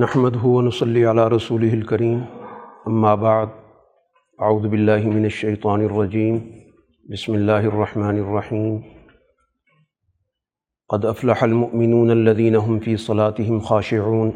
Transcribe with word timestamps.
نحمد 0.00 0.36
ونصلی 0.44 1.04
علی 1.04 1.20
رسول 1.32 1.62
الکریم 1.72 2.18
اما 2.86 3.14
بعد 3.14 3.46
اعوذ 4.38 4.66
باللہ 4.66 5.04
من 5.04 5.24
الشیطان 5.24 5.84
الرجیم 5.84 6.38
بسم 7.12 7.32
اللہ 7.32 7.68
الرحمن 7.68 8.18
الرحیم 8.18 8.76
قد 10.88 11.04
افلح 11.04 11.44
المؤمنون 11.44 12.10
الذين 12.10 12.56
هم 12.56 12.78
في 12.78 12.96
صلاتهم 12.96 13.60
خاشعون، 13.60 14.30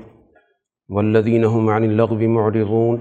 والذين 0.88 1.44
هم 1.44 1.68
عن 1.70 1.84
اللغو 1.84 2.28
معرضون، 2.36 3.00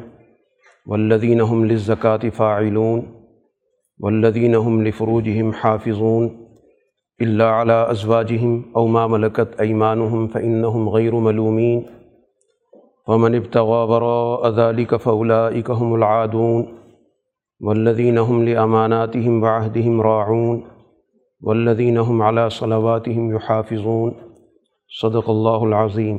والذين 0.85 1.41
هم 1.41 1.65
للزكاة 1.65 2.29
فاعلون، 2.29 3.05
والذين 3.99 4.55
هم 4.55 4.83
لفروجهم 4.87 5.53
حافظون. 5.53 6.29
إلا 7.21 7.49
على 7.49 7.91
أزواجهم 7.91 8.65
أو 8.75 8.87
ما 8.87 9.07
ملكت 9.07 9.55
أيمانهم 9.59 10.27
فإنهم 10.27 10.89
غير 10.89 11.15
ملومين. 11.15 11.98
ومن 13.09 13.35
ابتغى 13.35 13.83
وراء 13.83 14.49
ذلك 14.49 14.95
فأولئك 14.95 15.69
هم 15.69 15.95
العادون 15.95 16.79
والذين 17.61 18.17
هم 18.17 18.45
لأماناتهم 18.45 19.43
وعهدهم 19.43 20.01
راعون 20.01 20.59
والذين 21.41 21.97
هم 21.97 22.21
على 22.21 22.49
صلواتهم 22.49 23.35
يحافظون 23.35 24.13
صدق 25.01 25.29
اللہ 25.29 25.65
العظیم 25.65 26.17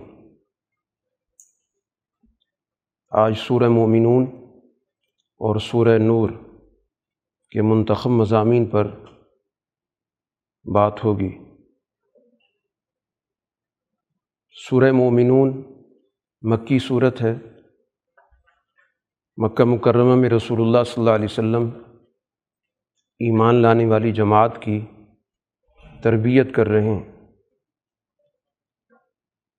آج 3.13 3.35
سورہ 3.39 3.69
مومنون 3.69 4.25
اور 5.41 5.57
سورہ 5.57 5.99
نور 5.99 6.31
کے 7.51 7.63
منتخب 7.63 8.11
مضامین 8.11 8.67
پر 8.67 8.95
بات 10.65 11.05
ہوگی 11.05 11.31
سورہ 14.57 14.93
مومنون 14.93 15.80
مکی 16.43 16.79
صورت 16.79 17.23
ہے۔ 17.23 17.35
مکہ 19.37 19.65
مکرمہ 19.65 20.15
میں 20.15 20.31
رسول 20.31 20.61
اللہ 20.61 20.85
صلی 20.87 20.95
اللہ 20.97 21.11
علیہ 21.11 21.25
وسلم 21.25 21.71
ایمان 23.19 23.55
لانے 23.55 23.87
والی 23.87 24.13
جماعت 24.13 24.63
کی 24.63 24.81
تربیت 26.03 26.55
کر 26.55 26.67
رہے 26.67 26.83
ہیں۔ 26.83 27.13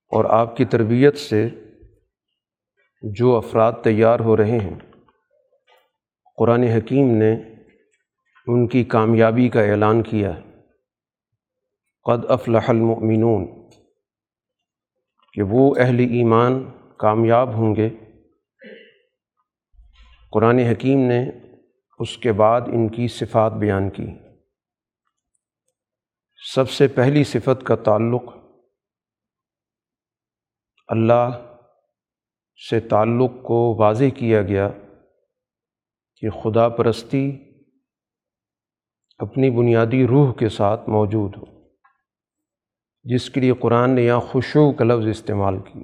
اور 0.09 0.25
آپ 0.25 0.57
کی 0.57 0.65
تربیت 0.65 1.17
سے 1.17 1.49
جو 3.01 3.35
افراد 3.35 3.73
تیار 3.83 4.19
ہو 4.19 4.37
رہے 4.37 4.57
ہیں، 4.57 4.79
قرآن 6.35 6.63
حکیم 6.63 7.07
نے 7.07 7.33
ان 8.47 8.67
کی 8.67 8.83
کامیابی 8.83 9.49
کا 9.49 9.61
اعلان 9.61 10.03
کیا۔ 10.03 10.35
ہے 10.35 10.51
قد 12.03 12.25
افلح 12.29 12.65
المؤمنون 12.67 13.60
کہ 15.33 15.41
وہ 15.41 15.75
اہل 15.77 15.99
ایمان 15.99 16.71
کامیاب 16.99 17.53
ہوں 17.53 17.75
گے۔ 17.75 17.89
قرآن 20.31 20.59
حکیم 20.59 20.99
نے 20.99 21.29
اس 21.99 22.17
کے 22.17 22.31
بعد 22.31 22.61
ان 22.61 22.89
کی 22.89 23.07
صفات 23.07 23.53
بیان 23.53 23.89
کی۔ 23.89 24.07
سب 26.53 26.69
سے 26.69 26.87
پہلی 26.87 27.23
صفت 27.23 27.63
کا 27.63 27.75
تعلق 27.75 28.23
اللہ 30.87 31.29
سے 32.69 32.79
تعلق 32.79 33.31
کو 33.43 33.75
واضح 33.75 34.03
کیا 34.17 34.41
گیا 34.41 34.69
کہ 36.15 36.29
خدا 36.29 36.69
پرستی 36.69 37.37
اپنی 39.17 39.49
بنیادی 39.49 40.07
روح 40.07 40.33
کے 40.33 40.49
ساتھ 40.49 40.89
موجود 40.89 41.37
ہو۔ 41.37 41.50
جس 43.03 43.29
کے 43.29 43.39
لیے 43.39 43.53
قرآن 43.59 43.89
نے 43.91 44.01
یہاں 44.01 44.19
خوشو 44.19 44.71
کا 44.71 44.83
لفظ 44.83 45.07
استعمال 45.07 45.57
کی، 45.59 45.83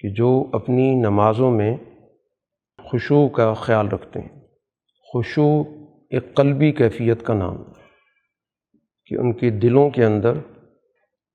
کہ 0.00 0.08
جو 0.08 0.50
اپنی 0.52 0.94
نمازوں 0.94 1.50
میں 1.50 1.76
خوشو 2.78 3.28
کا 3.28 3.54
خیال 3.54 3.88
رکھتے 3.88 4.20
ہیں۔ 4.20 4.40
خوشو 5.08 5.60
ایک 6.10 6.34
قلبی 6.34 6.72
کیفیت 6.72 7.22
کا 7.22 7.34
نام 7.34 7.56
ہے، 7.58 7.72
کہ 9.06 9.14
ان 9.14 9.32
کے 9.32 9.50
دلوں 9.50 9.90
کے 9.90 10.04
اندر 10.04 10.38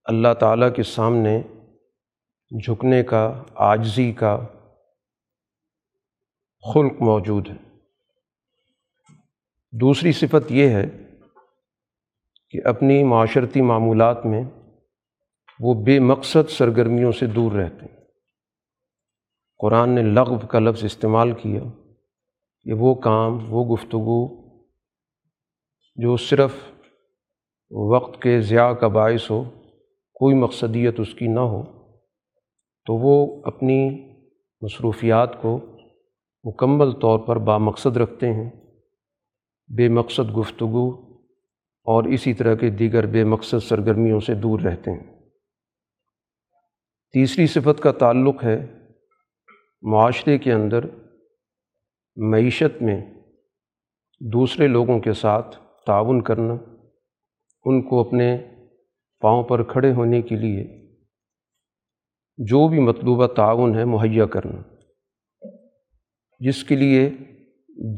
اللہ 0.05 0.33
تعالیٰ 0.39 0.73
کے 0.75 0.83
سامنے 0.83 1.41
جھکنے 2.51 3.03
کا، 3.03 3.43
عاجزی 3.55 4.11
کا 4.11 4.37
خلق 6.73 7.01
موجود 7.01 7.47
ہے۔ 7.49 7.55
دوسری 9.73 10.11
صفت 10.11 10.51
یہ 10.51 10.69
ہے 10.69 11.06
کہ 12.49 12.59
اپنی 12.65 13.03
معاشرتی 13.03 13.61
معمولات 13.61 14.25
میں 14.25 14.43
وہ 15.59 15.83
بے 15.83 15.99
مقصد 15.99 16.49
سرگرمیوں 16.49 17.11
سے 17.11 17.25
دور 17.25 17.51
رہتے 17.51 17.85
ہیں۔ 17.85 17.97
قرآن 19.57 19.89
نے 19.89 20.01
لغو 20.01 20.47
کا 20.47 20.59
لفظ 20.59 20.83
استعمال 20.83 21.31
کیا 21.31 21.61
کہ 22.63 22.73
وہ 22.73 22.95
کام، 22.95 23.53
وہ 23.53 23.75
گفتگو 23.75 24.47
جو 25.95 26.17
صرف 26.17 26.51
وقت 27.71 28.21
کے 28.21 28.41
ضیاع 28.41 28.73
کا 28.73 28.87
باعث 28.87 29.31
ہو، 29.31 29.43
کوئی 30.13 30.35
مقصدیت 30.35 30.99
اس 30.99 31.13
کی 31.13 31.27
نہ 31.27 31.39
ہو، 31.39 31.63
تو 32.85 32.93
وہ 32.95 33.41
اپنی 33.45 34.07
مصروفیات 34.61 35.41
کو 35.41 35.59
مکمل 36.43 36.91
طور 36.91 37.19
پر 37.19 37.35
بامقصد 37.35 37.97
رکھتے 37.97 38.33
ہیں۔ 38.33 38.49
بے 39.77 39.87
مقصد 39.87 40.37
گفتگو 40.37 41.06
اور 41.87 42.03
اسی 42.03 42.33
طرح 42.33 42.55
کے 42.55 42.69
دیگر 42.69 43.05
بے 43.05 43.23
مقصد 43.23 43.63
سرگرمیوں 43.63 44.19
سے 44.19 44.33
دور 44.33 44.59
رہتے 44.59 44.91
ہیں۔ 44.91 45.19
تیسری 47.13 47.47
صفت 47.47 47.79
کا 47.79 47.91
تعلق 47.91 48.43
ہے 48.43 48.65
معاشرے 49.81 50.37
کے 50.37 50.53
اندر 50.53 50.85
معیشت 52.15 52.81
میں 52.81 53.13
دوسرے 54.19 54.67
لوگوں 54.67 54.99
کے 54.99 55.13
ساتھ 55.13 55.57
تعاون 55.85 56.21
کرنا، 56.21 56.53
ان 57.65 57.89
کو 57.89 58.07
اپنے 58.07 58.37
پاؤں 59.19 59.43
پر 59.43 59.63
کھڑے 59.63 59.93
ہونے 59.93 60.21
کے 60.21 60.35
لیے 60.35 60.87
جو 62.37 62.67
بھی 62.67 62.79
مطلوبہ 62.79 63.27
تعاون 63.27 63.75
ہے 63.75 63.85
مہیا 63.85 64.25
کرنا۔ 64.25 64.61
جس 66.39 66.63
کے 66.63 66.75
لیے 66.75 67.09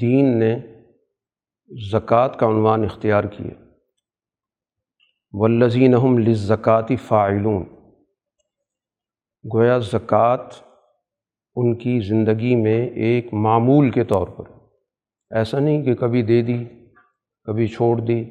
دین 0.01 0.39
نے 0.39 0.59
زکوٰۃ 1.91 2.29
کا 2.37 2.47
عنوان 2.47 2.83
اختیار 2.83 3.23
کیا۔ 3.23 3.68
ولزینہم 5.31 6.17
لزکاتی 6.17 6.95
فائلون 6.95 7.63
گویا 9.53 9.77
زکوٰۃ 9.77 10.45
ان 11.55 11.75
کی 11.75 11.99
زندگی 11.99 12.55
میں 12.55 12.89
ایک 12.89 13.33
معمول 13.33 13.89
کے 13.89 14.03
طور 14.03 14.27
پر۔ 14.27 14.43
ایسا 15.29 15.59
نہیں 15.59 15.83
کہ 15.83 15.95
کبھی 15.95 16.21
دے 16.21 16.41
دی، 16.41 16.65
کبھی 17.43 17.67
چھوڑ 17.67 17.99
دی، 17.99 18.25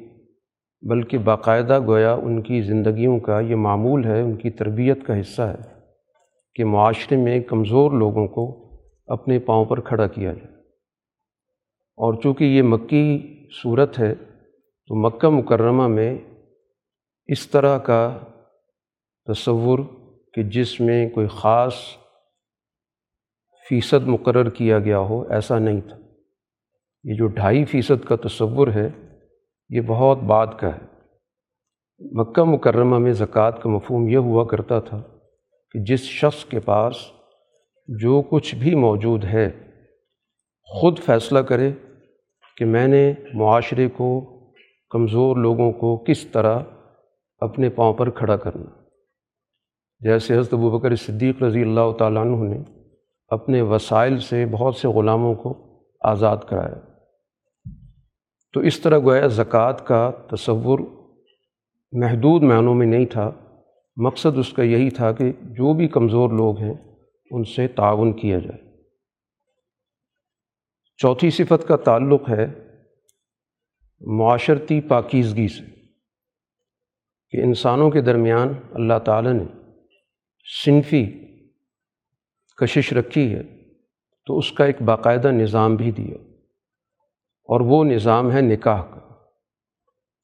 بلکہ 0.81 1.17
باقاعدہ 1.17 1.79
گویا 1.85 2.13
ان 2.13 2.41
کی 2.41 2.61
زندگیوں 2.61 3.19
کا 3.19 3.39
یہ 3.39 3.55
معمول 3.55 4.05
ہے، 4.05 4.21
ان 4.21 4.35
کی 4.35 4.49
تربیت 4.49 5.05
کا 5.05 5.19
حصہ 5.19 5.41
ہے 5.41 5.73
کہ 6.55 6.65
معاشرے 6.65 7.17
میں 7.17 7.39
کمزور 7.39 7.91
لوگوں 7.91 8.27
کو 8.27 8.71
اپنے 9.07 9.39
پاؤں 9.39 9.65
پر 9.65 9.79
کھڑا 9.79 10.07
کیا 10.07 10.33
جائے۔ 10.33 10.55
اور 11.97 12.13
چونکہ 12.13 12.43
یہ 12.43 12.61
مکی 12.61 13.35
صورت 13.63 13.99
ہے، 13.99 14.15
تو 14.87 14.95
مکہ 14.95 15.29
مکرمہ 15.29 15.87
میں 15.87 16.17
اس 17.31 17.49
طرح 17.49 17.77
کا 17.77 18.19
تصور 19.25 19.79
کہ 20.33 20.43
جس 20.43 20.79
میں 20.81 21.09
کوئی 21.09 21.27
خاص 21.27 21.73
فیصد 23.69 24.07
مقرر 24.07 24.49
کیا 24.49 24.79
گیا 24.79 24.99
ہو، 24.99 25.21
ایسا 25.29 25.59
نہیں 25.59 25.81
تھا۔ 25.81 25.97
یہ 27.03 27.15
جو 27.15 27.27
ڈھائی 27.27 27.65
فیصد 27.65 28.05
کا 28.05 28.15
تصور 28.15 28.67
ہے، 28.67 28.89
یہ 29.69 29.81
بہت 29.81 30.17
بعد 30.17 30.47
کا 30.59 30.67
ہے۔ 30.67 30.79
مکہ 31.99 32.43
مکرمہ 32.43 32.97
میں 32.97 33.11
زکوٰۃ 33.11 33.51
کا 33.63 33.69
مفہوم 33.69 34.07
یہ 34.07 34.17
ہوا 34.17 34.45
کرتا 34.45 34.79
تھا 34.79 35.01
کہ 35.71 35.79
جس 35.79 35.99
شخص 35.99 36.45
کے 36.45 36.59
پاس 36.59 36.95
جو 37.87 38.21
کچھ 38.21 38.55
بھی 38.55 38.75
موجود 38.75 39.23
ہے، 39.23 39.49
خود 40.63 40.99
فیصلہ 40.99 41.39
کرے 41.39 41.71
کہ 42.57 42.65
میں 42.65 42.87
نے 42.87 43.13
معاشرے 43.33 43.89
کو، 43.89 44.21
کمزور 44.89 45.37
لوگوں 45.37 45.71
کو 45.71 45.97
کس 45.97 46.27
طرح 46.27 46.59
اپنے 47.41 47.69
پاؤں 47.69 47.93
پر 47.93 48.09
کھڑا 48.09 48.37
کرنا۔ 48.37 48.79
جیسے 49.99 50.33
حضرت 50.33 50.53
ابو 50.53 50.77
بکر 50.77 50.95
صدیق 50.95 51.43
رضی 51.43 51.61
اللہ 51.61 51.91
تعالیٰ 51.99 52.21
عنہ 52.21 52.35
نے 52.35 52.59
اپنے 53.27 53.61
وسائل 53.61 54.19
سے 54.19 54.45
بہت 54.45 54.75
سے 54.75 54.87
غلاموں 54.87 55.35
کو 55.35 55.79
آزاد 56.01 56.37
کرایا۔ 56.49 56.79
تو 58.53 58.59
اس 58.59 58.79
طرح 58.79 58.99
گویا 58.99 59.27
زکوٰۃ 59.27 59.85
کا 59.85 60.11
تصور 60.31 60.79
محدود 61.91 62.43
معنوں 62.43 62.75
میں 62.75 62.87
نہیں 62.87 63.05
تھا۔ 63.05 63.31
مقصد 63.97 64.37
اس 64.37 64.53
کا 64.53 64.63
یہی 64.63 64.89
تھا 64.89 65.11
کہ 65.11 65.31
جو 65.41 65.73
بھی 65.73 65.87
کمزور 65.87 66.29
لوگ 66.29 66.57
ہیں، 66.57 66.73
ان 67.31 67.43
سے 67.43 67.67
تعاون 67.67 68.13
کیا 68.13 68.39
جائے۔ 68.39 68.77
چوتھی 70.97 71.29
صفت 71.29 71.67
کا 71.67 71.75
تعلق 71.75 72.29
ہے 72.29 72.47
معاشرتی 74.01 74.81
پاکیزگی 74.81 75.47
سے۔ 75.47 75.78
کہ 77.29 77.37
انسانوں 77.37 77.91
کے 77.91 78.01
درمیان 78.01 78.47
اللہ 78.73 78.99
تعالیٰ 79.05 79.33
نے 79.33 79.43
صنفی 80.65 81.25
کشش 82.57 82.93
رکھی 82.93 83.35
ہے 83.35 83.43
تو 84.25 84.37
اس 84.37 84.51
کا 84.51 84.65
ایک 84.65 84.81
باقاعدہ 84.81 85.27
نظام 85.27 85.75
بھی 85.75 85.91
دیا۔ 85.91 86.15
اور 87.43 87.61
وہ 87.61 87.83
نظام 87.83 88.31
ہے 88.31 88.41
نکاح 88.41 88.81
کا۔ 88.81 88.99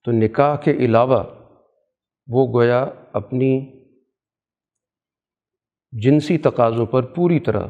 تو 0.03 0.11
نکاح 0.11 0.55
کے 0.55 0.71
علاوہ 0.71 1.23
وہ 2.27 2.53
گویا 2.53 2.85
اپنی 3.13 3.71
جنسی 5.91 6.37
تقاضوں 6.37 6.85
پر 6.85 7.03
پوری 7.03 7.39
طرح 7.39 7.67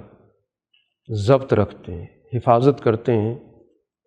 ضبط 1.09 1.53
رکھتے 1.53 1.93
ہیں، 1.93 2.05
حفاظت 2.33 2.83
کرتے 2.83 3.13
ہیں، 3.13 3.39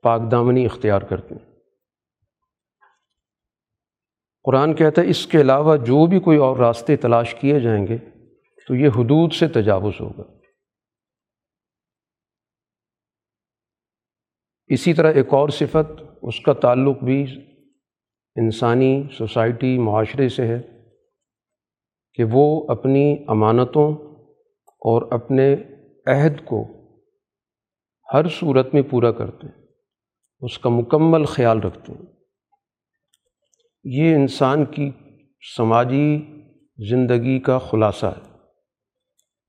پاک 0.02 0.30
دامنی 0.30 0.64
اختیار 0.64 1.02
کرتے 1.02 1.34
ہیں۔ 1.34 1.47
قرآن 4.48 4.74
کہتا 4.74 5.02
ہے، 5.02 5.08
اس 5.08 5.26
کے 5.26 5.40
علاوہ 5.40 5.76
جو 5.76 6.06
بھی 6.06 6.20
کوئی 6.20 6.38
اور 6.38 6.56
راستے 6.56 6.96
تلاش 6.96 7.34
کیے 7.34 7.60
جائیں 7.60 7.86
گے، 7.86 7.98
تو 8.68 8.74
یہ 8.74 8.88
حدود 8.88 9.32
سے 9.32 9.48
تجاوز 9.48 10.00
ہوگا۔ 10.00 10.22
اسی 14.66 14.94
طرح 14.94 15.12
ایک 15.12 15.34
اور 15.34 15.48
صفت، 15.48 16.02
اس 16.22 16.40
کا 16.40 16.52
تعلق 16.52 17.02
بھی 17.02 17.26
انسانی 18.36 19.02
سوسائٹی 19.18 19.78
معاشرے 19.78 20.28
سے 20.28 20.46
ہے 20.46 20.62
کہ 22.14 22.24
وہ 22.32 22.66
اپنی 22.68 23.24
امانتوں 23.28 23.92
اور 24.64 25.12
اپنے 25.12 25.54
عہد 26.06 26.44
کو 26.44 26.66
ہر 28.14 28.28
صورت 28.28 28.74
میں 28.74 28.82
پورا 28.82 29.12
کرتے 29.12 29.46
ہیں، 29.46 29.66
اس 30.40 30.58
کا 30.58 30.68
مکمل 30.68 31.24
خیال 31.24 31.60
رکھتے 31.60 31.92
ہیں۔ 31.92 32.17
یہ 33.84 34.14
انسان 34.14 34.64
کی 34.64 34.90
سماجی 35.56 36.24
زندگی 36.90 37.38
کا 37.38 37.58
خلاصہ 37.58 38.06
ہے۔ 38.06 38.36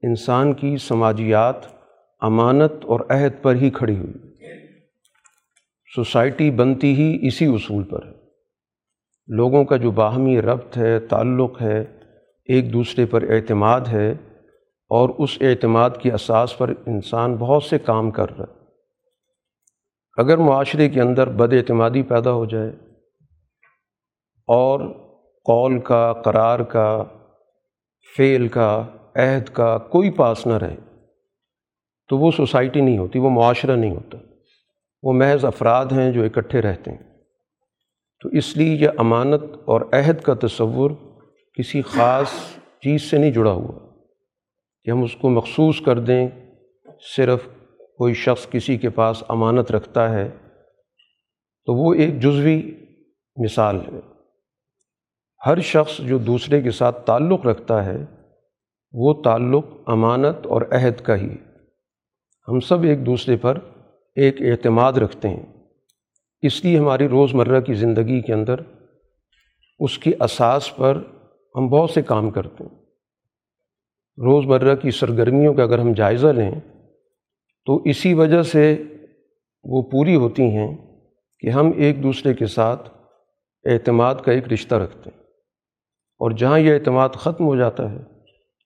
انسان 0.07 0.53
کی 0.53 0.77
سماجیات 0.77 1.55
امانت 2.19 2.85
اور 2.85 2.99
عہد 3.09 3.41
پر 3.41 3.55
ہی 3.55 3.69
کھڑی 3.69 3.97
ہوئی 3.97 4.13
سوسائٹی 5.95 6.51
بنتی 6.51 6.93
ہی 6.93 7.27
اسی 7.27 7.45
اصول 7.45 7.83
پر 7.83 8.05
ہے۔ 8.05 8.11
لوگوں 9.27 9.65
کا 9.65 9.77
جو 9.77 9.91
باہمی 9.91 10.41
ربط 10.41 10.77
ہے، 10.77 10.99
تعلق 10.99 11.61
ہے، 11.61 11.81
ایک 12.45 12.73
دوسرے 12.73 13.05
پر 13.05 13.23
اعتماد 13.29 13.81
ہے 13.81 14.11
اور 14.89 15.09
اس 15.09 15.37
اعتماد 15.41 15.89
کی 16.01 16.11
اساس 16.11 16.57
پر 16.57 16.73
انسان 16.85 17.35
بہت 17.35 17.63
سے 17.63 17.79
کام 17.79 18.11
کر 18.11 18.37
رہا 18.37 18.45
ہے۔ 18.49 18.59
اگر 20.17 20.37
معاشرے 20.37 20.89
کے 20.89 21.01
اندر 21.01 21.29
بد 21.29 21.53
اعتمادی 21.53 22.01
پیدا 22.01 22.31
ہو 22.31 22.45
جائے 22.45 22.88
اور 24.51 24.80
قول 25.46 25.80
کا، 25.80 26.13
قرار 26.13 26.60
کا، 26.60 27.04
فعل 28.18 28.48
کا، 28.48 28.86
عہد 29.16 29.50
کا 29.50 29.78
کوئی 29.78 30.10
پاس 30.10 30.48
نہ 30.48 30.54
رہے۔ 30.54 30.75
تو 32.07 32.18
وہ 32.18 32.31
سوسائٹی 32.31 32.81
نہیں 32.81 32.98
ہوتی، 32.98 33.19
وہ 33.19 33.30
معاشرہ 33.30 33.75
نہیں 33.75 33.96
ہوتا۔ 33.96 34.18
وہ 35.04 35.13
محض 35.13 35.46
افراد 35.46 35.86
ہیں 35.86 36.12
جو 36.12 36.24
اکٹھے 36.24 36.62
رہتے 36.62 36.92
ہیں۔ 36.92 37.18
تو 38.24 38.30
اس 38.30 38.57
لیے 38.57 38.75
یہ 38.75 38.90
امانت 38.98 39.44
اور 39.66 39.81
عہد 39.81 40.22
کا 40.22 40.34
تصور 40.42 40.92
کسی 41.57 41.81
خاص 41.81 42.30
چیز 42.81 43.01
سے 43.01 43.18
نہیں 43.18 43.31
جڑا 43.31 43.51
ہوا۔ 43.51 43.80
کہ 44.84 44.92
ہم 44.92 45.04
اس 45.04 45.16
کو 45.16 45.30
مخصوص 45.30 45.81
کر 45.81 46.00
دیں، 46.00 46.28
صرف 47.16 47.48
کوئی 47.98 48.13
شخص 48.13 48.50
کسی 48.50 48.78
کے 48.78 48.90
پاس 48.90 49.24
امانت 49.28 49.72
رکھتا 49.72 50.12
ہے۔ 50.12 50.30
تو 51.66 51.74
وہ 51.74 51.94
ایک 51.94 52.19
جزوی 52.19 52.86
مثال 53.36 53.80
ہے۔ 53.80 54.19
ہر 55.45 55.59
شخص 55.59 55.97
جو 55.97 56.18
دوسرے 56.18 56.62
کے 56.62 56.71
ساتھ 56.71 57.06
تعلق 57.06 57.45
رکھتا 57.45 57.86
ہے، 57.86 58.06
وہ 58.94 59.13
تعلق 59.24 59.65
امانت 59.86 60.47
اور 60.47 60.62
عہد 60.71 61.01
کا 61.01 61.15
ہی۔ 61.15 61.30
ہم 62.47 62.59
سب 62.59 62.83
ایک 62.83 63.06
دوسرے 63.06 63.38
پر 63.38 63.57
ایک 64.15 64.41
اعتماد 64.41 64.94
رکھتے 64.94 65.30
ہیں۔ 65.30 65.45
اس 66.41 66.65
لیے 66.65 66.80
ہماری 66.80 67.07
روز 67.07 67.33
مرہ 67.33 67.59
کی 67.59 67.74
زندگی 67.74 68.21
کے 68.21 68.33
اندر 68.33 68.56
اس 69.80 70.00
کی 70.00 70.12
اساس 70.19 70.75
پر 70.75 71.01
ہم 71.56 71.68
بہت 71.68 71.89
سے 71.89 72.01
کام 72.01 72.30
کرتے 72.30 72.63
ہیں۔ 72.63 72.80
روز 74.18 74.45
مرہ 74.45 74.75
کی 74.75 74.91
سرگرمیوں 74.91 75.53
کا 75.53 75.63
اگر 75.63 75.80
ہم 75.80 75.94
جائزہ 75.94 76.27
لیں، 76.27 76.51
تو 77.65 77.81
اسی 77.86 78.13
وجہ 78.13 78.41
سے 78.41 78.83
وہ 79.63 79.81
پوری 79.81 80.15
ہوتی 80.15 80.44
ہیں 80.44 80.77
کہ 81.39 81.47
ہم 81.47 81.71
ایک 81.75 82.03
دوسرے 82.03 82.33
کے 82.33 82.45
ساتھ 82.45 82.89
اعتماد 83.65 84.15
کا 84.15 84.31
ایک 84.31 84.47
رشتہ 84.53 84.75
رکھتے 84.75 85.09
ہیں۔ 85.13 85.19
اور 86.19 86.31
جہاں 86.31 86.60
یہ 86.60 86.74
اعتماد 86.74 87.10
ختم 87.10 87.45
ہو 87.45 87.56
جاتا 87.56 87.92
ہے، 87.92 87.98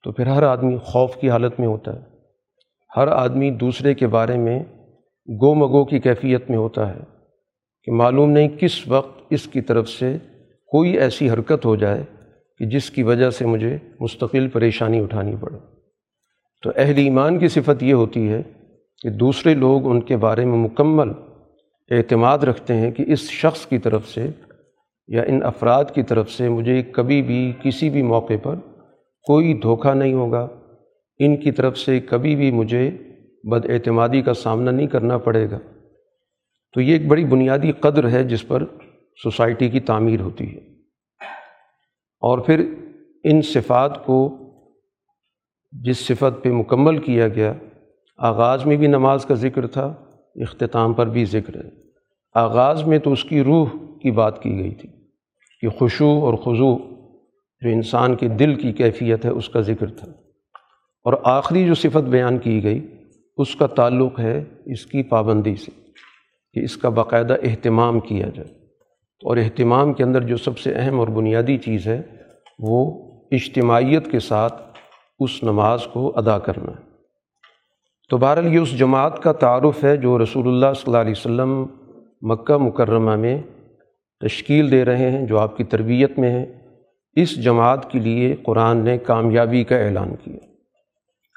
تو 0.04 0.12
پھر 0.12 0.28
ہر 0.28 0.44
آدمی 0.44 0.78
خوف 0.78 1.16
کی 1.16 1.30
حالت 1.30 1.60
میں 1.60 1.68
ہوتا 1.68 1.96
ہے۔ 1.96 2.02
ہر 2.98 3.08
آدمی 3.08 3.52
دوسرے 3.52 3.94
کے 3.94 4.08
بارے 4.08 4.38
میں 4.38 4.64
گو 5.42 5.54
مگو 5.54 5.86
کی 5.86 6.00
کیفیت 6.00 6.50
میں 6.50 6.58
ہوتا 6.58 6.96
ہے 6.96 7.00
کہ 7.84 7.92
معلوم 7.92 8.30
نہیں 8.30 8.50
کس 8.60 8.88
وقت 8.88 9.22
اس 9.30 9.44
کی 9.44 9.62
طرف 9.62 9.90
سے 9.90 10.18
کوئی 10.68 10.98
ایسی 10.98 11.30
حرکت 11.30 11.66
ہو 11.66 11.76
جائے 11.76 12.04
کہ 12.58 12.66
جس 12.66 12.90
کی 12.90 13.04
وجہ 13.04 13.30
سے 13.30 13.46
مجھے 13.46 13.78
مستقل 14.00 14.48
پریشانی 14.48 15.00
اٹھانی 15.00 15.36
پڑے۔ 15.40 15.58
تو 16.64 16.72
اہل 16.76 16.98
ایمان 16.98 17.40
کی 17.40 17.48
صفت 17.48 17.84
یہ 17.84 17.94
ہوتی 17.94 18.30
ہے 18.30 18.42
کہ 19.02 19.10
دوسرے 19.10 19.54
لوگ 19.54 19.88
ان 19.88 20.02
کے 20.02 20.18
بارے 20.18 20.46
میں 20.46 20.58
مکمل 20.58 21.12
اعتماد 21.90 22.38
رکھتے 22.38 22.74
ہیں 22.74 22.92
کہ 22.92 23.04
اس 23.08 23.20
شخص 23.20 23.66
کی 23.66 23.78
طرف 23.78 24.08
سے 24.08 24.28
یا 25.08 25.24
ان 25.24 25.44
افراد 25.44 25.86
کی 25.96 26.04
طرف 26.04 26.32
سے 26.32 26.50
مجھے 26.50 26.84
کبھی 26.84 27.22
بھی 27.22 27.54
کسی 27.62 27.90
بھی 27.90 28.02
موقع 28.02 28.34
پر 28.44 28.56
کوئی 29.24 29.54
دھوکہ 29.54 29.94
نہیں 29.94 30.14
ہوگا۔ 30.14 30.48
ان 31.20 31.38
کی 31.38 31.52
طرف 31.52 31.78
سے 31.78 32.00
کبھی 32.00 32.36
بھی 32.36 32.52
مجھے 32.52 32.92
بد 33.44 33.66
اعتمادی 33.70 34.22
کا 34.22 34.34
سامنا 34.34 34.72
نہیں 34.72 34.88
کرنا 34.88 35.18
پڑے 35.18 35.52
گا۔ 35.52 35.60
تو 36.74 36.82
یہ 36.82 36.94
ایک 36.94 37.08
بڑی 37.08 37.26
بنیادی 37.26 37.72
قدر 37.72 38.10
ہے 38.10 38.24
جس 38.24 38.48
پر 38.48 38.64
سوسائٹی 39.24 39.70
کی 39.70 39.80
تعمیر 39.80 40.20
ہوتی 40.20 40.56
ہے۔ 40.56 40.60
اور 42.20 42.40
پھر 42.40 42.74
ان 43.24 43.42
صفات 43.42 44.06
کو 44.06 44.38
جس 45.72 45.98
صفت 45.98 46.44
پہ 46.44 46.50
مکمل 46.50 46.98
کیا 46.98 47.28
گیا، 47.28 47.54
آغاز 48.18 48.66
میں 48.66 48.78
بھی 48.78 48.88
نماز 48.88 49.26
کا 49.26 49.34
ذکر 49.34 49.68
تھا، 49.68 49.94
اختتام 50.36 50.94
پر 50.94 51.08
بھی 51.08 51.26
ذکر 51.26 51.56
ہے۔ 51.56 51.70
آغاز 52.34 52.84
میں 52.84 53.00
تو 53.00 53.12
اس 53.12 53.24
کی 53.24 53.44
روح 53.44 53.70
کی 54.02 54.12
بات 54.12 54.44
کی 54.44 54.58
گئی 54.58 54.72
تھی۔ 54.72 54.90
کہ 55.64 55.70
خوشو 55.70 56.06
اور 56.06 56.34
خضو 56.34 56.78
جو 57.62 57.70
انسان 57.70 58.16
کے 58.16 58.28
دل 58.28 58.56
کی 58.56 58.72
کیفیت 58.72 59.26
ہے، 59.26 59.30
اس 59.30 59.50
کا 59.50 59.62
ذکر 59.62 59.88
تھا۔ 59.90 60.08
اور 61.04 61.14
آخری 61.24 61.66
جو 61.66 61.74
صفت 61.74 61.98
بیان 61.98 62.38
کی 62.38 62.64
گئی، 62.64 62.88
اس 63.38 63.56
کا 63.56 63.68
تعلق 63.68 64.20
ہے 64.20 64.44
اس 64.66 64.86
کی 64.86 65.04
پابندی 65.04 65.56
سے 65.56 65.72
کہ 66.54 66.60
اس 66.60 66.78
کا 66.78 66.90
باقاعدہ 66.90 67.36
اہتمام 67.44 68.00
کیا 68.00 68.30
جائے۔ 68.36 68.50
اور 69.24 69.38
اہتمام 69.38 69.94
کے 69.94 70.04
اندر 70.04 70.22
جو 70.22 70.38
سب 70.38 70.58
سے 70.58 70.74
اہم 70.76 71.00
اور 71.00 71.08
بنیادی 71.08 71.58
چیز 71.58 71.88
ہے، 71.88 72.02
وہ 72.60 73.06
اجتماعیت 73.32 74.12
کے 74.12 74.20
ساتھ 74.20 74.80
اس 75.20 75.44
نماز 75.44 75.88
کو 75.94 76.14
ادا 76.16 76.40
کرنا 76.40 76.72
ہے۔ 76.72 76.92
تو 78.10 78.18
بہرحال 78.18 78.54
یہ 78.54 78.60
اس 78.60 78.78
جماعت 78.78 79.24
کا 79.24 79.32
تعارف 79.32 79.84
ہے 79.84 79.98
جو 79.98 80.20
رسول 80.20 80.48
اللہ 80.48 80.74
صلی 80.76 80.84
اللہ 80.88 80.98
علیہ 80.98 81.12
وسلم 81.12 81.66
مکہ 82.22 82.58
مکرمہ 82.58 83.16
میں 83.16 83.42
تشکیل 84.24 84.72
دے 84.72 84.86
رہے 84.86 85.12
ہیں، 85.12 85.28
جو 85.28 85.40
آپ 85.40 85.58
کی 85.58 85.64
تربیت 85.64 86.20
میں 86.20 86.30
ہے 86.30 86.46
اس 87.16 87.44
جماعت 87.44 87.92
کے 87.92 88.00
لیے 88.00 88.36
قرآن 88.44 88.78
نے 88.78 88.98
کامیابی 88.98 89.64
کا 89.64 89.78
اعلان 89.78 90.16
کیا۔ 90.24 90.38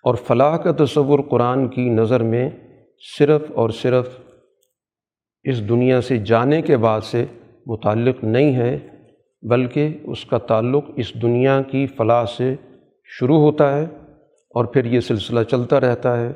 اور 0.05 0.15
فلاح 0.15 0.57
کا 0.57 0.85
تصور 0.85 1.19
قرآن 1.29 1.69
کی 1.69 1.89
نظر 1.89 2.23
میں 2.23 2.51
صرف 3.19 3.43
اور 3.55 3.71
صرف 3.71 4.21
اس 5.45 5.69
دنیا 5.69 6.01
سے 6.01 6.19
جانے 6.19 6.63
کے 6.63 6.77
بعد 6.77 7.01
سے 7.01 7.25
متعلق 7.67 8.25
نہیں 8.25 8.55
ہے، 8.55 8.79
بلکہ 9.43 9.89
اس 10.03 10.25
کا 10.25 10.39
تعلق 10.39 10.85
اس 10.97 11.23
دنیا 11.23 11.63
کی 11.63 11.87
فلاح 11.87 12.25
سے 12.25 12.55
شروع 13.05 13.39
ہوتا 13.39 13.77
ہے 13.77 13.85
اور 14.51 14.65
پھر 14.65 14.85
یہ 14.85 15.01
سلسلہ 15.01 15.43
چلتا 15.43 15.81
رہتا 15.81 16.21
ہے۔ 16.21 16.33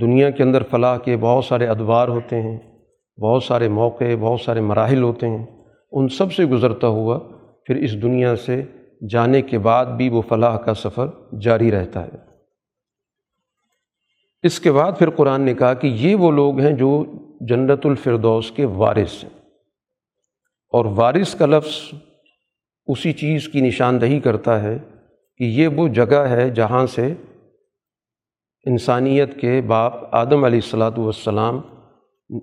دنیا 0.00 0.30
کے 0.30 0.42
اندر 0.42 0.62
فلاح 0.70 0.98
کے 0.98 1.16
بہت 1.16 1.44
سارے 1.44 1.66
ادوار 1.66 2.08
ہوتے 2.08 2.42
ہیں، 2.42 2.58
بہت 3.20 3.42
سارے 3.42 3.68
موقع، 3.68 4.04
بہت 4.20 4.40
سارے 4.40 4.60
مراحل 4.60 5.02
ہوتے 5.02 5.28
ہیں۔ 5.28 5.55
ان 5.96 6.08
سب 6.08 6.32
سے 6.32 6.44
گزرتا 6.44 6.86
ہوا، 6.86 7.18
پھر 7.66 7.76
اس 7.76 8.02
دنیا 8.02 8.36
سے 8.36 8.62
جانے 9.10 9.42
کے 9.42 9.58
بعد 9.58 9.86
بھی 9.86 10.08
وہ 10.08 10.22
فلاح 10.22 10.56
کا 10.56 10.74
سفر 10.74 11.06
جاری 11.40 11.70
رہتا 11.70 12.04
ہے۔ 12.04 12.16
اس 14.42 14.60
کے 14.60 14.72
بعد 14.72 14.92
پھر 14.98 15.10
قرآن 15.10 15.40
نے 15.40 15.54
کہا 15.54 15.74
کہ 15.74 15.86
یہ 15.86 16.14
وہ 16.14 16.30
لوگ 16.30 16.60
ہیں 16.60 16.72
جو 16.72 17.04
جنت 17.40 17.86
الفردوس 17.86 18.50
کے 18.50 18.64
وارث 18.64 19.24
ہیں۔ 19.24 19.30
اور 20.70 20.84
وارث 20.84 21.34
کا 21.34 21.46
لفظ 21.46 21.98
اسی 22.86 23.12
چیز 23.12 23.48
کی 23.48 23.60
نشاندہی 23.60 24.20
کرتا 24.20 24.62
ہے 24.62 24.78
کہ 25.38 25.44
یہ 25.44 25.68
وہ 25.68 25.88
جگہ 25.88 26.26
ہے 26.30 26.50
جہاں 26.50 26.86
سے 26.86 27.14
انسانیت 28.64 29.40
کے 29.40 29.60
باپ 29.60 30.14
آدم 30.14 30.44
علیہ 30.44 30.60
السلاۃ 30.64 30.98
والسلام 30.98 31.60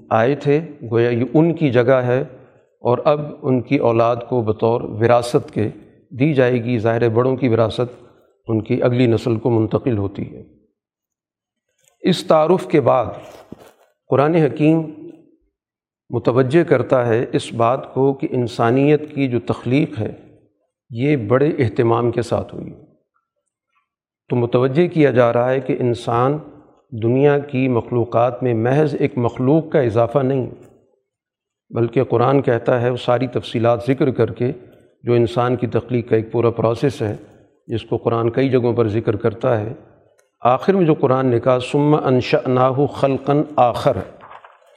آئے 0.10 0.36
تھے، 0.36 0.62
گویا 0.92 1.10
یہ 1.10 1.26
ان 1.34 1.56
کی 1.56 1.72
جگہ 1.72 2.02
ہے 2.06 2.24
اور 2.84 2.98
اب 3.06 3.22
ان 3.42 3.62
کی 3.62 3.78
اولاد 3.78 4.16
کو 4.30 4.42
بطور 4.42 4.82
وراثت 4.82 5.52
کے 5.54 5.70
دی 6.10 6.34
جائے 6.34 6.64
گی، 6.64 6.80
ظاہر 6.80 7.10
بڑوں 7.10 7.36
کی 7.36 7.48
وراثت 7.48 8.04
ان 8.48 8.62
کی 8.62 8.84
اگلی 8.84 9.06
نسل 9.08 9.36
کو 9.36 9.50
منتقل 9.50 9.98
ہوتی 9.98 10.36
ہے۔ 10.36 10.44
اس 12.02 12.24
تعارف 12.24 12.68
کے 12.68 12.82
بعد 12.82 13.06
قرآن 14.08 14.36
حکیم 14.36 14.82
متوجہ 16.10 16.64
کرتا 16.64 17.08
ہے 17.08 17.26
اس 17.32 17.54
بات 17.54 17.94
کو 17.94 18.14
کہ 18.14 18.28
انسانیت 18.32 19.16
کی 19.16 19.28
جو 19.28 19.40
تخلیق 19.40 20.00
ہے، 20.00 20.12
یہ 20.90 21.16
بڑے 21.16 21.52
اہتمام 21.60 22.12
کے 22.12 22.22
ساتھ 22.22 22.56
ہوئی۔ 22.56 22.74
تو 24.30 24.36
متوجہ 24.36 24.88
کیا 24.88 25.12
جا 25.12 25.34
رہا 25.34 25.50
ہے 25.50 25.60
کہ 25.60 25.76
انسان 25.80 26.38
دنیا 27.04 27.40
کی 27.40 27.68
مخلوقات 27.68 28.44
میں 28.44 28.54
محض 28.54 28.96
ایک 29.00 29.18
مخلوق 29.18 29.72
کا 29.72 29.80
اضافہ 29.80 30.20
نہیں 30.20 30.50
بلکہ 31.74 32.04
قرآن 32.04 32.42
کہتا 32.42 32.82
ہے 32.82 32.90
وہ 32.90 32.98
ساری 32.98 33.28
تفصیلات 33.28 33.80
ذکر 33.88 34.12
کر 34.12 34.32
کے 34.32 34.52
جو 35.04 35.14
انسان 35.14 35.56
کی 35.56 35.68
تخلیق 35.68 36.10
کا 36.10 36.16
ایک 36.16 36.32
پورا 36.32 36.50
پروسیس 36.50 37.02
ہے، 37.02 37.16
جس 37.68 37.84
کو 37.84 37.98
قرآن 37.98 38.30
کئی 38.30 38.50
جگہوں 38.50 38.74
پر 38.74 38.88
ذکر 38.88 39.16
کرتا 39.16 39.60
ہے۔ 39.60 39.74
آخر 40.42 40.74
میں 40.74 40.86
جو 40.86 40.94
قرآن 40.94 41.28
نے 41.28 41.40
کہا 41.40 41.60
سم 41.60 41.96
انشا 42.04 42.38
ناہو 42.48 42.88
خلقن 42.88 43.42
آخر 43.56 43.98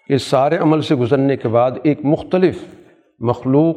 اس 0.09 0.23
سارے 0.23 0.57
عمل 0.57 0.81
سے 0.81 0.95
گزرنے 0.95 1.37
کے 1.37 1.49
بعد 1.49 1.71
ایک 1.83 2.05
مختلف 2.05 2.59
مخلوق 3.19 3.77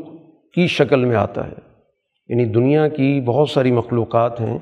کی 0.54 0.68
شکل 0.68 1.06
میں 1.06 1.16
آتا 1.16 1.48
ہے۔ 1.48 1.54
یعنی 2.28 2.46
دنیا 2.46 2.88
کی 2.88 3.22
بہت 3.22 3.50
ساری 3.50 3.72
مخلوقات 3.72 4.42
ہیں، 4.42 4.58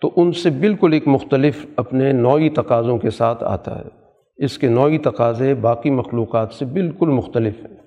تو 0.00 0.10
ان 0.16 0.32
سے 0.32 0.50
بالکل 0.50 0.92
ایک 0.92 1.08
مختلف 1.08 1.66
اپنے 1.76 2.12
نوعی 2.12 2.50
تقاضوں 2.50 2.98
کے 2.98 3.10
ساتھ 3.10 3.44
آتا 3.44 3.78
ہے۔ 3.78 3.84
اس 4.36 4.58
کے 4.58 4.68
نوعی 4.68 4.98
تقاضے 4.98 5.54
باقی 5.54 5.90
مخلوقات 5.90 6.52
سے 6.52 6.64
بالکل 6.64 7.08
مختلف 7.08 7.54
ہیں۔ 7.60 7.81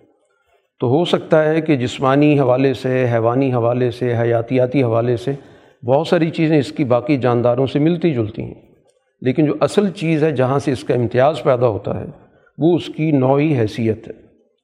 تو 0.80 0.88
ہو 0.88 1.06
سکتا 1.06 1.50
ہے 1.50 1.62
کہ 1.62 1.76
جسمانی 1.76 2.40
حوالے 2.40 2.74
سے، 2.74 3.08
حیوانی 3.14 3.54
حوالے 3.54 3.92
سے، 3.92 4.18
حیاتیاتی 4.18 4.84
حوالے 4.84 5.18
سے 5.18 5.32
بہت 5.86 6.08
ساری 6.08 6.30
چیزیں 6.30 6.58
اس 6.58 6.72
کی 6.72 6.84
باقی 6.84 7.18
جانداروں 7.18 7.68
سے 7.68 7.80
ملتی 7.80 8.14
جلتی 8.14 8.42
ہیں۔ 8.42 8.54
لیکن 9.22 9.46
جو 9.46 9.54
اصل 9.60 9.90
چیز 9.90 10.24
ہے 10.24 10.32
جہاں 10.32 10.60
سے 10.60 10.72
اس 10.72 10.84
کا 10.84 10.94
امتیاز 10.94 11.44
پیدا 11.44 11.68
ہوتا 11.68 12.00
ہے، 12.00 12.06
وہ 12.58 12.76
اس 12.76 12.88
کی 12.88 13.12
نوعی 13.12 13.58
حیثیت 13.58 14.08
ہے 14.08 14.14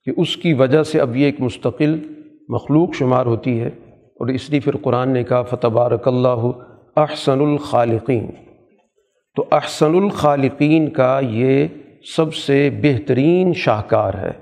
کہ 0.05 0.19
اس 0.19 0.37
کی 0.37 0.53
وجہ 0.53 0.83
سے 0.83 1.01
اب 1.01 1.15
یہ 1.15 1.25
ایک 1.25 1.41
مستقل 1.41 1.99
مخلوق 2.49 2.95
شمار 2.95 3.25
ہوتی 3.25 3.61
ہے۔ 3.61 3.69
اور 3.91 4.27
اس 4.27 4.49
لیے 4.49 4.59
پھر 4.59 4.75
قرآن 4.77 5.09
نے 5.09 5.23
کہا، 5.23 5.41
فتبارک 5.41 6.07
اللہ 6.07 6.49
احسن 6.97 7.39
الخالقین 7.39 8.27
تو 9.35 9.45
احسن 9.51 9.95
الخالقین 9.95 10.89
کا 10.89 11.19
یہ 11.29 11.67
سب 12.15 12.33
سے 12.33 12.69
بہترین 12.81 13.53
شاہکار 13.53 14.13
ہے۔ 14.13 14.40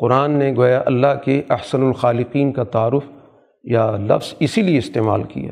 قرآن 0.00 0.30
نے 0.30 0.54
گویا 0.56 0.82
اللہ 0.86 1.20
کے 1.24 1.42
احسن 1.50 1.82
الخالقین 1.82 2.52
کا 2.52 2.64
تعارف 2.64 3.10
یا 3.64 3.90
لفظ 3.90 4.34
اسی 4.40 4.62
لیے 4.62 4.78
استعمال 4.78 5.22
کیا 5.22 5.50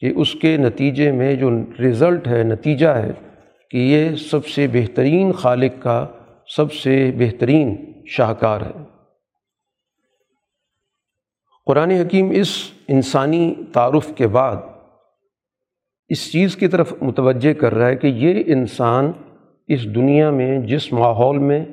کہ 0.00 0.12
اس 0.16 0.32
کے 0.32 0.56
نتیجے 0.56 1.12
میں 1.12 1.34
جو 1.34 1.50
رزلٹ 1.80 2.28
ہے، 2.28 2.42
نتیجہ 2.42 2.88
ہے 2.88 3.10
کہ 3.70 3.76
یہ 3.76 4.14
سب 4.14 4.46
سے 4.46 4.66
بہترین 4.72 5.32
خالق 5.32 5.82
کا 5.82 6.06
سب 6.56 6.72
سے 6.72 7.12
بہترین 7.18 7.92
شاہکار 8.06 8.60
ہے۔ 8.60 8.84
قرآن 11.66 11.90
حکیم 11.90 12.30
اس 12.30 12.70
انسانی 12.88 13.54
تعارف 13.72 14.14
کے 14.16 14.26
بعد 14.26 14.56
اس 16.08 16.32
چیز 16.32 16.56
کی 16.56 16.68
طرف 16.68 16.92
متوجہ 17.02 17.52
کر 17.52 17.74
رہا 17.74 17.86
ہے 17.86 17.96
کہ 17.96 18.06
یہ 18.06 18.42
انسان 18.46 19.12
اس 19.68 19.84
دنیا 19.84 20.30
میں، 20.30 20.58
جس 20.58 20.92
ماحول 20.92 21.38
میں 21.38 21.64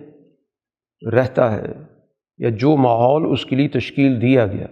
رہتا 1.14 1.56
ہے۔ 1.56 1.91
یا 2.42 2.50
جو 2.50 2.78
ماحول 2.78 3.32
اس 3.32 3.46
کے 3.46 3.56
لیے 3.56 3.68
تشکیل 3.68 4.22
دیا 4.22 4.48
گیا، 4.48 4.68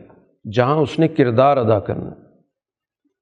جہاں 0.53 0.75
اس 0.75 0.99
نے 0.99 1.07
کردار 1.07 1.57
ادا 1.57 1.79
کرنا، 1.79 2.09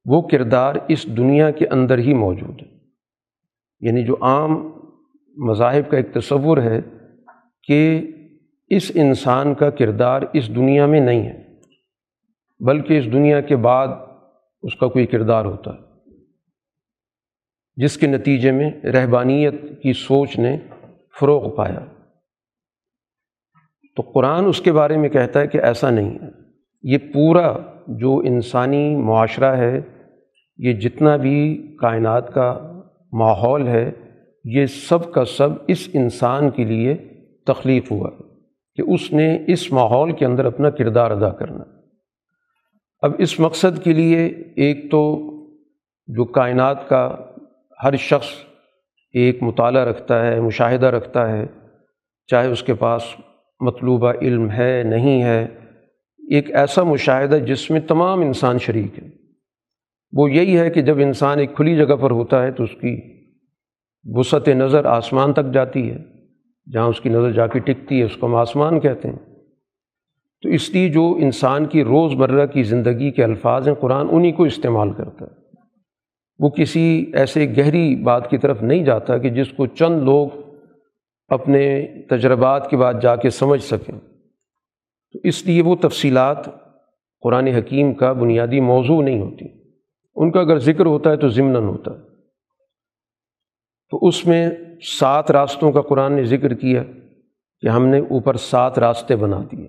وہ 0.05 0.21
کردار 0.21 0.75
اس 0.87 1.17
دنیا 1.17 1.51
کے 1.51 1.67
اندر 1.67 1.97
ہی 1.97 2.13
موجود 2.13 2.61
ہے۔ 2.61 2.77
یعنی 3.79 4.03
جو 4.03 4.15
عام 4.21 4.71
مذاہب 5.37 5.91
کا 5.91 5.97
ایک 5.97 6.13
تصور 6.13 6.57
ہے 6.57 6.81
کہ 7.63 8.07
اس 8.69 8.91
انسان 8.95 9.53
کا 9.53 9.69
کردار 9.69 10.21
اس 10.33 10.55
دنیا 10.55 10.85
میں 10.85 10.99
نہیں 10.99 11.23
ہے، 11.23 11.43
بلکہ 12.59 12.99
اس 12.99 13.05
دنیا 13.05 13.41
کے 13.41 13.55
بعد 13.55 13.87
اس 14.63 14.75
کا 14.75 14.87
کوئی 14.87 15.05
کردار 15.05 15.45
ہوتا 15.45 15.71
ہے۔ 15.71 15.79
جس 17.75 17.97
کے 17.97 18.07
نتیجے 18.07 18.51
میں 18.51 18.71
رہبانیت 18.83 19.53
کی 19.83 19.93
سوچ 19.93 20.39
نے 20.39 20.57
فروغ 21.19 21.55
پایا۔ 21.55 21.85
تو 23.97 24.03
قرآن 24.03 24.45
اس 24.45 24.61
کے 24.61 24.71
بارے 24.71 24.97
میں 24.97 25.09
کہتا 25.09 25.39
ہے 25.39 25.47
کہ 25.47 25.57
ایسا 25.57 25.89
نہیں 25.89 26.09
ہے۔ 26.09 26.27
یہ 26.83 26.97
پورا 27.13 27.57
جو 27.87 28.17
انسانی 28.17 28.95
معاشرہ 28.95 29.55
ہے، 29.55 29.81
یہ 30.57 30.73
جتنا 30.73 31.15
بھی 31.15 31.67
کائنات 31.81 32.33
کا 32.33 32.81
ماحول 33.13 33.67
ہے، 33.67 33.91
یہ 34.43 34.65
سب 34.65 35.13
کا 35.13 35.25
سب 35.25 35.49
اس 35.67 35.89
انسان 35.93 36.49
کے 36.49 36.65
لیے 36.65 36.95
تخلیق 37.47 37.91
ہوا 37.91 38.09
کہ 38.75 38.81
اس 38.81 39.13
نے 39.13 39.39
اس 39.47 39.71
ماحول 39.71 40.11
کے 40.11 40.25
اندر 40.25 40.45
اپنا 40.45 40.69
کردار 40.69 41.11
ادا 41.11 41.29
کرنا۔ 41.29 41.63
اب 43.01 43.11
اس 43.17 43.39
مقصد 43.39 43.83
کے 43.83 43.93
لیے 43.93 44.25
ایک 44.55 44.91
تو 44.91 45.31
جو 46.07 46.25
کائنات 46.25 46.89
کا 46.89 47.15
ہر 47.83 47.95
شخص 47.95 48.27
ایک 49.13 49.43
مطالعہ 49.43 49.85
رکھتا 49.85 50.27
ہے، 50.27 50.41
مشاہدہ 50.41 50.85
رکھتا 50.85 51.29
ہے، 51.29 51.45
چاہے 52.27 52.47
اس 52.47 52.63
کے 52.63 52.73
پاس 52.73 53.01
مطلوبہ 53.59 54.13
علم 54.21 54.51
ہے، 54.51 54.83
نہیں 54.85 55.23
ہے، 55.23 55.47
ایک 56.29 56.55
ایسا 56.55 56.83
مشاہدہ 56.83 57.35
جس 57.35 57.71
میں 57.71 57.79
تمام 57.79 58.21
انسان 58.21 58.57
شریک 58.57 58.99
ہے 58.99 59.07
وہ 60.13 60.31
یہی 60.31 60.59
ہے 60.59 60.69
کہ 60.69 60.81
جب 60.81 60.97
انسان 60.99 61.39
ایک 61.39 61.55
کھلی 61.55 61.75
جگہ 61.75 61.95
پر 61.95 62.11
ہوتا 62.11 62.43
ہے 62.43 62.51
تو 62.51 62.63
اس 62.63 62.71
کی 62.81 63.01
وسعت 64.05 64.47
نظر 64.47 64.85
آسمان 64.85 65.33
تک 65.33 65.53
جاتی 65.53 65.91
ہے، 65.91 65.97
جہاں 66.73 66.87
اس 66.87 67.01
کی 67.01 67.09
نظر 67.09 67.31
جا 67.31 67.47
کے 67.47 67.59
ٹکتی 67.59 67.99
ہے، 67.99 68.03
اس 68.03 68.17
کو 68.17 68.27
ہم 68.27 68.35
آسمان 68.35 68.79
کہتے 68.79 69.07
ہیں۔ 69.07 69.15
تو 70.41 70.49
اس 70.49 70.69
لیے 70.69 70.89
جو 70.89 71.17
انسان 71.21 71.65
کی 71.65 71.83
روز 71.83 72.13
مرہ 72.13 72.45
کی 72.45 72.63
زندگی 72.63 73.11
کے 73.11 73.23
الفاظ 73.23 73.67
ہیں، 73.67 73.75
قرآن 73.75 74.07
انہی 74.11 74.31
کو 74.31 74.43
استعمال 74.43 74.93
کرتا 74.93 75.25
ہے۔ 75.25 75.31
وہ 76.39 76.49
کسی 76.49 77.05
ایسے 77.13 77.53
گہری 77.57 77.95
بات 77.95 78.29
کی 78.29 78.37
طرف 78.37 78.61
نہیں 78.61 78.83
جاتا 78.83 79.17
کہ 79.17 79.29
جس 79.29 79.47
کو 79.47 79.65
چند 79.65 80.01
لوگ 80.03 80.29
اپنے 81.27 81.87
تجربات 82.09 82.69
کے 82.69 82.77
بعد 82.77 82.93
جا 83.01 83.15
کے 83.15 83.29
سمجھ 83.29 83.63
سکیں۔ 83.63 83.99
تو 85.13 85.19
اس 85.23 85.45
لیے 85.45 85.61
وہ 85.61 85.75
تفصیلات 85.75 86.37
قرآن 87.21 87.47
حکیم 87.47 87.93
کا 87.93 88.13
بنیادی 88.13 88.59
موضوع 88.59 89.01
نہیں 89.01 89.19
ہوتی۔ 89.19 89.45
ان 90.15 90.31
کا 90.31 90.39
اگر 90.39 90.59
ذکر 90.59 90.85
ہوتا 90.85 91.11
ہے 91.11 91.17
تو 91.17 91.29
ضمن 91.29 91.55
ہوتا۔ 91.55 91.91
ہے 91.91 92.07
تو 93.91 93.99
اس 94.01 94.27
میں 94.27 94.49
سات 94.99 95.31
راستوں 95.31 95.71
کا 95.71 95.81
قرآن 95.81 96.13
نے 96.13 96.23
ذکر 96.23 96.53
کیا 96.53 96.83
کہ 97.61 97.67
ہم 97.67 97.85
نے 97.85 97.99
اوپر 97.99 98.37
سات 98.37 98.79
راستے 98.79 99.15
بنا 99.15 99.41
دیے۔ 99.51 99.67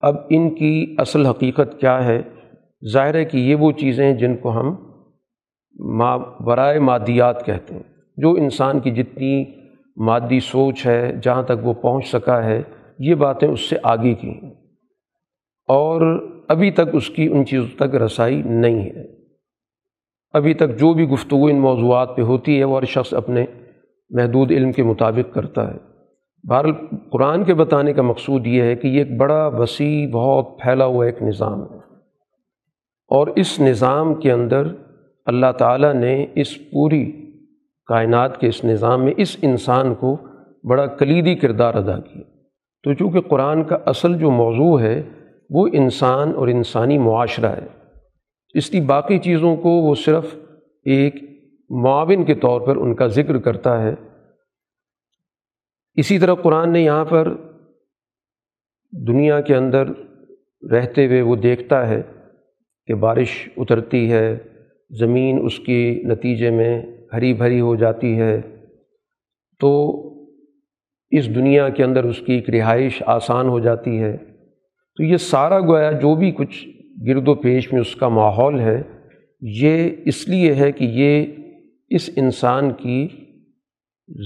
اب 0.00 0.16
ان 0.30 0.54
کی 0.54 0.94
اصل 0.98 1.26
حقیقت 1.26 1.80
کیا 1.80 2.04
ہے؟ 2.04 2.22
ظاہر 2.92 3.14
ہے 3.14 3.24
کہ 3.24 3.36
یہ 3.36 3.54
وہ 3.54 3.72
چیزیں 3.72 4.06
ہیں 4.06 4.14
جن 4.14 4.36
کو 4.36 4.60
ہم 4.60 4.76
ما، 5.74 6.16
برائے 6.16 6.78
مادیات 6.78 7.46
کہتے 7.46 7.74
ہیں۔ 7.74 7.82
جو 8.16 8.30
انسان 8.30 8.80
کی 8.80 8.90
جتنی 8.90 9.63
مادی 9.96 10.40
سوچ 10.40 10.86
ہے، 10.86 11.12
جہاں 11.22 11.42
تک 11.42 11.52
وہ 11.62 11.72
پہنچ 11.72 12.06
سکا 12.06 12.44
ہے، 12.44 12.62
یہ 12.98 13.14
باتیں 13.14 13.48
اس 13.48 13.60
سے 13.60 13.76
آگے 13.82 14.14
کی 14.14 14.30
ہیں۔ 14.30 14.54
اور 15.68 16.28
ابھی 16.48 16.70
تک 16.70 16.88
اس 16.92 17.10
کی 17.10 17.28
ان 17.32 17.46
چیزوں 17.46 17.76
تک 17.76 17.94
رسائی 17.94 18.42
نہیں 18.42 18.80
ہے۔ 18.80 19.04
ابھی 20.32 20.54
تک 20.54 20.78
جو 20.78 20.94
بھی 20.94 21.08
گفتگو 21.08 21.46
ان 21.46 21.56
موضوعات 21.56 22.16
پہ 22.16 22.22
ہوتی 22.22 22.58
ہے، 22.58 22.64
وہ 22.64 22.78
ہر 22.78 22.84
شخص 22.84 23.14
اپنے 23.14 23.44
محدود 24.10 24.50
علم 24.50 24.72
کے 24.72 24.82
مطابق 24.82 25.34
کرتا 25.34 25.74
ہے۔ 25.74 25.78
بہر 26.44 26.72
قرآن 27.10 27.44
کے 27.44 27.54
بتانے 27.54 27.92
کا 27.92 28.02
مقصود 28.02 28.46
یہ 28.46 28.62
ہے 28.62 28.76
کہ 28.76 28.88
یہ 28.88 28.98
ایک 28.98 29.16
بڑا 29.16 29.46
وسیع، 29.46 30.08
بہت 30.08 30.60
پھیلا 30.62 30.84
ہوا 30.84 31.04
ایک 31.04 31.22
نظام 31.22 31.62
ہے۔ 31.62 31.76
اور 33.08 33.26
اس 33.26 33.60
نظام 33.60 34.14
کے 34.14 34.32
اندر 34.32 34.66
اللہ 35.26 35.52
تعالیٰ 35.58 35.94
نے 35.94 36.26
اس 36.34 36.70
پوری 36.70 37.23
کائنات 37.86 38.40
کے 38.40 38.46
اس 38.46 38.64
نظام 38.64 39.04
میں 39.04 39.12
اس 39.16 39.36
انسان 39.42 39.94
کو 39.94 40.18
بڑا 40.68 40.86
کلیدی 40.86 41.34
کردار 41.34 41.74
ادا 41.74 42.00
کیا۔ 42.00 42.22
تو 42.82 42.94
چونکہ 42.94 43.20
قرآن 43.20 43.64
کا 43.64 43.78
اصل 43.86 44.18
جو 44.18 44.30
موضوع 44.30 44.80
ہے، 44.80 45.02
وہ 45.50 45.68
انسان 45.72 46.34
اور 46.34 46.48
انسانی 46.48 46.98
معاشرہ 46.98 47.46
ہے۔ 47.46 47.66
اس 48.54 48.72
لیے 48.72 48.82
باقی 48.82 49.18
چیزوں 49.18 49.56
کو 49.56 49.68
وہ 49.68 49.94
صرف 49.94 50.34
ایک 50.84 51.14
معاون 51.70 52.24
کے 52.24 52.34
طور 52.34 52.60
پر 52.60 52.76
ان 52.76 52.94
کا 52.94 53.06
ذکر 53.06 53.38
کرتا 53.38 53.82
ہے۔ 53.82 53.94
اسی 55.94 56.18
طرح 56.18 56.34
قرآن 56.34 56.72
نے 56.72 56.80
یہاں 56.80 57.04
پر 57.04 57.32
دنیا 58.92 59.40
کے 59.40 59.56
اندر 59.56 59.88
رہتے 60.72 61.06
ہوئے 61.06 61.22
وہ 61.22 61.36
دیکھتا 61.36 61.88
ہے 61.88 62.02
کہ 62.86 62.94
بارش 62.94 63.48
اترتی 63.56 64.12
ہے، 64.12 64.38
زمین 64.90 65.40
اس 65.44 65.58
کی 65.58 66.02
نتیجے 66.04 66.50
میں 66.50 66.82
ہری 67.14 67.34
بھری 67.34 67.60
ہو 67.60 67.76
جاتی 67.76 68.18
ہے، 68.18 68.40
تو 69.60 70.00
اس 71.10 71.34
دنیا 71.34 71.68
کے 71.68 71.84
اندر 71.84 72.04
اس 72.04 72.18
کی 72.18 72.32
ایک 72.32 72.50
رہائش 72.50 73.02
آسان 73.06 73.48
ہو 73.48 73.58
جاتی 73.58 73.98
ہے۔ 73.98 74.16
تو 74.96 75.02
یہ 75.02 75.16
سارا 75.16 75.60
گویا 75.60 75.92
جو 75.92 76.14
بھی 76.14 76.30
کچھ 76.30 76.68
گرد 77.08 77.28
و 77.28 77.34
پیش 77.34 77.72
میں 77.72 77.80
اس 77.80 77.96
کا 77.96 78.08
ماحول 78.08 78.60
ہے، 78.60 78.82
یہ 79.40 79.90
اس 80.04 80.28
لیے 80.28 80.54
ہے 80.54 80.72
کہ 80.72 80.84
یہ 80.84 81.26
اس 81.88 82.10
انسان 82.16 82.70
کی 82.70 83.08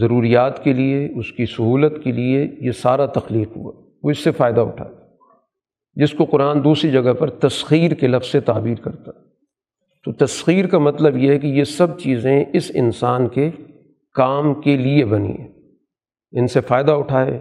ضروریات 0.00 0.64
کے 0.64 0.72
لیے، 0.72 1.08
اس 1.16 1.32
کی 1.32 1.46
سہولت 1.46 2.04
کے 2.04 2.12
لیے 2.12 2.48
یہ 2.60 2.70
سارا 2.70 3.06
تخلیق 3.06 3.56
ہوا۔ 3.56 3.72
وہ 4.02 4.10
اس 4.10 4.18
سے 4.18 4.30
فائدہ 4.30 4.60
اٹھائے 4.60 4.94
جس 5.94 6.12
کو 6.12 6.24
قرآن 6.24 6.64
دوسری 6.64 6.90
جگہ 6.90 7.12
پر 7.12 7.30
تسخیر 7.30 7.90
کے 7.90 8.06
لفظ 8.06 8.28
سے 8.28 8.40
تعبیر 8.40 8.74
کرتا۔ 8.74 9.10
ہے 9.10 9.27
تو 10.04 10.12
تسخیر 10.12 10.66
کا 10.66 10.78
مطلب 10.78 11.16
یہ 11.16 11.30
ہے 11.30 11.38
کہ 11.38 11.46
یہ 11.46 11.64
سب 11.64 11.98
چیزیں 11.98 12.44
اس 12.52 12.72
انسان 12.74 13.28
کے 13.28 13.50
کام 14.14 14.54
کے 14.54 14.76
لیے 14.76 15.04
بنی 15.04 15.32
ہیں۔ 15.38 15.48
ان 16.32 16.46
سے 16.46 16.60
فائدہ 16.60 16.92
اٹھائے، 16.92 17.40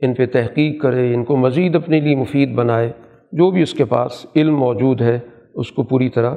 ان 0.00 0.14
پہ 0.14 0.26
تحقیق 0.26 0.82
کرے، 0.82 1.14
ان 1.14 1.24
کو 1.24 1.36
مزید 1.36 1.76
اپنے 1.76 2.00
لیے 2.00 2.16
مفید 2.16 2.54
بنائے۔ 2.54 2.92
جو 3.32 3.50
بھی 3.50 3.62
اس 3.62 3.74
کے 3.74 3.84
پاس 3.84 4.26
علم 4.36 4.56
موجود 4.56 5.02
ہے، 5.02 5.18
اس 5.54 5.72
کو 5.72 5.82
پوری 5.82 6.08
طرح 6.08 6.34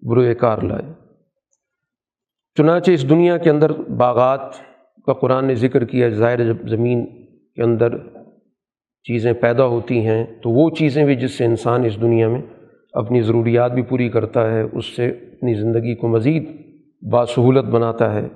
بروئے 0.00 0.34
کار 0.34 0.58
لائے۔ 0.58 0.92
چنانچہ 2.58 2.90
اس 2.90 3.10
دنیا 3.10 3.36
کے 3.36 3.50
اندر 3.50 3.72
باغات 3.72 4.40
کا 5.06 5.12
قرآن 5.12 5.44
نے 5.44 5.54
ذکر 5.54 5.84
کیا 5.84 6.08
ظاہر 6.08 6.44
جب 6.44 6.68
زمین 6.68 7.06
کے 7.54 7.62
اندر 7.62 7.98
چیزیں 9.02 9.32
پیدا 9.32 9.66
ہوتی 9.66 10.06
ہیں۔ 10.06 10.26
تو 10.42 10.50
وہ 10.50 10.70
چیزیں 10.70 11.04
بھی 11.04 11.14
جس 11.14 11.32
سے 11.32 11.44
انسان 11.44 11.84
اس 11.84 12.00
دنیا 12.00 12.28
میں 12.28 12.42
اپنی 12.96 13.22
ضروریات 13.22 13.72
بھی 13.72 13.82
پوری 13.82 14.08
کرتا 14.08 14.52
ہے، 14.52 14.62
اس 14.72 14.96
سے 14.96 15.06
اپنی 15.06 15.54
زندگی 15.54 15.94
کو 15.94 16.08
مزید 16.08 16.48
باسہولت 17.12 17.64
بناتا 17.64 18.14
ہے۔ 18.14 18.28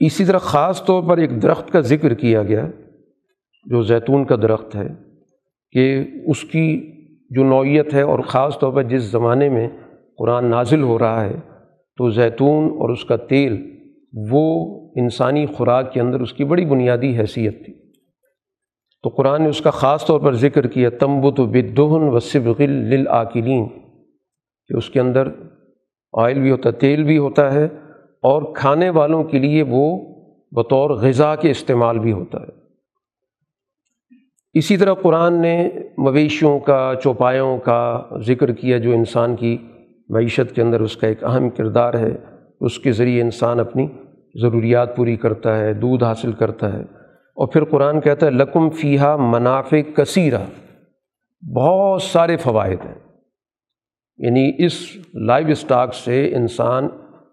اسی 0.00 0.24
طرح 0.24 0.38
خاص 0.38 0.84
طور 0.84 1.02
پر 1.02 1.18
ایک 1.18 1.42
درخت 1.42 1.70
کا 1.70 1.80
ذکر 1.80 2.14
کیا 2.14 2.42
گیا، 2.42 2.66
جو 3.64 3.82
زیتون 3.82 4.24
کا 4.24 4.36
درخت 4.36 4.76
ہے، 4.76 4.88
کہ 5.72 6.04
اس 6.26 6.42
کی 6.42 6.92
جو 7.30 7.44
نوعیت 7.44 7.94
ہے 7.94 8.02
اور 8.02 8.18
خاص 8.18 8.58
طور 8.58 8.72
پر 8.72 8.82
جس 8.82 9.02
زمانے 9.02 9.48
میں 9.48 9.68
قرآن 10.18 10.50
نازل 10.50 10.82
ہو 10.82 10.98
رہا 10.98 11.24
ہے، 11.24 11.36
تو 11.96 12.10
زیتون 12.10 12.64
اور 12.64 12.90
اس 12.90 13.04
کا 13.04 13.16
تیل، 13.16 13.76
وہ 14.30 14.44
انسانی 14.96 15.46
خوراک 15.46 15.92
کے 15.92 16.00
اندر 16.00 16.20
اس 16.20 16.32
کی 16.32 16.44
بڑی 16.44 16.64
بنیادی 16.64 17.18
حیثیت 17.18 17.64
تھی۔ 17.64 17.75
تو 19.06 19.10
قرآن 19.10 19.42
نے 19.42 19.48
اس 19.48 19.60
کا 19.60 19.70
خاص 19.70 20.06
طور 20.06 20.20
پر 20.20 20.34
ذکر 20.34 20.66
کیا 20.66 20.90
تمبت 20.90 21.40
و 21.40 21.46
بدہن 21.46 22.08
و 22.08 22.18
صبغل 22.18 22.70
للعقلین 22.70 23.68
کہ 24.66 24.76
اس 24.76 24.90
کے 24.90 25.00
اندر 25.00 25.28
آئل 26.12 26.40
بھی 26.40 26.50
ہوتا 26.50 26.68
ہے 26.68 26.74
تیل 26.74 27.04
بھی 27.04 27.18
ہوتا 27.18 27.54
ہے 27.54 27.64
اور 28.22 28.42
کھانے 28.54 28.90
والوں 28.90 29.24
کے 29.24 29.38
لیے 29.38 29.64
وہ 29.68 29.98
بطور 30.52 30.90
غذا 30.90 31.36
کے 31.36 31.50
استعمال 31.50 31.98
بھی 31.98 32.12
ہوتا 32.12 32.40
ہے۔ 32.40 32.48
اسی 34.54 34.76
طرح 34.76 34.94
قرآن 34.94 35.42
نے 35.42 35.70
مویشیوں 35.98 36.58
کا، 36.58 36.92
چوپایوں 37.02 37.58
کا 37.58 38.02
ذکر 38.26 38.52
کیا 38.52 38.78
جو 38.78 38.92
انسان 38.92 39.36
کی 39.36 39.58
معیشت 40.08 40.54
کے 40.54 40.62
اندر 40.62 40.80
اس 40.80 40.96
کا 40.96 41.06
ایک 41.06 41.24
اہم 41.24 41.50
کردار 41.50 41.94
ہے۔ 41.94 42.16
اس 42.60 42.78
کے 42.78 42.92
ذریعے 42.92 43.22
انسان 43.22 43.60
اپنی 43.60 43.88
ضروریات 44.34 44.96
پوری 44.96 45.16
کرتا 45.16 45.58
ہے، 45.58 45.72
دودھ 45.72 46.04
حاصل 46.04 46.32
کرتا 46.32 46.72
ہے۔ 46.72 47.05
اور 47.36 47.48
پھر 47.48 47.64
قرآن 47.64 48.00
کہتا 48.00 48.26
ہے، 48.26 48.30
لکم 48.30 48.70
فیحہ 48.70 49.16
منافع 49.16 49.82
کثیرہ، 49.96 50.44
بہت 51.56 52.02
سارے 52.02 52.36
فوائد 52.36 52.78
ہیں۔ 52.84 52.94
یعنی 54.18 54.52
اس 54.58 54.96
لائیو 55.14 55.48
اسٹاک 55.48 55.94
سے 55.94 56.34
انسان 56.34 56.88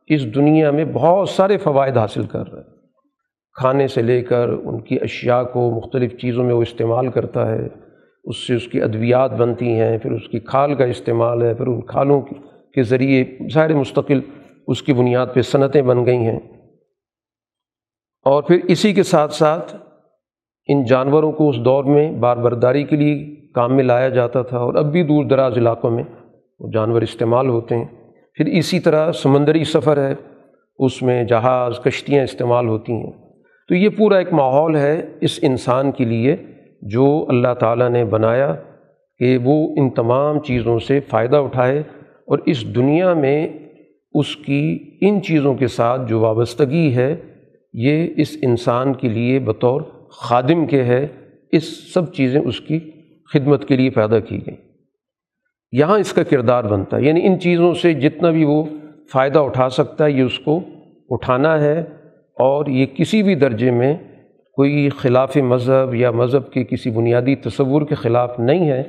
اس 0.07 0.35
دنیا 0.35 0.71
میں 0.71 0.85
بہت 0.85 1.29
سارے 1.29 1.57
فوائد 1.57 1.97
حاصل 1.97 2.23
کر 2.23 2.51
رہا 2.51 2.59
ہے۔ 2.59 2.65
کھانے 3.53 3.87
سے 3.87 4.01
لے 4.01 4.21
کر 4.21 4.49
ان 4.49 4.81
کی 4.81 4.97
اشیاء 5.01 5.43
کو 5.43 5.71
مختلف 5.71 6.17
چیزوں 6.21 6.43
میں 6.43 6.53
وہ 6.53 6.61
استعمال 6.61 7.11
کرتا 7.11 7.47
ہے، 7.47 7.67
اس 8.23 8.47
سے 8.47 8.55
اس 8.55 8.67
کی 8.67 8.81
ادویات 8.81 9.31
بنتی 9.31 9.79
ہیں، 9.79 9.97
پھر 9.97 10.11
اس 10.11 10.27
کی 10.31 10.39
کھال 10.39 10.75
کا 10.75 10.83
استعمال 10.83 11.41
ہے، 11.41 11.53
پھر 11.53 11.67
ان 11.67 11.81
کھالوں 11.81 12.21
کے 12.73 12.83
ذریعے 12.83 13.25
ظاہر 13.53 13.73
مستقل 13.73 14.21
اس 14.67 14.81
کی 14.81 14.93
بنیاد 14.93 15.27
پہ 15.33 15.41
صنعتیں 15.41 15.81
بن 15.81 16.05
گئی 16.05 16.17
ہیں۔ 16.17 16.39
اور 18.25 18.43
پھر 18.43 18.59
اسی 18.67 18.93
کے 18.93 19.03
ساتھ 19.03 19.33
ساتھ 19.33 19.75
ان 20.67 20.83
جانوروں 20.83 21.31
کو 21.31 21.49
اس 21.49 21.57
دور 21.57 21.83
میں 21.83 22.11
بار 22.11 22.37
برداری 22.37 22.83
کے 22.83 22.95
لیے 22.95 23.35
کام 23.53 23.75
میں 23.75 23.83
لایا 23.83 24.09
جاتا 24.09 24.41
تھا 24.41 24.57
اور 24.57 24.73
اب 24.73 24.91
بھی 24.91 25.03
دور 25.03 25.25
دراز 25.25 25.57
علاقوں 25.57 25.91
میں 25.91 26.03
وہ 26.59 26.71
جانور 26.73 27.01
استعمال 27.01 27.49
ہوتے 27.49 27.75
ہیں۔ 27.75 27.85
پھر 28.33 28.45
اسی 28.45 28.79
طرح 28.79 29.11
سمندری 29.11 29.63
سفر 29.63 30.07
ہے، 30.07 30.13
اس 30.79 31.01
میں 31.01 31.23
جہاز، 31.23 31.79
کشتیاں 31.79 32.23
استعمال 32.23 32.67
ہوتی 32.67 32.93
ہیں۔ 32.93 33.11
تو 33.69 33.75
یہ 33.75 33.89
پورا 33.89 34.17
ایک 34.17 34.33
ماحول 34.33 34.75
ہے 34.75 35.05
اس 35.21 35.39
انسان 35.41 35.91
کے 35.91 36.05
لیے 36.05 36.35
جو 36.81 37.25
اللہ 37.29 37.53
تعالیٰ 37.59 37.89
نے 37.89 38.05
بنایا 38.05 38.55
کہ 39.19 39.37
وہ 39.43 39.75
ان 39.77 39.89
تمام 39.89 40.39
چیزوں 40.39 40.79
سے 40.79 40.99
فائدہ 40.99 41.37
اٹھائے 41.37 41.79
اور 42.27 42.39
اس 42.45 42.75
دنیا 42.75 43.13
میں 43.13 43.49
اس 44.13 44.35
کی 44.35 44.79
ان 45.01 45.21
چیزوں 45.21 45.55
کے 45.55 45.67
ساتھ 45.67 46.01
جو 46.07 46.19
وابستگی 46.19 46.95
ہے، 46.95 47.15
یہ 47.73 48.07
اس 48.17 48.37
انسان 48.41 48.93
کے 48.93 49.07
لیے 49.07 49.39
بطور 49.39 49.81
خادم 50.17 50.65
کے 50.65 50.83
ہے، 50.83 51.07
اس 51.51 51.93
سب 51.93 52.13
چیزیں 52.13 52.41
اس 52.41 52.61
کی 52.61 52.79
خدمت 53.33 53.67
کے 53.67 53.75
لیے 53.75 53.89
پیدا 53.89 54.19
کی 54.19 54.37
گئیں۔ 54.47 54.57
یہاں 55.71 55.99
اس 55.99 56.13
کا 56.13 56.23
کردار 56.23 56.63
بنتا 56.63 56.97
ہے۔ 56.97 57.03
یعنی 57.03 57.27
ان 57.27 57.39
چیزوں 57.39 57.73
سے 57.73 57.93
جتنا 57.93 58.29
بھی 58.29 58.43
وہ 58.43 58.63
فائدہ 59.11 59.39
اٹھا 59.39 59.69
سکتا 59.69 60.05
ہے، 60.05 60.11
یہ 60.11 60.21
اس 60.21 60.39
کو 60.39 60.59
اٹھانا 61.09 61.61
ہے۔ 61.61 61.79
اور 62.39 62.65
یہ 62.65 62.85
کسی 62.85 63.23
بھی 63.23 63.35
درجے 63.35 63.71
میں 63.71 63.97
کوئی 64.55 64.89
خلاف 64.89 65.37
مذہب 65.37 65.95
یا 65.95 66.11
مذہب 66.11 66.51
کے 66.51 66.63
کسی 66.63 66.89
بنیادی 66.89 67.35
تصور 67.35 67.81
کے 67.81 67.95
خلاف 67.95 68.39
نہیں 68.39 68.69
ہے۔ 68.69 68.83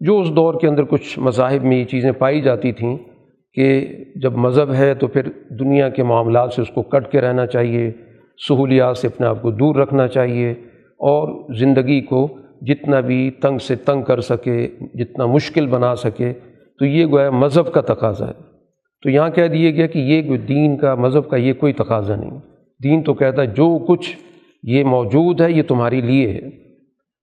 جو 0.00 0.20
اس 0.20 0.30
دور 0.36 0.54
کے 0.60 0.68
اندر 0.68 0.84
کچھ 0.84 1.18
مذاہب 1.18 1.64
میں 1.64 1.76
یہ 1.76 1.84
چیزیں 1.84 2.12
پائی 2.12 2.40
جاتی 2.40 2.72
تھیں 2.72 2.96
کہ 3.54 3.96
جب 4.16 4.32
مذہب 4.32 4.72
ہے 4.72 4.94
تو 4.94 5.06
پھر 5.06 5.22
دنیا 5.50 5.88
کے 5.88 6.02
معاملات 6.02 6.52
سے 6.52 6.62
اس 6.62 6.68
کو 6.68 6.82
کٹ 6.82 7.12
کے 7.12 7.20
رہنا 7.20 7.46
چاہیے۔ 7.46 7.92
سہولیات 8.48 8.98
سے 8.98 9.06
اپنے 9.06 9.26
آپ 9.26 9.42
کو 9.42 9.50
دور 9.50 9.76
رکھنا 9.76 10.08
چاہیے 10.08 10.50
اور 10.92 11.54
زندگی 11.54 12.00
کو 12.00 12.28
جتنا 12.60 13.00
بھی 13.00 13.30
تنگ 13.30 13.58
سے 13.58 13.76
تنگ 13.76 14.02
کر 14.02 14.20
سکے، 14.20 14.68
جتنا 14.94 15.26
مشکل 15.26 15.66
بنا 15.66 15.94
سکے، 15.94 16.32
تو 16.78 16.84
یہ 16.84 17.06
گویا 17.06 17.30
مذہب 17.30 17.72
کا 17.72 17.80
تقاضا 17.80 18.26
ہے۔ 18.26 18.32
تو 19.02 19.10
یہاں 19.10 19.30
کہہ 19.30 19.46
دیا 19.46 19.70
گیا 19.70 19.86
کہ 19.86 19.98
یہ 19.98 20.36
دین 20.36 20.76
کا، 20.76 20.94
مذہب 20.94 21.28
کا 21.28 21.36
یہ 21.36 21.52
کوئی 21.52 21.72
تقاضا 21.72 22.16
نہیں۔ 22.16 22.38
دین 22.82 23.02
تو 23.02 23.14
کہتا 23.14 23.42
ہے 23.42 23.46
جو 23.46 23.78
کچھ 23.78 24.16
یہ 24.62 24.84
موجود 24.84 25.40
ہے، 25.40 25.52
یہ 25.52 25.62
تمہارے 25.62 26.00
لیے 26.00 26.28
ہے۔ 26.28 26.40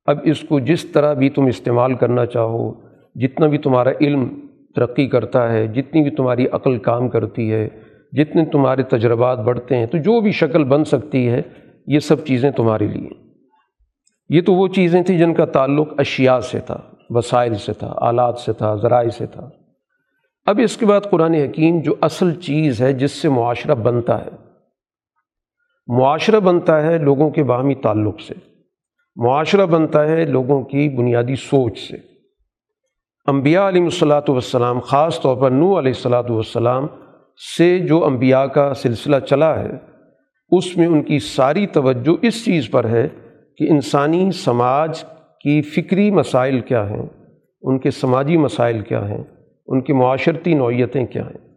اب 0.06 0.18
اس 0.24 0.40
کو 0.40 0.60
جس 0.60 0.86
طرح 0.86 1.14
بھی 1.14 1.30
تم 1.30 1.46
استعمال 1.46 1.94
کرنا 1.94 2.26
چاہو، 2.26 2.74
جتنا 3.16 3.48
بھی 3.48 3.58
تمہارا 3.58 3.90
علم 4.02 4.28
ترقی 4.76 5.08
کرتا 5.08 5.54
ہے، 5.54 5.68
جتنی 5.68 6.02
بھی 6.02 6.12
تمہاری 6.12 6.46
عقل 6.52 6.78
کام 6.78 7.10
کرتی 7.10 7.52
ہے 7.54 7.70
جتنے 8.12 8.46
تمہارے 8.46 8.84
تجربات 8.84 9.40
بڑھتے 9.40 9.78
ہیں، 9.78 9.86
تو 9.86 9.98
جو 9.98 10.22
بھی 10.22 10.32
شکل 10.32 10.64
بن 10.64 10.84
سکتی 10.84 11.30
ہے، 11.30 11.42
یہ 11.88 12.00
سب 12.00 12.26
چیزیں 12.26 12.52
تمہارے 12.52 12.88
لیے۔ 12.88 13.10
یہ 14.30 14.42
تو 14.42 14.54
وہ 14.54 14.68
چیزیں 14.68 15.04
تھیں 15.04 15.18
جن 15.18 15.34
کا 15.34 15.46
تعلق 15.46 15.88
اشیاء 15.98 16.40
سے 16.40 16.60
تھا، 16.60 16.78
وسائل 17.10 17.56
سے 17.56 17.74
تھا، 17.74 17.94
آلات 17.98 18.40
سے 18.40 18.54
تھا، 18.54 18.76
ذرائع 18.76 19.10
سے 19.10 19.26
تھا۔ 19.26 19.50
اب 20.46 20.60
اس 20.64 20.78
کے 20.78 20.86
بعد 20.86 21.02
قرآن 21.12 21.34
حکیم 21.34 21.82
جو 21.82 21.96
اصل 22.02 22.34
چیز 22.34 22.82
ہے، 22.82 22.94
جس 22.94 23.12
سے 23.12 23.30
معاشرہ 23.30 23.76
بنتا 23.76 24.26
ہے۔ 24.26 24.30
معاشرہ 25.88 26.40
بنتا 26.40 26.84
ہے 26.84 26.98
لوگوں 26.98 27.30
کے 27.30 27.44
باہمی 27.44 27.76
تعلق 27.76 28.22
سے۔ 28.22 28.34
معاشرہ 29.16 29.66
بنتا 29.66 30.08
ہے 30.08 30.26
لوگوں 30.26 30.62
کی 30.62 30.90
بنیادی 30.90 31.36
سوچ 31.36 31.80
سے۔ 31.80 31.98
انبیاء 33.28 33.68
علیہ 33.68 33.84
الصلاۃ 33.84 34.30
والسلام، 34.30 34.80
خاص 34.80 35.22
طور 35.22 35.38
پر 35.38 35.52
نو 35.52 35.80
علیہ 35.80 35.92
الصلاۃ 35.92 36.30
والسلام 36.30 36.88
سے 37.40 37.78
جو 37.80 38.04
انبیاء 38.06 38.44
کا 38.46 38.74
سلسلہ 38.74 39.20
چلا 39.20 39.60
ہے، 39.60 39.78
اس 40.52 40.78
میں 40.78 40.88
ان 40.88 41.02
کی 41.04 41.20
ساری 41.20 41.66
توجہ 41.68 42.16
اس 42.22 42.44
چیز 42.46 42.70
پر 42.72 42.86
ہے 42.86 43.08
کہ 43.58 43.70
انسانی 43.70 44.32
سماج 44.32 45.04
کی 45.40 45.62
فکری 45.62 46.10
مسائل 46.12 46.60
کیا 46.60 46.90
ہیں، 46.90 47.06
ان 47.64 47.80
کے 47.80 47.92
سماجی 47.92 48.38
مسائل 48.38 48.82
کیا 48.82 49.08
ہیں، 49.10 49.24
ان 49.68 49.82
کی 49.82 49.94
معاشرتی 49.94 50.54
نوعیتیں 50.54 51.06
کیا 51.06 51.26
ہیں۔ 51.26 51.48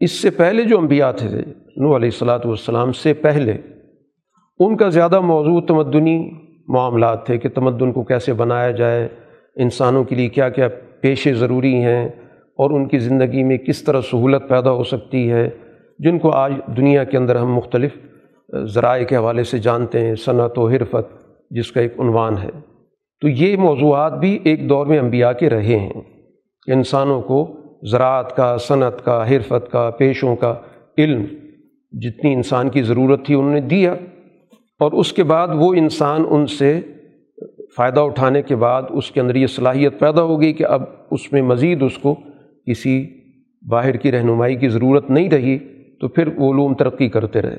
اس 0.00 0.12
سے 0.12 0.30
پہلے 0.30 0.62
جو 0.62 0.78
انبیاء 0.78 1.10
تھے 1.12 1.28
نو 1.28 1.96
علیہ 1.96 2.08
الصلاۃ 2.08 2.44
والسلام 2.44 2.92
سے 2.92 3.12
پہلے، 3.14 3.56
ان 4.60 4.76
کا 4.76 4.88
زیادہ 4.88 5.20
موضوع 5.20 5.60
تمدنی 5.60 6.18
معاملات 6.68 7.24
تھے 7.26 7.38
کہ 7.38 7.48
تمدن 7.48 7.92
کو 7.92 8.02
کیسے 8.04 8.32
بنایا 8.32 8.70
جائے، 8.70 9.08
انسانوں 9.56 10.04
کے 10.04 10.14
لیے 10.14 10.28
کیا 10.28 10.48
کیا 10.48 10.68
پیشے 11.00 11.32
ضروری 11.34 11.74
ہیں 11.74 12.08
اور 12.58 12.70
ان 12.70 12.88
کی 12.88 12.98
زندگی 12.98 13.42
میں 13.42 13.56
کس 13.56 13.82
طرح 13.82 14.00
سہولت 14.00 14.42
پیدا 14.48 14.70
ہو 14.70 14.84
سکتی 14.84 15.30
ہے، 15.30 15.50
جن 15.98 16.18
کو 16.18 16.30
آج 16.30 16.52
دنیا 16.76 17.04
کے 17.04 17.16
اندر 17.16 17.36
ہم 17.36 17.54
مختلف 17.54 17.96
ذرائع 18.64 19.04
کے 19.04 19.16
حوالے 19.16 19.44
سے 19.44 19.58
جانتے 19.58 20.00
ہیں، 20.00 20.14
صنعت 20.14 20.58
و 20.58 20.68
حرفت، 20.68 21.26
جس 21.50 21.72
کا 21.72 21.80
ایک 21.80 22.00
عنوان 22.00 22.38
ہے۔ 22.38 22.50
تو 23.20 23.28
یہ 23.28 23.56
موضوعات 23.56 24.18
بھی 24.18 24.38
ایک 24.44 24.68
دور 24.68 24.86
میں 24.86 24.98
انبیاء 24.98 25.32
کے 25.32 25.50
رہے 25.50 25.78
ہیں۔ 25.78 25.92
کہ 26.66 26.70
انسانوں 26.70 27.22
کو 27.22 27.56
زراعت 27.90 28.36
کا، 28.36 28.56
صنعت 28.56 29.04
کا، 29.04 29.30
حرفت 29.30 29.72
کا، 29.72 29.90
پیشوں 29.98 30.36
کا 30.36 30.54
علم 30.98 31.24
جتنی 31.92 32.32
انسان 32.32 32.68
کی 32.68 32.82
ضرورت 32.82 33.26
تھی 33.26 33.34
انہوں 33.34 33.54
نے 33.54 33.60
دیا۔ 33.60 33.94
اور 34.80 34.92
اس 34.92 35.12
کے 35.12 35.24
بعد 35.24 35.48
وہ 35.54 35.74
انسان 35.74 36.24
ان 36.30 36.46
سے 36.46 36.80
فائدہ 37.76 38.00
اٹھانے 38.00 38.42
کے 38.42 38.56
بعد 38.56 38.82
اس 38.90 39.10
کے 39.10 39.20
اندر 39.20 39.34
یہ 39.34 39.46
صلاحیت 39.46 39.98
پیدا 39.98 40.22
ہو 40.22 40.40
گئی 40.40 40.52
کہ 40.52 40.64
اب 40.64 40.82
اس 41.10 41.32
میں 41.32 41.42
مزید 41.42 41.82
اس 41.82 41.98
کو 41.98 42.16
کسی 42.66 43.06
باہر 43.68 43.96
کی 43.96 44.12
رہنمائی 44.12 44.56
کی 44.56 44.68
ضرورت 44.68 45.10
نہیں 45.10 45.30
رہی، 45.30 45.58
تو 46.00 46.08
پھر 46.08 46.28
وہ 46.36 46.52
علوم 46.54 46.74
ترقی 46.74 47.08
کرتے 47.08 47.42
رہے۔ 47.42 47.56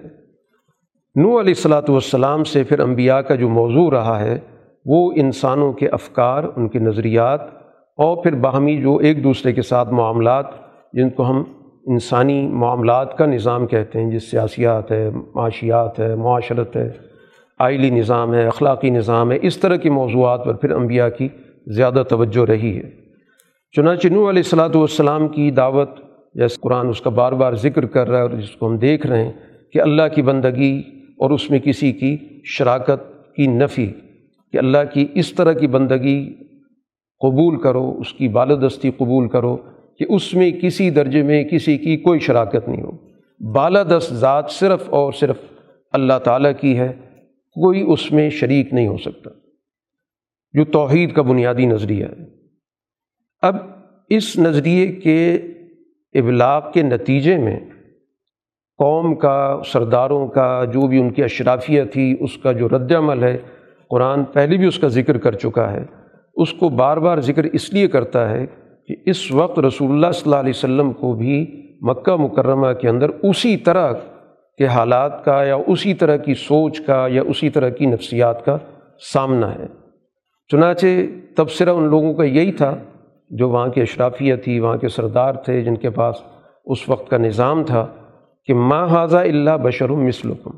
نو 1.16 1.30
علیہ 1.30 1.54
السلاۃ 1.58 1.90
والسلام 1.90 2.44
سے 2.44 2.64
پھر 2.64 2.80
انبیاء 2.80 3.20
کا 3.20 3.36
جو 3.36 3.50
موضوع 3.50 3.92
رہا 3.92 4.20
ہے، 4.20 4.38
وہ 4.86 5.12
انسانوں 5.16 5.74
کے 5.74 5.88
افکار، 5.88 6.44
ان 6.56 6.70
کے 6.70 6.80
نظریات 6.80 7.42
اور 7.98 8.24
پھر 8.24 8.36
باہمی 8.36 8.78
جو 8.78 8.98
ایک 8.98 9.24
دوسرے 9.24 9.54
کے 9.54 9.62
ساتھ 9.62 9.94
معاملات، 9.94 10.46
جن 10.94 11.10
کو 11.10 11.30
ہم 11.30 11.44
انسانی 11.86 12.48
معاملات 12.48 13.18
کا 13.18 13.26
نظام 13.26 13.68
کہتے 13.68 14.02
ہیں، 14.02 14.12
جس 14.12 14.32
سیاسیات 14.32 14.92
ہے، 14.92 15.10
معاشیات 15.36 16.00
ہے، 16.00 16.16
معاشرت 16.16 16.76
ہے 16.76 16.92
آئلی 17.60 17.90
نظام 17.90 18.34
ہے، 18.34 18.48
اخلاقی 18.48 18.90
نظام 18.90 19.32
ہے، 19.32 19.38
اس 19.42 19.58
طرح 19.58 19.76
کے 19.76 19.90
موضوعات 19.90 20.46
پر 20.46 20.54
پھر 20.54 20.72
انبیاء 20.72 21.08
کی 21.18 21.28
زیادہ 21.68 22.04
توجہ 22.10 22.46
رہی 22.46 22.78
ہے۔ 22.78 23.05
چنانچہ 23.76 24.08
نو 24.08 24.30
علیہ 24.30 24.40
السلاۃ 24.40 24.76
والسلام 24.76 25.28
کی 25.28 25.52
دعوت، 25.52 25.90
جیسے 26.36 26.56
قرآن 26.62 26.88
اس 26.88 27.02
کا 27.02 27.10
بار 27.10 27.32
بار 27.32 27.54
ذکر 27.54 27.86
کر 27.86 28.10
رہا 28.10 28.18
ہے 28.18 28.24
اور 28.24 28.30
جس 28.30 28.50
کو 28.50 28.68
ہم 28.68 28.78
دیکھ 28.78 29.08
رہے 29.08 29.24
ہیں 29.24 29.32
کہ 29.74 29.82
اللہ 29.82 30.02
کی 30.16 30.22
بندگی 30.22 30.82
اور 31.18 31.32
اس 31.32 31.52
میں 31.52 31.60
کسی 31.60 31.92
کی 31.92 32.18
شراکت 32.46 33.36
کی 33.36 33.48
نفی، 33.48 33.88
کہ 34.52 34.58
اللہ 34.58 34.78
کی 34.94 35.08
اس 35.16 35.34
طرح 35.34 35.54
کی 35.54 35.68
بندگی 35.68 36.34
قبول 37.20 37.62
کرو، 37.62 37.98
اس 38.00 38.14
کی 38.14 38.28
بالادستی 38.28 38.92
قبول 38.92 39.30
کرو 39.30 39.58
کہ 40.00 40.06
اس 40.10 40.34
میں 40.34 40.52
کسی 40.52 40.90
درجے 40.90 41.24
میں 41.24 41.44
کسی 41.44 41.78
کی 41.78 41.98
کوئی 41.98 42.20
شراکت 42.20 42.70
نہیں 42.70 42.84
ہو۔ 42.84 42.92
بالادست 43.54 44.14
ذات 44.14 44.52
صرف 44.52 44.90
اور 44.90 45.12
صرف 45.12 45.38
اللہ 45.92 46.20
تعالیٰ 46.24 46.52
کی 46.60 46.80
ہے، 46.80 46.94
کوئی 47.54 47.84
اس 47.88 48.12
میں 48.12 48.30
شریک 48.30 48.74
نہیں 48.74 48.88
ہو 48.88 48.98
سکتا۔ 48.98 49.30
جو 50.54 50.66
توحید 50.66 51.14
کا 51.14 51.22
بنیادی 51.22 51.66
نظریہ 51.66 52.06
ہے۔ 52.06 52.35
اب 53.42 53.56
اس 54.10 54.40
نظریے 54.40 54.88
کے 54.88 55.36
ابلاغ 56.14 56.62
کے 56.74 56.82
نتیجے 56.82 57.38
میں 57.38 57.60
قوم 58.78 59.16
کا، 59.16 59.62
سرداروں 59.66 60.28
کا، 60.28 60.64
جو 60.66 60.88
بھی 60.88 61.00
ان 61.00 61.10
کی 61.10 61.24
اشرافیہ 61.24 61.84
تھی، 61.84 62.18
اس 62.20 62.38
کا 62.38 62.52
جو 62.52 62.70
رد 62.70 62.92
عمل 62.92 63.24
ہے، 63.24 63.38
قرآن 63.90 64.24
پہلے 64.24 64.58
بھی 64.58 64.66
اس 64.66 64.80
کا 64.80 64.88
ذکر 64.88 65.18
کر 65.18 65.36
چکا 65.36 65.72
ہے، 65.72 65.86
اس 66.36 66.54
کو 66.54 66.70
بار 66.70 66.98
بار 66.98 67.20
ذکر 67.20 67.44
اس 67.44 67.74
لیے 67.74 67.88
کرتا 67.88 68.30
ہے 68.30 68.46
کہ 68.88 68.96
اس 69.06 69.32
وقت 69.32 69.60
رسول 69.60 69.92
اللہ 69.92 70.12
صلی 70.12 70.22
اللہ 70.26 70.36
علیہ 70.36 70.54
وسلم 70.56 70.92
کو 70.92 71.14
بھی 71.14 71.46
مکہ 71.82 72.16
مکرمہ 72.16 72.74
کے 72.74 72.90
اندر 72.90 73.10
اسی 73.10 73.58
طرح 73.58 73.94
کے 74.58 74.66
حالات 74.66 75.26
کا 75.26 75.44
یا 75.44 75.56
اسی 75.56 75.94
طرح 75.94 76.18
کی 76.18 76.34
سوچ 76.34 76.82
کا 76.82 77.08
یا 77.10 77.22
اسی 77.22 77.50
طرح 77.50 77.70
کی 77.70 77.86
نفسیات 77.86 78.46
کا 78.46 78.58
سامنا 79.14 79.56
ہے۔ 79.56 79.66
چنانچہ 80.52 80.88
تبصرہ 81.36 81.70
ان 81.70 81.84
لوگوں 81.84 82.14
کا 82.14 82.24
یہی 82.24 82.52
تھا 82.52 82.76
جو 83.30 83.50
وہاں 83.50 83.68
کے 83.68 83.82
اشرافیہ 83.82 84.36
تھی، 84.36 84.60
وہاں 84.60 84.78
کے 84.78 84.88
سردار 84.88 85.34
تھے، 85.34 85.62
جن 85.62 85.76
کے 85.76 85.90
پاس 85.90 86.16
اس 86.66 86.90
وقت 86.90 87.10
کا 87.10 87.18
نظام 87.18 87.64
تھا 87.64 87.94
کہ 88.46 88.54
ماں 88.54 88.88
حاضہ 88.88 89.18
اللہ 89.18 89.58
بشر 89.64 89.90
مثلکم۔ 89.90 90.52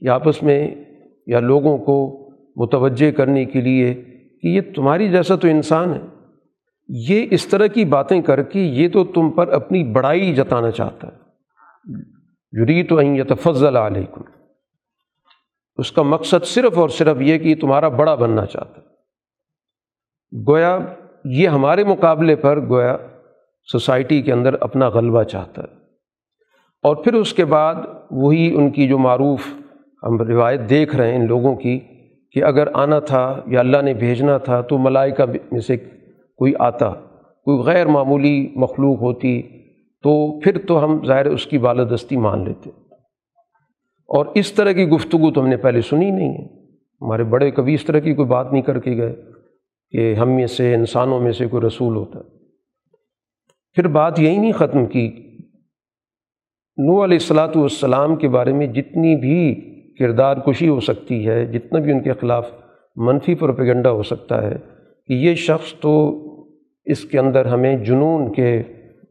یہ 0.00 0.10
آپس 0.10 0.42
میں 0.42 0.74
یا 1.26 1.40
لوگوں 1.40 1.78
کو 1.78 2.28
متوجہ 2.56 3.10
کرنے 3.10 3.44
کے 3.44 3.60
لیے 3.60 3.94
کہ 4.42 4.46
یہ 4.48 4.60
تمہاری 4.74 5.08
جیسا 5.08 5.36
تو 5.36 5.48
انسان 5.48 5.94
ہے۔ 5.94 6.00
یہ 6.88 7.26
اس 7.30 7.46
طرح 7.46 7.66
کی 7.66 7.84
باتیں 7.84 8.22
کر 8.22 8.42
کے 8.42 8.60
یہ 8.60 8.88
تو 8.88 9.04
تم 9.04 9.30
پر 9.30 9.48
اپنی 9.48 9.84
بڑائی 9.84 10.34
جتانا 10.34 10.70
چاہتا 10.70 11.08
ہے۔ 11.08 11.18
جری 12.52 12.82
تو 12.82 12.96
این 12.96 13.16
یتفضل 13.16 13.76
علیکم۔ 13.76 14.20
اس 15.76 15.92
کا 15.92 16.02
مقصد 16.02 16.44
صرف 16.44 16.78
اور 16.78 16.88
صرف 16.88 17.16
یہ 17.20 17.38
کہ 17.38 17.54
تمہارا 17.54 17.88
بڑا 17.88 18.14
بننا 18.14 18.46
چاہتا 18.46 18.80
ہے۔ 18.80 18.86
گویا 20.48 20.78
یہ 21.24 21.48
ہمارے 21.48 21.84
مقابلے 21.84 22.36
پر 22.36 22.60
گویا 22.68 22.96
سوسائٹی 23.72 24.22
کے 24.22 24.32
اندر 24.32 24.54
اپنا 24.60 24.88
غلبہ 24.88 25.22
چاہتا 25.22 25.62
ہے۔ 25.62 25.78
اور 26.82 26.96
پھر 26.96 27.14
اس 27.14 27.34
کے 27.34 27.44
بعد 27.44 27.74
وہی 28.10 28.54
ان 28.54 28.70
کی 28.70 28.88
جو 28.88 28.98
معروف 28.98 29.46
ہم 30.02 30.22
روایت 30.22 30.60
دیکھ 30.70 30.96
رہے 30.96 31.12
ہیں 31.12 31.20
ان 31.20 31.26
لوگوں 31.26 31.56
کی 31.56 31.80
کہ 32.32 32.44
اگر 32.44 32.68
آنا 32.74 32.98
تھا 32.98 33.40
یا 33.46 33.60
اللہ 33.60 33.82
نے 33.82 33.94
بھیجنا 33.94 34.38
تھا 34.38 34.60
تو 34.60 34.78
ملائکہ 34.78 35.24
میں 35.52 35.60
سے 35.60 35.76
کوئی 36.36 36.52
آتا، 36.58 36.90
کوئی 37.44 37.58
غیر 37.58 37.86
معمولی 37.86 38.48
مخلوق 38.54 39.02
ہوتی 39.02 39.42
تو 40.02 40.40
پھر 40.40 40.58
تو 40.58 40.84
ہم 40.84 41.04
ظاہر 41.06 41.26
اس 41.26 41.46
کی 41.46 41.58
بالادستی 41.58 42.16
مان 42.16 42.44
لیتے۔ 42.44 42.70
اور 44.08 44.26
اس 44.34 44.52
طرح 44.52 44.72
کی 44.72 44.88
گفتگو 44.88 45.30
تو 45.30 45.40
ہم 45.40 45.46
نے 45.46 45.56
پہلے 45.56 45.80
سنی 45.80 46.10
نہیں 46.10 46.34
ہے۔ 46.34 46.44
ہمارے 47.00 47.24
بڑے 47.24 47.50
کبھی 47.50 47.74
اس 47.74 47.84
طرح 47.84 47.98
کی 47.98 48.14
کوئی 48.14 48.28
بات 48.28 48.52
نہیں 48.52 48.62
کر 48.62 48.78
کے 48.78 48.96
گئے۔ 48.96 49.16
کہ 49.90 50.14
ہم 50.14 50.30
میں 50.30 50.46
سے 50.46 50.74
انسانوں 50.74 51.20
میں 51.20 51.32
سے 51.32 51.46
کوئی 51.46 51.66
رسول 51.66 51.96
ہوتا۔ 51.96 52.18
پھر 53.72 53.88
بات 53.88 54.20
یہی 54.20 54.38
نہیں 54.38 54.52
ختم 54.52 54.86
کی۔ 54.86 55.08
نو 56.76 57.04
علیہ 57.04 57.14
السلاۃ 57.14 57.56
والسلام 57.56 58.16
کے 58.16 58.28
بارے 58.28 58.52
میں 58.52 58.66
جتنی 58.66 59.16
بھی 59.16 59.54
کردار 59.98 60.36
کشی 60.36 60.68
ہو 60.68 60.80
سکتی 60.80 61.28
ہے، 61.28 61.46
جتنا 61.46 61.78
بھی 61.78 61.92
ان 61.92 62.02
کے 62.02 62.12
خلاف 62.12 62.50
منفی 62.96 63.34
پروپیگنڈا 63.34 63.90
ہو 63.90 64.02
سکتا 64.02 64.42
ہے، 64.42 64.56
کہ 65.06 65.12
یہ 65.12 65.34
شخص 65.34 65.74
تو 65.74 66.24
اس 66.84 67.04
کے 67.04 67.18
اندر 67.18 67.46
ہمیں 67.46 67.76
جنون 67.76 68.32
کے 68.32 68.62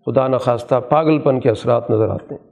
خدا 0.05 0.27
نخواستہ 0.27 0.75
پاگل 0.89 1.19
پن 1.19 1.39
کے 1.39 1.49
اثرات 1.49 1.91
نظر 1.91 2.09
آتے 2.09 2.35
ہیں۔ 2.35 2.47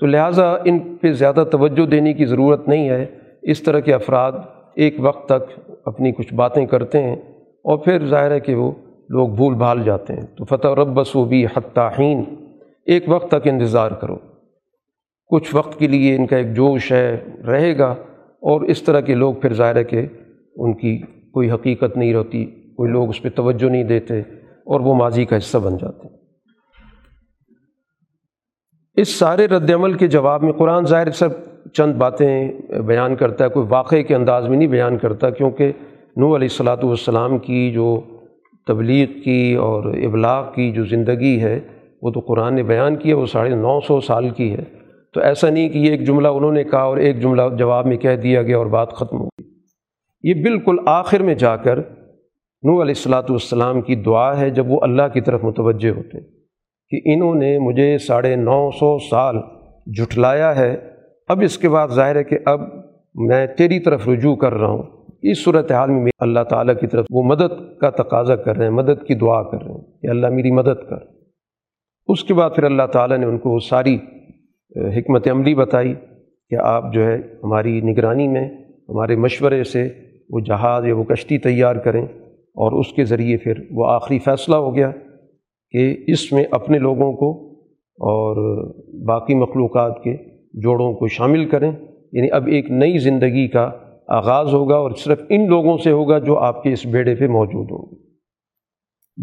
تو 0.00 0.06
لہٰذا 0.06 0.54
ان 0.64 0.96
پہ 0.96 1.12
زیادہ 1.12 1.44
توجہ 1.52 1.86
دینے 1.86 2.12
کی 2.12 2.24
ضرورت 2.24 2.68
نہیں 2.68 2.88
ہے۔ 2.88 3.06
اس 3.42 3.62
طرح 3.62 3.80
کے 3.80 3.94
افراد 3.94 4.32
ایک 4.74 4.94
وقت 4.98 5.28
تک 5.28 5.70
اپنی 5.86 6.12
کچھ 6.12 6.34
باتیں 6.34 6.66
کرتے 6.66 7.02
ہیں 7.02 7.16
اور 7.40 7.78
پھر 7.78 8.06
ظاہر 8.06 8.30
ہے 8.30 8.40
کہ 8.40 8.54
وہ 8.54 8.72
لوگ 9.08 9.28
بھول 9.28 9.54
بھال 9.54 9.82
جاتے 9.84 10.12
ہیں۔ 10.12 10.22
تو 10.22 10.44
فتح 10.44 10.68
ربس 10.68 11.16
و 11.16 11.24
بھی 11.24 11.46
حتاحین 11.46 12.24
ایک 12.86 13.04
وقت 13.06 13.28
تک 13.28 13.48
انتظار 13.48 13.90
کرو۔ 13.90 14.16
کچھ 15.26 15.54
وقت 15.54 15.78
کے 15.78 15.88
لیے 15.88 16.16
ان 16.16 16.26
کا 16.26 16.36
ایک 16.36 16.54
جوش 16.54 16.92
ہے، 16.92 17.24
رہے 17.46 17.78
گا۔ 17.78 17.94
اور 18.36 18.60
اس 18.60 18.82
طرح 18.82 19.00
کے 19.00 19.14
لوگ 19.14 19.34
پھر 19.34 19.52
ظاہر 19.52 19.76
ہے 19.76 19.84
کہ 19.84 20.06
ان 20.56 20.76
کی 20.76 20.98
کوئی 21.32 21.50
حقیقت 21.50 21.96
نہیں 21.96 22.14
رہتی، 22.14 22.44
کوئی 22.76 22.90
لوگ 22.90 23.08
اس 23.08 23.22
پہ 23.22 23.28
توجہ 23.28 23.70
نہیں 23.70 23.84
دیتے 23.84 24.20
اور 24.40 24.80
وہ 24.80 24.94
ماضی 24.94 25.24
کا 25.24 25.36
حصہ 25.36 25.58
بن 25.58 25.76
جاتے 25.76 26.08
اس 28.96 29.18
سارے 29.18 29.46
رد 29.46 29.70
عمل 29.70 29.94
کے 29.94 30.06
جواب 30.06 30.42
میں 30.42 30.52
قرآن 30.52 30.86
ظاہر 30.86 31.10
سب 31.10 31.28
چند 31.74 31.94
باتیں 31.94 32.52
بیان 32.86 33.16
کرتا 33.16 33.44
ہے، 33.44 33.48
کوئی 33.48 33.66
واقعے 33.68 34.02
کے 34.02 34.14
انداز 34.14 34.48
میں 34.48 34.56
نہیں 34.56 34.68
بیان 34.68 34.98
کرتا، 34.98 35.30
کیونکہ 35.30 35.72
نو 36.16 36.26
علیہ 36.26 36.48
السلاۃ 36.50 36.76
والسلام 36.82 37.38
کی 37.38 37.72
جو 37.72 38.00
تبلیغ 38.66 39.06
کی 39.24 39.54
اور 39.54 39.84
ابلاغ 39.84 40.52
کی 40.54 40.72
جو 40.72 40.84
زندگی 40.84 41.40
ہے، 41.40 41.60
وہ 42.02 42.10
تو 42.10 42.20
قرآن 42.20 42.54
نے 42.54 42.62
بیان 42.62 42.96
کی 42.96 43.08
ہے، 43.08 43.14
وہ 43.14 43.26
ساڑھے 43.26 43.54
نو 43.54 43.80
سو 43.80 44.00
سال 44.00 44.30
کی 44.30 44.52
ہے۔ 44.52 44.64
تو 45.14 45.20
ایسا 45.20 45.50
نہیں 45.50 45.68
کہ 45.68 45.78
یہ 45.78 45.90
ایک 45.90 46.06
جملہ 46.06 46.28
انہوں 46.28 46.52
نے 46.52 46.64
کہا 46.64 46.82
اور 46.82 46.96
ایک 46.96 47.20
جملہ 47.20 47.42
جواب 47.58 47.86
میں 47.86 47.96
کہہ 47.96 48.16
دیا 48.16 48.42
گیا 48.42 48.58
اور 48.58 48.66
بات 48.66 48.92
ختم 48.92 49.18
ہو 49.18 49.26
گئی۔ 49.26 49.44
یہ 50.22 50.42
بالکل 50.42 50.76
آخر 50.86 51.22
میں 51.22 51.34
جا 51.34 51.56
کر 51.56 51.76
نو 52.62 52.72
علیہ 52.72 52.94
السلاۃ 52.96 53.22
والسلام 53.22 53.80
کی 53.80 53.94
دعا 53.94 54.40
ہے، 54.40 54.50
جب 54.50 54.70
وہ 54.70 54.80
اللہ 54.82 55.02
کی 55.12 55.20
طرف 55.20 55.44
متوجہ 55.44 55.90
ہوتے۔ 55.90 56.36
کہ 56.90 57.12
انہوں 57.14 57.34
نے 57.34 57.58
مجھے 57.58 57.98
ساڑھے 57.98 58.36
نو 58.36 58.70
سو 58.70 58.98
سال 58.98 59.36
جھٹلایا 59.98 60.56
ہے 60.56 60.76
اب 61.28 61.40
اس 61.40 61.58
کے 61.58 61.68
بعد 61.68 61.88
ظاہر 61.88 62.16
ہے 62.16 62.24
کہ 62.24 62.38
اب 62.46 62.60
میں 63.14 63.46
تیری 63.46 63.78
طرف 63.78 64.08
رجوع 64.08 64.34
کر 64.34 64.54
رہا 64.54 64.68
ہوں۔ 64.68 64.82
اس 65.22 65.44
صورت 65.44 65.72
حال 65.72 65.90
میں 65.90 66.12
اللہ 66.18 66.40
تعالیٰ 66.50 66.74
کی 66.80 66.86
طرف 66.86 67.06
وہ 67.10 67.22
مدد 67.22 67.78
کا 67.80 67.90
تقاضا 67.90 68.36
کر 68.36 68.56
رہے 68.56 68.64
ہیں، 68.64 68.72
مدد 68.72 69.06
کی 69.06 69.14
دعا 69.14 69.42
کر 69.42 69.62
رہے 69.62 69.72
ہیں 69.72 69.80
کہ 70.02 70.06
اللہ 70.06 70.28
میری 70.28 70.50
مدد 70.50 70.90
کر۔ 70.90 70.96
اس 72.06 72.24
کے 72.24 72.34
بعد 72.34 72.50
پھر 72.54 72.64
اللہ 72.64 72.86
تعالیٰ 72.92 73.18
نے 73.18 73.26
ان 73.26 73.38
کو 73.38 73.50
وہ 73.50 73.58
ساری 73.58 73.94
حکمت 74.76 75.28
عملی 75.30 75.54
بتائی 75.54 75.94
کہ 76.50 76.54
آپ 76.54 76.92
جو 76.92 77.06
ہے 77.06 77.18
ہماری 77.44 77.80
نگرانی 77.80 78.28
میں، 78.28 78.50
ہمارے 78.88 79.16
مشورے 79.16 79.64
سے 79.64 79.88
وہ 80.30 80.40
جہاز 80.40 80.86
یا 80.86 80.96
وہ 80.96 81.04
کشتی 81.04 81.38
تیار 81.38 81.76
کریں۔ 81.76 82.06
اور 82.58 82.72
اس 82.72 82.92
کے 82.92 83.04
ذریعے 83.04 83.36
پھر 83.36 83.52
وہ 83.70 83.86
آخری 83.90 84.18
فیصلہ 84.18 84.56
ہو 84.56 84.74
گیا 84.74 84.90
کہ 85.70 85.96
اس 86.06 86.32
میں 86.32 86.44
اپنے 86.50 86.78
لوگوں 86.78 87.12
کو 87.12 87.50
اور 87.82 88.64
باقی 89.06 89.34
مخلوقات 89.34 90.02
کے 90.02 90.35
جوڑوں 90.56 90.92
کو 90.92 91.08
شامل 91.08 91.48
کریں۔ 91.48 91.72
یعنی 92.12 92.28
اب 92.30 92.46
ایک 92.46 92.70
نئی 92.70 92.98
زندگی 92.98 93.48
کا 93.48 93.70
آغاز 94.08 94.54
ہوگا 94.54 94.76
اور 94.76 94.90
صرف 94.90 95.20
ان 95.28 95.46
لوگوں 95.46 95.78
سے 95.78 95.90
ہوگا 95.90 96.18
جو 96.18 96.38
آپ 96.38 96.62
کے 96.62 96.72
اس 96.72 96.86
بیڑے 96.86 97.14
پہ 97.14 97.26
موجود 97.26 97.70
ہوں 97.70 97.90
گے۔ 97.90 98.06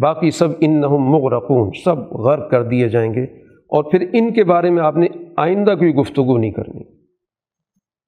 باقی 0.01 0.31
سب 0.31 0.47
ان 0.59 0.81
نہم 0.81 1.09
مغرقون، 1.09 1.69
سب 1.85 2.11
غرق 2.11 2.51
کر 2.51 2.63
دیے 2.63 2.89
جائیں 2.89 3.13
گے۔ 3.13 3.23
اور 3.53 3.83
پھر 3.83 4.05
ان 4.13 4.33
کے 4.33 4.43
بارے 4.43 4.69
میں 4.69 4.83
آپ 4.83 4.97
نے 4.97 5.07
آئندہ 5.37 5.75
کوئی 5.79 5.95
گفتگو 5.95 6.37
نہیں 6.37 6.51
کرنی۔ 6.51 6.81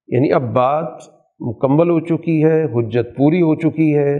یعنی 0.07 0.31
اب 0.31 0.41
بات 0.41 0.93
مکمل 1.39 1.89
ہو 1.89 1.99
چکی 1.99 2.43
ہے، 2.43 2.63
حجت 2.63 3.17
پوری 3.17 3.41
ہو 3.41 3.55
چکی 3.55 3.97
ہے۔ 3.97 4.19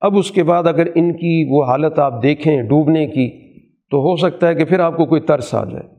اب 0.00 0.16
اس 0.16 0.30
کے 0.30 0.42
بعد 0.42 0.64
اگر 0.64 0.86
ان 0.94 1.12
کی 1.12 1.46
وہ 1.50 1.64
حالت 1.64 1.98
آپ 1.98 2.22
دیکھیں، 2.22 2.62
ڈوبنے 2.62 3.06
کی، 3.06 3.30
تو 3.90 3.98
ہو 3.98 4.16
سکتا 4.16 4.48
ہے 4.48 4.54
کہ 4.54 4.64
پھر 4.64 4.80
آپ 4.80 4.96
کو 4.96 5.04
کوئی 5.04 5.20
ترس 5.20 5.54
آ 5.54 5.64
جائے۔ 5.64 5.95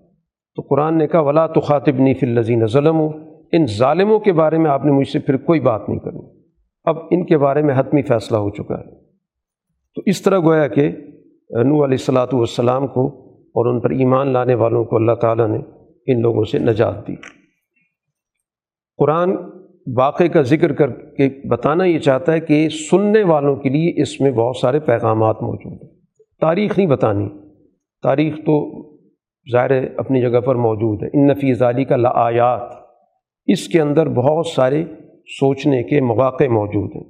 تو 0.57 0.63
قرآن 0.69 0.97
نے 0.97 1.07
کہا، 1.07 1.19
ولا 1.19 1.47
تو 1.47 1.59
خاطب 1.59 1.95
نی 1.99 2.13
فلزین 2.13 2.65
ظلم 2.67 2.99
ہو 2.99 3.09
ان 3.51 3.65
ظالموں 3.65 4.19
کے 4.19 4.33
بارے 4.33 4.57
میں 4.57 4.71
آپ 4.71 4.85
نے 4.85 4.91
مجھ 4.91 5.07
سے 5.07 5.19
پھر 5.19 5.37
کوئی 5.37 5.59
بات 5.59 5.89
نہیں 5.89 5.99
کرنی۔ 5.99 6.21
اب 6.83 6.97
ان 7.11 7.25
کے 7.25 7.37
بارے 7.37 7.61
میں 7.61 7.73
حتمی 7.77 8.01
فیصلہ 8.01 8.37
ہو 8.37 8.49
چکا 8.49 8.79
ہے۔ 8.79 8.95
تو 9.95 10.01
اس 10.05 10.21
طرح 10.21 10.39
گویا 10.39 10.67
کہ 10.67 10.89
نو 11.49 11.73
علیہ 11.73 11.83
السلاۃ 11.83 12.27
والسلام 12.33 12.87
کو 12.87 13.07
اور 13.33 13.65
ان 13.65 13.79
پر 13.79 13.89
ایمان 13.89 14.27
لانے 14.27 14.55
والوں 14.55 14.85
کو 14.85 14.95
اللہ 14.95 15.11
تعالیٰ 15.11 15.47
نے 15.47 15.59
ان 16.13 16.21
لوگوں 16.21 16.43
سے 16.43 16.59
نجات 16.59 17.07
دی۔ 17.07 17.15
قرآن 18.97 19.31
واقعے 19.97 20.27
کا 20.27 20.41
ذکر 20.41 20.73
کر 20.73 20.91
کے 20.91 21.47
بتانا 21.47 21.83
یہ 21.83 21.99
چاہتا 21.99 22.33
ہے 22.33 22.39
کہ 22.39 22.69
سننے 22.69 23.23
والوں 23.23 23.55
کے 23.55 23.69
لیے 23.69 24.01
اس 24.01 24.21
میں 24.21 24.31
بہت 24.31 24.55
سارے 24.57 24.79
پیغامات 24.79 25.41
موجود 25.41 25.83
ہیں۔ 25.83 25.89
تاریخ 26.41 26.77
نہیں 26.77 26.87
بتانی۔ 26.87 27.29
تاریخ 28.03 28.35
تو 28.37 28.87
ظاہر 29.51 29.97
اپنی 29.97 30.21
جگہ 30.21 30.39
پر 30.39 30.55
موجود 30.55 31.03
ہے۔ 31.03 31.07
ان 31.13 31.27
نفیز 31.27 31.63
علی 31.63 31.83
کا 31.83 31.95
لآیات 31.95 32.62
اس 33.45 33.67
کے 33.67 33.81
اندر 33.81 34.10
بہت 34.10 34.47
سارے 34.47 34.86
سوچنے 35.39 35.83
کے 35.83 36.01
مواقع 36.01 36.43
موجود 36.43 36.95
ہیں۔ 36.95 37.03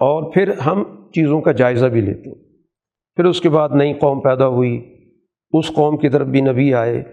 اور 0.00 0.32
پھر 0.32 0.58
ہم 0.58 0.84
چیزوں 1.14 1.40
کا 1.40 1.52
جائزہ 1.52 1.86
بھی 1.86 2.00
لیتے 2.00 2.30
ہیں۔ 2.30 2.48
پھر 3.16 3.24
اس 3.24 3.40
کے 3.40 3.48
بعد 3.48 3.68
نئی 3.74 3.92
قوم 3.92 4.20
پیدا 4.20 4.48
ہوئی۔ 4.48 4.94
اس 5.52 5.68
قوم 5.68 5.96
کی 5.96 6.08
طرف 6.08 6.26
بھی 6.26 6.40
نبی 6.40 6.74
آئے۔ 6.74 7.04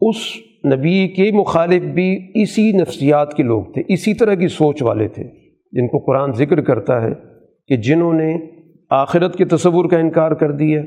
اس 0.00 0.16
نبی 0.74 1.08
کے 1.08 1.30
مخالف 1.32 1.82
بھی 1.82 2.32
اسی 2.34 2.72
نفسیات 2.72 3.34
کے 3.34 3.42
لوگ 3.42 3.62
تھے۔ 3.62 3.82
اسی 3.88 4.14
طرح 4.14 4.34
کی 4.34 4.48
سوچ 4.48 4.82
والے 4.82 5.08
تھے۔ 5.08 5.24
جن 5.72 5.88
کو 5.88 5.98
قرآن 5.98 6.32
ذکر 6.32 6.60
کرتا 6.60 7.02
ہے 7.02 7.10
کہ 7.68 7.76
جنہوں 7.76 8.12
نے 8.12 8.36
آخرت 8.90 9.36
کے 9.36 9.44
تصور 9.44 9.90
کا 9.90 9.98
انکار 9.98 10.30
کر 10.30 10.52
دیا۔ 10.52 10.82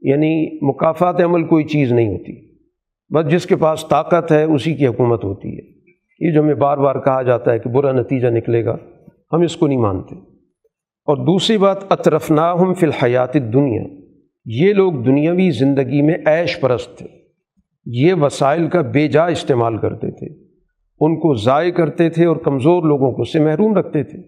یعنی 0.00 0.64
مقافات 0.68 1.20
عمل 1.20 1.44
کوئی 1.44 1.64
چیز 1.64 1.92
نہیں 1.92 2.08
ہوتی۔ 2.08 2.48
بس 3.14 3.30
جس 3.30 3.46
کے 3.46 3.56
پاس 3.56 3.84
طاقت 3.90 4.32
ہے، 4.32 4.42
اسی 4.42 4.74
کی 4.74 4.86
حکومت 4.86 5.24
ہوتی 5.24 5.58
ہے۔ 5.58 5.78
یہ 6.20 6.34
جو 6.34 6.40
ہمیں 6.40 6.54
بار 6.54 6.78
بار 6.78 6.94
کہا 6.94 7.22
جاتا 7.22 7.52
ہے 7.52 7.58
کہ 7.58 7.70
برا 7.70 7.92
نتیجہ 7.92 8.28
نکلے 8.28 8.64
گا، 8.64 8.76
ہم 9.32 9.40
اس 9.40 9.56
کو 9.56 9.66
نہیں 9.66 9.78
مانتے۔ 9.78 10.14
اور 11.04 11.16
دوسری 11.16 11.58
بات، 11.58 11.92
اطرفناہم 11.92 12.74
فی 12.74 12.86
الحیات 12.86 13.34
دنیا 13.34 13.82
یہ 14.44 14.72
لوگ 14.72 14.92
دنیاوی 14.92 15.50
زندگی 15.50 16.02
میں 16.02 16.14
عیش 16.26 16.60
پرست 16.60 16.98
تھے۔ 16.98 17.06
یہ 17.86 18.14
وسائل 18.14 18.68
کا 18.68 18.80
بے 18.80 19.08
جا 19.08 19.26
استعمال 19.26 19.76
کرتے 19.76 20.10
تھے۔ 20.10 20.26
ان 21.00 21.20
کو 21.20 21.34
ضائع 21.34 21.70
کرتے 21.70 22.10
تھے 22.10 22.24
اور 22.24 22.36
کمزور 22.36 22.82
لوگوں 22.82 23.12
کو 23.12 23.24
سے 23.24 23.40
محروم 23.40 23.74
رکھتے 23.74 24.04
تھے۔ 24.04 24.18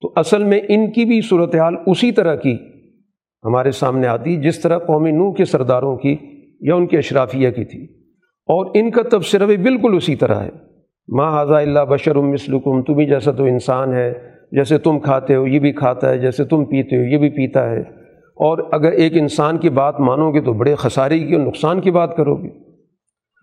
تو 0.00 0.12
اصل 0.16 0.44
میں 0.44 0.60
ان 0.68 0.92
کی 0.92 1.04
بھی 1.04 1.20
صورتحال 1.20 1.74
اسی 1.86 2.12
طرح 2.12 2.34
کی۔ 2.34 2.56
ہمارے 3.44 3.70
سامنے 3.70 4.06
آتی، 4.06 4.36
جس 4.36 4.60
طرح 4.60 4.78
قومی 4.78 5.10
نو 5.10 5.32
کے 5.32 5.44
سرداروں 5.44 5.96
کی، 5.96 6.16
یا 6.60 6.74
ان 6.74 6.86
کے 6.86 6.98
اشرافیہ 6.98 7.50
کی 7.50 7.64
تھی۔ 7.64 7.84
اور 8.46 8.70
ان 8.74 8.90
کا 8.90 9.02
تبصرہ 9.10 9.46
بھی 9.46 9.56
بالکل 9.56 9.94
اسی 9.96 10.16
طرح 10.16 10.34
ہے۔ 10.34 10.50
ماں 11.08 11.42
حضا 11.42 11.58
اللہ 11.58 11.80
بشر 11.80 12.14
مسلکم 12.14 12.82
تمہیں 12.82 13.08
جیسا 13.08 13.32
تو 13.32 13.44
انسان 13.44 13.94
ہے، 13.94 14.12
جیسے 14.52 14.78
تم 14.78 14.98
کھاتے 14.98 15.34
ہو، 15.34 15.46
یہ 15.46 15.58
بھی 15.58 15.72
کھاتا 15.72 16.10
ہے، 16.10 16.18
جیسے 16.18 16.44
تم 16.44 16.64
پیتے 16.64 16.96
ہو، 16.96 17.02
یہ 17.02 17.18
بھی 17.18 17.30
پیتا 17.30 17.70
ہے۔ 17.70 17.80
اور 18.16 18.58
اگر 18.72 18.92
ایک 18.92 19.12
انسان 19.16 19.58
کی 19.58 19.70
بات 19.70 20.00
مانو 20.00 20.32
گے 20.32 20.40
تو 20.40 20.52
بڑے 20.52 20.74
خسارے 20.74 21.18
کی 21.18 21.34
اور 21.34 21.46
نقصان 21.46 21.80
کی 21.80 21.90
بات 21.90 22.16
کرو 22.16 22.36
گے۔ 22.36 22.48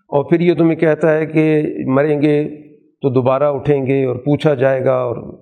اور 0.08 0.24
پھر 0.24 0.40
یہ 0.40 0.54
تمہیں 0.54 0.76
کہتا 0.76 1.14
ہے 1.14 1.26
کہ 1.26 1.62
مریں 1.86 2.22
گے 2.22 2.44
تو 2.72 3.10
دوبارہ 3.10 3.44
اٹھیں 3.44 3.86
گے 3.86 4.04
اور 4.04 4.16
پوچھا 4.16 4.54
جائے 4.54 4.84
گا 4.84 4.94
اور 4.94 5.38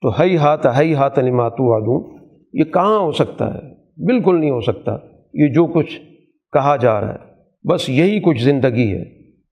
تو 0.00 0.20
ہئی 0.20 0.36
ہاتھ 0.36 0.66
ہئی 0.78 0.94
ہاتھ 0.94 1.18
علی 1.18 1.30
ماتو 1.30 1.74
آدوں۔ 1.74 2.25
یہ 2.58 2.64
کہاں 2.64 2.98
ہو 2.98 3.12
سکتا 3.12 3.54
ہے؟ 3.54 3.60
بالکل 4.04 4.40
نہیں 4.40 4.50
ہو 4.50 4.60
سکتا۔ 4.60 4.96
یہ 5.34 5.48
جو 5.48 5.66
کچھ 5.66 6.00
کہا 6.52 6.76
جا 6.76 7.00
رہا 7.00 7.14
ہے، 7.14 7.18
بس 7.68 7.90
یہی 7.90 8.20
کچھ 8.20 8.42
زندگی 8.42 8.92
ہے۔ 8.92 9.02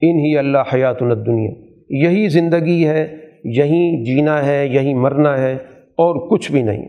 ان 0.01 0.19
ہی 0.19 0.39
اللہ 0.39 0.59
حیات 0.75 1.03
الدنیا۔ 1.03 1.51
یہی 1.89 2.29
زندگی 2.29 2.87
ہے 2.87 3.17
یہیں 3.45 4.05
جینا 4.05 4.47
ہے 4.47 4.67
یہیں 4.67 4.95
مرنا 4.95 5.39
ہے، 5.39 5.53
اور 5.97 6.31
کچھ 6.31 6.53
بھی 6.53 6.63
نہیں۔ 6.63 6.89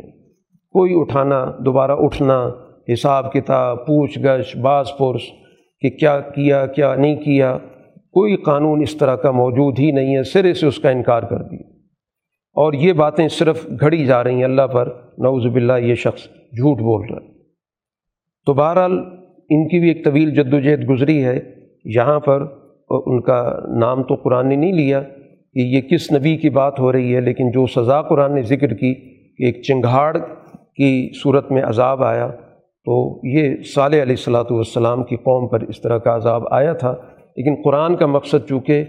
کوئی 0.71 0.93
اٹھانا، 0.95 1.51
دوبارہ 1.65 1.91
اٹھنا، 1.91 2.49
حساب 2.93 3.33
کتاب، 3.33 3.85
پوچھ 3.85 4.19
گچھ، 4.19 4.57
باز 4.57 4.87
پرس، 4.99 5.21
کہ 5.81 5.89
کیا 5.89 6.19
کیا 6.19 6.65
کیا 6.65 6.95
نہیں 6.95 7.15
کیا۔ 7.15 7.57
کوئی 7.95 8.35
قانون 8.35 8.81
اس 8.81 8.97
طرح 8.97 9.15
کا 9.15 9.31
موجود 9.31 9.79
ہی 9.79 9.91
نہیں 9.91 10.17
ہے 10.17 10.23
سرے 10.23 10.53
سے 10.53 10.67
اس 10.67 10.79
کا 10.79 10.89
انکار 10.89 11.23
کر 11.23 11.41
دیا۔ 11.41 11.74
اور 12.55 12.73
یہ 12.73 12.93
باتیں 12.93 13.27
صرف 13.27 13.67
گھڑی 13.79 14.05
جا 14.05 14.23
رہی 14.23 14.35
ہیں 14.35 14.43
اللہ 14.43 14.67
پر۔ 14.67 14.89
نعوذ 15.17 15.45
باللہ، 15.45 15.73
یہ 15.79 15.95
شخص 15.95 16.23
جھوٹ 16.23 16.77
بول 16.77 17.07
رہا 17.09 17.21
ہے۔ 17.21 17.33
تو 18.45 18.53
بہرحال 18.53 18.97
ان 19.49 19.67
کی 19.67 19.79
بھی 19.79 19.87
ایک 19.87 20.05
طویل 20.05 20.31
جد 20.31 20.53
و 20.53 20.59
جہد 20.59 20.89
گزری 20.89 21.23
ہے 21.23 21.39
یہاں 21.85 22.19
پر 22.19 22.45
ان 22.89 23.21
کا 23.21 23.59
نام 23.79 24.03
تو 24.03 24.15
قرآن 24.15 24.49
نے 24.49 24.55
نہیں 24.55 24.73
لیا 24.73 25.01
کہ 25.53 25.59
یہ 25.59 25.81
کس 25.81 26.11
نبی 26.11 26.35
کی 26.37 26.49
بات 26.49 26.79
ہو 26.79 26.91
رہی 26.91 27.15
ہے، 27.15 27.21
لیکن 27.21 27.51
جو 27.51 27.65
سزا 27.65 28.01
قرآن 28.01 28.35
نے 28.35 28.41
ذکر 28.41 28.73
کی 28.73 28.93
کہ 29.37 29.45
ایک 29.45 29.61
چنگھاڑ 29.63 30.17
کی 30.75 31.09
صورت 31.23 31.51
میں 31.51 31.63
عذاب 31.63 32.03
آیا، 32.03 32.27
تو 32.85 33.19
یہ 33.23 33.55
صالح 33.75 34.01
علیہ 34.01 34.15
السلاۃ 34.19 34.51
والسلام 34.51 35.03
کی 35.03 35.15
قوم 35.15 35.47
پر 35.47 35.59
اس 35.59 35.81
طرح 35.81 35.97
کا 35.97 36.15
عذاب 36.15 36.43
آیا 36.51 36.73
تھا۔ 36.73 36.91
لیکن 37.35 37.61
قرآن 37.63 37.95
کا 37.95 38.05
مقصد 38.05 38.47
چونکہ 38.49 38.83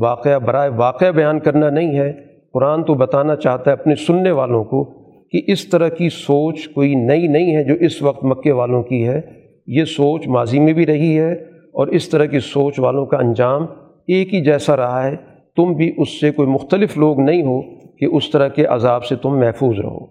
واقعہ، 0.00 0.38
برائے 0.38 0.70
واقعہ 0.70 1.10
بیان 1.10 1.38
کرنا 1.38 1.70
نہیں 1.70 1.98
ہے 1.98 2.12
قرآن 2.52 2.84
تو 2.84 2.94
بتانا 2.94 3.36
چاہتا 3.36 3.70
ہے 3.70 3.76
اپنے 3.76 3.94
سننے 3.94 4.30
والوں 4.30 4.64
کو 4.64 4.84
کہ 5.32 5.42
اس 5.46 5.68
طرح 5.68 5.88
کی 5.88 6.08
سوچ 6.08 6.68
کوئی 6.68 6.94
نئی 6.94 7.26
نہیں 7.26 7.56
ہے 7.56 7.64
جو 7.64 7.74
اس 7.80 8.02
وقت 8.02 8.24
مکے 8.24 8.52
والوں 8.52 8.82
کی 8.82 9.08
ہے۔ 9.08 9.20
یہ 9.66 9.84
سوچ 9.84 10.28
ماضی 10.28 10.58
میں 10.58 10.72
بھی 10.72 10.86
رہی 10.86 11.18
ہے 11.18 11.32
اور 11.72 11.86
اس 11.86 12.08
طرح 12.08 12.24
کی 12.24 12.40
سوچ 12.40 12.78
والوں 12.78 13.06
کا 13.06 13.16
انجام 13.16 13.62
ایک 14.06 14.34
ہی 14.34 14.44
جیسا 14.44 14.76
رہا 14.76 15.06
ہے۔ 15.06 15.16
تم 15.56 15.72
بھی 15.72 15.92
اس 15.96 16.20
سے 16.20 16.30
کوئی 16.30 16.48
مختلف 16.48 16.98
لوگ 16.98 17.20
نہیں 17.20 17.42
ہو 17.42 17.60
کہ 17.98 18.04
اس 18.04 18.30
طرح 18.30 18.48
کے 18.48 18.64
عذاب 18.64 19.04
سے 19.04 19.16
تم 19.16 19.38
محفوظ 19.38 19.78
رہو۔ 19.78 20.06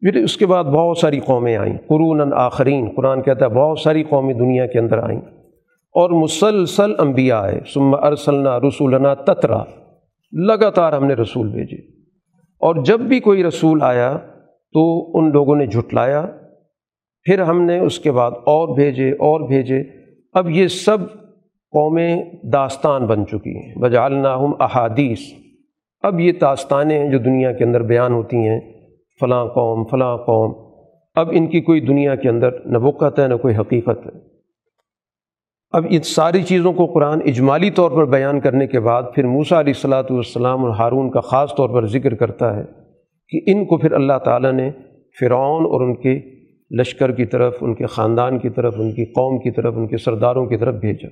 پھر 0.00 0.14
اس 0.14 0.36
کے 0.36 0.46
بعد 0.46 0.64
بہت 0.64 0.98
ساری 0.98 1.20
قومیں 1.20 1.56
آئیں۔ 1.56 1.78
قرون 1.86 2.32
آخرین۔ 2.34 2.90
قرآن 2.96 3.22
کہتا 3.22 3.44
ہے 3.44 3.50
بہت 3.50 3.78
ساری 3.78 4.02
قومیں 4.02 4.34
دنیا 4.34 4.66
کے 4.66 4.78
اندر 4.78 4.98
آئیں۔ 4.98 5.20
اور 5.92 6.10
مسلسل 6.10 6.92
انبیاء 6.98 7.36
آئے۔ 7.36 7.60
سم 7.74 7.94
ارسلنا 7.94 8.58
رسولنا 8.58 9.14
تترا۔ 9.14 9.64
لگاتار 10.34 10.92
ہم 10.92 11.06
نے 11.06 11.14
رسول 11.14 11.48
بھیجے۔ 11.48 11.76
اور 12.58 12.74
جب 12.84 13.00
بھی 13.00 13.20
کوئی 13.20 13.44
رسول 13.44 13.82
آیا 13.82 14.16
تو 14.72 15.10
ان 15.18 15.32
لوگوں 15.32 15.56
نے 15.56 15.66
جھٹلایا۔ 15.66 16.26
پھر 17.22 17.42
ہم 17.42 17.62
نے 17.62 17.78
اس 17.78 17.98
کے 17.98 18.12
بعد 18.12 18.30
اور 18.30 18.76
بھیجے 18.76 19.10
اور 19.10 19.48
بھیجے۔ 19.48 19.82
اب 20.32 20.50
یہ 20.50 20.66
سب 20.66 20.98
قومیں 21.70 22.22
داستان 22.52 23.06
بن 23.06 23.26
چکی 23.26 23.56
ہیں۔ 23.56 23.74
بجالناہم 23.74 24.52
احادیث 24.60 25.18
اب 26.02 26.20
یہ 26.20 26.32
داستانیں 26.32 26.98
ہیں 26.98 27.10
جو 27.10 27.18
دنیا 27.18 27.52
کے 27.52 27.64
اندر 27.64 27.82
بیان 27.82 28.12
ہوتی 28.12 28.36
ہیں، 28.36 28.60
فلاں 29.20 29.46
قوم 29.46 29.84
فلاں 29.84 30.16
قوم۔ 30.16 30.74
اب 31.14 31.28
ان 31.32 31.46
کی 31.46 31.60
کوئی 31.60 31.80
دنیا 31.80 32.14
کے 32.14 32.28
اندر 32.28 32.66
نہ 32.66 32.78
وقت 32.78 33.18
ہے، 33.18 33.28
نہ 33.28 33.34
کوئی 33.34 33.56
حقیقت 33.56 34.06
ہے۔ 34.06 34.33
اب 35.74 35.86
ان 35.90 36.02
ساری 36.02 36.42
چیزوں 36.42 36.72
کو 36.72 36.86
قرآن 36.86 37.18
اجمالی 37.24 37.70
طور 37.70 37.90
پر 37.90 38.04
بیان 38.04 38.40
کرنے 38.40 38.66
کے 38.66 38.80
بعد 38.80 39.02
پھر 39.14 39.26
موسا 39.26 39.60
علیہ 39.60 39.72
السلاۃ 39.76 40.10
والسلام 40.10 40.64
اور 40.64 40.70
ہارون 40.70 41.10
کا 41.10 41.20
خاص 41.20 41.54
طور 41.56 41.68
پر 41.68 41.86
ذکر 41.86 42.14
کرتا 42.14 42.56
ہے 42.56 42.62
کہ 43.28 43.50
ان 43.50 43.64
کو 43.64 43.78
پھر 43.78 43.92
اللہ 43.92 44.18
تعالیٰ 44.24 44.52
نے 44.52 44.70
فرعون 45.20 45.64
اور 45.64 45.80
ان 45.80 45.94
کے 45.94 46.20
لشکر 46.80 47.12
کی 47.12 47.24
طرف، 47.24 47.56
ان 47.60 47.74
کے 47.74 47.86
خاندان 47.86 48.38
کی 48.38 48.48
طرف، 48.48 48.74
ان 48.78 48.92
کی 48.92 49.04
قوم 49.04 49.38
کی 49.38 49.50
طرف، 49.50 49.74
ان 49.76 49.88
کے 49.88 49.96
سرداروں 49.96 50.46
کی 50.46 50.56
طرف 50.56 50.74
بھیجا۔ 50.74 51.08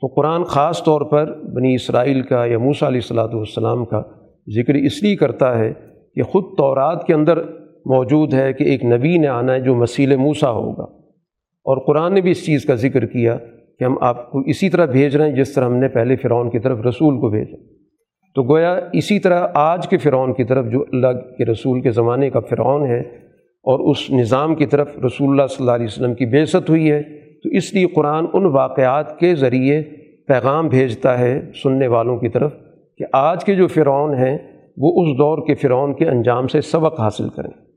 تو 0.00 0.06
قرآن 0.06 0.44
خاص 0.44 0.84
طور 0.84 1.00
پر 1.00 1.42
بنی 1.42 1.74
اسرائیل 1.74 2.22
کا 2.22 2.44
یا 2.44 2.58
موسا 2.58 2.88
علیہ 2.88 3.00
السلاۃ 3.02 3.34
والسلام 3.34 3.84
کا 3.84 4.02
ذکر 4.56 4.74
اس 4.74 5.02
لیے 5.02 5.16
کرتا 5.16 5.58
ہے 5.58 5.72
کہ 6.14 6.22
خود 6.22 6.44
تورات 6.58 7.06
کے 7.06 7.14
اندر 7.14 7.38
موجود 7.86 8.34
ہے 8.34 8.52
کہ 8.52 8.64
ایک 8.64 8.84
نبی 8.84 9.18
نے 9.18 9.26
آنا 9.26 9.52
ہے 9.52 9.60
جو 9.60 9.74
مسیل 9.74 10.16
موسا 10.16 10.50
ہوگا۔ 10.50 10.99
اور 11.64 11.86
قرآن 11.86 12.14
نے 12.14 12.20
بھی 12.20 12.30
اس 12.30 12.46
چیز 12.46 12.64
کا 12.64 12.74
ذکر 12.74 13.06
کیا 13.06 13.36
کہ 13.78 13.84
ہم 13.84 13.94
آپ 14.00 14.30
کو 14.30 14.40
اسی 14.40 14.70
طرح 14.70 14.84
بھیج 14.84 15.16
رہے 15.16 15.28
ہیں 15.28 15.36
جس 15.36 15.52
طرح 15.52 15.64
ہم 15.64 15.76
نے 15.76 15.88
پہلے 15.88 16.16
فرعون 16.16 16.50
کی 16.50 16.58
طرف 16.58 16.78
رسول 16.78 17.20
کو 17.20 17.28
بھیجا۔ 17.28 17.56
تو 18.34 18.42
گویا 18.42 18.80
اسی 18.92 19.18
طرح 19.18 19.46
آج 19.54 19.88
کے 19.88 19.98
فرعون 19.98 20.34
کی 20.34 20.44
طرف 20.44 20.66
جو 20.66 20.84
اللہ 20.92 21.06
کے 21.38 21.44
رسول 21.44 21.80
کے 21.80 21.90
زمانے 21.90 22.30
کا 22.30 22.40
فرعون 22.40 22.86
ہے 22.86 23.00
اور 23.62 23.90
اس 23.90 24.10
نظام 24.10 24.54
کی 24.54 24.66
طرف 24.66 24.98
رسول 24.98 25.30
اللہ 25.30 25.46
صلی 25.46 25.56
اللہ 25.60 25.70
علیہ 25.70 25.86
وسلم 25.86 26.14
کی 26.14 26.26
بےست 26.26 26.70
ہوئی 26.70 26.90
ہے، 26.90 27.02
تو 27.42 27.48
اس 27.48 27.74
لیے 27.74 27.86
قرآن 27.86 28.26
ان 28.32 28.44
واقعات 28.44 29.18
کے 29.18 29.34
ذریعے 29.34 29.82
پیغام 30.28 30.68
بھیجتا 30.68 31.18
ہے 31.18 31.40
سننے 31.62 31.86
والوں 31.86 32.18
کی 32.18 32.28
طرف 32.28 32.52
کہ 32.98 33.04
آج 33.12 33.44
کے 33.44 33.54
جو 33.54 33.66
فرعون 33.66 34.14
ہیں، 34.14 34.38
وہ 34.76 35.02
اس 35.02 35.18
دور 35.18 35.46
کے 35.46 35.54
فرعون 35.54 35.94
کے 35.94 36.08
انجام 36.08 36.46
سے 36.46 36.60
سبق 36.60 37.00
حاصل 37.00 37.28
کریں۔ 37.28 37.69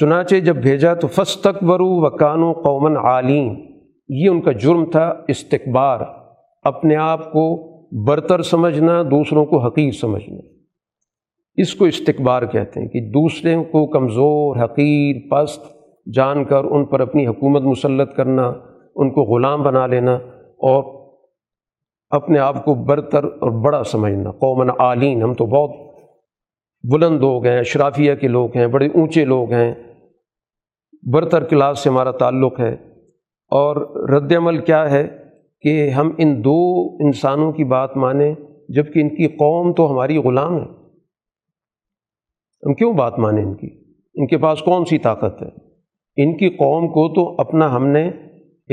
چنانچہ 0.00 0.34
جب 0.34 0.56
بھیجا 0.56 0.94
تو 0.94 1.08
فس 1.08 1.36
تقبرو 1.36 1.88
و 1.88 2.52
قومن 2.52 2.96
عالین۔ 2.96 3.66
یہ 4.08 4.28
ان 4.28 4.40
کا 4.40 4.52
جرم 4.52 4.90
تھا 4.90 5.14
استقبار 5.28 6.00
اپنے 6.62 6.96
آپ 6.96 7.32
کو 7.32 7.76
برتر 8.06 8.42
سمجھنا، 8.42 9.02
دوسروں 9.02 9.46
کو 9.46 9.58
حقیر 9.58 9.90
سمجھنا۔ 9.90 10.40
اس 11.54 11.74
کو 11.74 11.84
استقبار 11.84 12.42
کہتے 12.42 12.80
ہیں 12.80 12.88
کہ 12.88 13.00
دوسرے 13.00 13.56
کو 13.56 13.86
کمزور، 13.86 14.56
حقیر، 14.64 15.16
پست 15.30 15.66
جان 16.14 16.44
کر 16.44 16.64
ان 16.64 16.84
پر 16.84 17.00
اپنی 17.00 17.26
حکومت 17.26 17.62
مسلط 17.62 18.16
کرنا، 18.16 18.52
ان 18.96 19.10
کو 19.10 19.22
غلام 19.22 19.62
بنا 19.62 19.86
لینا 19.86 20.14
اور 20.58 21.06
اپنے 22.10 22.38
آپ 22.38 22.64
کو 22.64 22.74
برتر 22.74 23.24
اور 23.24 23.64
بڑا 23.64 23.84
سمجھنا۔ 23.84 24.30
قومن 24.30 24.70
عالین، 24.78 25.22
ہم 25.22 25.34
تو 25.34 25.46
بہت 25.46 26.00
بلند 26.92 27.20
لوگ 27.20 27.46
ہیں، 27.46 27.58
اشرافیہ 27.58 28.14
کے 28.14 28.28
لوگ 28.28 28.56
ہیں، 28.56 28.66
بڑے 28.66 28.86
اونچے 28.86 29.24
لوگ 29.24 29.52
ہیں۔ 29.52 29.74
برتر 31.12 31.44
کلاس 31.44 31.78
سے 31.78 31.90
ہمارا 31.90 32.10
تعلق 32.10 32.60
ہے۔ 32.60 32.72
اور 33.50 33.76
رد 34.08 34.32
عمل 34.32 34.58
کیا 34.58 34.90
ہے 34.90 35.08
کہ 35.60 35.88
ہم 35.88 36.10
ان 36.18 36.44
دو 36.44 36.86
انسانوں 37.00 37.52
کی 37.52 37.64
بات 37.64 37.96
مانیں 37.96 38.34
جبکہ 38.68 38.98
ان 38.98 39.08
کی 39.08 39.26
قوم 39.26 39.72
تو 39.72 39.92
ہماری 39.92 40.16
غلام 40.16 40.56
ہے۔ 40.56 40.66
ہم 42.66 42.74
کیوں 42.74 42.92
بات 42.92 43.18
مانیں 43.18 43.44
ان 43.44 43.54
کی؟ 43.54 43.66
ان 44.14 44.26
کے 44.26 44.38
پاس 44.38 44.62
کون 44.62 44.84
سی 44.84 44.98
طاقت 44.98 45.42
ہے؟ 45.42 45.48
ان 46.16 46.36
کی 46.36 46.48
قوم 46.48 46.88
کو 46.88 47.14
تو 47.14 47.34
اپنا 47.38 47.76
ہم 47.76 47.86
نے 47.86 48.10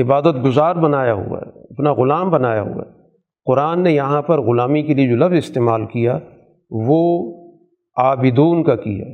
عبادت 0.02 0.44
گزار 0.44 0.76
بنایا 0.76 1.14
ہوا 1.14 1.40
ہے، 1.40 1.64
اپنا 1.64 1.94
غلام 1.94 2.30
بنایا 2.30 2.62
ہوا 2.62 2.84
ہے۔ 2.86 3.02
قرآن 3.46 3.84
نے 3.84 3.92
یہاں 3.92 4.22
پر 4.22 4.42
غلامی 4.42 4.84
کے 4.84 4.94
لیے 4.94 5.10
جو 5.10 5.16
لفظ 5.16 5.38
استعمال 5.38 5.86
کیا، 5.86 6.20
وہ 6.70 7.34
عابدون 7.98 8.64
کا 8.64 8.76
کیا۔ 8.76 9.06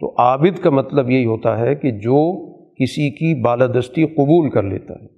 تو 0.00 0.14
عابد 0.18 0.58
کا 0.58 0.70
مطلب 0.70 1.10
یہی 1.10 1.24
ہوتا 1.24 1.58
ہے 1.58 1.74
کہ 1.74 1.90
جو 1.90 2.46
کسی 2.80 3.10
کی 3.10 3.42
بالادستی 3.42 4.04
قبول 4.04 4.50
کر 4.50 4.62
لیتا 4.62 4.94
ہے۔ 4.94 5.16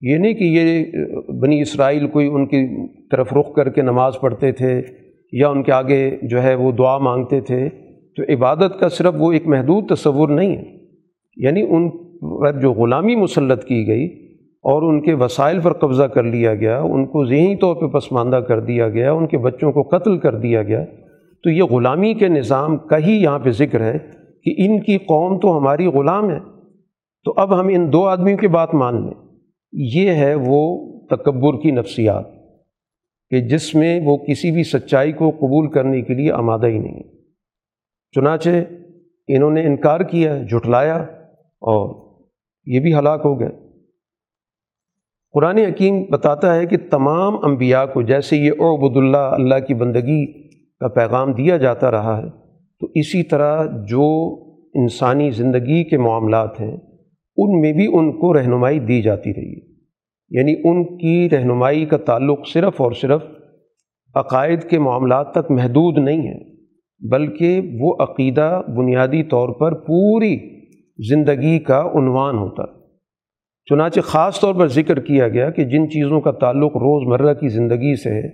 یہ 0.00 0.16
نہیں 0.16 0.34
کہ 0.34 0.44
یہ 0.44 0.84
بنی 1.40 1.60
اسرائیل 1.60 2.06
کوئی 2.06 2.26
ان 2.26 2.46
کی 2.46 2.86
طرف 3.08 3.32
رخ 3.32 3.54
کر 3.54 3.68
کے 3.68 3.82
نماز 3.82 4.12
پڑھتے 4.20 4.52
تھے 4.52 4.82
یا 5.32 5.48
ان 5.48 5.62
کے 5.62 5.72
آگے 5.72 6.10
جو 6.22 6.42
ہے 6.42 6.54
وہ 6.54 6.72
دعا 6.72 6.98
مانگتے 6.98 7.40
تھے، 7.40 7.68
تو 8.16 8.22
عبادت 8.34 8.80
کا 8.80 8.88
صرف 8.88 9.14
وہ 9.18 9.32
ایک 9.32 9.46
محدود 9.46 9.88
تصور 9.88 10.28
نہیں 10.28 10.56
ہے۔ 10.56 10.64
یعنی 11.36 11.62
ان 11.62 11.90
پر 12.42 12.60
جو 12.60 12.72
غلامی 12.72 13.16
مسلط 13.16 13.64
کی 13.64 13.86
گئی 13.86 14.06
اور 14.40 14.82
ان 14.82 15.00
کے 15.00 15.14
وسائل 15.14 15.60
پر 15.60 15.72
قبضہ 15.72 16.02
کر 16.02 16.22
لیا 16.22 16.54
گیا، 16.54 16.80
ان 16.80 17.06
کو 17.06 17.24
ذہنی 17.24 17.56
طور 17.56 17.76
پہ 17.76 17.86
پسماندہ 17.86 18.36
کر 18.36 18.60
دیا 18.60 18.88
گیا، 18.88 19.12
ان 19.12 19.26
کے 19.26 19.38
بچوں 19.38 19.72
کو 19.72 19.82
قتل 19.82 20.18
کر 20.18 20.34
دیا 20.34 20.62
گیا، 20.62 20.84
تو 21.44 21.50
یہ 21.50 21.62
غلامی 21.62 22.14
کے 22.14 22.28
نظام 22.28 22.76
کا 22.76 22.98
ہی 22.98 23.12
یہاں 23.12 23.38
پہ 23.38 23.50
ذکر 23.50 23.80
ہے 23.80 23.98
کہ 24.44 24.54
ان 24.58 24.80
کی 24.80 24.98
قوم 24.98 25.38
تو 25.38 25.58
ہماری 25.58 25.86
غلام 25.86 26.30
ہے۔ 26.30 26.51
تو 27.24 27.34
اب 27.36 27.60
ہم 27.60 27.68
ان 27.68 27.92
دو 27.92 28.06
آدمیوں 28.08 28.38
کی 28.38 28.48
بات 28.48 28.74
مان 28.74 29.04
لیں۔ 29.04 29.14
یہ 29.72 30.10
ہے 30.10 30.34
وہ 30.34 30.92
تکبر 31.06 31.60
کی 31.62 31.70
نفسیات 31.70 32.28
کہ 33.30 33.40
جس 33.40 33.74
میں 33.74 34.00
وہ 34.04 34.16
کسی 34.16 34.50
بھی 34.50 34.62
سچائی 34.62 35.12
کو 35.12 35.30
قبول 35.30 35.70
کرنے 35.70 36.02
کے 36.02 36.14
لیے 36.14 36.32
آمادہ 36.32 36.66
ہی 36.66 36.78
نہیں۔ 36.78 37.02
چنانچہ 38.14 38.50
انہوں 39.28 39.50
نے 39.50 39.66
انکار 39.66 40.00
کیا، 40.00 40.42
جھٹلایا 40.42 40.96
اور 41.60 42.12
یہ 42.66 42.80
بھی 42.80 42.94
ہلاک 42.94 43.22
ہو 43.24 43.40
گئے۔ 43.40 43.48
قرآن 45.32 45.58
حکیم 45.58 46.04
بتاتا 46.10 46.54
ہے 46.54 46.66
کہ 46.66 46.76
تمام 46.90 47.44
انبیاء 47.44 47.84
کو 47.84 48.02
جیسے 48.02 48.36
یہ 48.36 48.52
عبد 48.52 48.96
اللہ 48.96 49.16
اللہ 49.16 49.58
کی 49.66 49.74
بندگی 49.74 50.48
کا 50.78 50.88
پیغام 50.88 51.32
دیا 51.32 51.56
جاتا 51.56 51.90
رہا 51.90 52.18
ہے، 52.18 52.30
تو 52.80 52.86
اسی 52.94 53.22
طرح 53.22 53.66
جو 53.88 54.34
انسانی 54.74 55.30
زندگی 55.30 55.84
کے 55.84 55.98
معاملات 55.98 56.60
ہیں 56.60 56.76
ان 57.38 57.60
میں 57.60 57.72
بھی 57.72 57.86
ان 57.92 58.10
کو 58.18 58.32
رہنمائی 58.34 58.78
دی 58.80 59.00
جاتی 59.02 59.32
رہی 59.32 59.52
یعنی 60.30 60.54
ان 60.64 60.82
کی 60.98 61.28
رہنمائی 61.32 61.84
کا 61.84 61.96
تعلق 62.06 62.46
صرف 62.48 62.80
اور 62.80 62.92
صرف 62.92 63.22
عقائد 64.14 64.64
کے 64.64 64.78
معاملات 64.78 65.32
تک 65.32 65.50
محدود 65.50 65.98
نہیں 65.98 66.26
ہے، 66.28 66.38
بلکہ 67.02 67.60
وہ 67.80 67.94
عقیدہ 68.00 68.50
بنیادی 68.76 69.22
طور 69.22 69.48
پر 69.60 69.74
پوری 69.84 70.36
زندگی 70.98 71.58
کا 71.58 71.80
عنوان 71.94 72.38
ہوتا 72.38 72.64
چنانچہ 73.68 74.00
خاص 74.00 74.40
طور 74.40 74.54
پر 74.54 74.68
ذکر 74.68 75.00
کیا 75.00 75.28
گیا 75.28 75.50
کہ 75.50 75.64
جن 75.64 75.88
چیزوں 75.90 76.20
کا 76.20 76.30
تعلق 76.40 76.76
روز 76.76 77.06
مرہ 77.08 77.34
کی 77.34 77.48
زندگی 77.48 77.94
سے 78.02 78.10
ہے، 78.10 78.28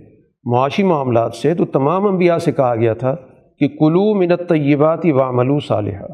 معاشی 0.45 0.83
معاملات 0.83 1.35
سے 1.35 1.53
تو 1.53 1.65
تمام 1.73 2.05
انبیاء 2.07 2.37
سے 2.37 2.51
کہا 2.51 2.75
گیا 2.75 2.93
تھا 2.93 3.15
کہ 3.61 3.67
کلو 3.79 4.13
منت 4.15 4.47
طیباتی 4.49 5.11
واملو 5.11 5.59
صالحہ 5.59 6.07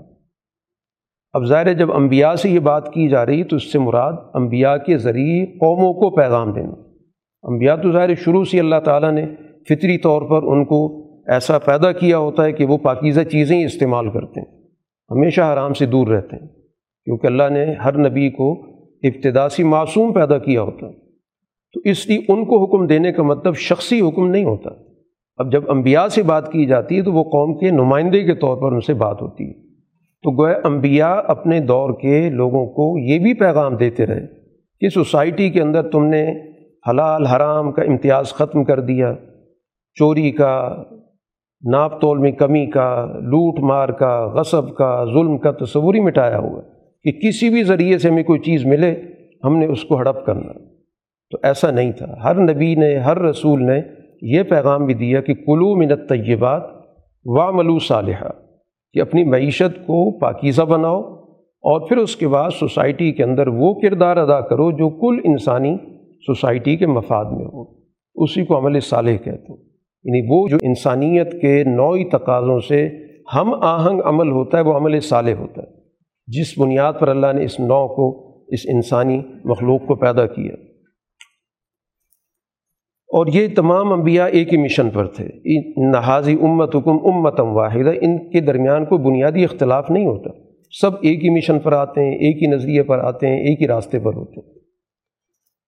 اب 1.35 1.45
ظاہر 1.45 1.73
جب 1.73 1.91
انبیاء 1.91 2.35
سے 2.35 2.49
یہ 2.49 2.59
بات 2.59 2.93
کی 2.93 3.07
جا 3.07 3.25
رہی 3.25 3.43
تو 3.43 3.55
اس 3.55 3.71
سے 3.71 3.79
مراد 3.79 4.13
انبیاء 4.33 4.77
کے 4.77 4.97
ذریعے 4.97 5.45
قوموں 5.45 5.93
کو 5.93 6.09
پیغام 6.15 6.53
دینا۔ 6.53 6.73
انبیاء 7.43 7.75
تو 7.75 7.91
ظاہر 7.91 8.15
شروع 8.15 8.43
سے 8.43 8.59
اللہ 8.59 8.75
تعالیٰ 8.83 9.11
نے 9.11 9.25
فطری 9.69 9.97
طور 9.97 10.21
پر 10.21 10.43
ان 10.43 10.65
کو 10.65 11.07
ایسا 11.27 11.59
پیدا 11.59 11.91
کیا 11.91 12.17
ہوتا 12.17 12.43
ہے 12.43 12.51
کہ 12.51 12.65
وہ 12.65 12.77
پاکیزہ 12.77 13.21
چیزیں 13.21 13.59
ہی 13.59 13.65
استعمال 13.65 14.09
کرتے 14.09 14.39
ہیں، 14.39 14.63
ہمیشہ 15.11 15.41
حرام 15.41 15.73
سے 15.73 15.85
دور 15.85 16.07
رہتے 16.07 16.35
ہیں۔ 16.35 16.47
کیونکہ 17.05 17.27
اللہ 17.27 17.49
نے 17.51 17.73
ہر 17.73 17.97
نبی 17.97 18.29
کو 18.29 18.63
ابتداسی 19.03 19.63
معصوم 19.63 20.13
پیدا 20.13 20.37
کیا 20.37 20.61
ہوتا۔ 20.61 20.87
ہے 20.87 20.93
تو 21.73 21.81
اس 21.83 22.07
لیے 22.07 22.17
ان 22.17 22.45
کو 22.45 22.63
حکم 22.63 22.87
دینے 22.87 23.11
کا 23.11 23.23
مطلب 23.23 23.55
شخصی 23.55 24.01
حکم 24.01 24.27
نہیں 24.27 24.43
ہوتا۔ 24.43 24.69
اب 25.37 25.51
جب 25.51 25.71
انبیاء 25.71 26.07
سے 26.07 26.23
بات 26.23 26.51
کی 26.51 26.65
جاتی 26.65 26.97
ہے 26.97 27.01
تو 27.01 27.13
وہ 27.13 27.23
قوم 27.23 27.57
کے 27.57 27.71
نمائندے 27.71 28.23
کے 28.23 28.35
طور 28.35 28.57
پر 28.57 28.71
ان 28.71 28.79
سے 28.79 28.93
بات 28.93 29.21
ہوتی 29.21 29.49
ہے۔ 29.49 29.64
تو 30.25 30.43
گویا 30.43 30.55
انبیاء 30.63 31.15
اپنے 31.27 31.59
دور 31.59 31.93
کے 32.01 32.29
لوگوں 32.29 32.65
کو 32.65 32.99
یہ 32.99 33.19
بھی 33.19 33.33
پیغام 33.33 33.75
دیتے 33.75 34.05
رہے 34.05 34.27
کہ 34.81 34.89
سوسائٹی 34.89 35.49
کے 35.49 35.61
اندر 35.61 35.89
تم 35.89 36.05
نے 36.05 36.27
حلال 36.89 37.25
حرام 37.25 37.71
کا 37.71 37.81
امتیاز 37.81 38.33
ختم 38.33 38.63
کر 38.63 38.79
دیا، 38.79 39.13
چوری 39.93 40.31
کا، 40.31 40.83
ناپ 41.71 42.01
تول 42.01 42.17
میں 42.17 42.31
کمی 42.31 42.65
کا، 42.65 43.05
لوٹ 43.05 43.59
مار 43.59 43.89
کا، 43.89 44.27
غصب 44.27 44.75
کا، 44.75 45.05
ظلم 45.13 45.37
کا 45.37 45.51
تصور 45.51 45.95
ہی 45.95 45.99
مٹایا 45.99 46.37
ہوا 46.37 46.61
کہ 47.03 47.11
کسی 47.11 47.49
بھی 47.49 47.63
ذریعے 47.63 47.97
سے 47.97 48.09
ہمیں 48.09 48.23
کوئی 48.23 48.39
چیز 48.39 48.65
ملے، 48.65 48.95
ہم 49.43 49.57
نے 49.57 49.65
اس 49.65 49.83
کو 49.83 49.97
ہڑپ 49.97 50.25
کرنا۔ 50.25 50.51
تو 51.31 51.37
ایسا 51.43 51.71
نہیں 51.71 51.91
تھا۔ 51.91 52.15
ہر 52.23 52.35
نبی 52.35 52.75
نے، 52.75 52.97
ہر 52.97 53.19
رسول 53.19 53.65
نے 53.65 53.81
یہ 54.21 54.43
پیغام 54.43 54.85
بھی 54.85 54.93
دیا 54.93 55.21
کہ 55.21 55.33
کلو 55.33 55.75
منت 55.75 56.09
طیبات 56.09 56.63
و 57.25 57.51
ملو 57.51 57.79
صالحہ 57.79 58.29
کہ 58.95 59.01
اپنی 59.01 59.23
معیشت 59.23 59.77
کو 59.77 60.19
پاکیزہ 60.19 60.61
بناؤ 60.61 61.01
اور 61.39 61.87
پھر 61.87 61.97
اس 61.97 62.15
کے 62.15 62.27
بعد 62.27 62.49
سوسائٹی 62.59 63.11
کے 63.11 63.23
اندر 63.23 63.47
وہ 63.47 63.73
کردار 63.73 64.17
ادا 64.17 64.41
کرو 64.41 64.71
جو 64.71 64.89
کل 64.89 65.21
انسانی 65.23 65.77
سوسائٹی 66.25 66.77
کے 66.77 66.87
مفاد 66.87 67.25
میں 67.25 67.45
ہو۔ 67.45 67.63
اسی 68.15 68.45
کو 68.45 68.57
عمل 68.57 68.79
صالح 68.79 69.11
کہتے 69.11 69.53
ہیں۔ 69.53 69.57
یعنی 70.03 70.27
وہ 70.29 70.47
جو 70.47 70.57
انسانیت 70.61 71.31
کے 71.41 71.63
نوعی 71.63 72.03
تقاضوں 72.03 72.59
سے 72.59 72.89
ہم 73.35 73.53
آہنگ 73.61 74.01
عمل 74.05 74.31
ہوتا 74.31 74.57
ہے، 74.57 74.63
وہ 74.63 74.73
عمل 74.73 74.99
صالح 74.99 75.33
ہوتا 75.33 75.61
ہے۔ 75.61 75.67
جس 76.27 76.59
بنیاد 76.59 76.93
پر 76.99 77.07
اللہ 77.07 77.27
نے 77.33 77.43
اس 77.43 77.59
نو 77.59 77.95
کو، 77.95 78.35
اس 78.47 78.59
انسانی 78.73 79.21
مخلوق 79.45 79.85
کو 79.85 79.95
پیدا 79.95 80.25
کیا۔ 80.25 80.53
اور 83.15 83.27
یہ 83.27 83.47
تمام 83.55 83.93
انبیاء 83.93 84.25
ایک 84.25 84.53
ہی 84.53 84.57
مشن 84.57 84.89
پر 84.89 85.07
تھے۔ 85.07 85.27
نہاذی 85.91 86.37
امت 86.41 86.75
حکم 86.75 86.97
امتم 87.03 87.47
واحدہ، 87.47 87.91
ان 88.01 88.31
کے 88.31 88.39
درمیان 88.39 88.85
کوئی 88.85 89.03
بنیادی 89.03 89.43
اختلاف 89.43 89.91
نہیں 89.91 90.05
ہوتا۔ 90.05 90.29
سب 90.81 90.91
ایک 91.01 91.23
ہی 91.23 91.29
مشن 91.29 91.59
پر 91.59 91.73
آتے 91.73 92.01
ہیں، 92.01 92.13
ایک 92.13 92.43
ہی 92.43 92.47
نظریے 92.47 92.83
پر 92.83 92.99
آتے 92.99 93.27
ہیں، 93.27 93.37
ایک 93.37 93.61
ہی 93.61 93.67
راستے 93.67 93.99
پر 93.99 94.13
ہوتے 94.13 94.39
ہیں۔ 94.39 94.55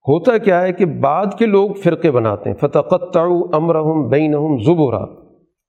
ہوتا 0.08 0.38
کیا 0.38 0.62
ہے 0.62 0.74
کہ 0.74 0.86
بعد 0.86 1.26
کے 1.40 1.46
لوگ 1.46 1.70
فرقے 1.84 2.12
بناتے 2.12 2.50
ہیں۔ 2.50 2.58
فتح 2.58 2.96
امرحم 3.54 4.10
بینہم 4.10 4.58
زبرا۔ 4.58 5.06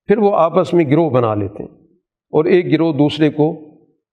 پھر 0.06 0.18
وہ 0.18 0.30
آپس 0.34 0.74
میں 0.74 0.84
گروہ 0.90 1.10
بنا 1.10 1.34
لیتے 1.34 1.62
ہیں۔ 1.62 1.70
اور 2.30 2.44
ایک 2.44 2.72
گروہ 2.72 2.92
دوسرے 2.92 3.30
کو 3.30 3.52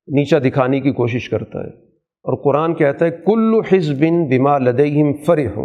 نیچا 0.07 0.37
دکھانے 0.39 0.79
کی 0.79 0.91
کوشش 0.91 1.29
کرتا 1.29 1.59
ہے۔ 1.59 1.69
اور 1.99 2.43
قرآن 2.43 2.73
کہتا 2.73 3.05
ہے، 3.05 3.11
کل 3.11 3.75
حزب 3.75 4.05
بما 4.29 4.57
لدیہم 4.57 5.13
فرح۔ 5.13 5.59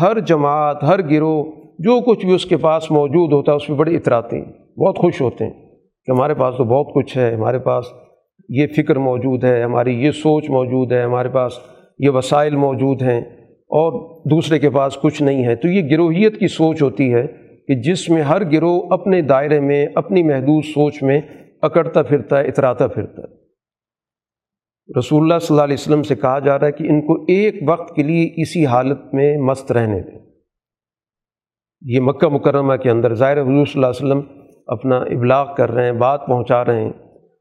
ہر 0.00 0.20
جماعت، 0.20 0.84
ہر 0.84 1.10
گروہ 1.10 1.44
جو 1.78 2.00
کچھ 2.00 2.26
بھی 2.26 2.34
اس 2.34 2.44
کے 2.44 2.56
پاس 2.56 2.90
موجود 2.90 3.32
ہوتا 3.32 3.52
ہے، 3.52 3.56
اس 3.56 3.66
پہ 3.66 3.72
بڑے 3.72 3.96
اتراتے 3.96 4.36
ہیں 4.36 4.78
بہت 4.78 4.98
خوش 4.98 5.20
ہوتے 5.20 5.44
ہیں 5.44 5.52
کہ 6.06 6.10
ہمارے 6.10 6.34
پاس 6.34 6.54
تو 6.56 6.64
بہت 6.64 6.94
کچھ 6.94 7.18
ہے، 7.18 7.34
ہمارے 7.34 7.58
پاس 7.58 7.84
یہ 8.48 8.66
فکر 8.76 8.96
موجود 8.96 9.44
ہے، 9.44 9.62
ہماری 9.62 10.04
یہ 10.04 10.10
سوچ 10.10 10.50
موجود 10.50 10.92
ہے، 10.92 11.02
ہمارے 11.02 11.28
پاس 11.28 11.52
یہ 11.98 12.10
وسائل 12.10 12.56
موجود 12.56 13.02
ہیں 13.02 13.20
اور 13.54 14.20
دوسرے 14.30 14.58
کے 14.58 14.70
پاس 14.70 14.96
کچھ 14.96 15.22
نہیں 15.22 15.44
ہے۔ 15.46 15.56
تو 15.56 15.68
یہ 15.68 15.90
گروہیت 15.90 16.38
کی 16.38 16.46
سوچ 16.46 16.82
ہوتی 16.82 17.14
ہے 17.14 17.26
کہ 17.68 17.74
جس 17.74 18.08
میں 18.08 18.22
ہر 18.22 18.52
گروہ 18.52 18.82
اپنے 18.90 19.22
دائرے 19.22 19.60
میں، 19.60 19.86
اپنی 19.94 20.22
محدود 20.22 20.64
سوچ 20.64 21.02
میں 21.02 21.20
اکڑتا 21.62 22.02
پھرتا 22.02 22.38
ہے 22.38 22.48
اتراتا 22.48 22.86
پھرتا 22.86 23.22
ہے۔ 23.22 23.41
رسول 24.98 25.22
اللہ 25.22 25.38
صلی 25.38 25.46
اللہ 25.50 25.64
علیہ 25.64 25.74
وسلم 25.74 26.02
سے 26.02 26.14
کہا 26.14 26.38
جا 26.38 26.58
رہا 26.58 26.66
ہے 26.66 26.72
کہ 26.72 26.84
ان 26.84 27.00
کو 27.06 27.24
ایک 27.28 27.54
وقت 27.66 27.96
کے 27.96 28.02
لیے 28.02 28.30
اسی 28.36 28.66
حالت 28.66 28.98
میں 29.12 29.36
مست 29.36 29.72
رہنے 29.72 30.00
دیں۔ 30.00 30.18
یہ 31.82 32.00
مکہ 32.00 32.28
مکرمہ 32.28 32.76
کے 32.76 32.90
اندر 32.90 33.14
ظاہر 33.14 33.40
حضور 33.40 33.66
صلی 33.66 33.84
اللہ 33.84 33.86
علیہ 33.86 34.06
وسلم 34.06 34.20
اپنا 34.66 34.96
ابلاغ 34.96 35.54
کر 35.56 35.70
رہے 35.70 35.84
ہیں، 35.84 35.92
بات 35.92 36.26
پہنچا 36.26 36.64
رہے 36.64 36.80
ہیں۔ 36.80 36.90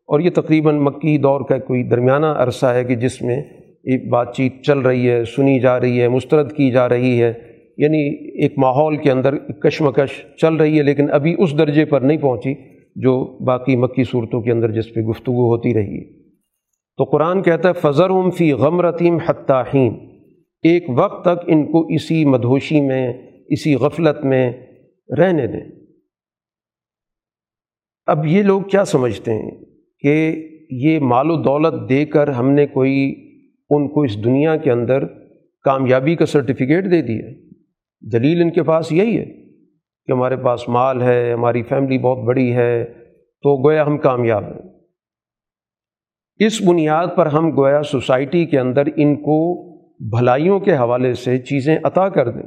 اور 0.08 0.20
یہ 0.20 0.30
تقریباً 0.30 0.76
مکی 0.76 1.18
دور 1.18 1.41
کا 1.41 1.58
کوئی 1.58 1.84
درمیانہ 1.84 2.26
عرصہ 2.26 2.66
ہے 2.66 2.84
کہ 2.84 2.95
جس 2.95 3.22
میں 3.22 3.41
ایک 3.84 4.10
بات 4.10 4.36
چیت 4.36 4.64
چل 4.64 4.80
رہی 4.80 5.10
ہے، 5.10 5.26
سنی 5.26 5.60
جا 5.60 5.80
رہی 5.80 6.02
ہے، 6.02 6.08
مسترد 6.08 6.52
کی 6.52 6.72
جا 6.72 6.89
رہی 6.89 7.24
ہے۔ 7.24 7.34
یعنی 7.78 8.08
ایک 8.43 8.54
ماحول 8.58 8.97
کے 8.97 9.12
اندر 9.12 9.38
کشمکش 9.38 10.36
چل 10.41 10.56
رہی 10.56 10.78
ہے، 10.78 10.84
لیکن 10.84 11.12
ابھی 11.12 11.36
اس 11.38 11.58
درجے 11.58 11.86
پر 11.86 12.02
نہیں 12.02 12.18
پہنچی 12.18 12.54
جو 12.95 13.43
باقی 13.45 13.76
مکی 13.76 14.04
صورتوں 14.04 14.41
کے 14.41 14.52
اندر 14.52 14.72
جس 14.72 14.93
پہ 14.93 15.02
گفتگو 15.02 15.52
ہوتی 15.52 15.74
رہی۔ 15.74 15.97
ہے 15.97 16.20
تو 17.02 17.06
قرآن 17.06 17.41
کہتا 17.41 17.70
ہے 17.70 17.74
فضر 17.74 18.30
فی 18.38 18.52
غم 18.52 18.82
رتیم 18.82 19.18
حتاحین 19.18 19.93
ایک 20.64 20.86
وقت 20.97 21.22
تک 21.22 21.45
ان 21.47 21.72
کو 21.72 21.88
اسی 21.88 22.26
مدھوشی 22.26 22.82
میں، 22.82 23.14
اسی 23.47 23.76
غفلت 23.76 24.26
میں 24.26 24.54
رہنے 25.18 25.47
دیں۔ 25.47 25.72
اب 28.06 28.26
یہ 28.26 28.43
لوگ 28.43 28.62
کیا 28.62 28.86
سمجھتے 28.86 29.34
ہیں 29.34 29.52
کہ 29.99 30.45
یہ 30.70 30.99
مال 30.99 31.32
و 31.32 31.36
دولت 31.36 31.89
دے 31.89 32.06
کر 32.06 32.28
ہم 32.28 32.52
نے 32.52 32.68
کوئی 32.68 33.14
ان 33.70 33.89
کو 33.89 34.02
اس 34.02 34.24
دنیا 34.24 34.56
کے 34.56 34.72
اندر 34.72 35.06
کامیابی 35.64 36.16
کا 36.16 36.26
سرٹیفکیٹ 36.26 36.91
دے 36.91 37.02
دیا؟ 37.02 37.28
دلیل 38.14 38.41
ان 38.41 38.52
کے 38.52 38.64
پاس 38.64 38.91
یہی 38.91 39.18
ہے 39.18 39.26
کہ 40.06 40.12
ہمارے 40.12 40.38
پاس 40.38 40.70
مال 40.70 41.02
ہے، 41.02 41.34
ہماری 41.34 41.64
فیملی 41.64 41.97
بہت 41.97 42.18
بڑی 42.26 42.56
ہے، 42.56 42.86
تو 43.41 43.68
گویا 43.68 43.86
ہم 43.86 43.97
کامیاب 43.97 44.43
ہیں۔ 44.43 44.70
اس 46.46 46.62
بنیاد 46.62 47.08
پر 47.16 47.26
ہم 47.26 47.58
گویا 47.58 47.84
سوسائٹی 47.84 48.46
کے 48.46 48.60
اندر 48.60 48.84
ان 48.96 49.16
کو 49.16 49.72
بھلائیوں 50.00 50.60
کے 50.60 50.76
حوالے 50.76 51.14
سے 51.14 51.38
چیزیں 51.38 51.78
عطا 51.84 52.10
کر 52.10 52.30
دیں۔ 52.30 52.44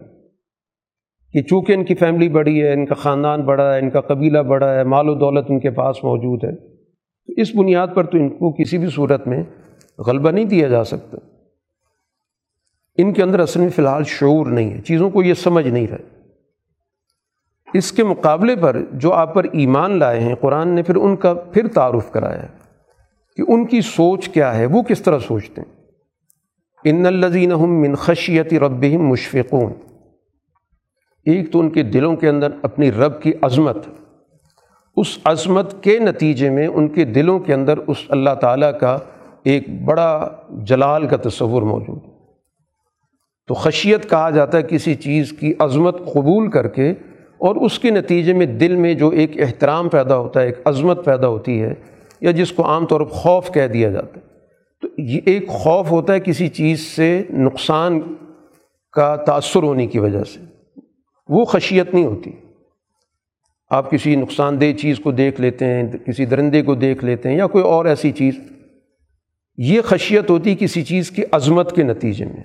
کہ 1.32 1.42
چونکہ 1.42 1.72
ان 1.72 1.84
کی 1.84 1.94
فیملی 1.94 2.28
بڑی 2.28 2.62
ہے، 2.62 2.72
ان 2.72 2.86
کا 2.86 2.94
خاندان 2.94 3.42
بڑا 3.42 3.74
ہے، 3.74 3.80
ان 3.80 3.90
کا 3.90 4.00
قبیلہ 4.00 4.38
بڑا 4.38 4.74
ہے، 4.74 4.84
مال 4.84 5.08
و 5.08 5.14
دولت 5.14 5.46
ان 5.48 5.60
کے 5.60 5.70
پاس 5.70 6.04
موجود 6.04 6.44
ہے، 6.44 6.52
تو 7.26 7.32
اس 7.36 7.54
بنیاد 7.54 7.86
پر 7.94 8.04
تو 8.04 8.18
ان 8.18 8.28
کو 8.28 8.52
کسی 8.52 8.78
بھی 8.78 8.86
صورت 8.86 9.26
میں 9.26 9.42
غلبہ 10.06 10.30
نہیں 10.30 10.44
دیا 10.44 10.68
جا 10.68 10.84
سکتا۔ 10.84 11.16
ان 12.96 13.12
کے 13.12 13.22
اندر 13.22 13.40
اصل 13.40 13.60
میں 13.60 13.68
فی 13.68 13.82
الحال 13.82 14.04
شعور 14.04 14.46
نہیں 14.46 14.70
ہے، 14.70 14.80
چیزوں 14.80 15.10
کو 15.10 15.22
یہ 15.22 15.34
سمجھ 15.34 15.68
نہیں 15.68 15.86
رہے۔ 15.86 16.20
اس 17.74 17.92
کے 17.92 18.04
مقابلے 18.04 18.56
پر 18.56 18.76
جو 18.92 19.12
آپ 19.12 19.34
پر 19.34 19.44
ایمان 19.52 19.98
لائے 19.98 20.20
ہیں، 20.20 20.34
قرآن 20.34 20.68
نے 20.68 20.82
پھر 20.82 20.96
ان 20.96 21.16
کا 21.16 21.34
پھر 21.34 21.66
تعارف 21.66 22.10
کرایا 22.10 22.42
ہے۔ 22.42 22.63
کہ 23.36 23.42
ان 23.48 23.66
کی 23.66 23.80
سوچ 23.80 24.28
کیا 24.28 24.58
ہے؟ 24.58 24.66
وہ 24.66 24.82
کس 24.82 25.02
طرح 25.02 25.18
سوچتے 25.18 25.60
ہیں؟ 25.60 25.82
ان 26.84 27.06
الزین 27.06 27.50
من 27.50 27.94
خشیت 27.94 28.54
رب 28.54 28.84
مشفقون۔ 28.84 29.72
ایک 31.26 31.52
تو 31.52 31.60
ان 31.60 31.70
کے 31.70 31.82
دلوں 31.82 32.16
کے 32.16 32.28
اندر 32.28 32.48
اپنی 32.62 32.92
رب 32.92 33.22
کی 33.22 33.32
عظمت، 33.42 33.76
اس 34.96 35.18
عظمت 35.24 35.82
کے 35.84 35.98
نتیجے 35.98 36.50
میں 36.50 36.66
ان 36.66 36.88
کے 36.88 37.04
دلوں 37.04 37.38
کے 37.38 37.54
اندر 37.54 37.78
اس 37.78 37.96
اللہ 38.08 38.34
تعالیٰ 38.40 38.78
کا 38.80 38.98
ایک 39.42 39.84
بڑا 39.84 40.28
جلال 40.50 41.06
کا 41.06 41.16
تصور 41.16 41.62
موجود 41.62 41.98
ہے۔ 42.04 42.10
تو 43.46 43.54
خشیت 43.54 44.10
کہا 44.10 44.30
جاتا 44.30 44.58
ہے 44.58 44.62
کسی 44.62 44.94
چیز 44.94 45.32
کی 45.32 45.54
عظمت 45.58 45.98
قبول 46.12 46.50
کر 46.50 46.68
کے 46.68 46.90
اور 47.38 47.56
اس 47.56 47.78
کے 47.78 47.90
نتیجے 47.90 48.32
میں 48.32 48.46
دل 48.46 48.76
میں 48.76 48.94
جو 48.94 49.08
ایک 49.08 49.40
احترام 49.40 49.88
پیدا 49.88 50.16
ہوتا 50.16 50.40
ہے، 50.40 50.46
ایک 50.46 50.58
عظمت 50.64 51.04
پیدا 51.04 51.28
ہوتی 51.28 51.62
ہے 51.62 51.74
یا 52.24 52.30
جس 52.30 52.52
کو 52.52 52.66
عام 52.66 52.86
طور 52.86 53.00
پر 53.00 53.06
خوف 53.06 53.50
کہہ 53.50 53.66
دیا 53.66 53.90
جاتا 53.90 54.20
ہے۔ 54.20 54.26
تو 54.82 54.88
یہ 54.98 55.20
ایک 55.26 55.48
خوف 55.48 55.90
ہوتا 55.90 56.12
ہے 56.12 56.20
کسی 56.20 56.48
چیز 56.48 56.80
سے 56.80 57.22
نقصان 57.30 58.00
کا 58.92 59.16
تأثر 59.16 59.62
ہونے 59.62 59.86
کی 59.86 59.98
وجہ 59.98 60.24
سے۔ 60.24 60.40
وہ 61.28 61.44
خشیت 61.44 61.94
نہیں 61.94 62.04
ہوتی۔ 62.04 62.30
آپ 63.70 63.90
کسی 63.90 64.16
نقصان 64.16 64.60
دہ 64.60 64.78
چیز 64.78 64.98
کو 64.98 65.10
دیکھ 65.12 65.40
لیتے 65.40 65.64
ہیں، 65.64 65.92
کسی 65.92 66.26
درندے 66.26 66.62
کو 66.62 66.74
دیکھ 66.74 67.04
لیتے 67.04 67.28
ہیں 67.28 67.36
یا 67.36 67.46
کوئی 67.46 67.64
اور 67.64 67.84
ایسی 67.84 68.12
چیز۔ 68.12 68.34
یہ 69.56 69.80
خشیت 69.80 70.30
ہوتی 70.30 70.56
کسی 70.58 70.82
چیز 70.82 71.10
کی 71.10 71.22
عظمت 71.32 71.76
کے 71.76 71.82
نتیجے 71.82 72.24
میں۔ 72.24 72.44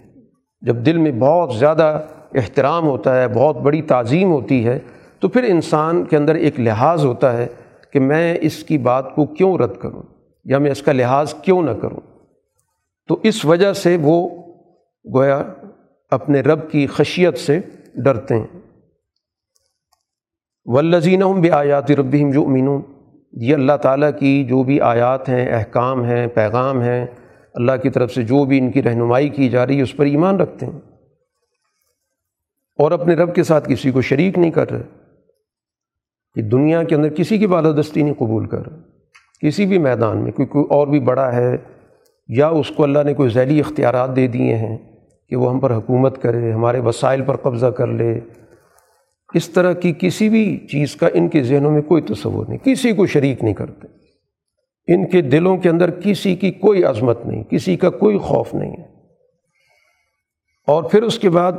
جب 0.62 0.76
دل 0.76 0.98
میں 0.98 1.12
بہت 1.12 1.56
زیادہ 1.56 2.06
احترام 2.36 2.88
ہوتا 2.88 3.22
ہے، 3.22 3.28
بہت 3.28 3.58
بڑی 3.58 3.82
تعظیم 3.82 4.32
ہوتی 4.32 4.66
ہے، 4.66 4.80
تو 5.20 5.28
پھر 5.28 5.44
انسان 5.44 6.04
کے 6.04 6.18
اندر 6.18 6.36
ایک 6.36 6.60
لحاظ 6.60 7.06
ہوتا 7.06 7.38
ہے 7.38 7.48
کہ 7.94 8.00
میں 8.00 8.38
اس 8.42 8.64
کی 8.64 8.78
بات 8.78 9.16
کو 9.16 9.26
کیوں 9.26 9.58
رد 9.58 9.78
کروں 9.78 10.04
یا 10.46 10.58
میں 10.58 10.72
اس 10.72 10.82
کا 10.82 10.92
لحاظ 10.92 11.34
کیوں 11.34 11.62
نہ 11.62 11.72
کروں؟ 11.72 12.00
تو 13.08 13.20
اس 13.24 13.46
وجہ 13.46 13.74
سے 13.74 13.98
وہ 14.02 14.30
گویا 15.16 15.44
اپنے 16.12 16.42
رب 16.42 16.72
کی 16.72 16.88
خشیت 16.88 17.38
سے 17.38 17.60
ڈرتے 17.96 18.36
ہیں۔ 18.36 18.60
ولزین 20.66 21.22
بھی 21.42 21.52
آیات 21.52 21.92
ربیم 21.92 22.32
جو 22.32 22.46
امینون 22.46 22.82
یہ 23.32 23.54
اللہ 23.54 23.78
تعالیٰ 23.82 24.10
کی 24.20 24.44
جو 24.44 24.64
بھی 24.64 24.82
آیات 24.82 25.30
ہیں، 25.30 25.52
احکام 25.52 26.04
ہیں، 26.04 26.28
پیغام 26.28 26.82
ہیں، 26.82 27.06
اللہ 27.54 27.72
کی 27.84 27.90
طرف 27.90 28.12
سے 28.12 28.24
جو 28.24 28.46
بھی 28.46 28.58
ان 28.58 28.72
کی 28.72 28.84
رہنمائی 28.84 29.30
کی 29.30 29.50
جا 29.50 29.68
رہی 29.68 29.78
ہے، 29.78 29.82
اس 29.82 29.98
پر 29.98 30.06
ایمان 30.06 30.40
رکھتے 30.40 30.66
ہیں۔ 30.66 30.80
اور 32.78 32.92
اپنے 32.92 33.16
رب 33.16 33.36
کے 33.36 33.44
ساتھ 33.44 33.70
کسی 33.70 33.92
کو 33.92 34.02
شریک 34.02 34.38
نہیں 34.38 34.52
کر 34.52 34.72
رہے۔ 34.72 34.99
کہ 36.36 36.42
دنیا 36.42 36.84
کے 36.84 36.96
اندر 36.96 37.10
کسی 37.10 37.38
کی 37.38 37.48
بالادستی 37.48 38.02
نہیں 38.02 38.14
قبول 38.14 38.46
کر 38.46 38.64
کسی 39.42 39.66
بھی 39.66 39.78
میدان 39.78 40.18
میں 40.18 40.32
کوئی 40.32 40.46
کوئی 40.46 40.66
اور 40.70 40.88
بھی 40.88 41.00
بڑا 41.00 41.36
ہے، 41.36 41.58
یا 42.28 42.48
اس 42.48 42.70
کو 42.70 42.84
اللہ 42.84 43.00
نے 43.06 43.14
کوئی 43.14 43.30
ذیلی 43.30 43.60
اختیارات 43.60 44.16
دے 44.16 44.28
دیے 44.28 44.56
ہیں 44.56 44.78
کہ 45.30 45.36
وہ 45.36 45.50
ہم 45.50 45.60
پر 45.60 45.74
حکومت 45.76 46.22
کرے، 46.22 46.52
ہمارے 46.52 46.80
وسائل 46.80 47.22
پر 47.22 47.36
قبضہ 47.36 47.66
کر 47.66 47.88
لے۔ 47.88 48.20
اس 49.34 49.50
طرح 49.50 49.74
کی 49.74 49.94
کسی 50.00 50.30
بھی 50.30 50.68
چیز 50.72 50.96
کا 50.96 51.08
ان 51.14 51.28
کے 51.28 51.44
ذہنوں 51.44 51.72
میں 51.72 51.82
کوئی 51.82 52.02
تصور 52.02 52.46
نہیں، 52.48 52.66
کسی 52.66 52.92
کو 52.92 53.06
شریک 53.06 53.44
نہیں 53.44 53.54
کرتے۔ 53.54 53.88
ان 54.94 55.08
کے 55.08 55.22
دلوں 55.22 55.58
کے 55.58 55.70
اندر 55.70 55.92
کسی 55.92 56.36
کی 56.36 56.52
کوئی 56.52 56.84
عظمت 56.84 57.26
نہیں، 57.26 57.44
کسی 57.44 57.78
کا 57.78 57.90
کوئی 57.90 58.18
خوف 58.18 58.54
نہیں 58.54 58.72
ہے۔ 58.72 58.86
اور 60.68 60.84
پھر 60.84 61.04
اس 61.04 61.20
کے 61.20 61.30
بعد 61.30 61.52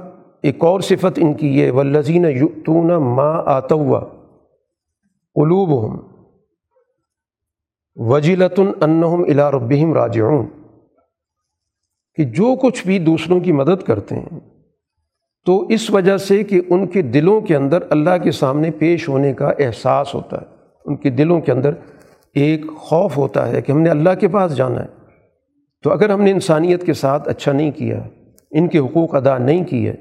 ایک 0.43 0.65
اور 0.65 0.81
صفت 0.81 1.19
ان 1.19 1.35
کی 1.35 1.59
یہ 1.59 1.71
ولزین 1.71 2.25
یتون 2.25 2.87
ماں 2.87 3.43
آتوا۔ 3.47 4.20
قلوب 5.35 5.85
ہم 5.85 5.99
وجیلۃ 7.97 8.59
انہم 8.59 9.23
الا 9.23 9.51
ربہم 9.51 9.93
راجعون 9.95 10.47
کہ 12.15 12.25
جو 12.25 12.57
کچھ 12.57 12.87
بھی 12.87 12.99
دوسروں 12.99 13.41
کی 13.41 13.53
مدد 13.53 13.83
کرتے 13.83 14.15
ہیں، 14.15 14.41
تو 15.47 15.67
اس 15.67 15.91
وجہ 15.91 16.17
سے 16.17 16.45
کہ 16.45 16.61
ان 16.71 16.87
کے 16.87 17.03
دلوں 17.03 17.41
کے 17.41 17.57
اندر 17.57 17.79
اللہ 17.91 18.19
کے 18.23 18.31
سامنے 18.31 18.71
پیش 18.71 19.09
ہونے 19.09 19.33
کا 19.33 19.51
احساس 19.59 20.15
ہوتا 20.15 20.41
ہے۔ 20.41 20.47
ان 20.85 20.97
کے 20.97 21.11
دلوں 21.11 21.41
کے 21.41 21.53
اندر 21.53 21.71
ایک 22.35 22.67
خوف 22.77 23.17
ہوتا 23.17 23.49
ہے 23.49 23.63
کہ 23.63 23.73
ہم 23.73 23.81
نے 23.81 23.91
اللہ 23.91 24.15
کے 24.21 24.29
پاس 24.29 24.57
جانا 24.57 24.83
ہے۔ 24.83 24.89
تو 25.83 25.93
اگر 25.93 26.11
ہم 26.11 26.23
نے 26.23 26.31
انسانیت 26.31 26.87
کے 26.87 26.93
ساتھ 26.93 27.29
اچھا 27.29 27.53
نہیں 27.53 27.71
کیا، 27.71 28.03
ان 28.51 28.69
کے 28.69 28.79
حقوق 28.79 29.15
ادا 29.15 29.39
نہیں 29.39 29.65
کیے، 29.65 29.93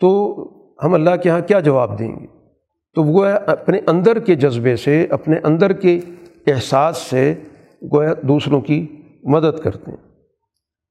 تو 0.00 0.08
ہم 0.84 0.94
اللہ 0.94 1.16
کے 1.22 1.28
یہاں 1.28 1.40
کیا 1.40 1.60
جواب 1.60 1.98
دیں 1.98 2.12
گے؟ 2.20 2.39
تو 2.94 3.02
وہ 3.02 3.26
اپنے 3.46 3.80
اندر 3.86 4.18
کے 4.18 4.34
جذبے 4.34 4.76
سے، 4.76 5.06
اپنے 5.10 5.36
اندر 5.44 5.72
کے 5.72 6.00
احساس 6.46 6.96
سے 6.96 7.34
گویا 7.82 8.14
دوسروں 8.22 8.60
کی 8.60 8.86
مدد 9.22 9.60
کرتے 9.60 9.90
ہیں۔ 9.90 9.98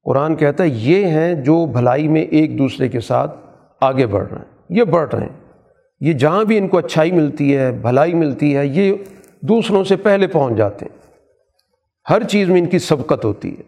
قرآن 0.04 0.36
کہتا 0.36 0.64
ہے، 0.64 0.68
یہ 0.68 1.06
ہیں 1.06 1.34
جو 1.34 1.66
بھلائی 1.66 2.08
میں 2.08 2.22
ایک 2.22 2.58
دوسرے 2.58 2.88
کے 2.88 3.00
ساتھ 3.00 3.36
آگے 3.80 4.06
بڑھ 4.06 4.28
رہے 4.28 4.38
ہیں۔ 4.38 4.44
یہ 4.68 4.84
بڑھ 4.84 5.14
رہے 5.14 5.22
ہیں۔ 5.22 5.40
یہ 6.00 6.12
جہاں 6.12 6.44
بھی 6.44 6.58
ان 6.58 6.68
کو 6.68 6.78
اچھائی 6.78 7.12
ملتی 7.12 7.56
ہے، 7.56 7.72
بھلائی 7.72 8.14
ملتی 8.14 8.56
ہے، 8.56 8.66
یہ 8.66 8.94
دوسروں 9.42 9.84
سے 9.84 9.96
پہلے 9.96 10.26
پہنچ 10.26 10.56
جاتے 10.56 10.86
ہیں۔ 10.86 10.98
ہر 12.10 12.22
چیز 12.22 12.48
میں 12.48 12.60
ان 12.60 12.66
کی 12.66 12.78
سبقت 12.78 13.24
ہوتی 13.24 13.56
ہے۔ 13.58 13.62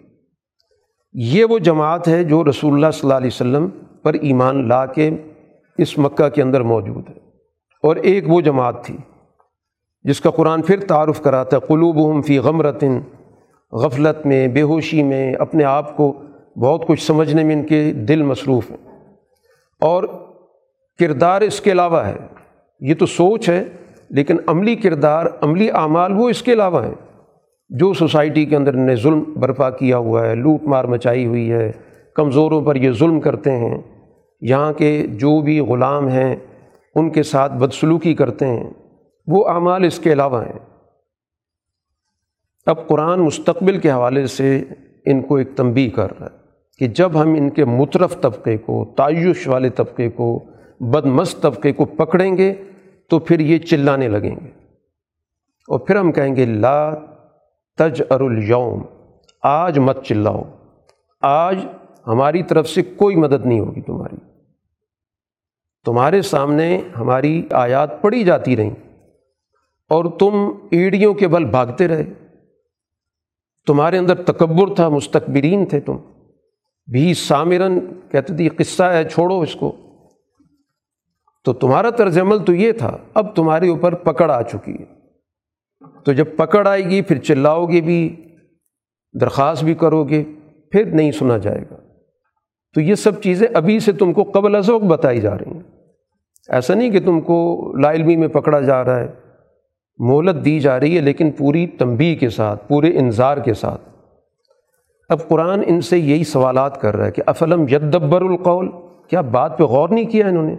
یہ 1.12 1.45
وہ 1.45 1.59
جماعت 1.59 2.09
ہے 2.09 2.24
جو 2.24 2.45
رسول 2.45 2.74
اللہ 2.74 2.91
صلی 2.91 3.01
اللہ 3.03 3.14
علیہ 3.14 3.26
وسلم 3.26 3.68
پر 4.03 4.14
ایمان 4.14 4.68
لا 4.68 4.87
کے 4.87 5.11
اس 5.78 5.99
مکہ 5.99 6.28
کے 6.28 6.43
اندر 6.43 6.61
موجود 6.61 7.11
ہے۔ 7.11 7.22
اور 7.83 7.97
ایک 7.97 8.24
وہ 8.28 8.41
جماعت 8.41 8.85
تھی 8.85 8.97
جس 10.03 10.20
کا 10.20 10.30
قرآن 10.30 10.62
پھر 10.62 10.80
تعارف 10.80 11.20
کراتا 11.20 11.57
ہے 11.57 11.66
قلوب 11.66 12.24
فی 12.24 12.39
غمرتن، 12.39 13.01
غفلت 13.72 14.26
میں 14.26 14.49
بے 14.49 14.62
ہوشی 14.62 15.03
میں، 15.03 15.35
اپنے 15.35 15.64
آپ 15.64 15.97
کو 15.97 16.22
بہت 16.57 16.87
کچھ 16.87 17.03
سمجھنے 17.03 17.45
میں 17.45 17.55
ان 17.55 17.62
کے 17.62 17.93
دل 17.93 18.22
مصروف 18.22 18.70
ہیں۔ 18.70 18.99
اور 19.80 20.05
کردار 20.99 21.41
اس 21.41 21.61
کے 21.61 21.72
علاوہ 21.72 22.01
ہے۔ 22.01 22.16
یہ 22.80 22.95
تو 22.95 23.07
سوچ 23.07 23.49
ہے، 23.49 23.64
لیکن 24.11 24.37
عملی 24.47 24.76
کردار، 24.76 25.26
عملی 25.41 25.70
اعمال 25.70 26.12
وہ 26.12 26.28
اس 26.28 26.43
کے 26.43 26.53
علاوہ 26.53 26.85
ہیں۔ 26.85 26.95
جو 27.68 27.93
سوسائٹی 27.93 28.45
کے 28.45 28.57
اندر 28.57 28.72
نے 28.72 28.97
ظلم 28.97 29.24
برپا 29.37 29.70
کیا 29.70 29.97
ہوا 29.97 30.26
ہے، 30.26 30.35
لوٹ 30.35 30.62
مار 30.62 30.85
مچائی 30.85 31.26
ہوئی 31.26 31.53
ہے، 31.53 31.72
کمزوروں 32.14 32.62
پر 32.62 32.76
یہ 32.76 32.93
ظلم 32.93 33.20
کرتے 33.20 33.53
ہیں۔ 33.53 33.78
یہاں 34.41 34.72
کے 34.72 35.07
جو 35.11 35.41
بھی 35.41 35.61
غلام 35.61 36.09
ہیں 36.09 36.37
ان 36.95 37.11
کے 37.11 37.22
ساتھ 37.22 37.53
بدسلوکی 37.53 38.14
کرتے 38.14 38.47
ہیں، 38.47 38.70
وہ 39.26 39.49
اعمال 39.49 39.84
اس 39.84 39.99
کے 39.99 40.12
علاوہ 40.12 40.45
ہیں۔ 40.45 40.59
اب 42.66 42.88
قرآن 42.88 43.20
مستقبل 43.20 43.78
کے 43.78 43.90
حوالے 43.90 44.26
سے 44.26 44.64
ان 45.07 45.22
کو 45.22 45.36
ایک 45.36 45.49
تنبیہ 45.57 45.90
کر 45.90 46.18
رہا 46.18 46.26
ہے 46.26 46.36
کہ 46.78 46.88
جب 46.88 47.22
ہم 47.22 47.34
ان 47.34 47.51
کے 47.51 47.64
مترف 47.64 48.20
طبقے 48.20 48.57
کو، 48.57 48.95
تعیش 48.97 49.49
والے 49.49 49.68
طبقے 49.68 50.11
کو، 50.11 50.45
بدمست 50.80 51.43
طبقے 51.43 51.72
کو 51.72 51.84
پکڑیں 51.84 52.36
گے، 52.36 52.55
تو 53.09 53.18
پھر 53.18 53.40
یہ 53.40 53.59
چلانے 53.59 54.09
لگیں 54.09 54.36
گے۔ 54.45 54.51
اور 55.68 55.78
پھر 55.78 55.97
ہم 55.97 56.12
کہیں 56.12 56.36
گے، 56.36 56.45
لا 56.45 56.95
تج 57.78 58.03
ار 58.11 58.20
الیوم 58.20 58.82
آج 59.43 59.78
مت 59.78 60.05
چلاؤ۔ 60.05 60.43
آج 61.20 61.66
ہماری 62.07 62.43
طرف 62.43 62.68
سے 62.68 62.82
کوئی 62.82 63.16
مدد 63.16 63.47
نہیں 63.47 63.61
ہوگی 63.61 63.80
تمہاری۔ 63.80 64.32
تمہارے 65.85 66.22
سامنے 66.22 66.80
ہماری 66.99 67.43
آیات 67.51 68.03
پڑھی 68.03 68.24
جاتی 68.24 68.57
رہیں 68.57 68.70
اور 69.89 70.05
تم 70.18 70.35
ایڑیوں 70.70 71.14
کے 71.14 71.28
بل 71.28 71.45
بھاگتے 71.45 71.89
رہے۔ 71.89 72.05
تمہارے 73.66 73.99
اندر 73.99 74.22
تکبر 74.22 74.74
تھا 74.74 74.89
مستقبرین 74.89 75.66
تھے 75.66 75.80
تم۔ 75.80 75.97
بھی 76.93 77.14
سامرن 77.14 77.78
کہتے 78.09 78.37
تھے 78.37 78.49
قصہ 78.49 78.83
ہے، 78.83 79.09
چھوڑو 79.09 79.41
اس 79.41 79.55
کو۔ 79.55 79.76
تو 81.45 81.53
تمہارا 81.53 81.91
طرز 81.91 82.18
عمل 82.18 82.45
تو 82.45 82.55
یہ 82.55 82.72
تھا، 82.72 82.97
اب 83.14 83.37
تمہارے 83.37 83.68
اوپر 83.68 83.95
پکڑ 83.95 84.30
آ 84.30 84.43
چکی 84.43 84.72
ہے۔ 84.72 84.85
تو 86.05 86.12
جب 86.12 86.24
پکڑ 86.37 86.68
آئے 86.68 86.85
گی، 86.85 87.03
پھر 87.03 87.18
چلاؤ 87.18 87.66
گے 87.66 87.80
بھی، 87.80 88.28
درخواست 89.20 89.64
بھی 89.64 89.74
کرو 89.74 90.05
گے، 90.05 90.24
پھر 90.70 90.85
نہیں 90.85 91.11
سنا 91.11 91.37
جائے 91.37 91.64
گا۔ 91.70 91.76
تو 92.74 92.80
یہ 92.80 92.95
سب 92.95 93.22
چیزیں 93.22 93.47
ابھی 93.55 93.80
سے 93.80 93.93
تم 93.93 94.12
کو 94.12 94.22
قبل 94.22 94.55
ازوق 94.55 94.83
بتائی 94.83 95.20
جا 95.20 95.39
رہی 95.39 95.53
ہیں۔ 95.55 95.61
ایسا 96.49 96.74
نہیں 96.74 96.90
کہ 96.90 97.01
تم 97.01 97.20
کو 97.20 97.72
لا 97.80 97.93
علمی 97.93 98.16
میں 98.16 98.28
پکڑا 98.28 98.61
جا 98.61 98.84
رہا 98.84 99.01
ہے۔ 99.01 99.07
مہلت 99.99 100.45
دی 100.45 100.61
جا 100.61 100.80
رہی 100.80 100.97
ہے 100.97 101.01
لیکن 101.01 101.30
پوری 101.30 101.66
تنبی 101.66 102.14
کے 102.14 102.28
ساتھ، 102.28 102.68
پورے 102.68 102.99
انظار 102.99 103.36
کے 103.36 103.55
ساتھ۔ 103.55 103.80
اب 105.09 105.28
قرآن 105.28 105.62
ان 105.66 105.80
سے 105.80 105.99
یہی 105.99 106.24
سوالات 106.24 106.80
کر 106.80 106.97
رہا 106.97 107.07
ہے 107.07 107.11
کہ 107.11 107.22
افلم 107.26 107.62
یدبر 107.62 108.20
القول؟ 108.20 108.70
کیا 109.09 109.20
بات 109.20 109.59
پہ 109.59 109.62
غور 109.62 109.88
نہیں 109.88 110.11
کیا 110.11 110.26
انہوں 110.26 110.43
نے؟ 110.43 110.57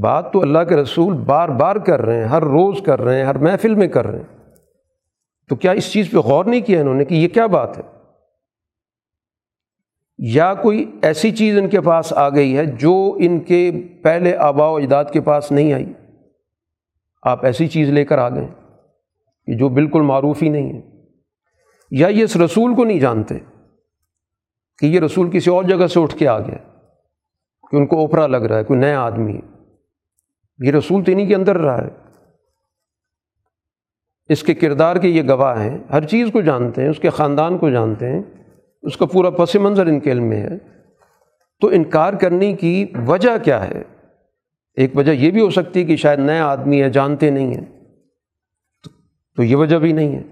بات 0.00 0.32
تو 0.32 0.40
اللہ 0.42 0.58
کے 0.68 0.76
رسول 0.76 1.14
بار 1.14 1.48
بار 1.48 1.76
کر 1.76 2.02
رہے 2.02 2.16
ہیں، 2.16 2.24
ہر 2.24 2.42
روز 2.42 2.76
کر 2.86 3.00
رہے 3.00 3.16
ہیں، 3.16 3.24
ہر 3.24 3.38
محفل 3.38 3.74
میں 3.74 3.88
کر 3.88 4.06
رہے 4.06 4.18
ہیں۔ 4.18 4.44
تو 5.48 5.56
کیا 5.56 5.70
اس 5.70 5.92
چیز 5.92 6.10
پہ 6.10 6.16
غور 6.16 6.44
نہیں 6.44 6.60
کیا 6.60 6.80
انہوں 6.80 6.94
نے 6.94 7.04
کہ 7.04 7.14
یہ 7.14 7.28
کیا 7.28 7.46
بات 7.46 7.78
ہے؟ 7.78 7.99
یا 10.22 10.54
کوئی 10.54 10.98
ایسی 11.02 11.30
چیز 11.30 11.58
ان 11.58 11.68
کے 11.68 11.80
پاس 11.80 12.12
آ 12.12 12.28
گئی 12.28 12.56
ہے 12.56 12.66
جو 12.66 13.16
ان 13.20 13.40
کے 13.40 13.70
پہلے 14.02 14.36
آبا 14.36 14.68
و 14.68 14.76
اجداد 14.76 15.04
کے 15.12 15.20
پاس 15.20 15.52
نہیں 15.52 15.72
آئی؟ 15.72 15.92
آپ 17.22 17.44
ایسی 17.44 17.68
چیز 17.68 17.88
لے 17.88 18.04
کر 18.04 18.18
آ 18.18 18.28
گئے 18.28 18.48
کہ 19.46 19.56
جو 19.56 19.68
بالکل 19.68 20.02
معروف 20.02 20.42
ہی 20.42 20.48
نہیں 20.48 20.72
ہے۔ 20.72 20.80
یا 21.90 22.08
یہ 22.08 22.24
اس 22.24 22.36
رسول 22.36 22.74
کو 22.74 22.84
نہیں 22.84 23.00
جانتے 23.00 23.34
کہ 24.78 24.86
یہ 24.86 25.00
رسول 25.00 25.30
کسی 25.30 25.50
اور 25.50 25.64
جگہ 25.64 25.86
سے 25.86 26.00
اٹھ 26.00 26.16
کے 26.16 26.28
آ 26.28 26.38
گیا 26.38 26.78
کہ 27.70 27.76
ان 27.76 27.86
کو 27.86 27.96
اوپرا 27.96 28.26
لگ 28.26 28.36
رہا 28.36 28.58
ہے، 28.58 28.64
کوئی 28.64 28.80
نیا 28.80 29.00
آدمی 29.00 29.36
ہے۔ 29.36 29.58
یہ 30.66 30.72
رسول 30.72 31.04
تو 31.04 31.12
انہیں 31.12 31.26
کے 31.26 31.34
اندر 31.34 31.58
رہا 31.58 31.84
ہے۔ 31.84 31.90
اس 34.28 34.42
کے 34.42 34.54
کردار 34.54 34.96
کے 34.96 35.08
یہ 35.08 35.22
گواہ 35.28 35.62
ہیں، 35.62 35.78
ہر 35.92 36.06
چیز 36.06 36.28
کو 36.32 36.40
جانتے 36.40 36.82
ہیں، 36.82 36.88
اس 36.88 36.98
کے 36.98 37.10
خاندان 37.10 37.58
کو 37.58 37.70
جانتے 37.70 38.08
ہیں۔ 38.08 38.39
اس 38.82 38.96
کا 38.96 39.06
پورا 39.06 39.30
پس 39.30 39.54
منظر 39.54 39.86
ان 39.86 40.00
کے 40.00 40.12
علم 40.12 40.24
میں 40.24 40.42
ہے۔ 40.42 40.58
تو 41.60 41.68
انکار 41.68 42.12
کرنے 42.12 42.52
کی 42.52 42.86
وجہ 43.06 43.44
کیا 43.44 43.68
ہے؟ 43.68 43.82
ایک 44.74 44.96
وجہ 44.96 45.10
یہ 45.10 45.30
بھی 45.30 45.40
ہو 45.40 45.50
سکتی 45.50 45.80
ہے 45.80 45.84
کہ 45.84 45.96
شاید 45.96 46.18
نیا 46.18 46.46
آدمی 46.46 46.82
ہے 46.82 46.90
جانتے 46.90 47.30
نہیں 47.30 47.54
ہیں۔ 47.54 47.64
تو 49.36 49.42
یہ 49.42 49.56
وجہ 49.56 49.76
بھی 49.76 49.92
نہیں 49.92 50.16
ہے۔ 50.16 50.22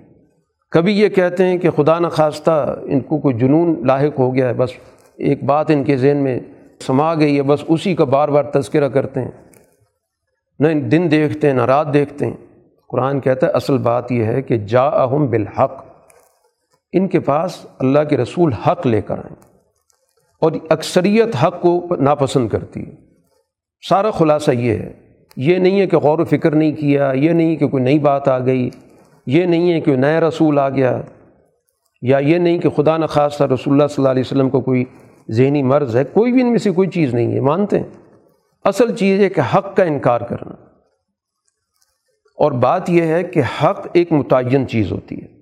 کبھی 0.70 1.00
یہ 1.00 1.08
کہتے 1.08 1.44
ہیں 1.44 1.58
کہ 1.58 1.70
خدا 1.70 1.98
نخواستہ 1.98 2.78
ان 2.84 3.00
کو 3.00 3.18
کوئی 3.18 3.34
جنون 3.34 3.86
لاحق 3.86 4.18
ہو 4.18 4.34
گیا 4.34 4.48
ہے، 4.48 4.54
بس 4.54 4.70
ایک 5.16 5.44
بات 5.44 5.70
ان 5.70 5.84
کے 5.84 5.96
ذہن 5.96 6.16
میں 6.16 6.40
سما 6.80 7.14
گئی 7.14 7.36
ہے، 7.36 7.42
بس 7.42 7.64
اسی 7.68 7.94
کا 7.94 8.04
بار 8.04 8.28
بار 8.28 8.42
تذکرہ 8.42 8.88
کرتے 8.88 9.20
ہیں۔ 9.20 9.30
نہ 10.58 10.68
دن 10.68 11.08
دیکھتے 11.10 11.46
ہیں، 11.46 11.54
نہ 11.54 11.64
رات 11.64 11.94
دیکھتے 11.94 12.26
ہیں۔ 12.26 12.36
قرآن 12.88 13.20
کہتا 13.20 13.46
ہے، 13.46 13.52
اصل 13.52 13.78
بات 13.78 14.12
یہ 14.12 14.24
ہے 14.24 14.42
کہ 14.42 14.56
جا 14.56 14.82
اہم 14.82 15.26
بالحق۔ 15.26 15.87
ان 16.92 17.08
کے 17.08 17.20
پاس 17.20 17.66
اللہ 17.78 17.98
کے 18.10 18.16
رسول 18.16 18.52
حق 18.52 18.86
لے 18.86 19.00
کر 19.00 19.18
آئیں 19.18 19.36
اور 20.40 20.52
اکثریت 20.70 21.36
حق 21.44 21.62
کو 21.62 21.86
ناپسند 22.00 22.48
کرتی 22.48 22.86
ہے 22.86 22.92
سارا 23.88 24.10
خلاصہ 24.10 24.50
یہ 24.50 24.72
ہے، 24.72 24.92
یہ 25.36 25.58
نہیں 25.58 25.80
ہے 25.80 25.86
کہ 25.86 25.96
غور 25.96 26.18
و 26.18 26.24
فکر 26.24 26.54
نہیں 26.54 26.72
کیا، 26.72 27.12
یہ 27.14 27.30
نہیں 27.30 27.56
کہ 27.56 27.68
کوئی 27.68 27.82
نئی 27.82 27.98
بات 27.98 28.28
آ 28.28 28.38
گئی، 28.38 28.70
یہ 29.26 29.46
نہیں 29.46 29.72
ہے 29.72 29.80
کہ 29.80 29.96
نیا 29.96 30.20
رسول 30.20 30.58
آ 30.58 30.68
گیا، 30.68 31.00
یا 32.02 32.18
یہ 32.18 32.38
نہیں 32.38 32.58
کہ 32.58 32.68
خدا 32.68 32.96
نخواستہ 32.96 33.44
رسول 33.44 33.74
اللہ 33.74 33.86
صلی 33.86 33.94
اللہ 33.98 34.08
علیہ 34.08 34.22
وسلم 34.26 34.50
کو 34.50 34.60
کوئی 34.60 34.84
ذہنی 35.30 35.62
مرض 35.62 35.96
ہے، 35.96 36.04
کوئی 36.04 36.32
بھی 36.32 36.40
ان 36.40 36.48
میں 36.48 36.58
سے 36.58 36.70
کوئی 36.70 36.88
چیز 36.88 37.14
نہیں 37.14 37.34
ہے، 37.34 37.40
مانتے 37.40 37.78
ہیں۔ 37.78 37.86
اصل 38.64 38.96
چیز 38.96 39.20
ہے 39.20 39.28
کہ 39.28 39.40
حق 39.40 39.76
کا 39.76 39.82
انکار 39.84 40.20
کرنا۔ 40.20 40.52
اور 42.36 42.52
بات 42.52 42.90
یہ 42.90 43.02
ہے 43.02 43.22
کہ 43.22 43.42
حق 43.62 43.86
ایک 43.92 44.12
متعین 44.12 44.68
چیز 44.68 44.92
ہوتی 44.92 45.22
ہے۔ 45.22 45.37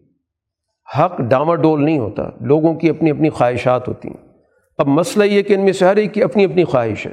حق 0.99 1.19
ڈاما 1.19 1.55
ڈول 1.55 1.85
نہیں 1.85 1.99
ہوتا، 1.99 2.23
لوگوں 2.41 2.75
کی 2.75 2.89
اپنی 2.89 3.11
اپنی 3.11 3.31
خواہشات 3.31 3.89
ہوتی 3.89 4.09
ہیں۔ 4.09 4.29
اب 4.79 4.87
مسئلہ 4.87 5.25
یہ 5.25 5.43
کہ 5.43 5.55
ان 5.55 5.61
میں 5.61 5.73
سے 5.73 5.85
ہر 5.85 5.97
ایک 5.97 6.15
کی 6.15 6.23
اپنی 6.23 6.45
اپنی 6.45 6.65
خواہش 6.65 7.07
ہے۔ 7.07 7.13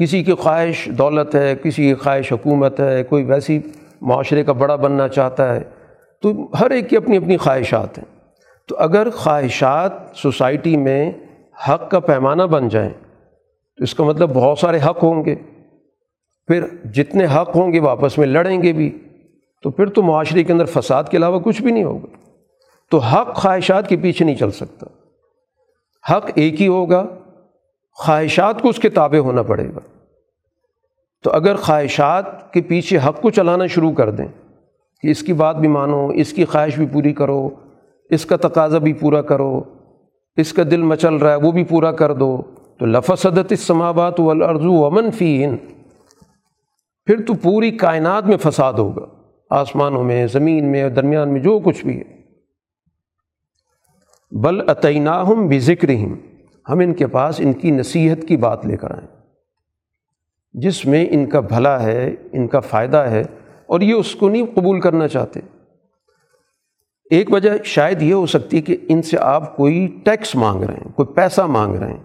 کسی 0.00 0.24
کی 0.24 0.32
خواہش 0.32 0.88
دولت 0.98 1.34
ہے، 1.34 1.54
کسی 1.62 1.82
کی 1.82 1.94
خواہش 1.94 2.32
حکومت 2.32 2.80
ہے، 2.80 3.04
کوئی 3.04 3.24
ویسی 3.24 3.58
معاشرے 4.00 4.44
کا 4.44 4.52
بڑا 4.52 4.76
بننا 4.76 5.08
چاہتا 5.08 5.56
ہے، 5.56 5.60
تو 6.22 6.48
ہر 6.60 6.70
ایک 6.70 6.90
کی 6.90 6.96
اپنی 6.96 7.16
اپنی 7.16 7.36
خواہشات 7.36 7.98
ہیں۔ 7.98 8.04
تو 8.68 8.76
اگر 8.78 9.10
خواہشات 9.10 9.92
سوسائٹی 10.14 10.76
میں 10.76 11.12
حق 11.68 11.90
کا 11.90 12.00
پیمانہ 12.00 12.42
بن 12.42 12.68
جائیں، 12.68 12.90
تو 13.76 13.84
اس 13.84 13.94
کا 13.94 14.04
مطلب 14.04 14.30
بہت 14.34 14.58
سارے 14.58 14.78
حق 14.86 15.02
ہوں 15.02 15.24
گے۔ 15.24 15.34
پھر 16.46 16.64
جتنے 16.84 17.24
حق 17.24 17.56
ہوں 17.56 17.72
گے 17.72 17.80
وہ 17.80 17.90
آپس 17.90 18.18
میں 18.18 18.26
لڑیں 18.26 18.62
گے 18.62 18.72
بھی۔ 18.72 18.98
تو 19.62 19.70
پھر 19.70 19.86
تو 19.86 20.02
معاشرے 20.02 20.44
کے 20.44 20.52
اندر 20.52 20.64
فساد 20.64 21.04
کے 21.10 21.16
علاوہ 21.16 21.40
کچھ 21.40 21.62
بھی 21.62 21.72
نہیں 21.72 21.84
ہوگا۔ 21.84 22.06
تو 22.90 22.98
حق 22.98 23.34
خواہشات 23.34 23.88
کے 23.88 23.96
پیچھے 23.96 24.24
نہیں 24.24 24.34
چل 24.34 24.50
سکتا۔ 24.50 24.86
حق 26.12 26.30
ایک 26.34 26.62
ہی 26.62 26.68
ہوگا، 26.68 27.06
خواہشات 27.92 28.62
کو 28.62 28.68
اس 28.68 28.76
کے 28.76 28.88
تابع 28.88 29.18
ہونا 29.18 29.42
پڑے 29.42 29.68
گا۔ 29.68 29.80
تو 31.24 31.30
اگر 31.30 31.56
خواہشات 31.56 32.52
کے 32.52 32.60
پیچھے 32.62 32.98
حق 32.98 33.22
کو 33.22 33.30
چلانا 33.30 33.66
شروع 33.66 33.92
کر 33.92 34.10
دیں، 34.10 34.26
کہ 35.02 35.08
اس 35.08 35.22
کی 35.22 35.32
بات 35.32 35.56
بھی 35.56 35.68
مانو، 35.68 36.08
اس 36.08 36.32
کی 36.32 36.44
خواہش 36.44 36.76
بھی 36.76 36.86
پوری 36.86 37.12
کرو، 37.12 37.48
اس 38.10 38.26
کا 38.26 38.36
تقاضا 38.36 38.78
بھی 38.78 38.92
پورا 38.92 39.22
کرو، 39.22 39.62
اس 40.36 40.52
کا 40.52 40.62
دل 40.70 40.82
مچل 40.82 41.14
رہا 41.14 41.30
ہے، 41.30 41.36
وہ 41.36 41.52
بھی 41.52 41.64
پورا 41.64 41.92
کر 41.92 42.12
دو، 42.12 42.42
تو 42.78 42.86
لفصدت 42.86 43.46
السماوات 43.50 44.20
والارض 44.20 44.60
ومن 44.62 45.10
فیہن۔ 45.10 45.56
پھر 47.06 47.24
تو 47.26 47.34
پوری 47.34 47.70
کائنات 47.70 48.24
میں 48.24 48.36
فساد 48.36 48.72
ہوگا۔ 48.72 49.17
آسمانوں 49.50 50.04
میں، 50.04 50.26
زمین 50.26 50.72
میں 50.72 50.88
درمیان 50.88 51.32
میں 51.32 51.40
جو 51.40 51.58
کچھ 51.58 51.86
بھی 51.86 51.98
ہے۔ 51.98 52.18
بل 54.30 54.70
عطیناہم 54.70 55.46
بھی 55.46 55.58
ذکر 55.58 55.88
ہم 56.68 56.78
ان 56.78 56.94
کے 56.94 57.06
پاس 57.06 57.40
ان 57.40 57.52
کی 57.52 57.70
نصیحت 57.70 58.28
کی 58.28 58.36
بات 58.36 58.66
لے 58.66 58.76
کر 58.76 58.90
آئیں 58.90 59.06
جس 60.52 60.86
میں 60.86 61.06
ان 61.10 61.26
کا 61.26 61.40
بھلا 61.40 61.82
ہے، 61.82 62.14
ان 62.32 62.46
کا 62.46 62.60
فائدہ 62.60 62.96
ہے، 62.96 63.22
اور 63.66 63.80
یہ 63.80 63.94
اس 63.94 64.14
کو 64.14 64.28
نہیں 64.28 64.46
قبول 64.54 64.80
کرنا 64.80 65.08
چاہتے۔ 65.08 65.40
ایک 67.10 67.32
وجہ 67.32 67.50
شاید 67.64 68.02
یہ 68.02 68.14
ہو 68.14 68.26
سکتی 68.26 68.56
ہے 68.56 68.62
کہ 68.62 68.76
ان 68.88 69.02
سے 69.02 69.18
آپ 69.18 69.56
کوئی 69.56 70.00
ٹیکس 70.04 70.34
مانگ 70.36 70.62
رہے 70.62 70.74
ہیں، 70.74 70.92
کوئی 70.92 71.14
پیسہ 71.14 71.40
مانگ 71.40 71.74
رہے 71.74 71.92
ہیں۔ 71.92 72.04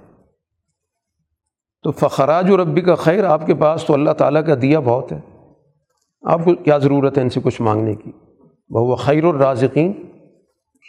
تو 1.84 1.92
فخراج 1.92 2.50
و 2.50 2.58
ربی 2.58 2.82
کا 2.82 2.96
خیر، 2.96 3.24
آپ 3.24 3.46
کے 3.46 3.56
پاس 3.56 3.84
تو 3.84 3.94
اللہ 3.94 4.12
تعالیٰ 4.12 4.46
کا 4.46 4.56
دیا 4.62 4.80
بہت 4.80 5.12
ہے۔ 5.12 5.20
آپ 6.24 6.46
کو 6.46 6.56
کیا 6.56 6.78
ضرورت 6.78 7.18
ہے 7.18 7.24
ان 7.24 7.30
سے 7.30 7.40
کچھ 7.44 7.62
مانگنے 7.62 7.96
کی؟ 7.96 8.12
وہ 8.70 8.96
خیر 8.96 9.24
الرازقین، 9.24 9.94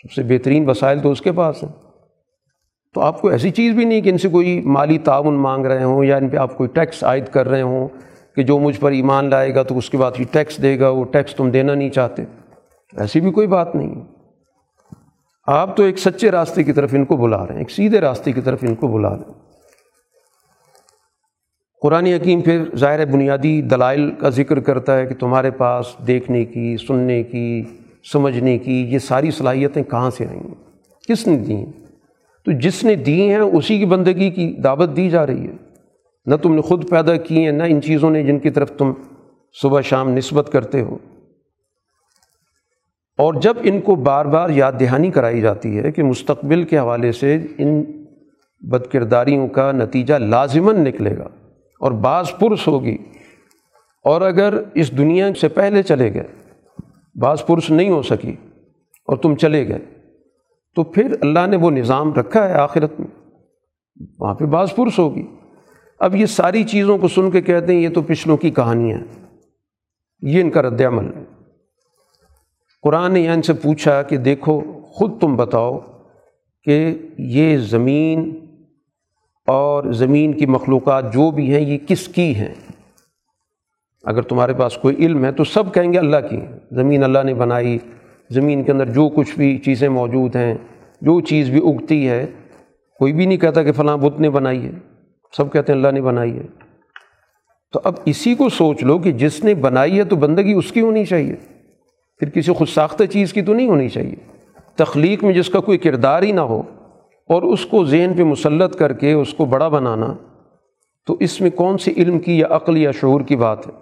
سب 0.02 0.12
سے 0.12 0.22
بہترین 0.22 0.68
وسائل 0.68 1.00
تو 1.00 1.10
اس 1.10 1.20
کے 1.20 1.32
پاس 1.32 1.64
ہیں۔ 1.64 1.70
تو 2.94 3.00
آپ 3.00 3.20
کو 3.20 3.28
ایسی 3.28 3.50
چیز 3.50 3.74
بھی 3.74 3.84
نہیں 3.84 4.00
کہ 4.00 4.08
ان 4.08 4.18
سے 4.18 4.28
کوئی 4.28 4.60
مالی 4.60 4.98
تعاون 4.98 5.34
مانگ 5.34 5.66
رہے 5.66 5.84
ہوں 5.84 6.04
یا 6.04 6.16
ان 6.16 6.28
پہ 6.28 6.36
آپ 6.36 6.56
کوئی 6.56 6.68
ٹیکس 6.68 7.04
عائد 7.04 7.26
کر 7.26 7.48
رہے 7.48 7.62
ہوں 7.62 7.88
کہ 8.36 8.42
جو 8.42 8.58
مجھ 8.58 8.80
پر 8.80 8.90
ایمان 8.90 9.30
لائے 9.30 9.54
گا 9.54 9.62
تو 9.62 9.78
اس 9.78 9.90
کے 9.90 9.98
بعد 9.98 10.10
یہ 10.18 10.24
ٹیکس 10.30 10.62
دے 10.62 10.80
گا، 10.80 10.88
وہ 10.88 11.04
ٹیکس 11.04 11.34
تم 11.34 11.50
دینا 11.50 11.74
نہیں 11.74 11.90
چاہتے۔ 11.90 12.22
ایسی 12.96 13.20
بھی 13.20 13.30
کوئی 13.30 13.46
بات 13.46 13.76
نہیں۔ 13.76 13.94
ہے 13.94 14.02
آپ 15.46 15.76
تو 15.76 15.82
ایک 15.82 15.98
سچے 15.98 16.30
راستے 16.30 16.62
کی 16.62 16.72
طرف 16.72 16.94
ان 16.94 17.04
کو 17.04 17.16
بلا 17.16 17.46
رہے 17.46 17.54
ہیں، 17.54 17.60
ایک 17.60 17.70
سیدھے 17.70 18.00
راستے 18.00 18.32
کی 18.32 18.40
طرف 18.40 18.58
ان 18.62 18.74
کو 18.74 18.88
بلا 18.88 19.10
رہے 19.10 19.24
ہیں۔ 19.28 19.43
قرآن 21.84 22.06
حکیم 22.06 22.40
پھر 22.40 22.62
ظاہر 22.76 23.04
بنیادی 23.04 23.62
دلائل 23.62 24.10
کا 24.10 24.28
ذکر 24.28 24.60
کرتا 24.60 24.98
ہے 24.98 25.06
کہ 25.06 25.14
تمہارے 25.14 25.50
پاس 25.50 25.86
دیکھنے 26.06 26.44
کی، 26.44 26.76
سننے 26.76 27.22
کی، 27.22 27.62
سمجھنے 28.12 28.58
کی 28.58 28.86
یہ 28.88 28.98
ساری 28.98 29.30
صلاحیتیں 29.30 29.82
کہاں 29.82 30.10
سے 30.10 30.26
آئیں؟ 30.26 30.40
ہیں 30.40 30.54
کس 31.08 31.26
نے 31.26 31.36
دی 31.36 31.54
ہیں 31.54 31.72
تو 32.44 32.52
جس 32.52 32.84
نے 32.84 32.94
دی 32.94 33.28
ہیں 33.28 33.38
اسی 33.38 33.78
کی 33.78 33.84
بندگی 33.84 34.30
کی 34.30 34.56
دعوت 34.64 34.96
دی 34.96 35.10
جا 35.10 35.26
رہی 35.26 35.46
ہے۔ 35.46 35.52
نہ 36.26 36.34
تم 36.34 36.54
نے 36.54 36.60
خود 36.60 36.90
پیدا 36.90 37.16
کی 37.16 37.44
ہیں، 37.44 37.52
نہ 37.52 37.62
ان 37.62 37.82
چیزوں 37.82 38.10
نے 38.10 38.22
جن 38.22 38.38
کی 38.38 38.50
طرف 38.50 38.72
تم 38.78 38.92
صبح 39.62 39.80
شام 39.80 40.10
نسبت 40.10 40.50
کرتے 40.52 40.80
ہو۔ 40.80 40.98
اور 43.18 43.34
جب 43.34 43.54
ان 43.62 43.80
کو 43.80 43.94
بار 43.94 44.26
بار 44.26 44.50
یاد 44.50 44.72
دہانی 44.80 45.10
کرائی 45.10 45.40
جاتی 45.40 45.78
ہے 45.78 45.92
کہ 45.92 46.02
مستقبل 46.02 46.62
کے 46.62 46.78
حوالے 46.78 47.12
سے 47.12 47.38
ان 47.58 47.84
بد 48.60 48.92
کرداریوں 48.92 49.48
کا 49.48 49.72
نتیجہ 49.72 50.14
لازماً 50.14 50.76
نکلے 50.76 51.18
گا 51.18 51.28
اور 51.84 51.92
بعض 51.92 52.30
پرس 52.40 52.68
ہوگی۔ 52.68 52.96
اور 54.04 54.20
اگر 54.20 54.54
اس 54.74 54.98
دنیا 54.98 55.34
سے 55.40 55.48
پہلے 55.48 55.82
چلے 55.82 56.14
گئے، 56.14 56.24
بعض 57.14 57.46
پرس 57.46 57.70
نہیں 57.70 57.90
ہو 57.90 58.02
سکی 58.02 58.36
اور 59.06 59.16
تم 59.16 59.34
چلے 59.34 59.68
گئے، 59.68 59.78
تو 60.74 60.82
پھر 60.82 61.16
اللہ 61.20 61.46
نے 61.46 61.56
وہ 61.56 61.70
نظام 61.70 62.14
رکھا 62.14 62.48
ہے 62.48 62.52
آخرت 62.52 63.00
میں۔ 63.00 63.30
وہاں 64.18 64.34
پہ 64.34 64.44
بعض 64.44 64.74
پرس 64.74 64.98
ہوگی۔ 64.98 65.26
اب 65.98 66.16
یہ 66.16 66.26
ساری 66.26 66.64
چیزوں 66.64 66.98
کو 66.98 67.08
سن 67.08 67.30
کے 67.30 67.42
کہتے 67.42 67.74
ہیں، 67.74 67.80
یہ 67.80 67.88
تو 67.88 68.02
پچھلوں 68.02 68.36
کی 68.36 68.50
کہانیاں 68.50 68.98
ہیں۔ 68.98 69.26
یہ 70.20 70.40
ان 70.40 70.50
کا 70.50 70.62
رد 70.62 70.80
عمل 70.80 71.14
ہے۔ 71.14 71.24
قرآن 72.82 73.12
نے 73.12 73.28
ان 73.28 73.42
سے 73.42 73.52
پوچھا 73.52 74.02
کہ 74.02 74.16
دیکھو، 74.16 74.60
خود 74.86 75.20
تم 75.20 75.36
بتاؤ 75.36 75.80
کہ 76.64 76.98
یہ 77.18 77.56
زمین 77.56 78.43
اور 79.46 79.92
زمین 79.92 80.32
کی 80.32 80.46
مخلوقات 80.46 81.12
جو 81.12 81.30
بھی 81.30 81.54
ہیں، 81.54 81.60
یہ 81.60 81.78
کس 81.88 82.08
کی 82.08 82.34
ہیں؟ 82.34 82.54
اگر 84.04 84.22
تمہارے 84.22 84.54
پاس 84.54 84.76
کوئی 84.76 84.96
علم 84.96 85.24
ہے 85.24 85.32
تو 85.32 85.44
سب 85.44 85.74
کہیں 85.74 85.92
گے 85.92 85.98
اللہ 85.98 86.16
کی۔ 86.30 86.40
زمین 86.70 87.04
اللہ 87.04 87.18
نے 87.24 87.34
بنائی، 87.34 87.78
زمین 88.30 88.64
کے 88.64 88.72
اندر 88.72 88.86
جو 88.86 89.08
کچھ 89.08 89.36
بھی 89.36 89.58
چیزیں 89.58 89.88
موجود 89.88 90.36
ہیں، 90.36 90.54
جو 91.00 91.20
چیز 91.20 91.50
بھی 91.50 91.58
اگتی 91.58 92.08
ہے، 92.08 92.26
کوئی 92.98 93.12
بھی 93.12 93.26
نہیں 93.26 93.38
کہتا 93.38 93.62
کہ 93.62 93.72
فلاں 93.72 93.96
بت 93.96 94.20
نے 94.20 94.30
بنائی 94.30 94.66
ہے۔ 94.66 94.72
سب 95.36 95.52
کہتے 95.52 95.72
ہیں 95.72 95.78
اللہ 95.78 95.90
نے 95.90 96.00
بنائی 96.00 96.36
ہے۔ 96.36 96.42
تو 97.72 97.80
اب 97.84 97.94
اسی 98.04 98.34
کو 98.34 98.48
سوچ 98.48 98.82
لو 98.82 98.98
کہ 98.98 99.12
جس 99.12 99.44
نے 99.44 99.54
بنائی 99.54 99.98
ہے 99.98 100.04
تو 100.04 100.16
بندگی 100.16 100.52
اس 100.52 100.72
کی 100.72 100.80
ہونی 100.80 101.04
چاہیے۔ 101.04 101.34
پھر 102.18 102.28
کسی 102.28 102.52
خود 102.52 102.68
ساختہ 102.68 103.04
چیز 103.04 103.32
کی 103.32 103.42
تو 103.42 103.54
نہیں 103.54 103.68
ہونی 103.68 103.88
چاہیے۔ 103.88 104.14
تخلیق 104.76 105.24
میں 105.24 105.32
جس 105.32 105.48
کا 105.48 105.60
کوئی 105.60 105.78
کردار 105.78 106.22
ہی 106.22 106.32
نہ 106.32 106.40
ہو۔ 106.40 106.62
اور 107.28 107.42
اس 107.42 107.66
کو 107.66 107.84
ذہن 107.84 108.12
پہ 108.16 108.22
مسلط 108.22 108.76
کر 108.76 108.92
کے 108.92 109.12
اس 109.12 109.34
کو 109.34 109.44
بڑا 109.44 109.68
بنانا، 109.68 110.14
تو 111.06 111.16
اس 111.20 111.40
میں 111.40 111.50
کون 111.50 111.78
سی 111.78 111.92
علم 111.96 112.18
کی 112.18 112.38
یا 112.38 112.46
عقل 112.50 112.76
یا 112.76 112.90
شعور 112.90 113.20
کی 113.20 113.36
بات 113.36 113.66
ہے؟ 113.66 113.72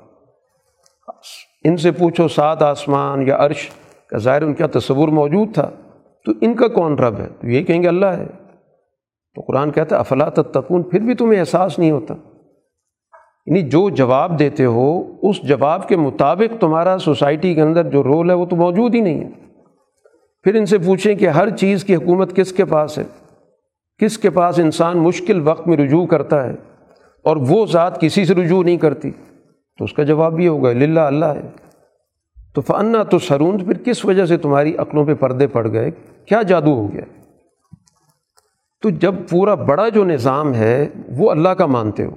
ان 1.64 1.76
سے 1.76 1.92
پوچھو 1.92 2.28
سات 2.28 2.62
آسمان 2.62 3.28
یا 3.28 3.36
عرش 3.38 3.70
کا 4.10 4.18
ظاہر 4.18 4.42
ان 4.42 4.54
کا 4.54 4.66
تصور 4.66 5.08
موجود 5.08 5.54
تھا، 5.54 5.70
تو 6.24 6.32
ان 6.40 6.54
کا 6.54 6.68
کون 6.68 6.98
رب 6.98 7.18
ہے؟ 7.18 7.26
تو 7.40 7.48
یہ 7.48 7.62
کہیں 7.62 7.82
گے 7.82 7.88
اللہ 7.88 8.06
ہے۔ 8.06 8.26
تو 9.34 9.40
قرآن 9.40 9.70
کہتا 9.70 9.96
ہے، 9.96 10.00
افلا 10.00 10.28
تتقون، 10.28 10.82
پھر 10.82 11.00
بھی 11.00 11.14
تمہیں 11.14 11.40
احساس 11.40 11.78
نہیں 11.78 11.90
ہوتا۔ 11.90 12.14
یعنی 13.46 13.62
جو 13.62 13.90
جواب 13.90 14.38
دیتے 14.38 14.64
ہو، 14.64 15.02
اس 15.22 15.42
جواب 15.42 15.88
کے 15.88 15.96
مطابق 15.96 16.60
تمہارا 16.60 16.96
سوسائٹی 16.98 17.54
کے 17.54 17.60
اندر 17.60 17.90
جو 17.90 18.02
رول 18.02 18.30
ہے، 18.30 18.34
وہ 18.34 18.46
تو 18.46 18.56
موجود 18.56 18.94
ہی 18.94 19.00
نہیں 19.00 19.24
ہے۔ 19.24 19.30
پھر 20.42 20.54
ان 20.54 20.66
سے 20.66 20.78
پوچھیں 20.78 21.14
کہ 21.14 21.28
ہر 21.28 21.50
چیز 21.50 21.84
کی 21.84 21.94
حکومت 21.94 22.36
کس 22.36 22.52
کے 22.52 22.64
پاس 22.64 22.98
ہے؟ 22.98 23.04
کس 24.02 24.18
کے 24.18 24.30
پاس 24.30 24.58
انسان 24.58 24.98
مشکل 24.98 25.48
وقت 25.48 25.68
میں 25.68 25.76
رجوع 25.76 26.06
کرتا 26.06 26.46
ہے 26.46 26.52
اور 27.22 27.36
وہ 27.36 27.66
ذات 27.66 28.00
کسی 28.00 28.24
سے 28.24 28.34
رجوع 28.34 28.62
نہیں 28.62 28.76
کرتی؟ 28.76 29.10
تو 29.78 29.84
اس 29.84 29.92
کا 29.92 30.02
جواب 30.02 30.40
یہ 30.40 30.48
ہوگا، 30.48 30.72
للہ 30.72 31.00
اللہ 31.00 31.24
ہے۔ 31.24 31.50
تو 32.54 32.60
فنا 32.60 33.02
تو 33.02 33.18
سرون 33.18 33.64
پھر 33.64 33.72
کس 33.72 34.04
وجہ 34.04 34.26
سے 34.26 34.36
تمہاری 34.36 34.76
عقلوں 34.76 35.04
پہ 35.04 35.14
پردے 35.14 35.46
پڑ 35.46 35.72
گئے؟ 35.72 35.90
کیا 36.26 36.42
جادو 36.42 36.74
ہو 36.74 36.92
گیا؟ 36.92 37.24
تو 38.82 38.90
جب 38.90 39.14
پورا 39.30 39.54
بڑا 39.54 39.88
جو 39.88 40.04
نظام 40.04 40.54
ہے، 40.54 40.88
وہ 41.08 41.30
اللہ 41.30 41.48
کا 41.48 41.66
مانتے 41.66 42.04
ہو۔ 42.04 42.14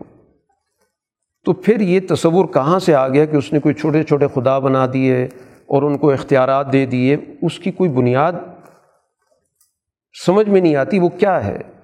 تو 1.45 1.53
پھر 1.53 1.79
یہ 1.79 1.99
تصور 2.09 2.45
کہاں 2.45 2.79
سے 2.79 2.95
آ 2.95 3.07
گیا 3.07 3.25
کہ 3.25 3.35
اس 3.35 3.53
نے 3.53 3.59
کوئی 3.59 3.75
چھوٹے 3.75 4.03
چھوٹے 4.03 4.27
خدا 4.33 4.59
بنا 4.59 4.85
دیے 4.93 5.23
اور 5.67 5.83
ان 5.83 5.97
کو 5.97 6.11
اختیارات 6.11 6.73
دے 6.73 6.85
دیے؟ 6.85 7.17
اس 7.41 7.59
کی 7.59 7.71
کوئی 7.71 7.89
بنیاد 7.89 8.33
سمجھ 10.25 10.49
میں 10.49 10.61
نہیں 10.61 10.75
آتی 10.75 10.99
وہ 10.99 11.09
کیا 11.09 11.45
ہے؟ 11.45 11.74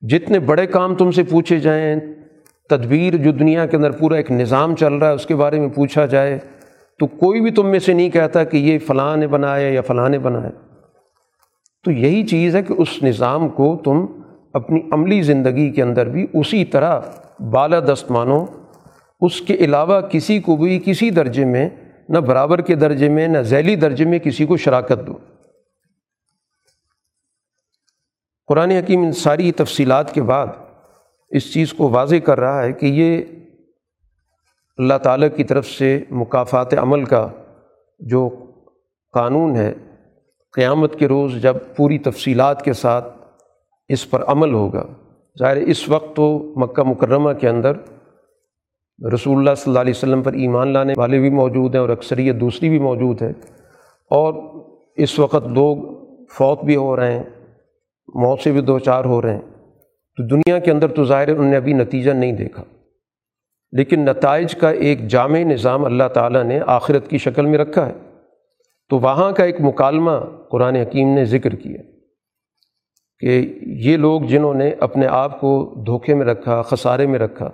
جتنے 0.00 0.38
بڑے 0.38 0.66
کام 0.66 0.94
تم 0.94 1.10
سے 1.10 1.22
پوچھے 1.22 1.58
جائیں، 1.58 2.00
تدبیر 2.68 3.16
جو 3.16 3.32
دنیا 3.32 3.66
کے 3.66 3.76
اندر 3.76 3.90
پورا 3.90 4.16
ایک 4.16 4.30
نظام 4.30 4.76
چل 4.76 4.92
رہا 4.92 5.08
ہے، 5.08 5.14
اس 5.14 5.26
کے 5.26 5.36
بارے 5.36 5.60
میں 5.60 5.68
پوچھا 5.68 6.06
جائے، 6.06 6.38
تو 6.98 7.06
کوئی 7.06 7.40
بھی 7.40 7.50
تم 7.50 7.66
میں 7.66 7.78
سے 7.78 7.92
نہیں 7.92 8.10
کہتا 8.10 8.44
کہ 8.44 8.56
یہ 8.56 8.78
فلاں 8.78 9.16
نے 9.16 9.26
بنایا 9.26 9.68
یا 9.68 9.80
فلاں 9.80 10.08
نے 10.08 10.18
بنایا۔ 10.18 10.50
تو 11.84 11.90
یہی 11.90 12.22
چیز 12.22 12.56
ہے 12.56 12.62
کہ 12.62 12.74
اس 12.78 13.02
نظام 13.02 13.48
کو 13.48 13.80
تم 13.84 14.06
اپنی 14.52 14.80
عملی 14.92 15.22
زندگی 15.22 15.70
کے 15.70 15.82
اندر 15.82 16.08
بھی 16.08 16.26
اسی 16.34 16.64
طرح 16.64 17.00
بالا 17.50 17.80
دست 17.80 18.10
مانو۔ 18.10 18.44
اس 19.20 19.40
کے 19.40 19.54
علاوہ 19.54 20.00
کسی 20.00 20.40
کو 20.40 20.56
بھی 20.56 20.80
کسی 20.84 21.10
درجے 21.10 21.44
میں 21.44 21.68
نہ 22.08 22.18
برابر 22.18 22.60
کے 22.60 22.74
درجے 22.74 23.08
میں 23.08 23.28
نہ 23.28 23.38
ذیلی 23.38 23.76
درجے 23.76 24.04
میں 24.04 24.18
کسی 24.18 24.46
کو 24.46 24.56
شراکت 24.56 25.06
دو۔ 25.06 25.12
قرآن 28.48 28.70
حکیم 28.70 29.02
ان 29.02 29.12
ساری 29.12 29.52
تفصیلات 29.52 30.14
کے 30.14 30.22
بعد 30.22 30.46
اس 31.30 31.52
چیز 31.52 31.72
کو 31.72 31.88
واضح 31.88 32.16
کر 32.16 32.40
رہا 32.40 32.62
ہے 32.62 32.72
کہ 32.72 32.86
یہ 32.86 33.22
اللہ 34.78 34.94
تعالیٰ 35.02 35.28
کی 35.36 35.44
طرف 35.44 35.66
سے 35.66 36.04
مقافات 36.10 36.74
عمل 36.74 37.04
کا 37.04 37.28
جو 37.98 38.28
قانون 39.12 39.56
ہے، 39.56 39.74
قیامت 40.52 40.98
کے 40.98 41.08
روز 41.08 41.42
جب 41.42 41.56
پوری 41.76 41.98
تفصیلات 41.98 42.62
کے 42.62 42.72
ساتھ 42.72 43.18
اس 43.88 44.10
پر 44.10 44.24
عمل 44.24 44.54
ہوگا۔ 44.54 44.86
ظاہر 45.38 45.56
اس 45.56 45.88
وقت 45.88 46.16
تو 46.16 46.52
مکہ 46.56 46.82
مکرمہ 46.82 47.32
کے 47.32 47.48
اندر 47.48 47.72
رسول 49.14 49.38
اللہ 49.38 49.54
صلی 49.56 49.70
اللہ 49.70 49.80
علیہ 49.80 49.94
وسلم 49.96 50.22
پر 50.22 50.32
ایمان 50.32 50.68
لانے 50.68 50.92
والے 50.96 51.18
بھی 51.18 51.30
موجود 51.30 51.74
ہیں 51.74 51.82
اور 51.82 51.88
اکثریت 51.88 52.36
دوسری 52.36 52.68
بھی 52.68 52.78
موجود 52.78 53.22
ہے 53.22 53.30
اور 54.10 54.34
اس 54.96 55.18
وقت 55.18 55.46
لوگ 55.46 55.76
فوت 56.32 56.64
بھی 56.64 56.76
ہو 56.76 56.96
رہے 56.96 57.12
ہیں۔ 57.12 57.37
موت 58.14 58.40
سے 58.40 58.52
بھی 58.52 58.60
دو 58.60 58.78
چار 58.78 59.04
ہو 59.04 59.22
رہے 59.22 59.34
ہیں۔ 59.34 59.42
تو 60.16 60.26
دنیا 60.26 60.58
کے 60.58 60.70
اندر 60.70 60.88
تو 60.88 61.04
ظاہر 61.04 61.28
انہوں 61.28 61.50
نے 61.50 61.56
ابھی 61.56 61.72
نتیجہ 61.72 62.10
نہیں 62.10 62.32
دیکھا۔ 62.32 62.64
لیکن 63.72 64.00
نتائج 64.00 64.54
کا 64.54 64.70
ایک 64.70 65.08
جامع 65.08 65.38
نظام 65.38 65.84
اللہ 65.84 66.08
تعالیٰ 66.14 66.44
نے 66.44 66.60
آخرت 66.66 67.08
کی 67.08 67.18
شکل 67.18 67.46
میں 67.46 67.58
رکھا 67.58 67.86
ہے۔ 67.86 67.92
تو 68.88 68.98
وہاں 68.98 69.32
کا 69.32 69.44
ایک 69.44 69.56
مکالمہ 69.60 70.10
قرآن 70.50 70.76
حکیم 70.76 71.14
نے 71.14 71.24
ذکر 71.24 71.54
کیا 71.54 71.82
کہ 73.18 73.58
یہ 73.62 73.96
لوگ 73.96 74.22
جنہوں 74.22 74.54
نے 74.54 74.70
اپنے 74.80 75.06
آپ 75.06 75.40
کو 75.40 75.74
دھوکے 75.86 76.14
میں 76.14 76.26
رکھا، 76.26 76.62
خسارے 76.62 77.06
میں 77.06 77.18
رکھا، 77.18 77.50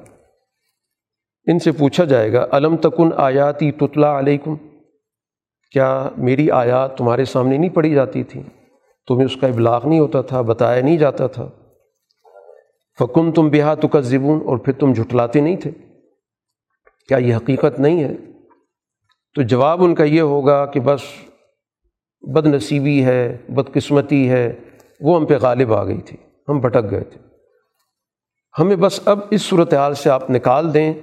ان 1.46 1.58
سے 1.58 1.72
پوچھا 1.72 2.04
جائے 2.04 2.32
گا 2.32 2.46
علم 2.52 2.76
تکن 2.76 3.10
آیاتی 3.16 3.72
تتلا 3.72 4.18
علیکم؟ 4.18 4.54
کیا 5.72 6.08
میری 6.16 6.50
آیات 6.50 6.98
تمہارے 6.98 7.24
سامنے 7.24 7.56
نہیں 7.56 7.70
پڑھی 7.70 7.94
جاتی 7.94 8.22
تھی 8.22 8.42
تمہیں 9.08 9.24
اس 9.24 9.36
کا 9.36 9.46
ابلاغ 9.46 9.88
نہیں 9.88 10.00
ہوتا 10.00 10.22
تھا، 10.22 10.40
بتایا 10.40 10.82
نہیں 10.82 10.96
جاتا 10.96 11.26
تھا۔ 11.26 11.48
فکن 12.98 13.32
تم 13.32 13.48
بہا 13.48 13.74
تو 13.74 13.88
اور 14.46 14.58
پھر 14.58 14.72
تم 14.72 14.92
جھٹلاتے 14.92 15.40
نہیں 15.40 15.56
تھے۔ 15.56 15.70
کیا 17.08 17.18
یہ 17.18 17.36
حقیقت 17.36 17.80
نہیں 17.80 18.04
ہے؟ 18.04 18.14
تو 19.34 19.42
جواب 19.42 19.84
ان 19.84 19.94
کا 19.94 20.04
یہ 20.04 20.20
ہوگا 20.20 20.66
کہ 20.66 20.80
بس 20.80 21.00
بد 22.22 22.46
نصیبی 22.46 23.04
ہے، 23.04 23.36
بدقسمتی 23.48 24.30
ہے، 24.30 24.52
وہ 25.00 25.16
ہم 25.16 25.26
پہ 25.26 25.34
غالب 25.42 25.74
آ 25.74 25.84
گئی 25.84 26.00
تھی، 26.00 26.16
ہم 26.48 26.60
بھٹک 26.60 26.90
گئے 26.90 27.04
تھے۔ 27.04 27.20
ہمیں 28.58 28.76
بس 28.76 29.00
اب 29.04 29.18
اس 29.30 29.42
صورت 29.42 29.74
حال 29.74 29.94
سے 29.94 30.10
آپ 30.10 30.30
نکال 30.30 30.74
دیں۔ 30.74 30.94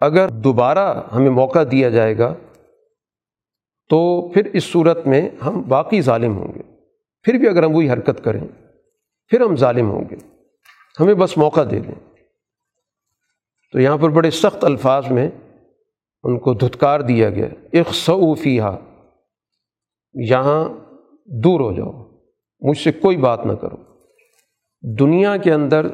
اگر 0.00 0.28
دوبارہ 0.28 1.02
ہمیں 1.12 1.30
موقع 1.30 1.58
دیا 1.70 1.88
جائے 1.88 2.18
گا، 2.18 2.34
تو 3.88 4.28
پھر 4.28 4.44
اس 4.52 4.64
صورت 4.64 5.06
میں 5.06 5.28
ہم 5.46 5.62
باقی 5.68 6.00
ظالم 6.00 6.36
ہوں 6.36 6.48
گے۔ 6.54 6.65
پھر 7.26 7.34
بھی 7.34 7.48
اگر 7.48 7.62
ہم 7.62 7.74
وہی 7.74 7.90
حرکت 7.90 8.24
کریں، 8.24 8.40
پھر 9.28 9.40
ہم 9.40 9.56
ظالم 9.56 9.90
ہوں 9.90 10.04
گے۔ 10.10 10.16
ہمیں 11.00 11.14
بس 11.14 11.38
موقع 11.38 11.60
دے 11.70 11.80
دیں۔ 11.80 12.16
تو 13.72 13.80
یہاں 13.80 13.96
پر 13.96 14.08
بڑے 14.08 14.30
سخت 14.30 14.64
الفاظ 14.64 15.10
میں 15.10 15.30
ان 16.22 16.38
کو 16.38 16.54
دھتکار 16.54 17.00
دیا 17.00 17.30
گیا۔ 17.30 17.46
اخصوفیہ 17.72 18.62
یہاں 20.14 20.68
دور 21.26 21.60
ہو 21.60 21.72
جاؤ، 21.72 22.10
مجھ 22.60 22.78
سے 22.78 22.92
کوئی 22.92 23.16
بات 23.16 23.46
نہ 23.46 23.52
کرو۔ 23.52 23.76
دنیا 24.82 25.36
کے 25.36 25.52
اندر 25.52 25.86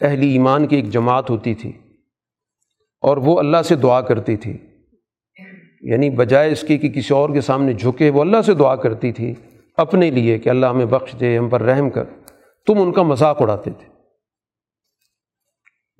اہلی 0.00 0.30
ایمان 0.30 0.66
کی 0.66 0.76
ایک 0.76 0.90
جماعت 0.90 1.30
ہوتی 1.30 1.54
تھی 1.54 1.72
اور 3.00 3.16
وہ 3.16 3.38
اللہ 3.38 3.62
سے 3.62 3.74
دعا 3.74 4.00
کرتی 4.00 4.36
تھی۔ 4.36 4.58
یعنی 5.80 6.10
بجائے 6.10 6.52
اس 6.52 6.60
کی 6.60 6.78
کہ 6.78 6.88
کسی 6.88 7.14
اور 7.14 7.30
کے 7.30 7.40
سامنے 7.40 7.72
جھکے، 7.72 8.10
وہ 8.10 8.20
اللہ 8.20 8.42
سے 8.42 8.54
دعا 8.54 8.76
کرتی 8.76 9.12
تھی۔ 9.12 9.34
اپنے 9.76 10.10
لیے 10.10 10.38
کہ 10.38 10.48
اللہ 10.48 10.66
ہمیں 10.66 10.86
بخش 10.86 11.20
دے، 11.20 11.38
ہم 11.38 11.48
پر 11.48 11.62
رحم 11.62 11.90
کر۔ 11.90 12.04
تم 12.66 12.80
ان 12.82 12.92
کا 12.92 13.02
مذاق 13.02 13.42
اڑاتے 13.42 13.70
تھے۔ 13.70 13.92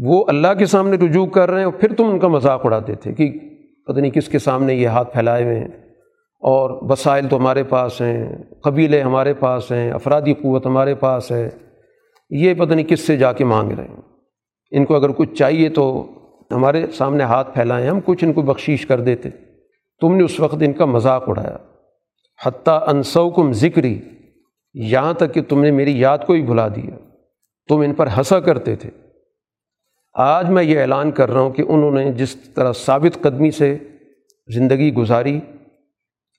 وہ 0.04 0.24
اللہ 0.28 0.54
کے 0.58 0.66
سامنے 0.66 0.96
رجوع 0.96 1.26
کر 1.26 1.50
رہے 1.50 1.58
ہیں 1.58 1.64
اور 1.64 1.72
پھر 1.72 1.94
تم 1.94 2.04
ان 2.04 2.18
کا 2.18 2.28
مذاق 2.28 2.66
اڑاتے 2.66 2.94
تھے 2.94 3.12
کہ 3.12 3.32
پتہ 3.86 4.00
نہیں 4.00 4.10
کس 4.10 4.28
کے 4.28 4.38
سامنے 4.38 4.74
یہ 4.74 4.86
ہاتھ 4.86 5.12
پھیلائے 5.12 5.44
ہوئے 5.44 5.58
ہیں۔ 5.58 5.68
اور 6.40 6.90
وسائل 6.90 7.28
تو 7.28 7.36
ہمارے 7.36 7.62
پاس 7.62 8.00
ہیں، 8.00 8.36
قبیلے 8.64 9.00
ہمارے 9.00 9.34
پاس 9.34 9.72
ہیں، 9.72 9.92
افرادی 9.92 10.34
قوت 10.34 10.66
ہمارے 10.66 10.94
پاس 10.94 11.32
ہے۔ 11.32 11.50
یہ 12.30 12.54
پتہ 12.54 12.74
نہیں 12.74 12.86
کس 12.86 13.00
سے 13.00 13.16
جا 13.16 13.32
کے 13.32 13.44
مانگ 13.44 13.72
رہے 13.72 13.84
ہیں۔ 13.84 14.00
ان 14.70 14.84
کو 14.84 14.96
اگر 14.96 15.12
کچھ 15.12 15.34
چاہیے 15.34 15.68
تو 15.68 16.12
ہمارے 16.50 16.86
سامنے 16.86 17.24
ہاتھ 17.24 17.54
پھیلائیں، 17.54 17.88
ہم 17.88 18.00
کچھ 18.04 18.24
ان 18.24 18.32
کو 18.32 18.42
بخشیش 18.42 18.86
کر 18.86 19.00
دیتے۔ 19.00 19.28
تم 20.00 20.14
نے 20.14 20.22
اس 20.22 20.40
وقت 20.40 20.56
ان 20.60 20.72
کا 20.72 20.84
مذاق 20.84 21.28
اڑایا۔ 21.28 21.56
حتیٰ 22.46 22.88
انسو 22.88 23.30
کم 23.30 23.52
ذکری، 23.52 24.00
یہاں 24.74 25.14
تک 25.14 25.34
کہ 25.34 25.42
تم 25.42 25.62
نے 25.62 25.70
میری 25.70 26.00
یاد 26.00 26.18
کو 26.26 26.32
ہی 26.32 26.42
بھلا 26.42 26.68
دیا۔ 26.68 26.96
تم 27.68 27.80
ان 27.80 27.94
پر 27.94 28.06
ہنسا 28.06 28.40
کرتے 28.40 28.76
تھے۔ 28.76 28.90
آج 30.14 30.50
میں 30.50 30.62
یہ 30.62 30.80
اعلان 30.80 31.10
کر 31.10 31.30
رہا 31.30 31.40
ہوں 31.40 31.50
کہ 31.50 31.62
انہوں 31.68 31.90
نے 31.90 32.12
جس 32.12 32.36
طرح 32.36 32.72
ثابت 32.72 33.22
قدمی 33.22 33.50
سے 33.50 33.78
زندگی 34.54 34.94
گزاری، 34.94 35.40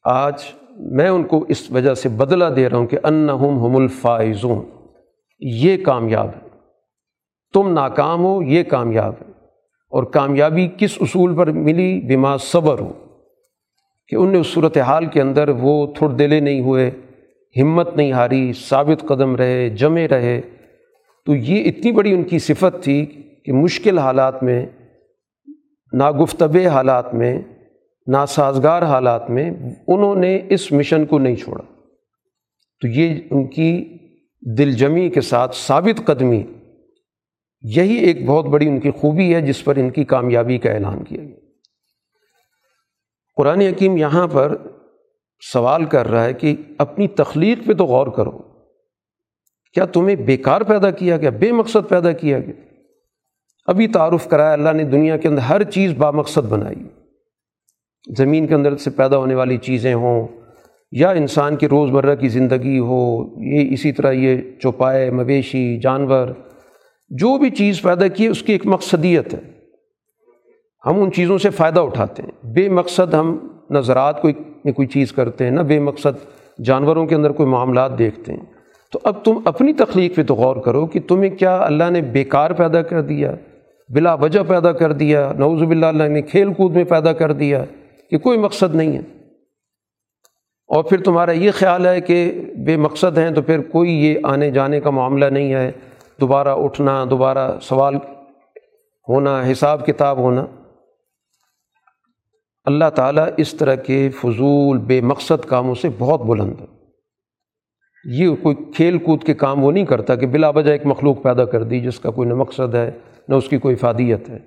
آج 0.03 0.33
میں 0.77 1.09
ان 1.09 1.23
کو 1.23 1.45
اس 1.49 1.71
وجہ 1.71 1.93
سے 1.93 2.09
بدلہ 2.09 2.45
دے 2.45 2.69
رہا 2.69 2.77
ہوں 2.77 2.87
کہ 2.87 2.97
ان 3.03 3.29
ہم 3.29 3.75
الفائزون۔ 3.75 4.65
یہ 5.39 5.85
کامیاب 5.85 6.27
ہے 6.27 6.47
تم 7.53 7.73
ناکام 7.73 8.25
ہو، 8.25 8.43
یہ 8.43 8.63
کامیاب 8.63 9.13
ہے 9.21 9.31
اور 9.89 10.03
کامیابی 10.03 10.67
کس 10.77 10.97
اصول 11.01 11.35
پر 11.35 11.47
ملی؟ 11.47 12.01
بما 12.01 12.37
صبر 12.37 12.79
ہو 12.79 13.02
کہ 14.07 14.15
ان 14.15 14.31
نے 14.31 14.37
اس 14.37 14.47
صورت 14.47 14.77
حال 14.77 15.05
کے 15.05 15.21
اندر 15.21 15.49
وہ 15.49 15.93
تھوڑ 15.93 16.09
دلے 16.09 16.39
نہیں 16.39 16.59
ہوئے، 16.59 16.91
ہمت 17.61 17.97
نہیں 17.97 18.11
ہاری، 18.11 18.51
ثابت 18.69 19.01
قدم 19.07 19.35
رہے، 19.35 19.69
جمے 19.69 20.07
رہے۔ 20.07 20.41
تو 21.25 21.35
یہ 21.35 21.63
اتنی 21.65 21.91
بڑی 21.91 22.13
ان 22.13 22.23
کی 22.23 22.39
صفت 22.39 22.83
تھی 22.83 23.05
کہ 23.45 23.53
مشکل 23.53 23.97
حالات 23.97 24.43
میں 24.43 24.65
ناگفتب 25.93 26.57
حالات 26.57 27.13
میں، 27.13 27.41
ناسازگار 28.07 28.81
حالات 28.81 29.29
میں 29.29 29.51
انہوں 29.87 30.15
نے 30.15 30.39
اس 30.49 30.71
مشن 30.71 31.05
کو 31.05 31.19
نہیں 31.19 31.35
چھوڑا۔ 31.35 31.63
تو 32.81 32.87
یہ 32.87 33.15
ان 33.31 33.47
کی 33.47 33.97
دل 34.57 34.71
جمی 34.71 35.09
کے 35.09 35.21
ساتھ 35.21 35.55
ثابت 35.55 36.05
قدمی، 36.05 36.43
یہی 37.61 37.95
ایک 37.95 38.25
بہت 38.25 38.45
بڑی 38.45 38.67
ان 38.67 38.79
کی 38.79 38.91
خوبی 38.91 39.35
ہے 39.35 39.41
جس 39.41 39.63
پر 39.63 39.75
ان 39.75 39.89
کی 39.89 40.03
کامیابی 40.03 40.57
کا 40.57 40.71
اعلان 40.71 41.03
کیا 41.03 41.23
گیا۔ 41.23 41.42
قرآن 43.35 43.61
حکیم 43.61 43.97
یہاں 43.97 44.27
پر 44.27 44.55
سوال 45.53 45.85
کر 45.85 46.07
رہا 46.07 46.25
ہے 46.25 46.33
کہ 46.33 46.55
اپنی 46.77 47.07
تخلیق 47.07 47.67
پہ 47.67 47.73
تو 47.73 47.85
غور 47.85 48.07
کرو۔ 48.07 48.31
کیا 49.73 49.85
تمہیں 49.85 50.15
بیکار 50.15 50.61
پیدا 50.61 50.91
کیا 50.91 51.17
گیا، 51.17 51.29
بے 51.29 51.51
مقصد 51.51 51.89
پیدا 51.89 52.11
کیا 52.11 52.39
گیا؟ 52.39 52.53
ابھی 53.65 53.87
تعارف 53.87 54.27
کرایا، 54.27 54.53
اللہ 54.53 54.69
نے 54.69 54.83
دنیا 54.83 55.17
کے 55.17 55.27
اندر 55.27 55.41
ہر 55.41 55.63
چیز 55.63 55.93
با 55.93 56.11
مقصد 56.11 56.45
بنائی۔ 56.49 56.83
زمین 58.17 58.47
کے 58.47 58.53
اندر 58.53 58.75
سے 58.75 58.89
پیدا 58.89 59.17
ہونے 59.17 59.35
والی 59.35 59.57
چیزیں 59.57 59.93
ہوں، 59.93 60.27
یا 60.91 61.09
انسان 61.09 61.55
کی 61.55 61.67
روز 61.67 61.91
مرہ 61.91 62.15
کی 62.15 62.27
زندگی 62.27 62.79
ہو، 62.79 63.25
یہ 63.43 63.73
اسی 63.73 63.91
طرح 63.91 64.11
یہ 64.11 64.41
چوپائے، 64.61 65.11
مویشی، 65.11 65.79
جانور، 65.79 66.27
جو 67.09 67.37
بھی 67.37 67.49
چیز 67.49 67.81
پیدا 67.81 68.07
کی 68.07 68.23
ہے 68.23 68.29
اس 68.29 68.43
کی 68.43 68.51
ایک 68.51 68.65
مقصدیت 68.65 69.33
ہے۔ 69.33 69.62
ہم 70.85 71.01
ان 71.01 71.11
چیزوں 71.11 71.37
سے 71.37 71.49
فائدہ 71.49 71.79
اٹھاتے 71.79 72.23
ہیں۔ 72.23 72.53
بے 72.53 72.69
مقصد 72.69 73.13
ہم 73.13 73.47
نظرات 73.69 74.21
کوئی 74.21 74.33
میں 74.65 74.73
کوئی 74.73 74.87
چیز 74.87 75.11
کرتے 75.11 75.43
ہیں 75.43 75.51
نہ 75.51 75.61
بے 75.61 75.79
مقصد 75.79 76.33
جانوروں 76.63 77.05
کے 77.05 77.15
اندر 77.15 77.31
کوئی 77.31 77.49
معاملات 77.49 77.97
دیکھتے 77.97 78.33
ہیں۔ 78.33 78.45
تو 78.91 78.99
اب 79.03 79.25
تم 79.25 79.39
اپنی 79.45 79.73
تخلیق 79.73 80.15
پہ 80.15 80.23
تو 80.23 80.35
غور 80.35 80.55
کرو 80.55 80.85
کہ 80.85 80.99
تمہیں 81.07 81.29
کیا 81.29 81.57
اللہ 81.57 81.89
نے 81.89 82.01
بیکار 82.01 82.51
پیدا 82.51 82.81
کر 82.81 83.01
دیا، 83.01 83.35
بلا 83.89 84.13
وجہ 84.13 84.39
پیدا 84.47 84.71
کر 84.71 84.91
دیا، 84.91 85.31
نعوذ 85.39 85.63
باللہ 85.63 85.85
اللہ 85.85 86.03
نے 86.03 86.21
کھیل 86.21 86.53
کود 86.53 86.75
میں 86.75 86.83
پیدا 86.83 87.13
کر 87.13 87.31
دیا 87.31 87.65
کہ 88.09 88.17
کوئی 88.17 88.37
مقصد 88.37 88.75
نہیں 88.75 88.93
ہے۔ 88.93 89.01
اور 90.67 90.83
پھر 90.83 91.01
تمہارا 91.01 91.31
یہ 91.31 91.51
خیال 91.51 91.85
ہے 91.85 92.01
کہ 92.01 92.31
بے 92.65 92.77
مقصد 92.77 93.17
ہیں 93.17 93.31
تو 93.31 93.41
پھر 93.41 93.61
کوئی 93.61 93.91
یہ 93.91 94.19
آنے 94.23 94.51
جانے 94.51 94.79
کا 94.79 94.89
معاملہ 94.89 95.25
نہیں 95.25 95.53
ہے۔ 95.53 95.71
دوبارہ 96.21 96.47
اٹھنا، 96.47 97.05
دوبارہ 97.09 97.59
سوال 97.61 97.95
ہونا، 99.09 99.43
حساب 99.51 99.85
کتاب 99.85 100.17
ہونا۔ 100.17 100.45
اللہ 102.65 102.89
تعالیٰ 102.95 103.27
اس 103.37 103.53
طرح 103.53 103.75
کے 103.75 104.09
فضول 104.09 104.77
بے 104.77 105.01
مقصد 105.01 105.45
کاموں 105.45 105.75
سے 105.75 105.89
بہت 105.97 106.21
بلند 106.21 106.53
ہے۔ 106.61 106.65
یہ 108.05 108.35
کوئی 108.41 108.55
کھیل 108.75 108.97
کود 108.97 109.23
کے 109.23 109.33
کام 109.33 109.63
وہ 109.63 109.71
نہیں 109.71 109.85
کرتا 109.85 110.15
کہ 110.15 110.27
بلا 110.27 110.49
وجہ 110.49 110.71
ایک 110.71 110.85
مخلوق 110.85 111.23
پیدا 111.23 111.45
کر 111.45 111.63
دی 111.63 111.79
جس 111.79 111.99
کا 111.99 112.09
کوئی 112.09 112.29
نہ 112.29 112.33
مقصد 112.33 112.75
ہے، 112.75 112.91
نہ 113.27 113.35
اس 113.35 113.49
کی 113.49 113.57
کوئی 113.57 113.75
فادیت 113.75 114.29
ہے۔ 114.29 114.39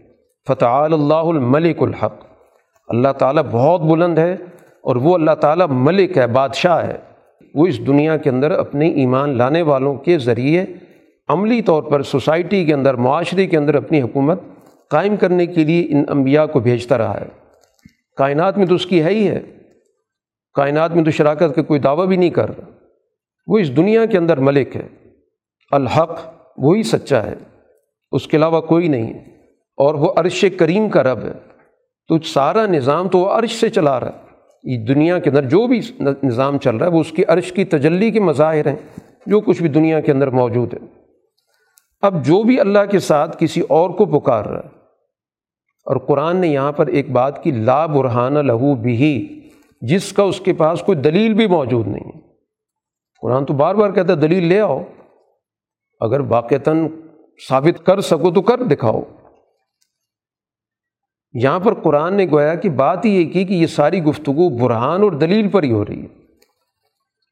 فتح 0.48 0.64
اللہ 0.64 1.14
الملک 1.14 1.82
الحق۔ 1.82 2.14
اللہ 2.88 3.12
تعالیٰ 3.18 3.42
بہت 3.50 3.80
بلند 3.80 4.18
ہے 4.18 4.32
اور 4.82 4.96
وہ 4.96 5.14
اللہ 5.14 5.34
تعالیٰ 5.40 5.66
ملک 5.70 6.18
ہے، 6.18 6.26
بادشاہ 6.26 6.86
ہے۔ 6.86 6.96
وہ 7.54 7.66
اس 7.66 7.86
دنیا 7.86 8.16
کے 8.16 8.30
اندر 8.30 8.50
اپنے 8.50 8.88
ایمان 8.88 9.38
لانے 9.38 9.62
والوں 9.62 9.94
کے 9.94 10.18
ذریعے 10.18 10.64
عملی 11.28 11.62
طور 11.62 11.82
پر 11.82 12.02
سوسائٹی 12.02 12.64
کے 12.64 12.74
اندر، 12.74 12.94
معاشرے 12.94 13.46
کے 13.46 13.56
اندر 13.56 13.74
اپنی 13.74 14.02
حکومت 14.02 14.40
قائم 14.90 15.16
کرنے 15.16 15.46
کے 15.46 15.64
لیے 15.64 15.86
ان 15.90 16.04
انبیاء 16.08 16.46
کو 16.46 16.60
بھیجتا 16.60 16.98
رہا 16.98 17.20
ہے۔ 17.20 17.45
کائنات 18.16 18.58
میں 18.58 18.66
تو 18.66 18.74
اس 18.74 18.86
کی 18.86 19.02
ہے 19.02 19.10
ہی 19.10 19.28
ہے۔ 19.28 19.40
کائنات 20.54 20.92
میں 20.92 21.04
تو 21.04 21.10
شراکت 21.10 21.54
کا 21.56 21.62
کوئی 21.62 21.80
دعویٰ 21.80 22.06
بھی 22.06 22.16
نہیں 22.16 22.30
کر 22.30 22.48
رہا۔ 22.48 22.70
وہ 23.46 23.58
اس 23.58 23.76
دنیا 23.76 24.06
کے 24.06 24.18
اندر 24.18 24.36
ملک 24.36 24.76
ہے۔ 24.76 24.88
الحق 25.70 26.18
وہی 26.56 26.82
سچا 26.82 27.22
ہے۔ 27.22 27.34
اس 28.12 28.26
کے 28.26 28.36
علاوہ 28.36 28.60
کوئی 28.60 28.88
نہیں 28.88 29.14
ہے۔ 29.14 29.18
اور 29.76 29.94
وہ 29.94 30.12
عرش 30.16 30.44
کریم 30.58 30.88
کا 30.88 31.02
رب 31.02 31.18
ہے۔ 31.18 31.32
تو 32.08 32.18
سارا 32.18 32.66
نظام 32.66 33.08
تو 33.08 33.18
وہ 33.18 33.28
عرش 33.28 33.60
سے 33.60 33.70
چلا 33.70 34.00
رہا 34.00 34.08
ہے۔ 34.08 34.26
یہ 34.62 34.86
دنیا 34.86 35.18
کے 35.18 35.30
اندر 35.30 35.42
جو 35.42 35.66
بھی 35.66 35.80
نظام 36.00 36.58
چل 36.58 36.76
رہا 36.76 36.86
ہے، 36.86 36.90
وہ 36.90 37.00
اس 37.00 37.10
کی 37.10 37.24
عرش 37.24 37.52
کی 37.52 37.64
تجلی 37.64 38.10
کے 38.10 38.20
مظاہر 38.20 38.66
ہیں۔ 38.66 38.98
جو 39.26 39.40
کچھ 39.40 39.62
بھی 39.62 39.68
دنیا 39.68 40.00
کے 40.00 40.12
اندر 40.12 40.28
موجود 40.28 40.74
ہے۔ 40.74 40.78
اب 42.00 42.24
جو 42.24 42.42
بھی 42.42 42.60
اللہ 42.60 42.78
کے 42.90 42.98
ساتھ 42.98 43.36
کسی 43.40 43.60
اور 43.60 43.90
کو 43.90 44.20
پکار 44.20 44.44
رہا 44.44 44.60
ہے 44.60 44.75
اور 45.86 45.96
قرآن 45.96 46.36
نے 46.36 46.48
یہاں 46.48 46.72
پر 46.72 46.86
ایک 46.86 47.10
بات 47.10 47.42
کی، 47.42 47.50
لا 47.50 47.86
برہانہ 47.86 48.38
لہو 48.38 48.74
بھی 48.74 49.40
جس 49.80 50.12
کا 50.12 50.22
اس 50.22 50.40
کے 50.40 50.52
پاس 50.52 50.80
کوئی 50.80 50.98
دلیل 50.98 51.34
بھی 51.34 51.46
موجود 51.46 51.86
نہیں۔ 51.88 52.04
ہے 52.04 52.20
قرآن 53.22 53.44
تو 53.44 53.54
بار 53.54 53.74
بار 53.74 53.90
کہتا 53.90 54.12
ہے، 54.12 54.18
دلیل 54.18 54.44
لے 54.44 54.60
آؤ۔ 54.60 54.82
اگر 56.00 56.20
واقعتاً 56.20 56.88
ثابت 57.48 57.86
کر 57.86 58.00
سکو 58.00 58.30
تو 58.30 58.42
کر، 58.42 58.62
دکھاؤ۔ 58.62 59.02
یہاں 61.32 61.60
پر 61.60 61.74
قرآن 61.74 62.14
نے 62.14 62.26
گویا 62.32 62.54
کہ 62.54 62.70
بات 62.70 63.04
ہی 63.04 63.10
یہ 63.10 63.30
کی 63.30 63.44
کہ 63.44 63.54
یہ 63.54 63.66
ساری 63.66 64.02
گفتگو 64.02 64.58
برہان 64.58 65.02
اور 65.02 65.12
دلیل 65.12 65.48
پر 65.48 65.62
ہی 65.62 65.72
ہو 65.72 65.84
رہی 65.84 66.02
ہے۔ 66.02 66.06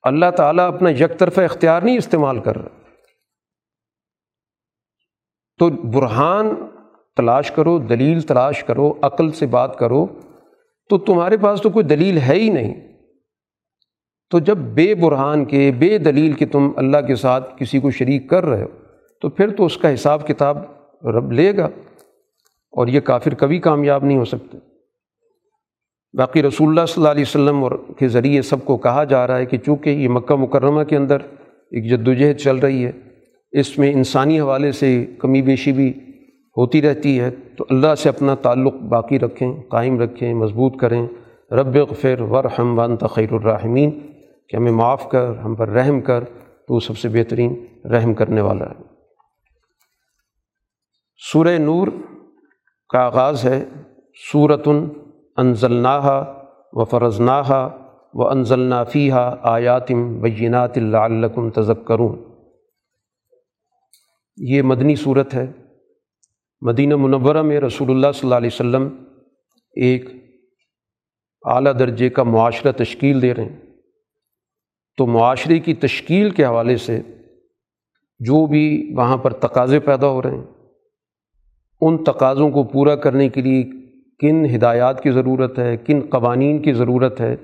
اللہ 0.03 0.31
تعالیٰ 0.37 0.75
اپنا 0.75 0.91
یک 0.91 1.19
طرفہ 1.19 1.41
اختیار 1.41 1.83
نہیں 1.83 1.99
استعمال 1.99 2.39
کر 2.39 2.57
رہا۔ 2.57 2.69
تو 5.59 5.71
برہان 5.71 6.49
تلاش 7.17 7.51
کرو، 7.51 7.79
دلیل 7.79 8.21
تلاش 8.21 8.65
کرو، 8.65 8.95
عقل 9.03 9.31
سے 9.31 9.47
بات 9.47 9.79
کرو، 9.79 10.07
تو 10.91 10.99
تمہارے 10.99 11.37
پاس 11.37 11.63
تو 11.63 11.71
کوئی 11.71 11.85
دلیل 11.85 12.19
ہے 12.19 12.35
ہی 12.35 12.49
نہیں۔ 12.49 12.75
تو 14.31 14.39
جب 14.39 14.57
بے 14.57 14.95
برہان 14.95 15.45
کے، 15.45 15.73
بے 15.79 15.99
دلیل 15.99 16.33
کے 16.33 16.47
تم 16.47 16.71
اللہ 16.77 17.07
کے 17.07 17.15
ساتھ 17.15 17.59
کسی 17.59 17.81
کو 17.81 17.91
شریک 17.91 18.31
کر 18.31 18.45
رہے 18.45 18.63
ہو، 18.63 18.69
تو 19.21 19.29
پھر 19.29 19.51
تو 19.51 19.65
اس 19.65 19.77
کا 19.77 19.95
حساب 19.95 20.27
کتاب 20.27 20.59
رب 21.07 21.33
لے 21.33 21.57
گا 21.57 21.65
اور 22.73 22.87
یہ 22.87 23.01
کافر 23.01 23.35
کبھی 23.35 23.59
کامیاب 23.59 24.05
نہیں 24.05 24.19
ہو 24.19 24.25
سکتے۔ 24.25 24.59
باقی 26.13 26.43
رسول 26.43 26.69
اللہ 26.69 26.87
صلی 26.87 26.95
اللہ 26.97 27.09
علیہ 27.09 27.23
وسلم 27.23 27.65
اور 27.65 27.73
کے 27.99 28.09
ذریعے 28.09 28.43
سب 28.43 28.65
کو 28.65 28.77
کہا 28.77 29.05
جا 29.05 29.27
رہا 29.27 29.39
ہے 29.39 29.47
کہ 29.47 29.59
چونکہ 29.59 29.91
یہ 29.91 30.09
مکہ 30.09 30.35
مکرمہ 30.35 30.83
کے 30.83 30.97
اندر 30.97 31.17
ایک 31.71 31.91
جد 31.91 32.09
وجہد 32.09 32.37
چل 32.37 32.57
رہی 32.57 32.87
ہے، 32.87 32.93
اس 33.53 33.79
میں 33.79 33.93
انسانی 33.93 34.41
حوالے 34.41 34.73
سے 34.73 35.07
کمی 35.19 35.43
بیشی 35.43 35.73
بھی 35.73 35.93
ہوتی 36.57 36.83
رہتی 36.83 37.21
ہے۔ 37.21 37.31
تو 37.31 37.65
اللہ 37.71 37.95
سے 37.95 38.09
اپنا 38.09 38.35
تعلق 38.35 38.75
باقی 38.75 39.19
رکھیں، 39.19 39.63
قائم 39.63 40.01
رکھیں، 40.01 40.35
مضبوط 40.35 40.81
کریں۔ 40.81 41.07
رب 41.51 41.77
غفر 41.77 42.21
ورحم 42.21 42.79
وان 42.79 42.97
تخیر 42.97 43.33
الرحمین 43.33 44.13
کہ 44.49 44.57
ہمیں 44.57 44.73
معاف 44.73 45.09
کر، 45.09 45.37
ہم 45.37 45.55
پر 45.55 45.69
رحم 45.69 46.01
کر۔ 46.01 46.25
تو 46.69 46.81
سب 46.81 46.99
سے 46.99 47.09
بہترین 47.09 47.67
رحم 47.85 48.15
کرنے 48.15 48.41
والا 48.41 48.65
ہے۔ 48.65 48.83
سورہ 51.33 51.59
نور 51.59 51.89
کا 52.89 52.99
آغاز 52.99 53.45
ہے۔ 53.45 53.65
صورتن 54.33 54.89
انزلناہا 55.37 56.45
و 56.73 56.85
فرضناہا 56.85 57.79
و 58.15 58.29
انزلنا 58.29 58.85
فیحہ 58.85 59.37
آیاتم 59.43 60.21
بینات 60.21 60.79
اللہ 60.79 61.51
تذکرون۔ 61.55 62.23
یہ 64.37 64.63
مدنی 64.63 64.95
صورت 64.95 65.35
ہے۔ 65.35 65.47
مدینہ 66.65 66.97
منورہ 66.97 67.43
میں 67.43 67.61
رسول 67.61 67.91
اللہ 67.91 68.07
صلی 68.15 68.21
اللہ 68.23 68.35
علیہ 68.35 68.51
وسلم 68.53 68.89
ایک 69.77 70.09
اعلیٰ 71.43 71.79
درجے 71.79 72.09
کا 72.09 72.23
معاشرہ 72.23 72.73
تشکیل 72.73 73.23
دے 73.23 73.35
رہے 73.35 73.45
ہیں۔ 73.45 73.61
تو 74.97 75.07
معاشرے 75.07 75.59
کی 75.59 75.75
تشکیل 75.75 76.31
کے 76.31 76.45
حوالے 76.45 76.77
سے 76.77 77.01
جو 78.19 78.47
بھی 78.47 78.93
وہاں 78.97 79.17
پر 79.17 79.33
تقاضے 79.33 79.81
پیدا 79.81 80.09
ہو 80.09 80.23
رہے 80.23 80.31
ہیں، 80.31 80.45
ان 81.81 82.05
تقاضوں 82.05 82.51
کو 82.51 82.63
پورا 82.63 82.97
کرنے 82.97 83.29
کے 83.29 83.43
لیے 83.43 83.63
کن 84.19 84.57
ہدایات 84.57 85.03
کی 85.03 85.11
ضرورت 85.11 85.59
ہے، 85.59 85.77
کن 85.77 86.01
قوانین 86.01 86.63
کی 86.63 86.73
ضرورت 86.73 87.21
ہے، 87.21 87.37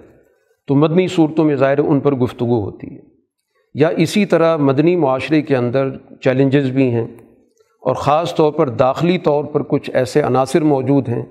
تو 0.66 0.74
مدنی 0.74 1.08
صورتوں 1.08 1.44
میں 1.44 1.56
ظاہر 1.56 1.78
ان 1.78 2.00
پر 2.00 2.14
گفتگو 2.14 2.60
ہوتی 2.64 2.86
ہے۔ 2.86 3.00
یا 3.74 3.88
اسی 3.88 4.26
طرح 4.26 4.56
مدنی 4.56 4.96
معاشرے 4.96 5.42
کے 5.42 5.56
اندر 5.56 5.88
چیلنجز 6.20 6.70
بھی 6.70 6.90
ہیں۔ 6.90 7.08
اور 7.80 7.94
خاص 7.94 8.34
طور 8.34 8.52
پر 8.52 8.68
داخلی 8.68 9.18
طور 9.18 9.44
پر 9.44 9.62
کچھ 9.62 9.90
ایسے 9.94 10.22
عناصر 10.22 10.62
موجود 10.62 11.08
ہیں 11.08 11.22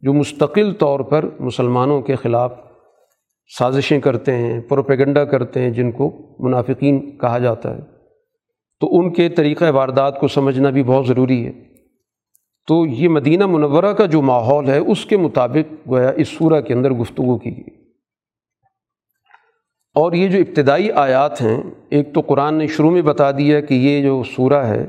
جو 0.00 0.12
مستقل 0.12 0.72
طور 0.72 1.00
پر 1.00 1.24
مسلمانوں 1.40 2.02
کے 2.02 2.14
خلاف 2.14 2.52
سازشیں 3.58 4.00
کرتے 4.00 4.32
ہیں، 4.32 4.60
پروپیگنڈا 4.60 5.24
کرتے 5.24 5.60
ہیں، 5.60 5.70
جن 5.70 5.92
کو 5.92 6.12
منافقین 6.38 7.18
کہا 7.18 7.38
جاتا 7.38 7.74
ہے۔ 7.74 7.80
تو 8.80 8.98
ان 8.98 9.12
کے 9.12 9.28
طریقہ 9.28 9.64
واردات 9.70 10.20
کو 10.20 10.28
سمجھنا 10.28 10.70
بھی 10.70 10.82
بہت 10.82 11.06
ضروری 11.06 11.46
ہے۔ 11.46 11.52
تو 12.68 12.86
یہ 12.86 13.08
مدینہ 13.08 13.46
منورہ 13.46 13.92
کا 13.92 14.06
جو 14.06 14.22
ماحول 14.22 14.68
ہے، 14.68 14.78
اس 14.78 15.06
کے 15.06 15.16
مطابق 15.16 15.88
گویا 15.88 16.12
اس 16.16 16.28
سورہ 16.28 16.60
کے 16.60 16.74
اندر 16.74 16.90
گفتگو 16.90 17.38
کی 17.38 17.56
گئی۔ 17.56 17.84
اور 19.94 20.12
یہ 20.12 20.28
جو 20.28 20.38
ابتدائی 20.38 20.92
آیات 20.92 21.42
ہیں، 21.42 21.62
ایک 21.88 22.14
تو 22.14 22.20
قرآن 22.20 22.54
نے 22.54 22.66
شروع 22.66 22.90
میں 22.90 23.02
بتا 23.02 23.30
دیا 23.30 23.60
کہ 23.60 23.74
یہ 23.74 24.02
جو 24.02 24.22
سورہ 24.36 24.66
ہے 24.66 24.86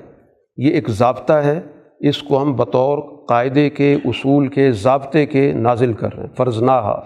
یہ 0.58 0.72
ایک 0.72 0.90
ضابطہ 0.90 1.34
ہے، 1.34 1.62
اس 2.00 2.24
کو 2.24 2.42
ہم 2.42 2.56
بطور 2.56 3.26
قاعدے 3.26 3.70
کے، 3.70 3.98
اصول 4.06 4.48
کے 4.48 4.72
ضابطے 4.72 5.26
کے 5.26 5.52
نازل 5.52 5.94
کر 5.94 6.14
رہے 6.14 6.24
ہیں 6.24 6.36
فرض 6.36 6.62
نہ 6.62 7.00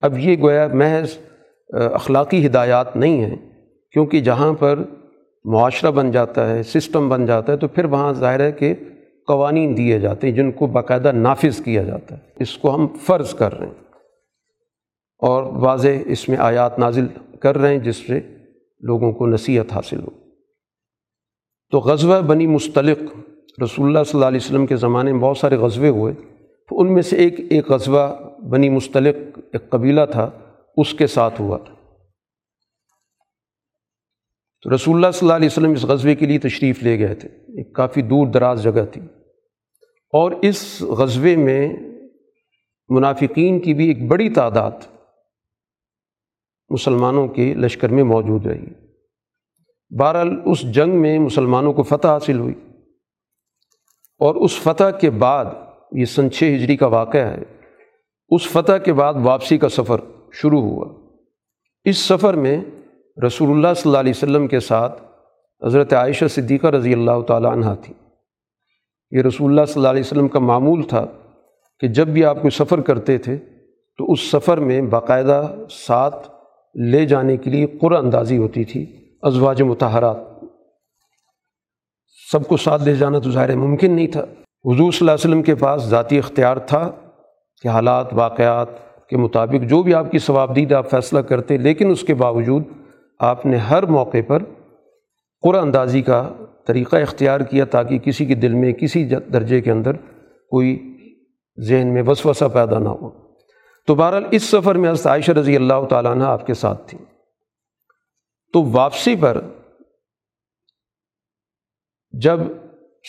اب 0.00 0.18
یہ 0.18 0.36
گویا 0.42 0.68
محض 0.72 1.18
اخلاقی 1.70 2.46
ہدایات 2.46 2.96
نہیں 2.96 3.24
ہیں، 3.24 3.36
کیونکہ 3.92 4.20
جہاں 4.20 4.52
پر 4.52 4.78
معاشرہ 5.44 5.90
بن 5.90 6.10
جاتا 6.10 6.50
ہے، 6.50 6.62
سسٹم 6.62 7.08
بن 7.08 7.26
جاتا 7.26 7.52
ہے، 7.52 7.56
تو 7.56 7.68
پھر 7.68 7.84
وہاں 7.84 8.12
ظاہر 8.12 8.40
ہے 8.40 8.52
کہ 8.52 8.74
قوانین 9.26 9.76
دیے 9.76 9.98
جاتے 9.98 10.28
ہیں، 10.28 10.34
جن 10.34 10.52
کو 10.52 10.66
باقاعدہ 10.66 11.12
نافذ 11.12 11.60
کیا 11.60 11.82
جاتا 11.82 12.14
ہے۔ 12.14 12.20
اس 12.40 12.58
کو 12.58 12.74
ہم 12.74 12.86
فرض 12.86 13.34
کر 13.34 13.58
رہے 13.58 13.66
ہیں۔ 13.66 13.74
اور 15.18 15.42
واضح 15.42 15.88
اس 16.06 16.28
میں 16.28 16.36
آیات 16.36 16.78
نازل 16.78 17.06
کر 17.40 17.58
رہے 17.58 17.68
ہیں، 17.68 17.78
جس 17.78 17.96
سے 17.96 18.20
لوگوں 18.80 19.12
کو 19.12 19.26
نصیحت 19.26 19.72
حاصل 19.72 20.00
ہو۔ 20.00 20.25
تو 21.70 21.78
غزوہ 21.78 22.20
بنی 22.20 22.46
مستلق 22.46 22.98
رسول 23.62 23.86
اللہ 23.86 24.04
صلی 24.04 24.10
اللہ 24.14 24.24
علیہ 24.24 24.40
وسلم 24.44 24.66
کے 24.66 24.76
زمانے 24.76 25.12
میں 25.12 25.20
بہت 25.20 25.38
سارے 25.38 25.56
غزوے 25.56 25.88
ہوئے۔ 25.88 26.12
تو 26.68 26.80
ان 26.80 26.94
میں 26.94 27.02
سے 27.02 27.16
ایک 27.16 27.34
ایک 27.50 27.70
غزوہ 27.70 28.08
بنی 28.50 28.68
مستلق 28.68 29.38
ایک 29.52 29.70
قبیلہ 29.70 30.00
تھا، 30.10 30.30
اس 30.76 30.94
کے 30.94 31.06
ساتھ 31.06 31.40
ہوا۔ 31.40 31.58
تو 34.62 34.74
رسول 34.74 34.94
اللہ 34.94 35.10
صلی 35.10 35.26
اللہ 35.26 35.36
علیہ 35.36 35.46
وسلم 35.46 35.70
اس 35.70 35.84
غزوے 35.84 36.14
کے 36.14 36.26
لیے 36.26 36.38
تشریف 36.38 36.82
لے 36.82 36.98
گئے 36.98 37.14
تھے۔ 37.14 37.28
ایک 37.28 37.74
کافی 37.74 38.02
دور 38.02 38.26
دراز 38.26 38.62
جگہ 38.62 38.84
تھی۔ 38.92 39.00
اور 40.12 40.32
اس 40.32 40.82
غزوے 40.82 41.36
میں 41.36 41.72
منافقین 42.88 43.60
کی 43.60 43.74
بھی 43.74 43.88
ایک 43.88 44.08
بڑی 44.08 44.30
تعداد 44.30 44.70
مسلمانوں 46.68 47.28
کے 47.28 47.54
لشکر 47.54 47.88
میں 47.88 48.04
موجود 48.04 48.46
رہی۔ 48.46 48.85
بہرحال 49.90 50.40
اس 50.44 50.60
جنگ 50.62 51.00
میں 51.00 51.18
مسلمانوں 51.18 51.72
کو 51.72 51.82
فتح 51.82 52.08
حاصل 52.08 52.38
ہوئی۔ 52.38 52.54
اور 54.18 54.34
اس 54.34 54.58
فتح 54.58 54.90
کے 55.00 55.10
بعد 55.10 55.44
یہ 55.92 56.04
سن 56.04 56.30
چھ 56.30 56.52
ہجری 56.56 56.76
کا 56.76 56.86
واقعہ 56.86 57.26
ہے، 57.26 57.42
اس 58.28 58.48
فتح 58.48 58.72
کے 58.72 58.92
بعد 58.92 59.14
واپسی 59.22 59.58
کا 59.58 59.68
سفر 59.68 59.96
شروع 60.32 60.60
ہوا۔ 60.60 61.10
اس 61.84 61.98
سفر 61.98 62.34
میں 62.34 62.60
رسول 63.26 63.50
اللہ 63.50 63.74
صلی 63.76 63.90
اللہ 63.90 63.98
علیہ 63.98 64.12
وسلم 64.16 64.46
کے 64.46 64.60
ساتھ 64.60 65.02
حضرت 65.66 65.92
عائشہ 65.92 66.24
صدیقہ 66.26 66.66
رضی 66.66 66.92
اللہ 66.92 67.20
تعالیٰ 67.28 67.52
عنہ 67.52 67.66
تھی۔ 67.82 67.94
یہ 69.10 69.22
رسول 69.22 69.50
اللہ 69.50 69.64
صلی 69.64 69.74
اللہ 69.76 69.88
علیہ 69.88 70.00
وسلم 70.00 70.28
کا 70.28 70.38
معمول 70.38 70.82
تھا 70.82 71.06
کہ 71.80 71.88
جب 71.88 72.08
بھی 72.08 72.24
آپ 72.24 72.42
کوئی 72.42 72.50
سفر 72.50 72.80
کرتے 72.80 73.18
تھے 73.18 73.36
تو 73.98 74.12
اس 74.12 74.20
سفر 74.20 74.58
میں 74.58 74.82
باقاعدہ 74.82 75.54
ساتھ 75.70 76.30
لے 76.74 77.06
جانے 77.06 77.36
کے 77.36 77.50
لیے 77.50 77.66
قر 77.66 77.92
اندازی 77.92 78.38
ہوتی 78.38 78.64
تھی۔ 78.64 79.05
ازواج 79.26 79.62
متحرات 79.62 80.16
سب 82.32 82.46
کو 82.46 82.56
ساتھ 82.56 82.82
لے 82.82 82.94
جانا 82.94 83.18
تو 83.18 83.30
ظاہر 83.30 83.56
ممکن 83.56 83.92
نہیں 83.92 84.06
تھا۔ 84.06 84.20
حضور 84.64 84.92
صلی 84.92 84.98
اللہ 85.00 85.10
علیہ 85.10 85.30
وسلم 85.30 85.42
کے 85.42 85.54
پاس 85.54 85.82
ذاتی 85.82 86.18
اختیار 86.18 86.56
تھا 86.56 86.90
کہ 87.62 87.68
حالات، 87.68 88.06
واقعات 88.12 88.68
کے 89.08 89.16
مطابق 89.16 89.68
جو 89.68 89.82
بھی 89.82 89.94
آپ 89.94 90.10
کی 90.10 90.18
ثوابدید 90.18 90.72
آپ 90.72 90.90
فیصلہ 90.90 91.18
کرتے، 91.18 91.56
لیکن 91.56 91.90
اس 91.90 92.02
کے 92.02 92.14
باوجود 92.14 92.62
آپ 93.18 93.46
نے 93.46 93.56
ہر 93.56 93.86
موقع 93.86 94.18
پر 94.26 94.42
قرآن 95.42 95.62
اندازی 95.62 96.02
کا 96.02 96.30
طریقہ 96.66 96.96
اختیار 96.96 97.40
کیا 97.40 97.64
تاکہ 97.64 97.98
کسی 97.98 98.26
کے 98.26 98.34
دل 98.34 98.54
میں، 98.54 98.72
کسی 98.72 99.04
درجے 99.04 99.60
کے 99.60 99.70
اندر 99.70 99.92
کوئی 100.50 100.96
ذہن 101.68 101.94
میں 101.94 102.02
وسوسہ 102.06 102.44
پیدا 102.44 102.78
نہ 102.78 102.88
ہو۔ 102.88 103.10
تو 103.86 103.94
بہرحال 103.94 104.24
اس 104.30 104.42
سفر 104.42 104.74
میں 104.74 104.90
حضرت 104.90 105.06
عائشہ 105.06 105.32
رضی 105.32 105.56
اللہ 105.56 105.84
تعالیٰ 105.90 106.10
عنہ 106.10 106.24
آپ 106.24 106.46
کے 106.46 106.54
ساتھ 106.54 106.88
تھیں۔ 106.88 107.05
تو 108.56 108.64
واپسی 108.72 109.16
پر 109.16 109.40
جب 112.10 112.40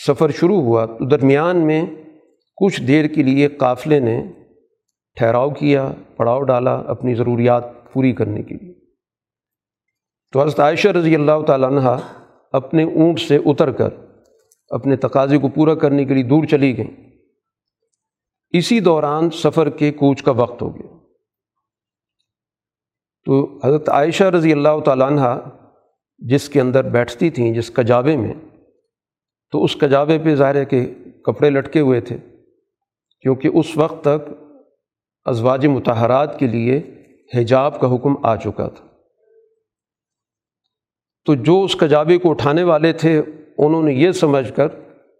سفر 0.06 0.30
شروع 0.30 0.60
ہوا 0.60 0.86
تو 0.86 1.08
درمیان 1.08 1.66
میں 1.66 1.86
کچھ 2.56 2.82
دیر 2.82 3.06
کے 3.06 3.22
لیے 3.22 3.48
قافلے 3.48 4.00
نے 4.00 4.22
ٹھہراؤ 5.16 5.50
کیا، 5.50 5.92
پڑاؤ 6.16 6.42
ڈالا 6.42 6.74
اپنی 6.74 7.14
ضروریات 7.14 7.92
پوری 7.92 8.12
کرنے 8.12 8.42
کے 8.42 8.54
لیے۔ 8.54 8.74
تو 10.32 10.42
حضرت 10.42 10.60
عائشہ 10.60 10.88
رضی 10.88 11.14
اللہ 11.14 11.44
تعالیٰ 11.46 11.68
عنہ 11.68 11.96
اپنے 12.52 12.82
اونٹ 12.82 13.20
سے 13.20 13.36
اتر 13.36 13.70
کر 13.70 13.88
اپنے 14.68 14.96
تقاضے 14.96 15.38
کو 15.38 15.48
پورا 15.48 15.74
کرنے 15.74 16.04
کے 16.04 16.14
لیے 16.14 16.22
دور 16.22 16.44
چلی 16.44 16.76
گئیں۔ 16.76 17.10
اسی 18.50 18.80
دوران 18.80 19.30
سفر 19.30 19.70
کے 19.70 19.92
کوچ 19.92 20.22
کا 20.22 20.30
وقت 20.30 20.62
ہو 20.62 20.76
گیا۔ 20.76 20.97
تو 23.28 23.58
حضرت 23.64 23.88
عائشہ 23.88 24.24
رضی 24.24 24.52
اللہ 24.52 24.80
تعالیٰ 24.84 25.06
عنہ 25.06 25.50
جس 26.18 26.48
کے 26.48 26.60
اندر 26.60 26.84
بیٹھتی 26.84 27.30
تھیں، 27.30 27.54
جس 27.54 27.70
کجابے 27.70 28.16
میں، 28.16 28.34
تو 29.50 29.64
اس 29.64 29.76
کجابے 29.76 30.18
پہ 30.18 30.34
ظاہر 30.34 30.54
ہے 30.54 30.64
کہ 30.64 30.94
کپڑے 31.24 31.50
لٹکے 31.50 31.80
ہوئے 31.80 32.00
تھے، 32.00 32.16
کیونکہ 33.20 33.50
اس 33.54 33.76
وقت 33.76 34.04
تک 34.04 34.30
ازواج 35.24 35.66
متحرات 35.66 36.38
کے 36.38 36.46
لیے 36.46 36.82
حجاب 37.34 37.80
کا 37.80 37.94
حکم 37.94 38.26
آ 38.26 38.36
چکا 38.36 38.68
تھا۔ 38.68 38.86
تو 41.26 41.34
جو 41.34 41.62
اس 41.64 41.74
کجابے 41.74 42.18
کو 42.18 42.30
اٹھانے 42.30 42.62
والے 42.62 42.92
تھے، 42.92 43.22
انہوں 43.58 43.82
نے 43.82 43.92
یہ 43.92 44.12
سمجھ 44.12 44.52
کر 44.52 44.68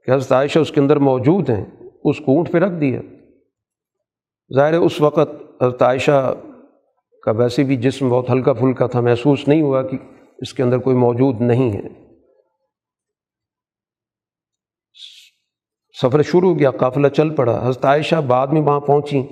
کہ 0.02 0.10
حضرت 0.10 0.32
عائشہ 0.32 0.58
اس 0.58 0.70
کے 0.70 0.80
اندر 0.80 0.96
موجود 0.96 1.50
ہیں، 1.50 1.64
اس 2.04 2.18
کو 2.18 2.36
اونٹ 2.36 2.52
پہ 2.52 2.58
رکھ 2.58 2.80
دیا۔ 2.80 3.00
ظاہر 4.54 4.72
ہے 4.72 4.78
اس 4.78 5.00
وقت 5.00 5.62
حضرت 5.62 5.82
عائشہ 5.82 6.34
کا 7.28 7.34
ویسے 7.36 7.64
بھی 7.64 7.76
جسم 7.76 8.08
بہت 8.08 8.30
ہلکا 8.30 8.52
پھلکا 8.52 8.86
تھا، 8.86 9.00
محسوس 9.00 9.48
نہیں 9.48 9.62
ہوا 9.62 9.82
کہ 9.82 9.98
اس 10.38 10.54
کے 10.54 10.62
اندر 10.62 10.78
کوئی 10.78 10.96
موجود 10.96 11.40
نہیں 11.40 11.72
ہے۔ 11.72 12.08
سفر 16.02 16.22
شروع 16.22 16.52
ہو 16.52 16.58
گیا، 16.58 16.70
قافلہ 16.70 17.08
چل 17.08 17.34
پڑا۔ 17.34 17.68
حضرت 17.68 17.84
عائشہ 17.84 18.16
بعد 18.16 18.46
میں 18.46 18.62
وہاں 18.62 18.80
پہنچی 18.80 19.22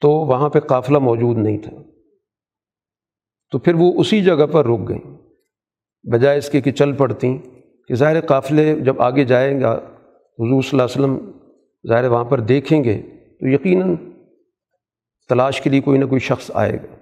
تو 0.00 0.10
وہاں 0.10 0.48
پہ 0.48 0.60
قافلہ 0.60 0.98
موجود 0.98 1.36
نہیں 1.38 1.58
تھا۔ 1.58 1.76
تو 3.50 3.58
پھر 3.58 3.74
وہ 3.74 3.92
اسی 3.96 4.22
جگہ 4.22 4.46
پر 4.46 4.66
رک 4.66 4.88
گئیں۔ 4.88 5.18
بجائے 6.12 6.38
اس 6.38 6.50
کے 6.50 6.60
کہ 6.60 6.72
چل 6.72 6.92
پڑتی 6.92 7.38
کہ 7.88 7.94
ظاہر 7.94 8.20
قافلے 8.20 8.80
جب 8.80 9.02
آگے 9.02 9.24
جائیں 9.24 9.60
گا، 9.60 9.72
حضور 10.38 10.62
صلی 10.62 10.80
اللہ 10.80 10.82
علیہ 10.82 11.04
وسلم 11.04 11.30
ظاہر 11.88 12.08
وہاں 12.08 12.24
پر 12.24 12.40
دیکھیں 12.40 12.84
گے 12.84 13.02
تو 13.40 13.48
یقیناً 13.48 14.13
تلاش 15.28 15.60
کے 15.60 15.70
لیے 15.70 15.80
کوئی 15.80 15.98
نہ 15.98 16.04
کوئی 16.04 16.20
شخص 16.20 16.50
آئے 16.54 16.72
گا۔ 16.72 16.96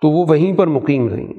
تو 0.00 0.10
وہ 0.10 0.26
وہیں 0.28 0.58
پر 0.58 0.66
مقیم 0.66 1.08
رہیں۔ 1.08 1.32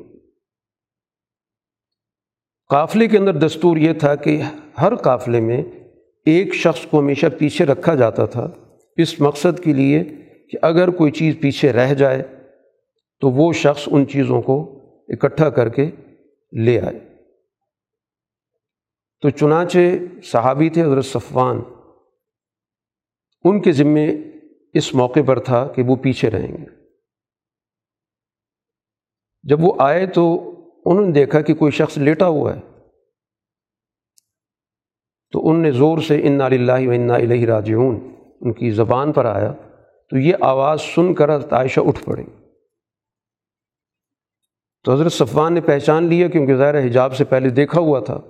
قافلے 2.70 3.08
کے 3.08 3.18
اندر 3.18 3.38
دستور 3.38 3.78
یہ 3.78 3.94
تھا 3.94 4.16
کہ 4.16 4.42
ہر 4.82 4.96
قافلے 4.96 5.40
میں 5.40 5.64
ایک 6.26 6.54
شخص 6.54 6.88
کو 6.88 7.00
ہمیشہ 7.00 7.26
پیچھے 7.40 7.66
رکھا 7.66 7.96
جاتا 7.96 8.26
تھا۔ 8.26 8.52
اس 8.98 9.22
مقصد 9.22 9.64
کے 9.64 9.74
لیے 9.74 10.04
کہ 10.52 10.58
اگر 10.62 10.88
کوئی 10.88 11.12
چیز 11.12 11.36
پیچھے 11.42 11.74
رہ 11.74 11.94
جائے 11.94 12.24
تو 13.20 13.30
وہ 13.30 13.54
شخص 13.54 13.90
ان 13.92 14.08
چیزوں 14.08 14.42
کو 14.42 14.82
اکٹھا 15.08 15.50
کر 15.50 15.70
کے 15.70 15.92
لے 16.52 16.82
آئے۔ 16.82 17.00
تو 19.22 19.30
چنانچہ 19.30 19.78
صحابی 20.24 20.70
تھے 20.70 20.84
حضرت 20.84 21.06
صفوان۔ 21.06 21.62
ان 23.44 23.62
کے 23.62 23.72
ذمے 23.72 24.16
اس 24.76 24.96
موقع 24.96 25.20
پر 25.28 25.40
تھا 25.40 25.68
کہ 25.76 25.84
وہ 25.84 25.96
پیچھے 25.96 26.30
رہیں 26.30 26.58
گے۔ 26.58 26.66
جب 29.44 29.58
وہ 29.62 29.74
آئے 29.80 30.06
تو 30.06 30.52
انہوں 30.86 31.06
نے 31.06 31.12
دیکھا 31.12 31.42
کہ 31.42 31.54
کوئی 31.54 31.72
شخص 31.72 31.98
لیٹا 31.98 32.28
ہوا 32.28 32.56
ہے۔ 32.56 32.62
تو 35.32 35.50
ان 35.50 35.62
نے 35.62 35.72
زور 35.72 35.98
سے 35.98 36.28
انا 36.28 36.46
اللہ 36.46 36.88
و 36.88 36.92
انا 36.92 37.14
الہ 37.14 37.46
راجعون، 37.46 38.16
ان 38.42 38.54
کی 38.54 38.72
زبان 38.72 39.12
پر 39.12 39.26
آیا۔ 39.26 39.54
تو 40.10 40.18
یہ 40.18 40.34
آواز 40.42 40.82
سن 40.82 41.14
کر 41.14 41.36
حضرت 41.36 41.54
عائشہ 41.54 41.80
اٹھ 41.80 42.04
پڑی 42.04 42.24
تو 44.84 44.94
حضرت 44.94 45.14
صفوان 45.14 45.54
نے 45.54 45.62
پہچان 45.62 46.04
لیا 46.04 46.28
کیونکہ 46.28 46.56
ظاہر 46.56 46.86
حجاب 46.86 47.16
سے 47.16 47.26
پہلے 47.26 47.50
دیکھا 47.50 47.80
ہوا 47.80 48.00
تھا۔ 48.00 48.22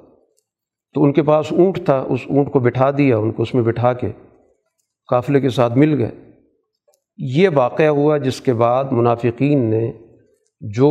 تو 0.93 1.04
ان 1.04 1.14
کے 1.14 1.24
پاس 1.24 1.52
اونٹ 1.52 1.86
تھا، 1.86 2.00
اس 2.10 2.20
اونٹ 2.30 2.52
کو 2.52 2.60
بٹھا 2.60 2.91
دیا، 2.98 3.18
ان 3.18 3.32
کو 3.32 3.43
اس 3.43 3.54
میں 3.54 3.64
بٹھا 3.64 3.93
کے 3.93 4.12
قافلے 5.10 5.39
کے 5.39 5.50
ساتھ 5.50 5.74
مل 5.74 6.02
گئے۔ 6.02 6.24
یہ 7.18 7.49
واقعہ 7.53 7.86
ہوا 7.86 8.18
جس 8.18 8.41
کے 8.41 8.53
بعد 8.53 8.84
منافقین 8.91 9.59
نے 9.59 9.91
جو 10.61 10.88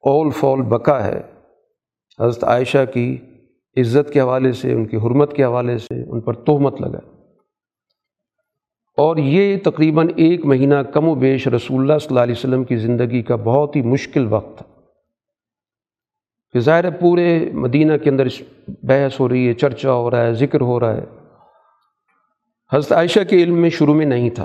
اول 0.00 0.30
فول 0.30 0.62
بکا 0.62 1.06
ہے، 1.06 1.20
حضرت 2.20 2.44
عائشہ 2.44 2.84
کی 2.94 3.18
عزت 3.76 4.12
کے 4.12 4.20
حوالے 4.20 4.52
سے، 4.52 4.72
ان 4.72 4.86
کی 4.86 4.96
حرمت 4.96 5.32
کے 5.32 5.44
حوالے 5.44 5.78
سے 5.78 6.10
ان 6.10 6.20
پر 6.20 6.34
تہمت 6.34 6.80
لگا 6.80 7.00
اور 8.96 9.16
یہ 9.16 9.56
تقریباً 9.64 10.08
ایک 10.16 10.44
مہینہ 10.44 10.74
کم 10.74 11.08
و 11.08 11.14
بیش 11.14 11.48
رسول 11.48 11.80
اللہ 11.80 11.98
صلی 11.98 12.08
اللہ 12.08 12.20
علیہ 12.20 12.34
وسلم 12.38 12.64
کی 12.64 12.76
زندگی 12.76 13.22
کا 13.22 13.36
بہت 13.36 13.76
ہی 13.76 13.82
مشکل 13.82 14.26
وقت 14.30 14.58
تھا۔ 14.58 14.80
کہ 16.52 16.60
ظاہر 16.60 16.90
پورے 16.90 17.50
مدینہ 17.52 17.96
کے 17.96 18.10
اندر 18.10 18.28
بحث 18.82 19.20
ہو 19.20 19.28
رہی 19.28 19.48
ہے، 19.48 19.52
چرچا 19.52 19.92
ہو 19.92 20.10
رہا 20.10 20.20
ہے، 20.20 20.34
ذکر 20.34 20.60
ہو 20.60 20.80
رہا 20.80 20.96
ہے۔ 20.96 21.04
حضرت 22.72 22.92
عائشہ 22.92 23.20
کے 23.30 23.36
علم 23.36 23.58
میں 23.58 23.70
شروع 23.70 23.94
میں 23.94 24.06
نہیں 24.06 24.30
تھا۔ 24.30 24.44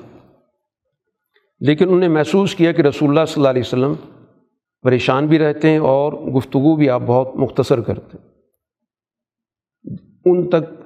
لیکن 1.61 1.85
انہوں 1.85 1.99
نے 1.99 2.07
محسوس 2.07 2.55
کیا 2.55 2.71
کہ 2.71 2.81
رسول 2.81 3.09
اللہ 3.09 3.25
صلی 3.27 3.33
اللہ 3.37 3.49
علیہ 3.49 3.61
وسلم 3.61 3.93
پریشان 4.81 5.27
بھی 5.27 5.39
رہتے 5.39 5.69
ہیں 5.69 5.77
اور 5.77 6.13
گفتگو 6.13 6.75
بھی 6.75 6.89
آپ 6.89 7.01
بہت 7.05 7.35
مختصر 7.35 7.81
کرتے 7.81 8.17
ہیں۔ 8.17 8.31
ان 10.25 10.49
تک 10.49 10.83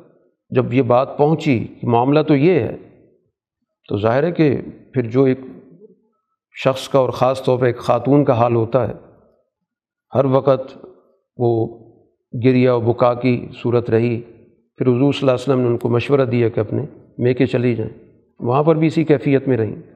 جب 0.50 0.74
یہ 0.74 0.82
بات 0.82 1.18
پہنچی 1.18 1.68
کہ 1.82 1.88
معاملہ 1.88 2.22
تو 2.22 2.36
یہ 2.36 2.52
ہے، 2.52 2.78
تو 3.90 3.98
ظاہر 3.98 4.24
ہے 4.24 4.32
کہ 4.32 4.62
پھر 4.94 5.02
جو 5.02 5.24
ایک 5.24 5.40
شخص 6.64 6.90
کا 6.90 7.00
اور 7.00 7.10
خاص 7.10 7.44
طور 7.44 7.60
پہ 7.60 7.66
ایک 7.66 7.78
خاتون 7.78 8.26
کا 8.26 8.34
حال 8.34 8.56
ہوتا 8.56 8.88
ہے، 8.88 8.94
ہر 10.16 10.26
وقت 10.26 10.86
وہ 11.38 11.80
گریا 12.46 12.76
و 12.76 12.80
بکا 12.80 13.14
کی 13.14 13.48
صورت 13.62 13.90
رہی۔ 13.90 14.22
پھر 14.76 14.88
حضور 14.88 15.14
صلی 15.14 15.20
اللہ 15.22 15.32
علیہ 15.32 15.44
وسلم 15.44 15.60
نے 15.60 15.68
ان 15.68 15.78
کو 15.78 15.90
مشورہ 15.90 16.26
دیا 16.26 16.50
کہ 16.50 16.60
اپنے 16.60 16.86
میکے 17.18 17.46
چلی 17.46 17.76
جائیں۔ 17.76 18.12
وہاں 18.40 18.64
پر 18.64 18.76
بھی 18.76 18.88
اسی 18.88 19.04
کیفیت 19.04 19.48
میں 19.48 19.58
رہیں۔ 19.58 19.95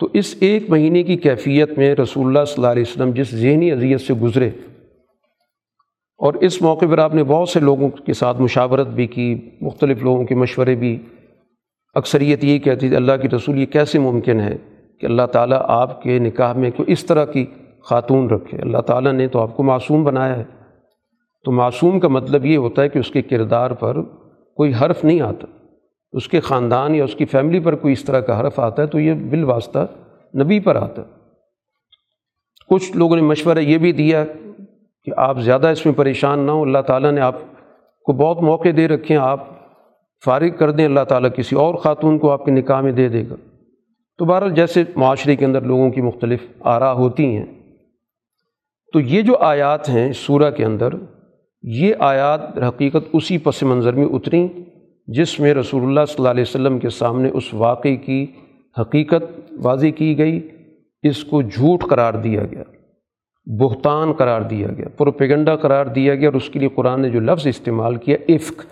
تو 0.00 0.08
اس 0.12 0.36
ایک 0.40 0.70
مہینے 0.70 1.02
کی 1.02 1.16
کیفیت 1.16 1.78
میں 1.78 1.94
رسول 1.94 2.26
اللہ 2.26 2.44
صلی 2.44 2.54
اللہ 2.56 2.66
علیہ 2.66 2.82
وسلم 2.82 3.10
جس 3.10 3.34
ذہنی 3.34 3.72
اذیت 3.72 4.00
سے 4.00 4.14
گزرے 4.14 4.50
اور 6.18 6.34
اس 6.34 6.62
موقع 6.62 6.86
پر 6.90 6.98
آپ 6.98 7.14
نے 7.14 7.24
بہت 7.24 7.48
سے 7.48 7.60
لوگوں 7.60 7.88
کے 7.88 8.12
ساتھ 8.12 8.40
مشاورت 8.40 8.86
بھی 8.86 9.06
کی، 9.06 9.50
مختلف 9.60 10.02
لوگوں 10.02 10.24
کے 10.24 10.34
مشورے 10.34 10.74
بھی۔ 10.74 10.98
اکثریت 11.94 12.44
یہی 12.44 12.58
کہتی 12.58 12.88
تھی، 12.88 12.96
اللہ 12.96 13.12
کی 13.22 13.28
رسول 13.28 13.58
یہ 13.58 13.66
کیسے 13.66 13.98
ممکن 13.98 14.40
ہے 14.40 14.56
کہ 15.00 15.06
اللہ 15.06 15.26
تعالیٰ 15.32 15.58
آپ 15.64 16.02
کے 16.02 16.18
نکاح 16.18 16.52
میں 16.52 16.70
کوئی 16.76 16.92
اس 16.92 17.04
طرح 17.04 17.24
کی 17.24 17.46
خاتون 17.84 18.30
رکھے؟ 18.30 18.58
اللہ 18.58 18.78
تعالیٰ 18.78 19.12
نے 19.12 19.28
تو 19.28 19.40
آپ 19.40 19.56
کو 19.56 19.62
معصوم 19.62 20.04
بنایا 20.04 20.36
ہے۔ 20.36 20.44
تو 21.44 21.52
معصوم 21.52 22.00
کا 22.00 22.08
مطلب 22.08 22.46
یہ 22.46 22.56
ہوتا 22.56 22.82
ہے 22.82 22.88
کہ 22.88 22.98
اس 22.98 23.10
کے 23.10 23.22
کردار 23.22 23.70
پر 23.70 24.02
کوئی 24.56 24.72
حرف 24.80 25.04
نہیں 25.04 25.20
آتا۔ 25.20 25.46
اس 26.12 26.28
کے 26.28 26.40
خاندان 26.40 26.94
یا 26.94 27.04
اس 27.04 27.14
کی 27.14 27.24
فیملی 27.24 27.60
پر 27.60 27.74
کوئی 27.74 27.92
اس 27.92 28.04
طرح 28.04 28.20
کا 28.20 28.40
حرف 28.40 28.60
آتا 28.60 28.82
ہے 28.82 28.86
تو 28.86 29.00
یہ 29.00 29.14
بالواسطہ 29.14 29.86
نبی 30.42 30.60
پر 30.60 30.76
آتا 30.76 31.02
ہے۔ 31.02 31.18
کچھ 32.70 32.96
لوگوں 32.96 33.16
نے 33.16 33.22
مشورہ 33.22 33.58
یہ 33.58 33.78
بھی 33.78 33.92
دیا 33.92 34.24
کہ 35.04 35.12
آپ 35.16 35.38
زیادہ 35.38 35.68
اس 35.68 35.86
میں 35.86 35.94
پریشان 35.94 36.38
نہ 36.38 36.50
ہوں، 36.50 36.62
اللہ 36.62 36.78
تعالیٰ 36.78 37.12
نے 37.12 37.20
آپ 37.20 37.34
کو 38.04 38.12
بہت 38.12 38.42
موقع 38.42 38.68
دے 38.76 38.88
رکھے 38.88 39.14
ہیں، 39.14 39.22
آپ 39.22 39.44
فارغ 40.24 40.56
کر 40.58 40.70
دیں، 40.70 40.84
اللہ 40.84 41.04
تعالیٰ 41.08 41.30
کسی 41.36 41.56
اور 41.56 41.74
خاتون 41.74 42.18
کو 42.18 42.30
آپ 42.30 42.44
کے 42.44 42.50
نکاح 42.50 42.80
میں 42.80 42.92
دے 42.92 43.08
دے 43.08 43.22
گا۔ 43.30 43.34
تو 44.18 44.24
بہرحال 44.24 44.54
جیسے 44.54 44.84
معاشرے 44.96 45.36
کے 45.36 45.44
اندر 45.44 45.60
لوگوں 45.60 45.90
کی 45.90 46.00
مختلف 46.00 46.40
آرا 46.60 46.92
ہوتی 46.92 47.36
ہیں، 47.36 47.46
تو 48.92 49.00
یہ 49.00 49.22
جو 49.22 49.36
آیات 49.36 49.88
ہیں 49.88 50.12
سورہ 50.12 50.50
کے 50.50 50.64
اندر، 50.64 50.88
یہ 51.62 51.94
آیات 51.98 52.40
حقیقت 52.58 53.08
اسی 53.12 53.38
پس 53.38 53.62
منظر 53.62 53.92
میں 53.92 54.06
اتریں۔ 54.06 54.48
جس 55.06 55.40
میں 55.40 55.54
رسول 55.54 55.82
اللہ 55.82 56.00
صلی 56.04 56.14
اللہ 56.18 56.28
علیہ 56.28 56.42
وسلم 56.42 56.78
کے 56.78 56.88
سامنے 56.88 57.30
اس 57.34 57.54
واقعے 57.54 57.96
کی 57.96 58.26
حقیقت 58.80 59.52
واضح 59.62 59.86
کی 59.96 60.18
گئی، 60.18 60.48
اس 61.02 61.24
کو 61.24 61.42
جھوٹ 61.42 61.82
قرار 61.90 62.14
دیا 62.14 62.42
گیا، 62.44 62.62
بہتان 63.58 64.12
قرار 64.12 64.42
دیا 64.42 64.68
گیا، 64.68 64.86
پروپیگنڈا 64.96 65.56
قرار 65.56 65.86
دیا 65.86 66.14
گیا 66.14 66.28
اور 66.28 66.34
اس 66.34 66.50
کے 66.50 66.58
لیے 66.58 66.68
قرآن 66.68 67.02
نے 67.02 67.08
جو 67.08 67.20
لفظ 67.20 67.46
استعمال 67.46 67.96
کیا، 67.96 68.16
عفق۔ 68.28 68.64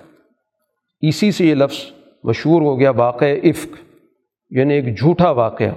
اسی 1.00 1.30
سے 1.30 1.46
یہ 1.46 1.54
لفظ 1.54 1.76
مشہور 2.24 2.62
ہو 2.62 2.80
گیا 2.80 2.90
واقع 2.90 3.24
عفق 3.24 3.76
یعنی 4.50 4.74
ایک 4.74 4.98
جھوٹا 4.98 5.30
واقعہ۔ 5.30 5.72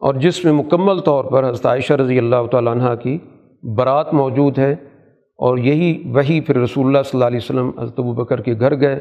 اور 0.00 0.14
جس 0.14 0.44
میں 0.44 0.52
مکمل 0.52 0.98
طور 0.98 1.24
پر 1.24 1.50
حضرت 1.50 1.66
عائشہ 1.66 1.92
رضی 1.92 2.18
اللہ 2.18 2.46
تعالیٰ 2.50 2.72
عنہ 2.72 2.94
کی 3.02 3.18
برات 3.62 4.14
موجود 4.14 4.58
ہے۔ 4.58 4.74
اور 5.36 5.58
یہی 5.58 6.02
وہی 6.06 6.40
پھر 6.40 6.56
رسول 6.56 6.86
اللہ 6.86 6.98
صلی 7.02 7.10
اللہ 7.12 7.24
علیہ 7.24 7.36
وسلم 7.36 7.70
حضرت 7.78 7.98
ابو 7.98 8.12
بکر 8.12 8.40
کے 8.40 8.54
گھر 8.60 8.80
گئے 8.80 8.96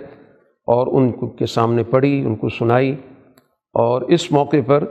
اور 0.68 0.88
ان 0.88 1.12
کے 1.30 1.46
سامنے 1.46 1.84
پڑھی، 1.84 2.24
ان 2.26 2.36
کو 2.36 2.50
سنائی 2.50 2.96
اور 3.74 4.02
اس 4.02 4.32
موقع 4.32 4.58
پر 4.66 4.84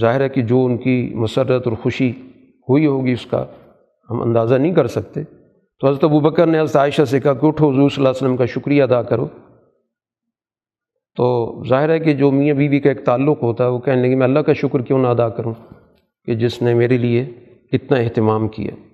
ظاہر 0.00 0.20
ہے 0.20 0.28
کہ 0.28 0.42
جو 0.42 0.64
ان 0.64 0.76
کی 0.76 1.12
مسرت 1.14 1.66
اور 1.66 1.76
خوشی 1.76 2.10
ہوئی 2.68 2.86
ہوگی 2.86 3.12
اس 3.12 3.26
کا 3.26 3.44
ہم 4.10 4.22
اندازہ 4.22 4.54
نہیں 4.54 4.74
کر 4.74 4.86
سکتے۔ 4.86 5.22
تو 5.80 5.88
حضرت 5.88 6.04
ابو 6.04 6.20
بکر 6.20 6.46
نے 6.46 6.60
حضرت 6.60 6.76
عائشہ 6.76 7.02
سے 7.02 7.20
کہا 7.20 7.34
کہ 7.34 7.46
اٹھو، 7.46 7.70
حضور 7.70 7.90
صلی 7.90 7.96
اللہ 7.96 8.08
علیہ 8.08 8.16
وسلم 8.16 8.36
کا 8.36 8.46
شکریہ 8.46 8.82
ادا 8.82 9.02
کرو۔ 9.02 9.28
تو 11.16 11.54
ظاہر 11.68 11.88
ہے 11.88 11.98
کہ 11.98 12.14
جو 12.14 12.30
میاں 12.30 12.54
بیوی 12.54 12.68
بی 12.68 12.80
کا 12.80 12.88
ایک 12.88 13.04
تعلق 13.04 13.42
ہوتا 13.42 13.64
ہے 13.64 13.68
وہ 13.68 13.78
کہنے 13.78 14.02
لگے، 14.02 14.14
میں 14.14 14.26
اللہ 14.26 14.38
کا 14.38 14.52
شکر 14.52 14.82
کیوں 14.82 14.98
نہ 14.98 15.06
ادا 15.06 15.28
کروں 15.28 15.54
کہ 16.26 16.34
جس 16.34 16.62
نے 16.62 16.74
میرے 16.74 16.98
لیے 16.98 17.24
اتنا 17.72 17.96
اہتمام 17.96 18.48
کیا۔ 18.48 18.89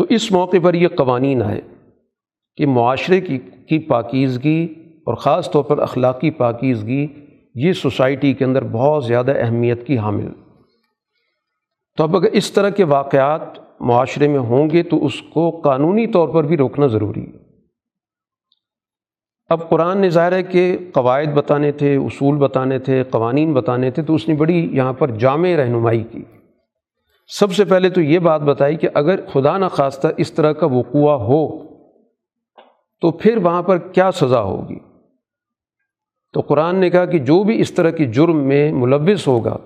تو 0.00 0.06
اس 0.08 0.32
موقع 0.32 0.56
پر 0.62 0.74
یہ 0.74 0.88
قوانین 0.88 1.42
آئے 1.42 1.60
کہ 2.56 2.66
معاشرے 2.66 3.20
کی 3.20 3.38
کی 3.38 3.78
پاکیزگی 3.78 4.74
اور 5.06 5.14
خاص 5.14 5.50
طور 5.50 5.64
پر 5.64 5.78
اخلاقی 5.78 6.30
پاکیزگی 6.30 7.06
یہ 7.54 7.72
سوسائٹی 7.72 8.32
کے 8.32 8.44
اندر 8.44 8.64
بہت 8.64 9.04
زیادہ 9.04 9.32
اہمیت 9.36 9.86
کی 9.86 9.98
حامل۔ 9.98 10.28
تو 11.96 12.04
اب 12.04 12.16
اگر 12.16 12.30
اس 12.32 12.52
طرح 12.52 12.68
کے 12.68 12.84
واقعات 12.84 13.40
معاشرے 13.80 14.28
میں 14.28 14.38
ہوں 14.38 14.70
گے 14.70 14.82
تو 14.82 15.04
اس 15.04 15.22
کو 15.22 15.50
قانونی 15.50 16.06
طور 16.06 16.28
پر 16.28 16.44
بھی 16.44 16.56
روکنا 16.56 16.86
ضروری 16.86 17.26
ہے۔ 17.26 17.38
اب 19.48 19.68
قرآن 19.68 19.98
نے 19.98 20.08
ظاہر 20.08 20.32
ہے 20.32 20.42
کہ 20.42 20.76
قواعد 20.92 21.34
بتانے 21.34 21.72
تھے، 21.72 21.96
اصول 21.96 22.36
بتانے 22.36 22.78
تھے، 22.78 23.02
قوانین 23.02 23.52
بتانے 23.52 23.90
تھے 23.90 24.02
تو 24.02 24.14
اس 24.14 24.28
نے 24.28 24.34
بڑی 24.34 24.68
یہاں 24.72 24.92
پر 24.92 25.10
جامع 25.10 25.48
رہنمائی 25.48 26.04
کی۔ 26.12 26.22
سب 27.32 27.52
سے 27.52 27.64
پہلے 27.64 27.90
تو 27.90 28.00
یہ 28.00 28.18
بات 28.18 28.40
بتائی 28.40 28.76
کہ 28.76 28.88
اگر 28.94 29.26
خدا 29.26 29.58
نخواستہ 29.58 30.08
اس 30.16 30.32
طرح 30.32 30.52
کا 30.52 30.66
وقوع 30.66 31.12
ہو، 31.12 31.64
تو 33.00 33.10
پھر 33.10 33.36
وہاں 33.36 33.62
پر 33.62 33.78
کیا 33.78 34.10
سزا 34.10 34.42
ہوگی؟ 34.42 34.78
تو 36.32 36.40
قرآن 36.40 36.76
نے 36.76 36.90
کہا 36.90 37.04
کہ 37.04 37.18
جو 37.18 37.42
بھی 37.42 37.60
اس 37.60 37.72
طرح 37.72 37.90
کی 37.90 38.06
جرم 38.06 38.36
میں 38.36 38.72
ملوث 38.72 39.28
ہوگا، 39.28 39.56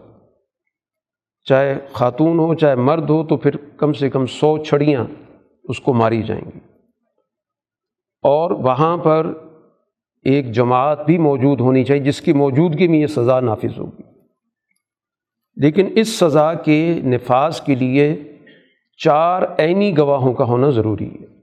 چاہے 1.45 1.79
خاتون 1.93 2.39
ہو، 2.39 2.55
چاہے 2.55 2.75
مرد 2.75 3.11
ہو، 3.11 3.25
تو 3.25 3.37
پھر 3.37 3.57
کم 3.57 3.93
سے 3.93 4.11
کم 4.11 4.27
سو 4.27 4.65
چھڑیاں 4.65 5.05
اس 5.65 5.81
کو 5.81 5.93
ماری 5.93 6.23
جائیں 6.23 6.45
گی۔ 6.55 6.59
اور 8.23 8.51
وہاں 8.51 8.97
پر 8.97 9.33
ایک 10.23 10.53
جماعت 10.53 11.07
بھی 11.07 11.19
موجود 11.19 11.61
ہونی 11.61 11.85
چاہیے، 11.85 12.03
جس 12.03 12.21
کی 12.21 12.33
موجودگی 12.33 12.89
میں 12.89 12.99
یہ 12.99 13.07
سزا 13.07 13.41
نافذ 13.41 13.79
ہوگی۔ 13.79 14.14
لیکن 15.57 15.87
اس 15.95 16.19
سزا 16.19 16.55
کے 16.55 17.01
نفاذ 17.05 17.61
کے 17.61 17.75
لیے 17.75 18.33
چار 19.05 19.43
عینی 19.59 19.99
گواہوں 19.99 20.33
کا 20.33 20.45
ہونا 20.45 20.71
ضروری 20.71 21.09
ہے۔ 21.09 21.35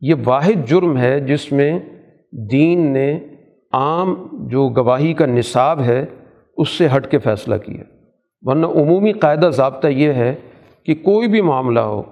یہ 0.00 0.14
واحد 0.24 0.68
جرم 0.68 0.98
ہے 0.98 1.20
جس 1.20 1.52
میں 1.52 1.80
دین 2.32 2.92
نے 2.92 3.18
عام 3.72 4.26
جو 4.32 4.68
گواہی 4.68 5.14
کا 5.14 5.26
نصاب 5.26 5.80
ہے 5.80 6.06
اس 6.56 6.68
سے 6.68 6.88
ہٹ 6.96 7.10
کے 7.10 7.18
فیصلہ 7.18 7.56
کیا۔ 7.56 7.84
ورنہ 8.42 8.66
عمومی 8.66 9.12
قاعدہ 9.12 9.46
ضابطہ 9.46 9.88
یہ 9.88 10.12
ہے 10.12 10.34
کہ 10.84 10.94
کوئی 10.94 11.28
بھی 11.28 11.40
معاملہ 11.40 11.80
ہو، 11.80 12.02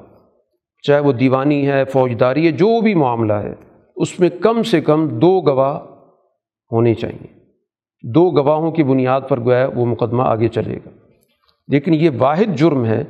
چاہے 0.82 1.00
وہ 1.00 1.12
دیوانی 1.12 1.68
ہے، 1.68 1.84
فوجداری 1.84 2.46
ہے، 2.46 2.52
جو 2.52 2.80
بھی 2.80 2.94
معاملہ 2.94 3.32
ہے، 3.32 3.54
اس 3.96 4.20
میں 4.20 4.28
کم 4.28 4.62
سے 4.62 4.80
کم 4.80 5.08
دو 5.08 5.40
گواہ 5.40 5.78
ہونے 6.72 6.94
چاہیے۔ 6.94 7.43
دو 8.06 8.30
گواہوں 8.30 8.70
کی 8.70 8.82
بنیاد 8.82 9.20
پر 9.28 9.40
گویا 9.40 9.68
وہ 9.74 9.86
مقدمہ 9.86 10.22
آگے 10.22 10.48
چلے 10.48 10.76
گا۔ 10.76 10.88
لیکن 11.68 11.94
یہ 11.94 12.10
واحد 12.18 12.56
جرم 12.56 12.84
ہے 12.84 13.04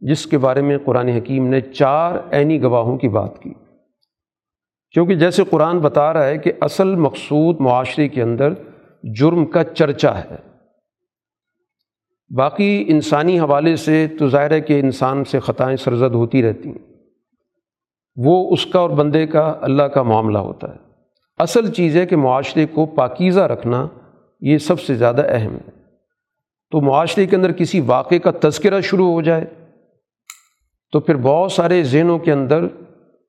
جس 0.00 0.26
کے 0.26 0.38
بارے 0.38 0.60
میں 0.60 0.78
قرآن 0.84 1.08
حکیم 1.08 1.46
نے 1.46 1.60
چار 1.60 2.14
عینی 2.32 2.62
گواہوں 2.62 2.98
کی 2.98 3.08
بات 3.08 3.42
کی۔ 3.42 3.52
کیونکہ 4.90 5.14
جیسے 5.14 5.44
قرآن 5.44 5.78
بتا 5.78 6.12
رہا 6.12 6.26
ہے 6.26 6.38
کہ 6.38 6.52
اصل 6.60 6.94
مقصود 6.94 7.60
معاشرے 7.60 8.08
کے 8.08 8.22
اندر 8.22 8.52
جرم 9.14 9.46
کا 9.46 9.64
چرچا 9.64 10.18
ہے۔ 10.18 10.36
باقی 12.36 12.84
انسانی 12.88 13.40
حوالے 13.40 13.76
سے 13.76 14.06
تو 14.18 14.28
ظاہر 14.28 14.50
ہے 14.50 14.60
کہ 14.60 14.80
انسان 14.80 15.24
سے 15.24 15.40
خطائیں 15.40 15.76
سرزد 15.76 16.14
ہوتی 16.14 16.42
رہتی 16.42 16.68
ہیں۔ 16.68 16.94
وہ 18.16 18.52
اس 18.52 18.66
کا 18.66 18.78
اور 18.78 18.90
بندے 18.90 19.26
کا، 19.26 19.54
اللہ 19.60 19.82
کا 19.82 20.02
معاملہ 20.02 20.38
ہوتا 20.38 20.70
ہے۔ 20.70 20.78
اصل 21.38 21.72
چیز 21.72 21.96
ہے 21.96 22.06
کہ 22.06 22.16
معاشرے 22.16 22.66
کو 22.66 22.86
پاکیزہ 22.86 23.40
رکھنا 23.40 23.88
یہ 24.40 24.58
سب 24.58 24.80
سے 24.80 24.94
زیادہ 24.94 25.22
اہم 25.28 25.54
ہے۔ 25.54 25.70
تو 26.70 26.80
معاشرے 26.80 27.26
کے 27.26 27.36
اندر 27.36 27.52
کسی 27.52 27.80
واقعے 27.80 28.18
کا 28.18 28.30
تذکرہ 28.40 28.80
شروع 28.80 29.12
ہو 29.12 29.22
جائے 29.22 29.44
تو 30.92 31.00
پھر 31.00 31.16
بہت 31.16 31.52
سارے 31.52 31.82
ذہنوں 31.82 32.18
کے 32.18 32.32
اندر 32.32 32.64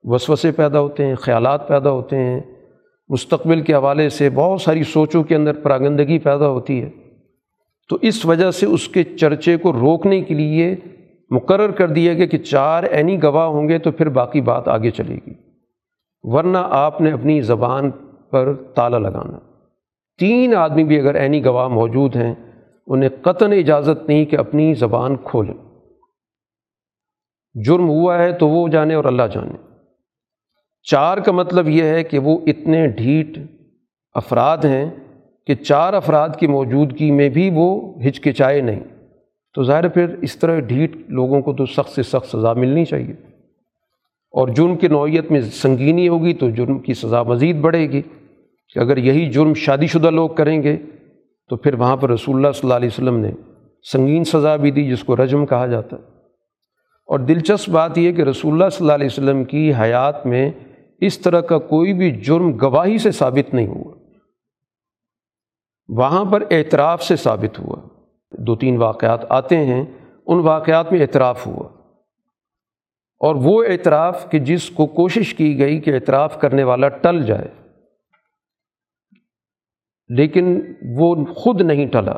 وسوسے 0.03 0.51
پیدا 0.51 0.79
ہوتے 0.79 1.05
ہیں، 1.05 1.15
خیالات 1.15 1.67
پیدا 1.67 1.91
ہوتے 1.91 2.17
ہیں۔ 2.17 2.39
مستقبل 3.09 3.61
کے 3.61 3.73
حوالے 3.73 4.09
سے 4.09 4.29
بہت 4.29 4.61
ساری 4.61 4.83
سوچوں 4.83 5.23
کے 5.23 5.35
اندر 5.35 5.53
پراگندگی 5.53 6.19
پیدا 6.19 6.47
ہوتی 6.47 6.83
ہے۔ 6.83 6.89
تو 7.89 7.97
اس 8.01 8.25
وجہ 8.25 8.51
سے 8.51 8.65
اس 8.65 8.87
کے 8.87 9.03
چرچے 9.03 9.57
کو 9.57 9.73
روکنے 9.73 10.21
کے 10.21 10.33
لیے 10.33 10.75
مقرر 11.29 11.71
کر 11.71 11.89
دیا 11.89 12.13
گیا 12.13 12.25
کہ 12.25 12.37
چار 12.37 12.83
عینی 12.83 13.23
گواہ 13.23 13.47
ہوں 13.47 13.69
گے 13.69 13.79
تو 13.79 13.91
پھر 13.91 14.09
باقی 14.09 14.41
بات 14.41 14.67
آگے 14.67 14.91
چلے 14.91 15.15
گی۔ 15.15 15.33
ورنہ 16.23 16.57
آپ 16.61 17.01
نے 17.01 17.11
اپنی 17.11 17.41
زبان 17.41 17.91
پر 18.31 18.53
تالا 18.53 18.97
لگانا۔ 18.97 19.46
تین 20.17 20.55
آدمی 20.55 20.83
بھی 20.83 20.99
اگر 20.99 21.21
عینی 21.21 21.45
گواہ 21.45 21.67
موجود 21.67 22.15
ہیں، 22.15 22.35
انہیں 22.87 23.09
قطن 23.21 23.51
اجازت 23.51 24.09
نہیں 24.09 24.25
کہ 24.25 24.35
اپنی 24.35 24.73
زبان 24.73 25.15
کھولیں۔ 25.15 25.53
جرم 27.63 27.89
ہوا 27.89 28.17
ہے 28.17 28.31
تو 28.31 28.47
وہ 28.47 28.67
جانے 28.67 28.93
اور 28.93 29.05
اللہ 29.05 29.23
جانے۔ 29.33 29.53
چار 30.83 31.17
کا 31.17 31.31
مطلب 31.31 31.69
یہ 31.69 31.83
ہے 31.83 32.03
کہ 32.03 32.19
وہ 32.19 32.39
اتنے 32.47 32.87
ڈھیٹ 32.87 33.39
افراد 34.13 34.57
ہیں 34.57 34.89
کہ 35.47 35.55
چار 35.55 35.93
افراد 35.93 36.29
کی 36.39 36.47
موجودگی 36.47 37.11
میں 37.11 37.29
بھی 37.29 37.49
وہ 37.53 37.93
ہچکچائے 38.07 38.61
نہیں۔ 38.61 38.79
تو 39.53 39.63
ظاہر 39.63 39.87
پھر 39.87 40.15
اس 40.21 40.37
طرح 40.37 40.59
ڈھیٹ 40.59 40.91
لوگوں 41.07 41.41
کو 41.41 41.53
تو 41.53 41.65
سخت 41.65 41.89
سے 41.89 42.03
سخت 42.03 42.37
سزا 42.37 42.53
ملنی 42.53 42.85
چاہیے۔ 42.85 43.13
اور 44.31 44.47
جرم 44.47 44.77
کی 44.77 44.87
نوعیت 44.87 45.31
میں 45.31 45.41
سنگینی 45.41 46.07
ہوگی 46.07 46.33
تو 46.33 46.49
جرم 46.49 46.79
کی 46.79 46.93
سزا 46.93 47.23
مزید 47.23 47.55
بڑھے 47.55 47.89
گی۔ 47.89 48.01
کہ 48.73 48.79
اگر 48.79 48.97
یہی 48.97 49.31
جرم 49.31 49.53
شادی 49.53 49.87
شدہ 49.87 50.09
لوگ 50.09 50.29
کریں 50.29 50.63
گے، 50.63 50.77
تو 51.49 51.57
پھر 51.57 51.73
وہاں 51.73 51.97
پر 51.97 52.09
رسول 52.09 52.35
اللہ 52.35 52.51
صلی 52.51 52.61
اللہ 52.63 52.73
علیہ 52.73 52.87
وسلم 52.87 53.19
نے 53.19 53.31
سنگین 53.91 54.23
سزا 54.23 54.55
بھی 54.55 54.71
دی، 54.71 54.89
جس 54.89 55.03
کو 55.03 55.15
رجم 55.15 55.45
کہا 55.45 55.67
جاتا۔ 55.67 55.95
ہے 55.95 56.01
اور 57.07 57.19
دلچسپ 57.19 57.69
بات 57.69 57.97
یہ 57.97 58.11
کہ 58.11 58.21
رسول 58.21 58.53
اللہ 58.53 58.69
صلی 58.69 58.83
اللہ 58.83 58.93
علیہ 58.93 59.05
وسلم 59.05 59.43
کی 59.43 59.73
حیات 59.73 60.25
میں 60.25 60.51
اس 60.99 61.19
طرح 61.19 61.41
کا 61.41 61.57
کوئی 61.57 61.93
بھی 61.93 62.11
جرم 62.11 62.57
گواہی 62.61 62.97
سے 62.97 63.11
ثابت 63.11 63.53
نہیں 63.53 63.67
ہوا۔ 63.67 63.93
وہاں 65.87 66.25
پر 66.25 66.43
اعتراف 66.51 67.03
سے 67.03 67.15
ثابت 67.15 67.59
ہوا۔ 67.59 67.75
دو 68.31 68.55
تین 68.55 68.77
واقعات 68.77 69.31
آتے 69.31 69.57
ہیں، 69.57 69.85
ان 70.27 70.39
واقعات 70.39 70.91
میں 70.91 71.01
اعتراف 71.01 71.47
ہوا۔ 71.47 71.69
اور 73.19 73.35
وہ 73.35 73.63
اعتراف 73.63 74.31
کہ 74.31 74.39
جس 74.39 74.69
کو 74.69 74.85
کوشش 74.85 75.33
کی 75.33 75.59
گئی 75.59 75.79
کہ 75.79 75.93
اعتراف 75.93 76.39
کرنے 76.39 76.63
والا 76.63 76.87
ٹل 76.87 77.23
جائے۔ 77.23 77.66
لیکن 80.09 80.61
وہ 80.97 81.25
خود 81.25 81.61
نہیں 81.61 81.87
ٹلا۔ 81.87 82.17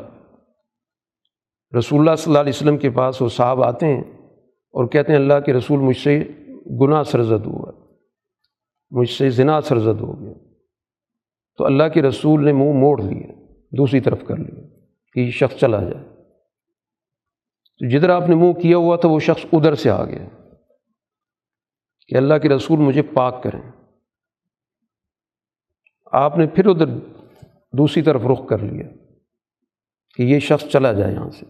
رسول 1.78 1.98
اللہ 2.00 2.14
صلی 2.14 2.30
اللہ 2.30 2.38
علیہ 2.38 2.52
وسلم 2.54 2.78
کے 2.78 2.90
پاس 2.90 3.22
وہ 3.22 3.28
صاحب 3.28 3.62
آتے 3.62 3.86
ہیں 3.86 4.04
اور 4.50 4.88
کہتے 4.88 5.12
ہیں، 5.12 5.18
اللہ 5.18 5.40
کے 5.46 5.52
رسول 5.52 5.78
مجھ 5.78 5.96
سے 5.96 6.24
گناہ 6.80 7.02
سرزد 7.02 7.46
ہوا۔ 7.46 7.72
مجھ 8.90 9.10
سے 9.10 9.30
زنا 9.30 9.60
سرزد 9.60 10.00
ہو 10.00 10.20
گیا۔ 10.20 10.32
تو 11.56 11.64
اللہ 11.64 11.84
کے 11.94 12.02
رسول 12.02 12.44
نے 12.44 12.52
منہ 12.52 12.72
موڑ 12.72 13.02
لیا، 13.02 13.28
دوسری 13.78 14.00
طرف 14.00 14.18
کر 14.28 14.36
لیا 14.36 14.64
کہ 15.12 15.20
یہ 15.20 15.30
شخص 15.30 15.56
چلا 15.56 15.80
جائے۔ 15.80 16.04
تو 17.78 17.88
جدھر 17.88 18.10
آپ 18.10 18.28
نے 18.28 18.34
منہ 18.34 18.52
کیا 18.52 18.76
ہوا 18.76 18.96
تھا 18.96 19.08
وہ 19.08 19.20
شخص 19.20 19.46
ادھر 19.52 19.74
سے 19.74 19.90
آ 19.90 20.04
گیا۔ 20.04 20.28
کہ 22.08 22.16
اللہ 22.16 22.34
کے 22.34 22.48
رسول 22.48 22.78
مجھے 22.78 23.02
پاک 23.02 23.42
کریں۔ 23.42 23.70
آپ 26.12 26.38
نے 26.38 26.46
پھر 26.46 26.66
ادھر 26.66 27.19
دوسری 27.72 28.02
طرف 28.02 28.20
رخ 28.32 28.48
کر 28.48 28.58
لیا 28.58 28.86
کہ 30.16 30.22
یہ 30.22 30.38
شخص 30.38 30.64
چلا 30.66 30.92
جائے 30.92 31.12
یہاں 31.12 31.30
سے۔ 31.30 31.46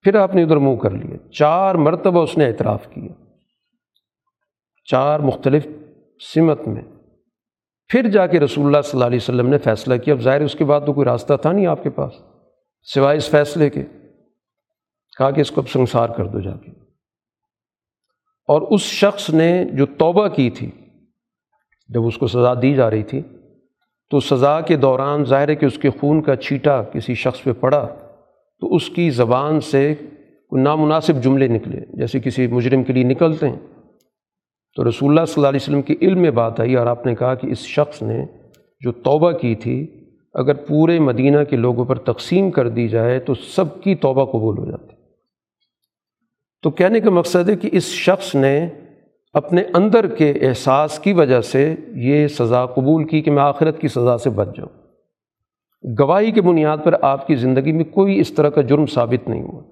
پھر 0.00 0.14
آپ 0.14 0.34
نے 0.34 0.42
ادھر 0.42 0.56
منہ 0.56 0.76
کر 0.76 0.90
لیا۔ 0.90 1.28
چار 1.28 1.74
مرتبہ 1.74 2.22
اس 2.22 2.38
نے 2.38 2.46
اعتراف 2.46 2.88
کیا۔ 2.94 3.24
چار 4.84 5.20
مختلف 5.20 5.66
سمت 6.34 6.68
میں۔ 6.68 6.82
پھر 7.88 8.10
جا 8.10 8.26
کے 8.26 8.40
رسول 8.40 8.66
اللہ 8.66 8.80
صلی 8.82 8.90
اللہ 8.92 9.04
علیہ 9.04 9.16
وسلم 9.16 9.48
نے 9.48 9.58
فیصلہ 9.58 9.96
کیا۔ 9.96 10.14
اب 10.14 10.20
ظاہر 10.20 10.40
اس 10.40 10.54
کے 10.54 10.64
بعد 10.64 10.80
تو 10.86 10.92
کوئی 10.92 11.04
راستہ 11.04 11.34
تھا 11.42 11.52
نہیں 11.52 11.66
آپ 11.66 11.82
کے 11.82 11.90
پاس، 11.90 12.12
سوائے 12.82 13.18
اس 13.18 13.30
فیصلے 13.30 13.70
کے۔ 13.70 13.82
کہا 15.18 15.30
کہ 15.30 15.40
اس 15.40 15.50
کو 15.50 15.60
اب 15.60 15.68
سنسار 15.68 16.08
کر 16.08 16.24
دو 16.24 16.40
جا 16.40 16.56
کے۔ 16.56 16.70
اور 18.48 18.62
اس 18.62 18.80
شخص 18.80 19.30
نے 19.30 19.64
جو 19.72 19.86
توبہ 19.86 20.28
کی 20.28 20.50
تھی، 20.50 20.70
جب 21.88 22.06
اس 22.06 22.18
کو 22.18 22.26
سزا 22.26 22.54
دی 22.62 22.74
جا 22.74 22.90
رہی 22.90 23.02
تھی 23.02 23.22
تو 24.12 24.20
سزا 24.20 24.60
کے 24.60 24.76
دوران 24.76 25.24
ظاہر 25.24 25.48
ہے 25.48 25.54
کہ 25.54 25.66
اس 25.66 25.78
کے 25.78 25.90
خون 25.90 26.22
کا 26.22 26.36
چھیٹا 26.36 26.82
کسی 26.82 27.14
شخص 27.14 27.42
پہ 27.42 27.52
پڑا 27.52 27.88
تو 28.60 28.74
اس 28.74 28.88
کی 28.88 29.10
زبان 29.10 29.60
سے 29.60 29.94
نامناسب 30.52 31.22
جملے 31.22 31.48
نکلے، 31.48 31.80
جیسے 31.96 32.20
کسی 32.20 32.46
مجرم 32.46 32.82
کے 32.82 32.92
لیے 32.92 33.04
نکلتے 33.04 33.48
ہیں۔ 33.48 33.56
تو 34.76 34.88
رسول 34.88 35.10
اللہ 35.10 35.24
صلی 35.24 35.34
اللہ 35.36 35.48
علیہ 35.48 35.58
وسلم 35.62 35.82
کی 35.82 35.96
علم 36.02 36.18
میں 36.18 36.30
بات 36.30 36.60
آئی 36.60 36.74
اور 36.74 36.86
آپ 36.86 37.06
نے 37.06 37.14
کہا 37.14 37.34
کہ 37.34 37.46
اس 37.46 37.58
شخص 37.58 38.02
نے 38.02 38.26
جو 38.80 38.92
توبہ 38.92 39.32
کی 39.32 39.54
تھی، 39.54 39.86
اگر 40.34 40.54
پورے 40.54 40.98
مدینہ 40.98 41.44
کے 41.44 41.56
لوگوں 41.56 41.84
پر 41.84 41.98
تقسیم 41.98 42.50
کر 42.50 42.68
دی 42.68 42.88
جائے 42.88 43.18
تو 43.18 43.34
سب 43.34 43.82
کی 43.82 43.94
توبہ 43.94 44.24
قبول 44.24 44.58
ہو 44.58 44.64
جاتی۔ 44.64 44.96
تو 46.62 46.70
کہنے 46.70 47.00
کا 47.00 47.10
مقصد 47.10 47.48
ہے 47.48 47.56
کہ 47.56 47.68
اس 47.72 47.84
شخص 47.84 48.34
نے 48.34 48.68
اپنے 49.32 49.62
اندر 49.74 50.06
کے 50.06 50.30
احساس 50.30 50.98
کی 50.98 51.12
وجہ 51.12 51.40
سے 51.40 51.74
یہ 51.94 52.28
سزا 52.28 52.66
قبول 52.66 53.04
کی 53.04 53.20
کہ 53.20 53.30
میں 53.30 53.42
آخرت 53.42 53.80
کی 53.80 53.88
سزا 53.88 54.18
سے 54.18 54.30
بچ 54.30 54.56
جاؤں۔ 54.56 54.82
گواہی 56.00 56.30
کے 56.30 56.42
بنیاد 56.42 56.76
پر 56.84 56.94
آپ 57.02 57.26
کی 57.26 57.34
زندگی 57.34 57.72
میں 57.72 57.84
کوئی 57.84 58.20
اس 58.20 58.32
طرح 58.32 58.48
کا 58.48 58.60
جرم 58.60 58.86
ثابت 58.86 59.28
نہیں 59.28 59.42
ہوا۔ 59.42 59.62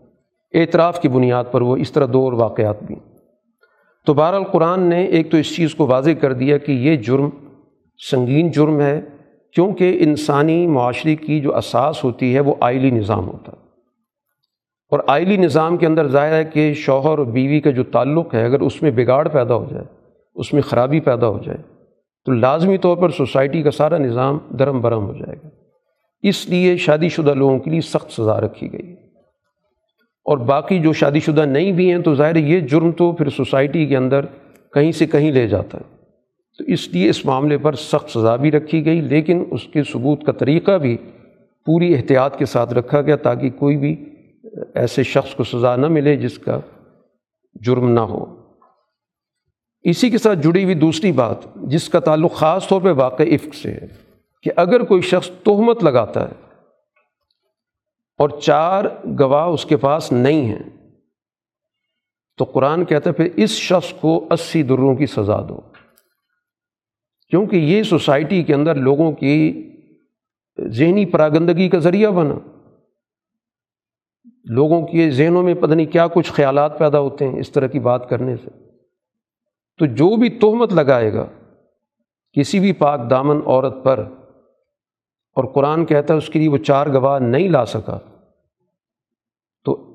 اعتراف 0.55 1.01
کی 1.01 1.09
بنیاد 1.09 1.45
پر 1.51 1.61
وہ 1.61 1.77
اس 1.77 1.93
طرح 1.93 2.07
دو 2.13 2.25
اور 2.25 2.33
واقعات 2.33 2.83
بھی۔ 2.83 2.95
تو 4.07 4.15
بہر 4.15 4.35
القرآن 4.35 4.81
نے 4.81 5.05
ایک 5.05 5.31
تو 5.31 5.37
اس 5.37 5.57
چیز 5.57 5.75
کو 5.75 5.87
واضح 5.87 6.11
کر 6.21 6.33
دیا 6.33 6.59
کہ 6.59 6.73
یہ 6.73 6.97
جرم 6.97 7.29
سنگین 8.11 8.51
جرم 8.51 8.81
ہے، 8.81 9.01
کیونکہ 9.55 9.99
انسانی 10.01 10.67
معاشرے 10.67 11.17
کی 11.17 11.41
جو 11.41 11.57
اساس 11.57 12.05
ہوتی 12.05 12.35
ہے 12.35 12.41
وہ 12.41 12.55
آئلی 12.61 12.91
نظام 12.91 13.29
ہوتا 13.29 13.53
ہے۔ 13.53 13.60
اور 14.91 15.01
آئلی 15.07 15.37
نظام 15.37 15.77
کے 15.77 15.87
اندر 15.87 16.09
ظاہر 16.09 16.33
ہے 16.33 16.45
کہ 16.45 16.75
شوہر 16.75 17.19
اور 17.19 17.27
بیوی 17.27 17.61
کا 17.61 17.71
جو 17.71 17.85
تعلق 17.85 18.35
ہے، 18.35 18.45
اگر 18.45 18.61
اس 18.61 18.83
میں 18.83 18.91
بگاڑ 18.91 19.29
پیدا 19.29 19.55
ہو 19.55 19.67
جائے، 19.71 19.85
اس 20.35 20.53
میں 20.53 20.63
خرابی 20.63 21.01
پیدا 21.01 21.29
ہو 21.29 21.39
جائے، 21.45 21.59
تو 22.25 22.33
لازمی 22.33 22.79
طور 22.79 22.97
پر 22.97 23.11
سوسائٹی 23.11 23.63
کا 23.63 23.71
سارا 23.71 23.99
نظام 23.99 24.39
درم 24.59 24.81
برہم 24.81 25.05
ہو 25.07 25.13
جائے 25.13 25.37
گا۔ 25.45 25.49
اس 26.23 26.49
لیے 26.49 26.77
شادی 26.77 27.09
شدہ 27.09 27.35
لوگوں 27.35 27.59
کے 27.59 27.71
لیے 27.71 27.81
سخت 27.81 28.13
سزا 28.13 28.41
رکھی 28.41 28.73
گئی۔ 28.73 28.93
اور 30.25 30.39
باقی 30.39 30.79
جو 30.79 30.93
شادی 30.93 31.21
شدہ 31.21 31.41
نہیں 31.41 31.73
بھی 31.73 31.93
ہیں، 31.93 31.99
تو 31.99 32.15
ظاہر 32.15 32.37
یہ 32.37 32.61
جرم 32.61 32.93
تو 32.93 33.13
پھر 33.13 33.29
سوسائٹی 33.29 33.87
کے 33.87 33.97
اندر 33.97 34.25
کہیں 34.75 34.93
سے 34.93 35.07
کہیں 35.07 35.33
لے 35.33 35.49
جاتا 35.49 35.79
ہے۔ 35.79 35.97
تو 36.59 36.65
اس 36.65 36.89
لیے 36.89 37.11
اس 37.11 37.27
معاملے 37.27 37.59
پر 37.59 37.73
سخت 37.73 38.11
سزا 38.11 38.37
بھی 38.37 38.51
رکھی 38.51 38.85
گئی، 38.85 39.01
لیکن 39.01 39.45
اس 39.51 39.65
کے 39.65 39.83
ثبوت 39.83 40.25
کا 40.25 40.33
طریقہ 40.33 40.79
بھی 40.79 40.97
پوری 41.67 41.95
احتیاط 41.95 42.37
کے 42.37 42.45
ساتھ 42.45 42.75
رکھا 42.75 43.01
گیا 43.01 43.17
تاکہ 43.17 43.51
کوئی 43.51 43.77
بھی 43.77 44.10
ایسے 44.75 45.03
شخص 45.03 45.35
کو 45.35 45.45
سزا 45.45 45.77
نہ 45.77 45.87
ملے 45.87 46.17
جس 46.17 46.39
کا 46.39 46.61
جرم 47.55 47.91
نہ 47.91 48.01
ہو۔ 48.01 48.41
اسی 49.83 50.11
کے 50.11 50.19
ساتھ 50.19 50.39
جڑی 50.39 50.65
ہوئی 50.65 50.75
دوسری 50.75 51.13
بات، 51.13 51.37
جس 51.55 51.89
کا 51.89 52.01
تعلق 52.01 52.35
خاص 52.35 52.69
طور 52.69 52.81
پہ 52.81 52.93
واقع 52.93 53.23
عفق 53.23 53.55
سے 53.55 53.73
ہے، 53.73 53.87
کہ 54.43 54.51
اگر 54.57 54.85
کوئی 54.85 55.01
شخص 55.01 55.31
تہمت 55.45 55.85
لگاتا 55.85 56.29
ہے 56.29 56.35
اور 58.19 58.29
چار 58.29 58.85
گواہ 59.19 59.47
اس 59.47 59.65
کے 59.65 59.77
پاس 59.77 60.13
نہیں 60.13 60.47
ہیں، 60.47 60.93
تو 62.39 62.45
قرآن 62.45 62.85
کہتا 62.85 63.11
ہے، 63.11 63.15
پھر 63.15 63.29
اس 63.37 63.51
شخص 63.51 63.93
کو 63.93 64.27
اسی 64.31 64.63
دروں 64.63 64.97
کی 64.97 65.07
سزا 65.07 65.41
دو۔ 65.49 65.61
کیونکہ 67.29 67.57
یہ 67.57 67.83
سوسائٹی 67.83 68.43
کے 68.43 68.55
اندر 68.55 68.75
لوگوں 68.75 69.13
کی 69.13 69.67
ذہنی 70.67 71.07
پراگندگی 71.07 71.69
کا 71.69 71.79
ذریعہ 71.79 72.11
بنا۔ 72.11 72.60
لوگوں 74.45 74.87
کے 74.87 75.11
ذہنوں 75.11 75.43
میں 75.43 75.55
پتہ 75.55 75.75
نہیں 75.75 75.87
کیا 75.87 76.07
کچھ 76.07 76.33
خیالات 76.33 76.79
پیدا 76.79 77.01
ہوتے 77.01 77.29
ہیں 77.29 77.39
اس 77.39 77.51
طرح 77.51 77.67
کی 77.67 77.79
بات 77.79 78.09
کرنے 78.09 78.37
سے۔ 78.37 78.51
تو 79.79 79.87
جو 79.87 80.17
بھی 80.17 80.29
تہمت 80.29 80.73
لگائے 80.73 81.13
گا، 81.13 81.27
کسی 82.33 82.61
بھی 82.61 82.73
پاک 82.73 83.11
دامن 83.11 83.41
عورت 83.47 83.85
پر، 83.85 83.99
اور 85.37 85.45
قرآن 85.45 85.85
کہتا 85.85 86.15
ہے 86.15 86.19
اس 86.19 86.29
کے 86.29 86.39
لیے 86.39 86.49
وہ 86.49 86.57
چار 86.57 86.87
گواہ 86.87 87.19
نہیں 87.19 87.49
لا 87.49 87.65
سکا، 87.65 87.99
تو 89.65 89.87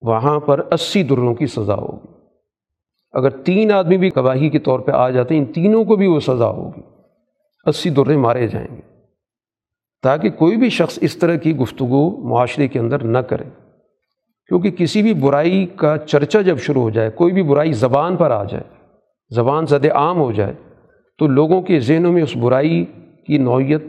وہاں 0.00 0.40
پر 0.40 0.58
اسی 0.72 1.02
دروں 1.02 1.34
کی 1.34 1.46
سزا 1.46 1.74
ہوگی۔ 1.74 2.12
اگر 3.12 3.30
تین 3.30 3.72
آدمی 3.72 3.96
بھی 3.96 4.10
گواہی 4.16 4.50
کے 4.50 4.58
طور 4.58 4.80
پہ 4.80 4.92
آ 4.92 5.10
جاتے 5.10 5.34
ہیں، 5.34 5.44
ان 5.44 5.52
تینوں 5.52 5.84
کو 5.84 5.96
بھی 5.96 6.06
وہ 6.06 6.20
سزا 6.20 6.48
ہوگی۔ 6.48 6.80
اسی 7.66 7.90
درے 7.90 8.16
مارے 8.16 8.48
جائیں 8.48 8.76
گے۔ 8.76 8.87
تاکہ 10.02 10.30
کوئی 10.30 10.56
بھی 10.56 10.68
شخص 10.68 10.98
اس 11.02 11.16
طرح 11.16 11.36
کی 11.36 11.56
گفتگو 11.56 12.28
معاشرے 12.28 12.68
کے 12.68 12.78
اندر 12.78 13.04
نہ 13.04 13.18
کرے۔ 13.18 13.44
کیونکہ 14.46 14.70
کسی 14.70 15.02
بھی 15.02 15.14
برائی 15.14 15.66
کا 15.76 15.98
چرچا 15.98 16.40
جب 16.40 16.58
شروع 16.58 16.82
ہو 16.82 16.90
جائے، 16.90 17.10
کوئی 17.10 17.32
بھی 17.32 17.42
برائی 17.42 17.72
زبان 17.72 18.16
پر 18.16 18.30
آ 18.30 18.44
جائے، 18.44 18.64
زبان 19.34 19.66
زد 19.66 19.84
عام 19.94 20.20
ہو 20.20 20.32
جائے، 20.32 20.52
تو 21.18 21.26
لوگوں 21.26 21.62
کے 21.62 21.80
ذہنوں 21.80 22.12
میں 22.12 22.22
اس 22.22 22.36
برائی 22.36 22.84
کی 23.26 23.38
نوعیت 23.38 23.82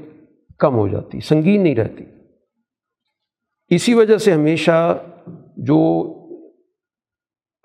کم 0.58 0.76
ہو 0.76 0.88
جاتی، 0.88 1.20
سنگین 1.20 1.64
نہیں 1.64 1.76
رہتی۔ 1.76 2.04
اسی 3.68 3.94
وجہ 3.94 4.18
سے 4.18 4.32
ہمیشہ 4.32 4.98
جو 5.58 6.04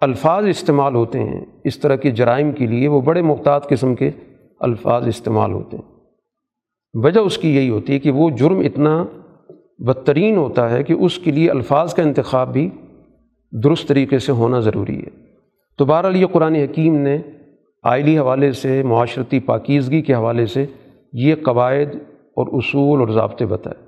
الفاظ 0.00 0.46
استعمال 0.46 0.94
ہوتے 0.94 1.18
ہیں، 1.18 1.44
اس 1.64 1.78
طرح 1.78 1.96
کے 1.96 2.10
جرائم 2.10 2.52
کے 2.52 2.66
لیے 2.66 2.88
وہ 2.88 3.00
بڑے 3.00 3.22
محتاط 3.22 3.68
قسم 3.68 3.94
کے 3.94 4.10
الفاظ 4.60 5.08
استعمال 5.08 5.52
ہوتے 5.52 5.76
ہیں۔ 5.76 5.93
وجہ 6.94 7.20
اس 7.20 7.38
کی 7.38 7.56
یہی 7.56 7.70
ہوتی 7.70 7.92
ہے 7.92 7.98
کہ 7.98 8.10
وہ 8.10 8.30
جرم 8.30 8.58
اتنا 8.58 9.04
بدترین 9.78 10.36
ہوتا 10.36 10.70
ہے 10.70 10.82
کہ 10.82 10.92
اس 10.92 11.18
کے 11.18 11.30
لیے 11.30 11.50
الفاظ 11.50 11.94
کا 11.94 12.02
انتخاب 12.02 12.52
بھی 12.52 12.70
درست 13.52 13.88
طریقے 13.88 14.18
سے 14.18 14.32
ہونا 14.32 14.60
ضروری 14.60 15.00
ہے۔ 15.00 15.24
تو 15.78 15.84
بہرحال 15.84 16.16
یہ 16.16 16.26
قرآن 16.26 16.54
حکیم 16.54 16.96
نے 16.96 17.18
آئلی 17.82 18.18
حوالے 18.18 18.52
سے، 18.52 18.82
معاشرتی 18.82 19.40
پاکیزگی 19.40 20.02
کے 20.02 20.14
حوالے 20.14 20.46
سے 20.46 20.66
یہ 21.12 21.34
قواعد 21.34 21.94
اور 22.12 22.46
اصول 22.52 23.00
اور 23.00 23.08
ضابطے 23.08 23.46
بتائے۔ 23.46 23.84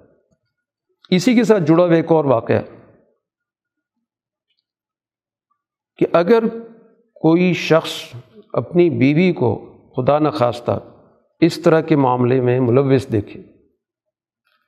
اسی 1.10 1.34
کے 1.34 1.44
ساتھ 1.44 1.62
جڑا 1.62 1.84
ہوا 1.84 1.94
ایک 1.94 2.12
اور 2.12 2.24
واقعہ 2.24 2.62
کہ 5.96 6.06
اگر 6.12 6.44
کوئی 7.14 7.52
شخص 7.52 7.90
اپنی 8.52 8.90
بیوی 8.90 9.32
کو 9.32 9.72
خدا 9.96 10.18
نخواستہ 10.18 10.80
اس 11.40 11.62
طرح 11.62 11.80
کے 11.80 11.96
معاملے 11.96 12.40
میں 12.40 12.60
ملوث 12.60 13.12
دیکھے 13.12 13.42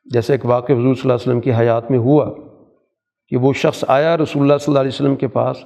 جیسے 0.04 0.32
ایک 0.32 0.46
واقع 0.46 0.72
حضور 0.72 0.82
صلی 0.82 0.88
اللہ 0.88 1.12
علیہ 1.12 1.22
وسلم 1.22 1.40
کی 1.40 1.52
حیات 1.52 1.90
میں 1.90 1.98
ہوا 1.98 2.30
کہ 3.28 3.36
وہ 3.36 3.52
شخص 3.52 3.84
آیا 3.88 4.16
رسول 4.16 4.42
اللہ 4.42 4.58
صلی 4.58 4.72
اللہ 4.72 4.78
علیہ 4.78 4.90
وسلم 4.94 5.16
کے 5.16 5.28
پاس 5.28 5.56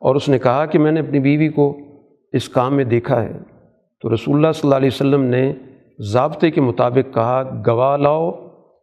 اور 0.00 0.14
اس 0.14 0.28
نے 0.28 0.38
کہا 0.38 0.66
کہ 0.66 0.78
میں 0.78 0.92
نے 0.92 1.00
اپنی 1.00 1.20
بیوی 1.20 1.48
کو 1.48 1.78
اس 2.32 2.48
کام 2.48 2.76
میں 2.76 2.84
دیکھا 2.84 3.22
ہے۔ 3.22 3.32
تو 4.00 4.14
رسول 4.14 4.36
اللہ 4.36 4.52
صلی 4.52 4.60
اللہ 4.64 4.74
علیہ 4.74 4.90
وسلم 4.92 5.22
نے 5.22 5.52
ضابطے 5.98 6.50
کے 6.50 6.60
مطابق 6.60 7.14
کہا، 7.14 7.62
گواہ 7.66 7.96
لاؤ 7.96 8.30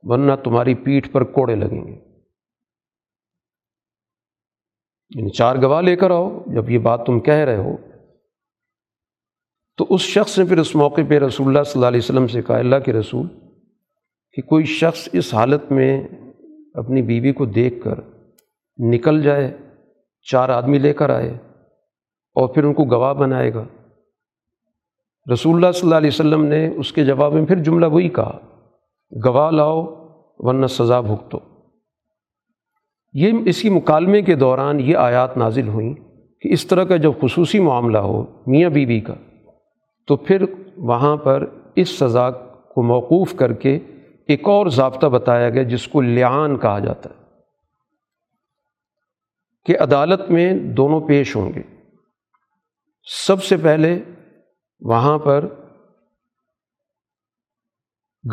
ورنہ 0.03 0.33
تمہاری 0.43 0.73
پیٹھ 0.73 1.09
پر 1.09 1.23
کوڑے 1.23 1.55
لگیں 1.55 1.87
گے۔ 1.87 1.93
یعنی 5.15 5.29
چار 5.29 5.55
گواہ 5.55 5.81
لے 5.81 5.95
کر 5.95 6.11
آؤ، 6.11 6.39
جب 6.47 6.69
یہ 6.69 6.77
بات 6.77 7.05
تم 7.05 7.19
کہہ 7.19 7.33
رہے 7.33 7.57
ہو۔ 7.57 7.92
تو 9.77 9.87
اس 9.89 10.01
شخص 10.01 10.39
نے 10.39 10.45
پھر 10.45 10.57
اس 10.57 10.75
موقع 10.75 11.01
پہ 11.09 11.19
رسول 11.19 11.47
اللہ 11.47 11.63
صلی 11.63 11.71
اللہ 11.75 11.87
علیہ 11.87 11.99
وسلم 11.99 12.27
سے 12.27 12.41
کہا، 12.41 12.57
اللہ 12.57 12.75
کے 12.75 12.93
رسول، 12.93 13.27
کہ 14.31 14.41
کوئی 14.41 14.65
شخص 14.65 15.09
اس 15.13 15.33
حالت 15.33 15.71
میں 15.71 16.07
اپنی 16.73 17.01
بیوی 17.01 17.33
کو 17.33 17.45
دیکھ 17.45 17.83
کر 17.83 17.99
نکل 18.77 19.21
جائے، 19.21 19.57
چار 20.31 20.49
آدمی 20.49 20.77
لے 20.77 20.93
کر 20.93 21.09
آئے 21.09 21.29
اور 22.35 22.47
پھر 22.47 22.63
ان 22.63 22.73
کو 22.73 22.83
گواہ 22.83 23.13
بنائے 23.13 23.53
گا۔ 23.53 23.65
رسول 25.33 25.55
اللہ 25.55 25.71
صلی 25.71 25.81
اللہ 25.83 25.95
علیہ 25.95 26.07
وسلم 26.07 26.45
نے 26.45 26.67
اس 26.67 26.91
کے 26.91 27.05
جواب 27.05 27.33
میں 27.33 27.45
پھر 27.45 27.55
جملہ 27.55 27.85
وہی 27.85 28.09
کہا، 28.09 28.37
گواہ 29.25 29.51
لاؤ 29.51 29.85
ورنہ 30.37 30.65
سزا 30.65 31.01
بھگتو۔ 31.01 31.39
یہ 33.13 33.31
اسی 33.45 33.69
مکالمے 33.69 34.21
کے 34.21 34.35
دوران 34.35 34.79
یہ 34.79 34.97
آیات 34.97 35.37
نازل 35.37 35.67
ہوئیں 35.67 35.93
کہ 36.41 36.53
اس 36.53 36.67
طرح 36.67 36.83
کا 36.83 36.95
جب 36.95 37.11
خصوصی 37.21 37.59
معاملہ 37.59 37.97
ہو 37.97 38.25
میاں 38.47 38.69
بیوی 38.69 38.99
کا 38.99 39.13
تو 40.07 40.15
پھر 40.15 40.43
وہاں 40.77 41.17
پر 41.17 41.45
اس 41.75 41.89
سزا 41.89 42.29
کو 42.31 42.83
موقوف 42.83 43.35
کر 43.35 43.53
کے 43.53 43.79
ایک 44.27 44.47
اور 44.47 44.67
ضابطہ 44.67 45.07
بتایا 45.07 45.49
گیا 45.49 45.63
جس 45.63 45.87
کو 45.87 46.01
لیان 46.01 46.57
کہا 46.59 46.79
جاتا 46.79 47.09
ہے، 47.09 47.21
کہ 49.65 49.79
عدالت 49.79 50.29
میں 50.29 50.53
دونوں 50.53 50.99
پیش 51.07 51.35
ہوں 51.35 51.53
گے۔ 51.53 51.61
سب 53.27 53.43
سے 53.43 53.57
پہلے 53.57 53.99
وہاں 54.81 55.17
پر 55.17 55.47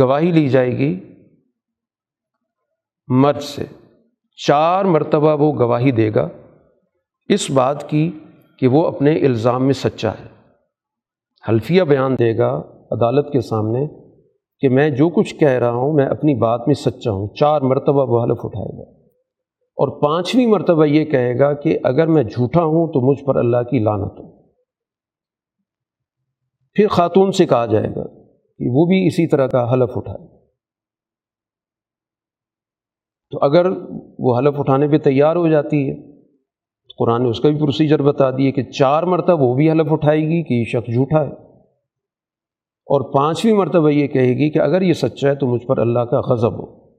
گواہی 0.00 0.30
لی 0.30 0.48
جائے 0.48 0.78
گی 0.78 1.00
مرد 3.08 3.40
سے۔ 3.40 3.64
چار 4.38 4.84
مرتبہ 4.84 5.36
وہ 5.40 5.52
گواہی 5.58 5.90
دے 5.90 6.10
گا، 6.14 6.28
اس 7.28 7.50
بات 7.50 7.90
کی 7.90 8.10
کہ 8.58 8.68
وہ 8.68 8.86
اپنے 8.86 9.16
الزام 9.26 9.64
میں 9.64 9.72
سچا 9.72 10.10
ہے۔ 10.10 10.39
حلفیہ 11.48 11.82
بیان 11.82 12.14
دے 12.18 12.38
گا 12.38 12.56
عدالت 12.90 13.32
کے 13.32 13.40
سامنے 13.40 13.86
کہ 14.60 14.68
میں 14.68 14.90
جو 14.90 15.08
کچھ 15.08 15.34
کہہ 15.34 15.48
رہا 15.48 15.70
ہوں، 15.70 15.92
میں 15.92 16.06
اپنی 16.06 16.34
بات 16.34 16.60
میں 16.66 16.74
سچا 16.74 17.10
ہوں۔ 17.10 17.28
چار 17.34 17.60
مرتبہ 17.60 18.06
وہ 18.08 18.24
حلف 18.24 18.38
اٹھائے 18.42 18.78
گا۔ 18.78 18.90
اور 19.54 20.02
پانچویں 20.02 20.46
مرتبہ 20.46 20.84
یہ 20.84 21.04
کہے 21.04 21.38
گا 21.38 21.52
کہ 21.52 21.78
اگر 21.84 22.06
میں 22.06 22.22
جھوٹا 22.22 22.64
ہوں 22.64 22.86
تو 22.86 23.10
مجھ 23.10 23.24
پر 23.24 23.36
اللہ 23.36 23.56
کی 23.70 23.78
لانت 23.78 24.18
ہو۔ 24.18 24.42
پھر 26.72 26.88
خاتون 26.88 27.32
سے 27.32 27.46
کہا 27.46 27.66
جائے 27.66 27.88
گا 27.88 28.06
کہ 28.58 28.68
وہ 28.70 28.86
بھی 28.86 29.06
اسی 29.06 29.28
طرح 29.28 29.46
کا 29.46 29.72
حلف 29.72 29.90
اٹھائے۔ 29.96 30.40
تو 33.30 33.38
اگر 33.42 33.66
وہ 34.18 34.38
حلف 34.38 34.54
اٹھانے 34.58 34.88
پہ 34.88 34.98
تیار 34.98 35.36
ہو 35.36 35.48
جاتی 35.48 35.90
ہے 35.90 36.09
قرآن 37.00 37.22
نے 37.22 37.28
اس 37.28 37.40
کا 37.40 37.48
بھی 37.48 37.58
پروسیجر 37.58 38.02
بتا 38.02 38.30
دیے 38.30 38.52
کہ 38.52 38.62
چار 38.62 39.02
مرتبہ 39.02 39.42
وہ 39.42 39.54
بھی 39.54 39.70
حلف 39.70 39.86
اٹھائے 39.90 40.20
گی 40.20 40.42
کہ 40.42 40.54
یہ 40.54 40.64
شخص 40.64 40.92
جھوٹا 40.92 41.26
ہے۔ 41.26 41.32
اور 42.86 43.14
پانچویں 43.14 43.54
مرتبہ 43.54 43.88
یہ 43.88 44.06
کہے 44.06 44.28
گی 44.28 44.50
کہ 44.50 44.58
اگر 44.58 44.82
یہ 44.82 44.92
سچا 44.92 45.28
ہے 45.28 45.34
تو 45.34 45.46
مجھ 45.46 45.66
پر 45.66 45.78
اللہ 45.78 45.98
کا 45.98 46.20
غضب 46.20 46.52
ہو۔ 46.52 46.90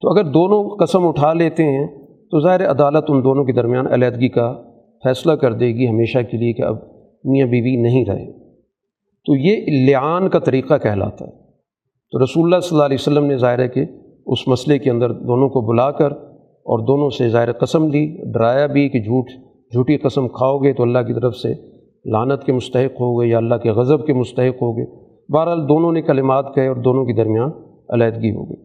تو 0.00 0.08
اگر 0.10 0.24
دونوں 0.24 0.76
قسم 0.76 1.06
اٹھا 1.06 1.32
لیتے 1.32 1.64
ہیں 1.64 1.86
تو 2.30 2.40
ظاہر 2.40 2.70
عدالت 2.70 3.04
ان 3.08 3.24
دونوں 3.24 3.44
کے 3.44 3.52
درمیان 3.52 3.86
علیحدگی 3.86 4.28
کا 4.28 4.62
فیصلہ 5.04 5.32
کر 5.32 5.52
دے 5.52 5.66
گی 5.66 5.88
ہمیشہ 5.88 6.18
کے 6.18 6.36
لیے 6.36 6.52
کہ 6.52 6.62
اب 6.62 6.76
میاں 7.24 7.46
بیوی 7.46 7.76
نہیں 7.76 8.04
رہے۔ 8.04 8.32
تو 9.26 9.36
یہ 9.36 9.86
لیان 9.86 10.28
کا 10.28 10.38
طریقہ 10.38 10.74
کہلاتا 10.82 11.24
ہے۔ 11.24 11.30
تو 12.10 12.24
رسول 12.24 12.44
اللہ 12.44 12.60
صلی 12.60 12.76
اللہ 12.76 12.86
علیہ 12.86 12.96
وسلم 13.00 13.24
نے 13.24 13.36
ظاہر 13.36 13.58
ہے 13.58 13.68
کہ 13.68 13.84
اس 14.26 14.48
مسئلے 14.48 14.78
کے 14.78 14.90
اندر 14.90 15.12
دونوں 15.12 15.48
کو 15.48 15.60
بلا 15.60 15.90
کر 15.90 16.25
اور 16.66 16.78
دونوں 16.78 17.10
سے 17.10 17.28
ظاہر 17.28 17.52
قسم 17.52 17.88
لی 17.88 18.32
ڈرایا 18.32 18.66
بھی 18.66 18.88
کہ 18.88 18.98
جھوٹ، 18.98 19.28
جھوٹی 19.72 19.96
قسم 19.96 20.28
کھاؤ 20.28 20.58
گے 20.58 20.72
تو 20.72 20.82
اللہ 20.82 20.98
کی 20.98 21.14
طرف 21.14 21.34
سے 21.36 21.54
لانت 22.10 22.44
کے 22.44 22.52
مستحق 22.52 23.00
ہو 23.00 23.20
گئے 23.20 23.28
یا 23.28 23.36
اللہ 23.36 23.54
کے 23.54 23.70
غضب 23.70 24.06
کے 24.06 24.12
مستحق 24.12 24.62
ہو 24.62 24.76
گئے۔ 24.76 24.86
بہرحال 25.32 25.68
دونوں 25.68 25.92
نے 25.92 26.02
کلمات 26.02 26.54
کہے 26.54 26.66
اور 26.66 26.76
دونوں 26.76 27.04
کے 27.04 27.12
درمیان 27.12 27.50
علیحدگی 27.88 28.30
ہو 28.30 28.48
گئی۔ 28.48 28.56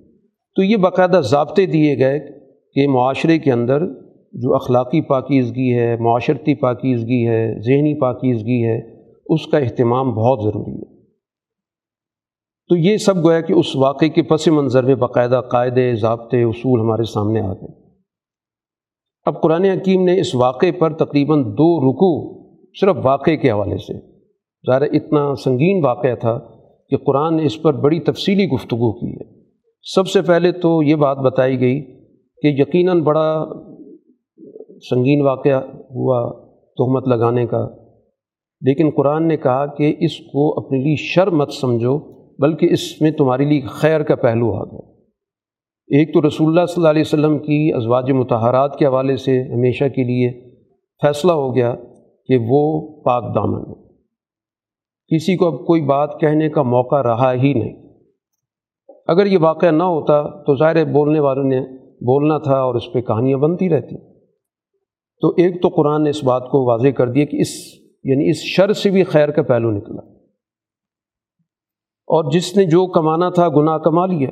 تو 0.56 0.64
یہ 0.64 0.78
باقاعدہ 0.78 1.22
ضابطے 1.24 1.66
دیے 1.66 1.98
گئے 1.98 2.20
کہ 2.74 2.88
معاشرے 2.88 3.40
کے 3.40 3.52
اندر 3.52 3.80
جو 4.34 4.56
اخلاقی 4.56 5.02
پاکیزگی 5.02 5.80
ہے، 5.80 5.98
معاشرتی 5.98 6.56
پاکیزگی 6.56 7.28
ہے، 7.28 7.60
ذہنی 7.66 8.00
پاکیزگی 8.00 8.66
ہے، 8.66 9.06
اس 9.34 9.48
کا 9.48 9.58
اہتمام 9.58 10.12
بہت 10.12 10.40
ضروری 10.44 10.78
ہے۔ 10.78 11.02
تو 12.70 12.76
یہ 12.76 12.98
سب 12.98 13.26
گویا 13.26 13.42
کہ 13.42 13.54
اس 13.54 13.76
واقعے 13.76 14.10
کے 14.10 14.22
پس 14.22 14.48
منظر 14.48 14.84
میں 14.84 14.96
باقاعدہ 14.96 15.42
قاعدے، 15.52 15.94
ضابطے، 15.94 16.44
اصول 16.44 16.80
ہمارے 16.80 17.04
سامنے 17.04 17.42
آ 17.42 17.54
گئے۔ 17.54 17.81
اب 19.26 19.42
قرآن 19.42 19.66
حکیم 19.66 20.04
نے 20.04 20.20
اس 20.20 20.34
واقعے 20.36 20.72
پر 20.72 20.94
تقریباً 20.94 21.44
دو 21.58 21.70
رکو 21.80 22.14
صرف 22.82 22.96
واقعے 23.04 23.36
کے 23.38 23.52
حوالے 23.52 23.78
سے، 23.78 23.98
ظاہر 24.68 24.82
اتنا 24.82 25.34
سنگین 25.36 25.84
واقعہ 25.86 26.16
تھا 26.16 26.38
کہ 26.92 26.98
قرآن 26.98 27.38
نے 27.38 27.46
اس 27.46 27.62
پر 27.62 27.74
بڑی 27.74 28.00
تفصیلی 28.00 28.48
گفتگو 28.48 28.92
کی 28.94 29.08
ہے۔ 29.08 29.30
سب 29.86 30.08
سے 30.08 30.22
پہلے 30.22 30.52
تو 30.52 30.84
یہ 30.84 30.96
بات 30.96 31.18
بتائی 31.18 31.60
گئی 31.60 31.82
کہ 32.44 32.48
یقیناً 32.62 33.02
بڑا 33.02 33.46
سنگین 34.90 35.22
واقعہ 35.22 35.60
ہوا 35.92 36.20
تہمت 36.78 37.08
لگانے 37.08 37.46
کا، 37.46 37.68
لیکن 38.62 38.90
قرآن 38.98 39.28
نے 39.28 39.38
کہا 39.38 39.66
کہ 39.66 39.96
اس 40.00 40.18
کو 40.18 40.66
اپنے 40.66 40.78
لیے 40.78 40.96
شر 40.96 41.30
مت 41.30 41.52
سمجھو، 41.52 41.98
بلکہ 42.40 42.68
اس 42.72 43.02
میں 43.02 43.12
تمہارے 43.12 43.46
لیے 43.46 43.62
خیر 43.62 44.04
کا 44.04 44.16
پہلو 44.16 44.54
آ 44.54 44.64
گیا۔ 44.64 44.91
ایک 45.94 46.14
تو 46.14 46.28
رسول 46.28 46.48
اللہ 46.48 46.66
صلی 46.66 46.76
اللہ 46.78 46.90
علیہ 46.90 47.02
وسلم 47.02 47.40
کی 47.40 47.72
ازواج 47.76 48.12
متحرات 48.12 48.76
کے 48.80 48.86
حوالے 48.86 49.16
سے 49.16 49.42
ہمیشہ 49.42 49.84
کے 49.84 50.04
لیے 50.04 50.56
فیصلہ 51.02 51.32
ہو 51.32 51.56
گیا 51.56 51.76
کہ 52.26 52.38
وہ 52.50 52.88
پاک 53.02 53.36
دامن 53.36 53.70
ہے 53.70 53.74
کسی 55.16 55.36
کو 55.36 55.48
اب 55.48 55.66
کوئی 55.66 55.82
بات 55.82 56.20
کہنے 56.20 56.50
کا 56.50 56.62
موقع 56.62 57.04
رہا 57.04 57.34
ہی 57.34 57.54
نہیں۔ 57.54 57.94
اگر 59.08 59.26
یہ 59.26 59.38
واقعہ 59.42 59.72
نہ 59.72 59.84
ہوتا 59.84 60.44
تو 60.44 60.56
ظاہر 60.56 60.86
بولنے 60.86 61.20
والوں 61.20 61.44
نے 61.44 61.62
بولنا 61.84 62.38
تھا 62.38 62.62
اور 62.62 62.76
اس 62.76 62.94
پہ 62.94 63.02
کہانیاں 63.02 63.38
بنتی 63.38 63.70
رہتی۔ 63.70 63.98
تو 65.22 65.30
ایک 65.30 65.62
تو 65.62 65.68
قرآن 65.68 66.04
نے 66.04 66.10
اس 66.10 66.24
بات 66.24 66.44
کو 66.50 66.66
واضح 66.66 66.88
کر 66.88 67.10
دیا 67.10 67.26
کہ 67.26 67.38
اس 67.42 67.48
یعنی 68.04 68.30
اس 68.30 68.38
شر 68.38 68.74
سے 68.74 68.90
بھی 68.90 69.04
خیر 69.04 69.32
کا 69.32 69.42
پہلو 69.42 69.72
نکلا۔ 69.72 70.02
اور 72.08 72.32
جس 72.32 72.58
نے 72.58 72.66
جو 72.66 72.88
کمانا 72.88 73.30
تھا 73.30 73.48
گناہ 73.50 73.78
کما 73.78 74.06
لیا۔ 74.06 74.30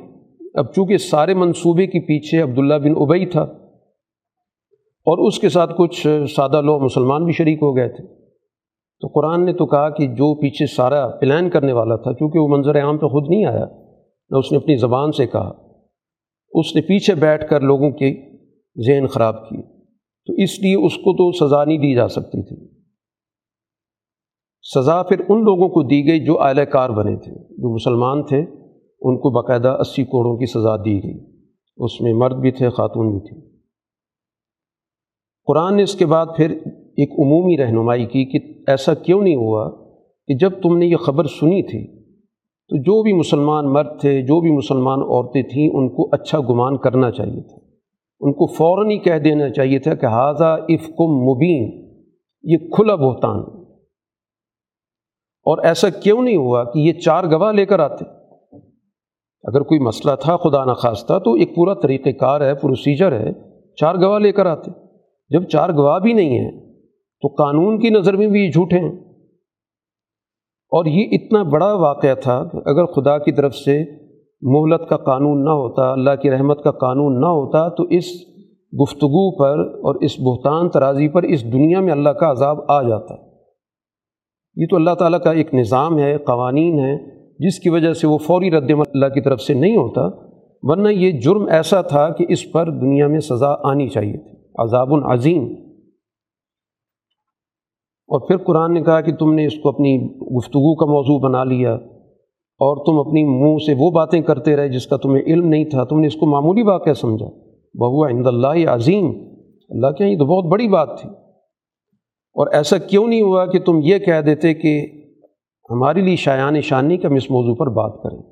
اب 0.54 0.72
چونکہ 0.74 0.96
سارے 0.96 1.34
منصوبے 1.34 1.86
کے 1.86 2.00
پیچھے 2.00 2.40
عبداللہ 2.42 2.74
بن 2.74 2.92
ابئی 2.96 3.26
تھا 3.26 3.42
اور 5.06 5.26
اس 5.26 5.38
کے 5.38 5.48
ساتھ 5.48 5.72
کچھ 5.78 6.06
سادہ 6.36 6.60
لوگ 6.60 6.82
مسلمان 6.82 7.24
بھی 7.24 7.32
شریک 7.32 7.58
ہو 7.62 7.76
گئے 7.76 7.88
تھے، 7.88 8.04
تو 9.02 9.08
قرآن 9.08 9.44
نے 9.44 9.52
تو 9.52 9.66
کہا 9.66 9.88
کہ 9.90 10.06
جو 10.06 10.34
پیچھے 10.40 10.66
سارا 10.66 11.08
پلان 11.08 11.50
کرنے 11.50 11.72
والا 11.72 11.96
تھا، 11.96 12.12
چونکہ 12.12 12.38
وہ 12.38 12.48
منظر 12.48 12.82
عام 12.82 12.98
پہ 12.98 13.06
خود 13.06 13.28
نہیں 13.28 13.44
آیا، 13.44 13.64
نہ 14.30 14.36
اس 14.36 14.52
نے 14.52 14.58
اپنی 14.58 14.76
زبان 14.76 15.12
سے 15.12 15.26
کہا، 15.26 15.50
اس 16.52 16.74
نے 16.76 16.80
پیچھے 16.80 17.14
بیٹھ 17.14 17.48
کر 17.50 17.60
لوگوں 17.60 17.90
کے 17.90 18.12
ذہن 18.86 19.06
خراب 19.06 19.48
کیے، 19.48 19.62
تو 20.26 20.32
اس 20.32 20.58
لیے 20.60 20.76
اس 20.86 20.96
کو 20.96 21.12
تو 21.12 21.46
سزا 21.46 21.64
نہیں 21.64 21.78
دی 21.78 21.94
جا 21.94 22.08
سکتی 22.08 22.42
تھی۔ 22.42 22.66
سزا 24.74 25.02
پھر 25.02 25.20
ان 25.20 25.44
لوگوں 25.44 25.68
کو 25.68 25.82
دی 25.82 26.06
گئی 26.06 26.24
جو 26.24 26.40
اعلی 26.42 26.66
کار 26.66 26.90
بنے 26.90 27.16
تھے، 27.16 27.32
جو 27.32 27.74
مسلمان 27.74 28.24
تھے۔ 28.24 28.59
ان 29.00 29.18
کو 29.18 29.30
باقاعدہ 29.30 29.76
اسی 29.80 30.04
کوڑوں 30.04 30.36
کی 30.36 30.46
سزا 30.46 30.76
دی 30.76 31.04
گئی۔ 31.04 31.18
اس 31.76 32.00
میں 32.00 32.12
مرد 32.12 32.36
بھی 32.36 32.50
تھے، 32.50 32.70
خاتون 32.70 33.18
بھی 33.18 33.20
تھی۔ 33.20 33.58
قرآن 35.46 35.76
نے 35.76 35.82
اس 35.82 35.94
کے 35.94 36.06
بعد 36.06 36.26
پھر 36.36 36.50
ایک 36.96 37.12
عمومی 37.12 37.56
رہنمائی 37.56 38.06
کی 38.06 38.24
کہ 38.24 38.70
ایسا 38.70 38.94
کیوں 38.94 39.22
نہیں 39.22 39.36
ہوا 39.36 39.70
کہ 40.26 40.36
جب 40.36 40.50
تم 40.62 40.78
نے 40.78 40.86
یہ 40.86 40.96
خبر 40.96 41.24
سنی 41.24 41.62
تھی، 41.62 42.00
تو 42.68 42.76
جو 42.76 43.02
بھی 43.02 43.12
مسلمان 43.12 43.72
مرد 43.72 44.00
تھے، 44.00 44.22
جو 44.22 44.40
بھی 44.40 44.50
مسلمان 44.50 44.98
عورتیں 45.00 45.42
تھیں، 45.42 45.68
ان 45.68 45.88
کو 45.88 46.08
اچھا 46.12 46.40
گمان 46.40 46.76
کرنا 46.76 47.10
چاہیے 47.10 47.42
تھا۔ 47.42 47.66
ان 48.20 48.32
کو 48.32 48.46
فوراً 48.46 48.90
ہی 48.90 48.98
کہہ 48.98 49.18
دینا 49.18 49.50
چاہیے 49.50 49.78
تھا 49.78 49.94
کہ 49.94 50.06
حاضہ 50.06 50.58
افکم 50.68 51.12
مبین، 51.20 51.94
یہ 52.42 52.56
کھلا 52.72 52.94
بہتان۔ 52.94 53.40
اور 55.42 55.58
ایسا 55.58 55.88
کیوں 55.88 56.22
نہیں 56.22 56.36
ہوا 56.36 56.64
کہ 56.64 56.78
یہ 56.78 56.92
چار 56.92 57.24
گواہ 57.24 57.52
لے 57.52 57.66
کر 57.66 57.80
آتے؟ 57.80 58.19
اگر 59.42 59.60
کوئی 59.60 59.80
مسئلہ 59.80 60.12
تھا، 60.20 60.36
خدا 60.36 60.64
نخواستہ، 60.64 61.18
تو 61.18 61.34
ایک 61.34 61.56
پورا 61.56 61.74
طریقہ 61.74 62.08
کار 62.08 62.40
ہے 62.40 62.54
پروسیجر 62.54 63.12
ہے۔ 63.12 63.32
چار 63.74 63.94
گواہ 63.94 64.18
لے 64.18 64.32
کر 64.32 64.46
آتے۔ 64.46 64.70
جب 65.30 65.42
چار 65.42 65.68
گواہ 65.68 65.98
بھی 65.98 66.12
نہیں 66.12 66.38
ہیں، 66.38 66.74
تو 67.22 67.28
قانون 67.28 67.80
کی 67.80 67.90
نظر 67.90 68.16
میں 68.16 68.26
بھی 68.26 68.44
یہ 68.44 68.50
جھوٹے 68.50 68.78
ہیں۔ 68.78 69.10
اور 70.72 70.84
یہ 70.84 71.08
اتنا 71.12 71.42
بڑا 71.42 71.72
واقعہ 71.72 72.14
تھا 72.14 72.44
کہ 72.52 72.56
اگر 72.56 72.84
خدا 72.84 73.18
کی 73.18 73.32
طرف 73.32 73.54
سے 73.54 73.84
مہلت 74.42 74.88
کا 74.88 74.96
قانون 74.96 75.44
نہ 75.44 75.50
ہوتا، 75.50 75.92
اللہ 75.92 76.10
کی 76.22 76.30
رحمت 76.30 76.62
کا 76.62 76.70
قانون 76.70 77.20
نہ 77.20 77.26
ہوتا، 77.26 77.68
تو 77.68 77.82
اس 77.82 78.04
گفتگو 78.82 79.38
پر 79.38 79.58
اور 79.74 79.94
اس 79.94 80.20
بہتان 80.20 80.68
ترازی 80.68 81.08
پر 81.08 81.22
اس 81.22 81.52
دنیا 81.52 81.80
میں 81.80 81.92
اللہ 81.92 82.08
کا 82.08 82.30
عذاب 82.30 82.58
آ 82.68 82.82
جاتا۔ 82.82 83.14
یہ 84.56 84.66
تو 84.70 84.76
اللہ 84.76 84.90
تعالیٰ 84.98 85.20
کا 85.20 85.30
ایک 85.30 85.54
نظام 85.54 85.98
ہے، 85.98 86.18
قوانین 86.18 86.78
ہے 86.78 87.19
جس 87.40 87.58
کی 87.58 87.70
وجہ 87.70 87.92
سے 87.92 88.06
وہ 88.06 88.18
فوری 88.18 88.50
رد 88.50 88.70
اللہ 88.70 89.06
کی 89.06 89.20
طرف 89.20 89.40
سے 89.40 89.54
نہیں 89.54 89.76
ہوتا، 89.76 90.30
ورنہ 90.62 90.88
یہ 90.88 91.20
جرم 91.20 91.46
ایسا 91.50 91.82
تھا 91.82 92.08
کہ 92.08 92.26
اس 92.28 92.52
پر 92.52 92.70
دنیا 92.70 93.06
میں 93.06 93.20
سزا 93.20 93.54
آنی 93.62 93.88
چاہیے 93.88 94.16
تھی۔ 94.16 94.40
عذاب 94.58 94.94
العظیم 94.94 95.44
اور 98.08 98.20
پھر 98.20 98.36
قرآن 98.36 98.74
نے 98.74 98.82
کہا 98.82 99.00
کہ 99.00 99.16
تم 99.16 99.34
نے 99.34 99.46
اس 99.46 99.58
کو 99.62 99.68
اپنی 99.68 100.06
گفتگو 100.36 100.74
کا 100.74 100.86
موضوع 100.86 101.18
بنا 101.18 101.44
لیا 101.44 101.74
اور 102.58 102.86
تم 102.86 103.08
اپنی 103.08 103.24
منہ 103.24 103.56
سے 103.66 103.74
وہ 103.78 103.90
باتیں 103.90 104.20
کرتے 104.20 104.56
رہے 104.56 104.68
جس 104.68 104.86
کا 104.86 104.96
تمہیں 104.96 105.22
علم 105.22 105.48
نہیں 105.48 105.64
تھا۔ 105.64 105.84
تم 105.84 106.00
نے 106.00 106.06
اس 106.06 106.14
کو 106.14 106.26
معمولی 106.26 106.62
واقعہ 106.62 106.92
سمجھا۔ 106.92 107.26
بہوا 107.74 108.08
عند 108.10 108.26
اللہ 108.26 108.70
عظیم۔ 108.70 109.06
اللہ 109.70 109.86
کے 109.86 110.04
یہ 110.04 110.18
تو 110.18 110.24
بہت 110.24 110.52
بڑی 110.52 110.68
بات 110.68 111.00
تھی۔ 111.00 111.10
اور 112.34 112.46
ایسا 112.52 112.78
کیوں 112.78 113.08
نہیں 113.08 113.22
ہوا 113.22 113.46
کہ 113.46 113.58
تم 113.58 113.80
یہ 113.82 113.98
کہہ 113.98 114.20
دیتے 114.20 114.54
کہ 114.54 114.86
ہمارے 115.70 116.00
لیے 116.00 116.16
شایان 116.16 116.60
شانی 116.60 116.96
کا 116.96 117.08
ہم 117.08 117.14
اس 117.14 117.30
موضوع 117.30 117.54
پر 117.54 117.66
بات 117.66 118.02
کریں۔ 118.02 118.22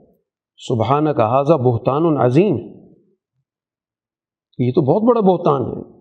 سبحانہ 0.56 1.10
کا 1.10 1.28
حاضہ 1.28 1.54
بہتان 1.54 2.06
العظیم 2.06 2.56
یہ 4.58 4.72
تو 4.74 4.80
بہت 4.80 5.02
بڑا 5.08 5.20
بہتان 5.20 5.62
ہے۔ 5.62 5.98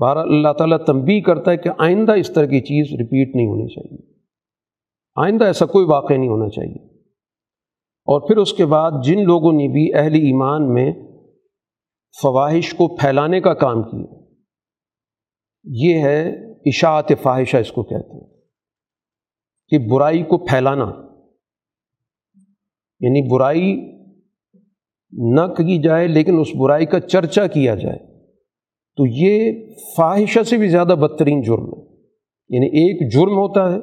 بارہ 0.00 0.18
اللہ 0.18 0.52
تعالیٰ 0.52 0.78
تنبی 0.78 1.20
کرتا 1.20 1.50
ہے 1.50 1.56
کہ 1.56 1.70
آئندہ 1.78 2.12
اس 2.12 2.32
طرح 2.32 2.44
کی 2.44 2.60
چیز 2.60 2.92
ریپیٹ 2.92 3.36
نہیں 3.36 3.46
ہونی 3.46 3.68
چاہیے۔ 3.74 4.12
آئندہ 5.16 5.44
ایسا 5.44 5.66
کوئی 5.66 5.86
واقع 5.86 6.14
نہیں 6.14 6.28
ہونا 6.28 6.48
چاہیے۔ 6.48 7.00
اور 8.00 8.28
پھر 8.28 8.36
اس 8.36 8.52
کے 8.52 8.66
بعد 8.66 8.90
جن 9.04 9.24
لوگوں 9.24 9.52
نے 9.52 9.68
بھی 9.68 9.94
اہل 9.94 10.14
ایمان 10.14 10.74
میں 10.74 10.92
فواہش 12.22 12.74
کو 12.74 12.96
پھیلانے 12.96 13.40
کا 13.40 13.54
کام 13.54 13.82
کیا، 13.82 14.24
یہ 15.64 15.98
ہے 15.98 16.28
اشاعت 16.52 17.12
فاحشہ 17.22 17.56
اس 17.56 17.72
کو 17.72 17.82
کہتے 17.82 18.24
ہیں۔ 18.24 18.39
کہ 19.70 19.78
برائی 19.78 20.22
کو 20.22 20.38
پھیلانا۔ 20.38 20.84
یعنی 23.00 23.28
برائی 23.28 23.90
نہ 25.12 25.40
کی 25.40 25.82
جائے 25.82 26.06
لیکن 26.06 26.40
اس 26.40 26.48
برائی 26.54 26.86
کا 26.86 27.00
چرچا 27.00 27.46
کیا 27.46 27.74
جائے۔ 27.74 27.98
تو 28.96 29.06
یہ 29.06 29.52
فواہشہ 29.96 30.42
سے 30.42 30.56
بھی 30.56 30.68
زیادہ 30.68 30.88
بدترین 30.88 31.42
جرم 31.42 31.64
ہے۔ 31.64 31.80
یعنی 32.48 32.66
ایک 32.66 33.12
جرم 33.12 33.36
ہوتا 33.38 33.72
ہے 33.72 33.78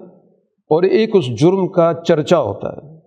اور 0.47 0.83
ایک 0.83 1.09
اس 1.13 1.39
جرم 1.39 1.67
کا 1.67 1.93
چرچا 2.07 2.39
ہوتا 2.39 2.69
ہے۔ 2.69 2.99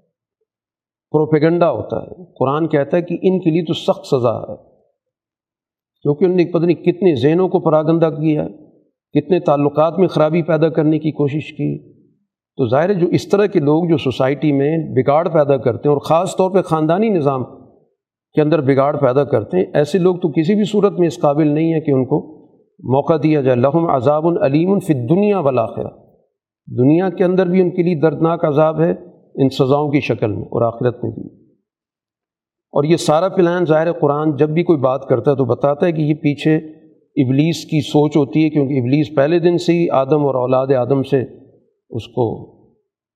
پروپیگنڈا 1.10 1.70
ہوتا 1.70 1.96
ہے۔ 1.96 2.24
قرآن 2.24 2.68
کہتا 2.68 2.96
ہے 2.96 3.02
کہ 3.02 3.14
ان 3.22 3.40
کے 3.40 3.50
لیے 3.50 3.64
تو 3.64 3.72
سخت 3.72 4.06
سزا 4.06 4.38
ہے۔ 4.38 4.56
کیونکہ 6.02 6.24
انہوں 6.24 6.36
نے 6.36 6.44
پتہ 6.44 6.64
نہیں 6.64 6.76
کتنے 6.76 7.14
ذہنوں 7.14 7.48
کو 7.48 7.60
پراگندہ 7.60 8.06
کیا، 8.06 8.48
کتنے 9.12 9.40
تعلقات 9.40 9.98
میں 9.98 10.08
خرابی 10.08 10.42
پیدا 10.42 10.68
کرنے 10.68 10.98
کی 10.98 11.10
کوشش 11.10 11.52
کی۔ 11.52 11.89
تو 12.60 12.68
ظاہر 12.68 12.88
ہے 12.88 12.94
جو 12.94 13.06
اس 13.06 13.28
طرح 13.28 13.46
کے 13.46 13.60
لوگ 13.60 13.88
جو 13.88 13.96
سوسائٹی 13.96 14.52
میں 14.52 14.78
بگاڑ 14.96 15.28
پیدا 15.28 15.56
کرتے 15.56 15.88
ہیں 15.88 15.94
اور 15.94 16.00
خاص 16.00 16.36
طور 16.36 16.50
پہ 16.50 16.62
خاندانی 16.62 17.08
نظام 17.08 17.44
کے 18.34 18.40
اندر 18.40 18.60
بگاڑ 18.60 18.96
پیدا 18.96 19.24
کرتے 19.24 19.56
ہیں، 19.56 19.64
ایسے 19.74 19.98
لوگ 19.98 20.16
تو 20.16 20.28
کسی 20.28 20.54
بھی 20.54 20.64
صورت 20.64 20.92
میں 20.98 21.06
اس 21.06 21.20
قابل 21.20 21.48
نہیں 21.48 21.74
ہے 21.74 21.80
کہ 21.80 21.90
ان 21.90 22.04
کو 22.04 22.40
موقع 22.78 23.12
دیا 23.22 23.40
جائے۔ 23.40 23.56
لحم 23.56 23.86
عذاب 23.86 24.26
العلیم 24.26 24.78
فی 24.78 24.94
دنیا 24.94 25.38
والآخرہ۔ 25.38 25.88
دنیا 26.78 27.08
کے 27.08 27.24
اندر 27.24 27.46
بھی 27.46 27.60
ان 27.60 27.70
کے 27.70 27.82
لیے 27.82 28.00
دردناک 28.00 28.44
عذاب 28.44 28.80
ہے 28.80 28.90
ان 29.34 29.48
سزاؤں 29.48 29.90
کی 29.90 30.00
شکل 30.00 30.32
میں 30.32 30.42
اور 30.42 30.62
آخرت 30.62 31.04
میں 31.04 31.10
بھی۔ 31.10 31.24
اور 32.72 32.84
یہ 32.84 32.96
سارا 32.96 33.28
پلان 33.28 33.64
ظاہر 33.64 33.92
قرآن 33.92 34.36
جب 34.36 34.48
بھی 34.48 34.62
کوئی 34.62 34.78
بات 34.78 35.06
کرتا 35.06 35.30
ہے 35.30 35.36
تو 35.36 35.44
بتاتا 35.44 35.86
ہے 35.86 35.92
کہ 35.92 36.00
یہ 36.00 36.14
پیچھے 36.14 36.56
ابلیس 37.24 37.64
کی 37.64 37.80
سوچ 37.80 38.16
ہوتی 38.16 38.44
ہے، 38.44 38.50
کیونکہ 38.50 38.78
ابلیس 38.78 39.16
پہلے 39.16 39.38
دن 39.38 39.58
سے 39.58 39.72
ہی 39.72 39.90
آدم 39.90 40.26
اور 40.26 40.34
اولاد 40.34 40.66
آدم 40.66 41.02
سے 41.02 41.40
اس 41.90 42.08
کو 42.08 42.50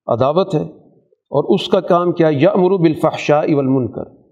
عداوت 0.07 0.55
ہے 0.55 0.61
اور 1.09 1.55
اس 1.55 1.67
کا 1.67 1.79
کام 1.79 2.11
کیا 2.11 2.29
یا 2.31 2.49
امرو 2.49 2.77
بالفحشاء 2.77 3.53
والمنکر۔ 3.53 4.25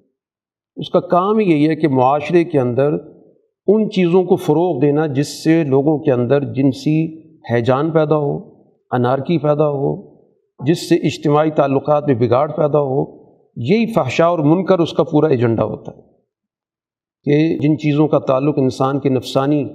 اس 0.76 0.90
کا 0.90 1.00
کام 1.00 1.40
یہی 1.40 1.70
ہے 1.70 1.76
کہ 1.76 1.88
معاشرے 1.88 2.44
کے 2.44 2.60
اندر 2.60 2.94
ان 3.68 3.90
چیزوں 3.90 4.24
کو 4.24 4.36
فروغ 4.36 4.80
دینا 4.82 5.06
جس 5.06 5.44
سے 5.44 5.64
لوگوں 5.64 6.00
کے 6.00 6.12
اندر 6.12 6.54
جنسی 6.54 7.20
حیجان 7.54 7.92
پیدا 7.92 8.18
ہو، 8.18 8.38
انارکی 8.92 9.38
پیدا 9.38 9.70
ہو، 9.70 10.16
جس 10.66 10.90
سے 10.90 10.96
اجتماعی 10.96 11.52
تعلقات 11.52 12.04
میں 12.08 12.16
بگاڑ 12.16 12.52
پیدا 12.52 12.80
ہو، 12.80 13.24
یہی 13.56 13.94
فحشا 13.94 14.26
اور 14.26 14.40
منکر 14.40 14.80
اس 14.80 14.94
کا 14.94 15.04
پورا 15.04 15.28
ایجنڈا 15.28 15.64
ہوتا 15.64 15.92
ہے۔ 15.92 16.14
کہ 17.24 17.58
جن 17.58 17.78
چیزوں 17.78 18.08
کا 18.08 18.20
تعلق 18.20 18.56
انسان 18.58 19.00
کے 19.00 19.10
نفسانی 19.10 19.66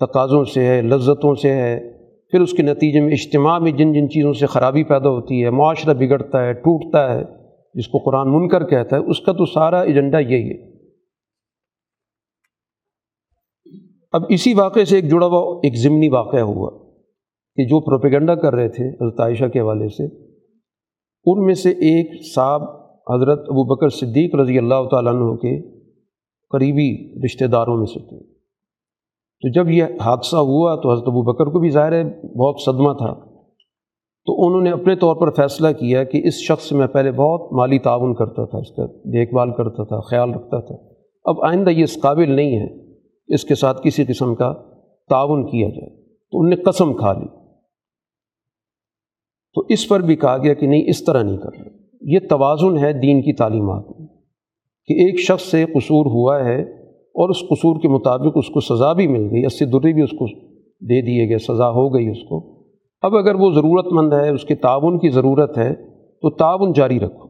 تقاضوں 0.00 0.44
سے 0.44 0.66
ہے، 0.66 0.82
لذتوں 0.82 1.34
سے 1.34 1.52
ہے 1.52 1.93
پھر 2.34 2.40
اس 2.40 2.52
کے 2.52 2.62
نتیجے 2.62 3.00
میں 3.00 3.12
اجتماع 3.12 3.58
میں 3.58 3.72
جن 3.72 3.92
جن 3.92 4.08
چیزوں 4.10 4.32
سے 4.32 4.46
خرابی 4.46 4.84
پیدا 4.84 5.08
ہوتی 5.08 5.44
ہے، 5.44 5.50
معاشرہ 5.50 5.94
بگڑتا 5.94 6.44
ہے، 6.44 6.52
ٹوٹتا 6.52 7.14
ہے، 7.14 7.22
جس 7.74 7.88
کو 7.88 7.98
قرآن 7.98 8.32
منکر 8.32 8.64
کہتا 8.64 8.96
ہے، 8.96 9.10
اس 9.10 9.20
کا 9.20 9.32
تو 9.32 9.46
سارا 9.46 9.80
ایجنڈا 9.80 10.18
یہی 10.18 10.50
ہے۔ 10.50 10.72
اب 14.12 14.22
اسی 14.28 14.54
واقعے 14.54 14.84
سے 14.84 14.96
ایک 14.96 15.10
جڑا 15.10 15.26
ہوا، 15.26 15.60
ایک 15.62 15.76
ضمنی 15.76 16.08
واقعہ 16.08 16.40
ہوا 16.40 16.70
کہ 17.56 17.64
جو 17.64 17.80
پروپیگنڈا 17.80 18.34
کر 18.34 18.54
رہے 18.54 18.68
تھے 18.68 18.88
حضرت 18.88 19.20
عائشہ 19.20 19.44
کے 19.44 19.60
حوالے 19.60 19.88
سے، 19.88 20.04
ان 21.26 21.46
میں 21.46 21.54
سے 21.54 21.70
ایک 21.70 22.34
صاحب 22.34 22.62
حضرت 23.14 23.38
ابو 23.38 23.76
بکر 23.76 23.88
صدیق 23.88 24.34
رضی 24.34 24.58
اللہ 24.58 24.88
تعالیٰ 24.90 25.14
عنہ 25.14 25.36
کے 25.36 25.80
قریبی 26.48 27.20
رشتہ 27.24 27.44
داروں 27.44 27.76
میں 27.76 27.86
سے 27.86 28.08
تھے۔ 28.08 28.33
تو 29.44 29.52
جب 29.52 29.70
یہ 29.70 29.84
حادثہ 29.84 30.36
ہوا 30.36 30.76
تو 30.76 30.92
حضرت 30.92 31.04
ابو 31.06 31.22
بکر 31.22 31.44
کو 31.44 31.58
بھی 31.58 31.70
ظاہر 31.70 31.92
ہے 31.92 32.04
بہت 32.38 32.54
صدمہ 32.60 32.92
تھا۔ 32.92 33.14
تو 34.26 34.46
انہوں 34.46 34.62
نے 34.62 34.70
اپنے 34.70 34.96
طور 34.96 35.16
پر 35.16 35.30
فیصلہ 35.30 35.68
کیا 35.68 36.04
کہ 36.04 36.20
اس 36.24 36.34
شخص 36.34 36.68
سے 36.68 36.74
میں 36.74 36.86
پہلے 36.86 37.12
بہت 37.12 37.52
مالی 37.52 37.78
تعاون 37.78 38.14
کرتا 38.14 38.44
تھا، 38.44 38.58
اس 38.58 38.70
کا 38.70 38.86
دیکھ 38.86 39.34
بھال 39.34 39.50
کرتا 39.50 39.84
تھا، 39.84 40.00
خیال 40.00 40.30
رکھتا 40.30 40.60
تھا۔ 40.60 40.74
اب 41.24 41.44
آئندہ 41.44 41.70
یہ 41.70 41.82
اس 41.82 42.00
قابل 42.02 42.32
نہیں 42.32 42.58
ہے 42.58 42.92
اس 43.34 43.44
کے 43.44 43.54
ساتھ 43.54 43.80
کسی 43.84 44.04
قسم 44.04 44.34
کا 44.34 44.54
تعاون 45.08 45.46
کیا 45.46 45.68
جائے۔ 45.68 46.02
تو 46.06 46.40
ان 46.40 46.50
نے 46.50 46.56
قسم 46.56 46.94
کھا 46.94 47.12
لی۔ 47.12 47.26
تو 49.54 49.62
اس 49.68 49.88
پر 49.88 50.00
بھی 50.00 50.16
کہا 50.16 50.36
گیا 50.38 50.54
کہ 50.54 50.66
نہیں، 50.66 50.84
اس 50.86 51.04
طرح 51.04 51.22
نہیں 51.22 51.36
کرنا۔ 51.36 51.64
یہ 52.00 52.18
توازن 52.28 52.78
ہے 52.78 52.92
دین 52.92 53.20
کی 53.20 53.32
تعلیمات 53.32 53.84
میں 53.88 54.06
کہ 54.86 54.92
ایک 54.92 55.20
شخص 55.20 55.42
سے 55.42 55.64
قصور 55.64 56.06
ہوا 56.06 56.44
ہے 56.44 56.83
اور 57.14 57.28
اس 57.28 57.40
قصور 57.40 57.80
کے 57.80 57.88
مطابق 57.88 58.32
اس 58.34 58.48
کو 58.48 58.60
سزا 58.60 58.92
بھی 58.92 59.06
مل 59.06 59.22
گئی، 59.32 59.46
اس 59.46 59.58
سے 59.58 59.64
دری 59.64 59.92
بھی 59.92 60.02
اس 60.02 60.10
کو 60.10 60.26
دے 60.62 61.02
دیے 61.02 61.28
گئے، 61.28 61.38
سزا 61.38 61.70
ہو 61.70 61.94
گئی 61.94 62.08
اس 62.08 62.22
کو۔ 62.28 62.64
اب 63.02 63.16
اگر 63.16 63.34
وہ 63.34 63.50
ضرورت 63.50 63.92
مند 63.92 64.12
ہے، 64.12 64.30
اس 64.30 64.44
کے 64.44 64.54
تعاون 64.54 64.98
کی 64.98 65.08
ضرورت 65.08 65.58
ہے، 65.58 65.74
تو 66.22 66.30
تعاون 66.30 66.72
جاری 66.72 67.00
رکھو۔ 67.00 67.28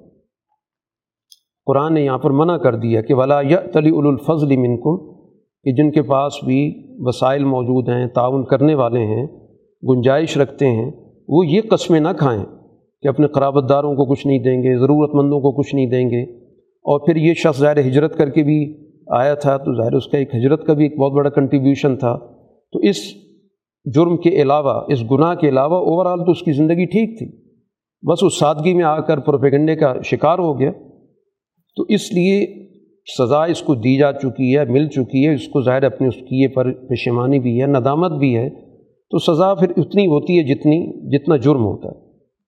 قرآن 1.67 1.95
نے 1.95 2.05
یہاں 2.05 2.19
پر 2.19 2.31
منع 2.31 2.57
کر 2.57 2.75
دیا 2.75 3.01
کہ 3.01 3.15
ولا 3.15 3.41
یا 3.41 3.61
تلی 3.73 3.91
الفضل 3.91 4.57
منکم 4.57 5.15
کہ 5.65 5.73
جن 5.73 5.91
کے 5.91 6.03
پاس 6.03 6.33
بھی 6.45 6.75
وسائل 6.99 7.45
موجود 7.45 7.89
ہیں، 7.89 8.07
تعاون 8.07 8.45
کرنے 8.45 8.75
والے 8.75 9.01
ہیں، 9.01 9.27
گنجائش 9.89 10.37
رکھتے 10.37 10.67
ہیں، 10.67 10.91
وہ 11.29 11.47
یہ 11.47 11.61
قسمیں 11.71 12.01
نہ 12.01 12.09
کھائیں 12.19 12.45
کہ 13.03 13.09
اپنے 13.09 13.27
قرابت 13.27 13.69
داروں 13.69 13.95
کو 13.95 14.05
کچھ 14.05 14.27
نہیں 14.27 14.39
دیں 14.39 14.63
گے 14.63 14.79
ضرورت 14.79 15.15
مندوں 15.15 15.41
کو 15.41 15.53
کچھ 15.53 15.75
نہیں 15.75 15.87
دیں 15.87 16.11
گے۔ 16.11 16.23
اور 16.59 17.01
پھر 17.01 17.17
یہ 17.17 17.35
شخص 17.35 17.61
ظاہر 17.61 17.81
ہجرت 17.81 18.17
کر 18.17 18.31
کے 18.31 18.43
بھی 18.43 18.84
آیا 19.07 19.35
تھا 19.35 19.57
تو 19.57 19.77
ظاہر 19.77 19.93
اس 19.93 20.07
کا 20.07 20.19
ایک 20.19 20.35
ہجرت 20.35 20.67
کا 20.67 20.73
بھی 20.73 20.85
ایک 20.85 20.99
بہت 20.99 21.13
بڑا 21.13 21.31
کنٹریبیوشن 21.31 21.97
تھا۔ 21.97 22.17
تو 22.73 22.79
اس 22.79 22.97
جرم 23.95 24.17
کے 24.17 24.43
علاوہ، 24.43 24.83
اس 24.89 25.11
گناہ 25.11 25.35
کے 25.35 25.49
علاوہ 25.49 25.75
اوور 25.75 26.07
آل 26.07 26.25
تو 26.25 26.31
اس 26.31 26.43
کی 26.43 26.53
زندگی 26.53 26.85
ٹھیک 26.85 27.19
تھی۔ 27.19 27.45
بس 28.11 28.19
اس 28.23 28.39
سادگی 28.39 28.75
میں 28.75 28.85
آ 28.85 29.01
کر 29.01 29.19
پروپیگنڈے 29.19 29.77
کا 29.77 29.95
شکار 30.05 30.39
ہو 30.39 30.59
گیا۔ 30.59 30.71
تو 31.77 31.83
اس 31.89 32.13
لیے 32.13 32.47
سزا 33.19 33.45
اس 33.45 33.63
کو 33.63 33.75
دی 33.75 33.99
جا 33.99 34.13
چکی 34.13 34.59
ہے، 34.59 34.65
مل 34.65 34.89
چکی 34.89 35.29
ہے۔ 35.29 35.35
اس 35.35 35.49
کو 35.49 35.63
ظاہر 35.63 35.83
اپنے 35.83 36.09
اس 36.09 36.17
کیے 36.17 36.49
پر 36.49 36.73
پشیمانی 36.73 37.39
بھی 37.39 37.61
ہے، 37.61 37.67
ندامت 37.67 38.13
بھی 38.13 38.37
ہے۔ 38.37 38.51
تو 39.11 39.19
سزا 39.19 39.55
پھر 39.55 39.71
اتنی 39.71 40.07
ہوتی 40.07 40.39
ہے 40.39 40.43
جتنی، 40.43 41.09
جتنا 41.17 41.37
جرم 41.37 41.65
ہوتا 41.65 41.89
ہے۔ 41.89 42.05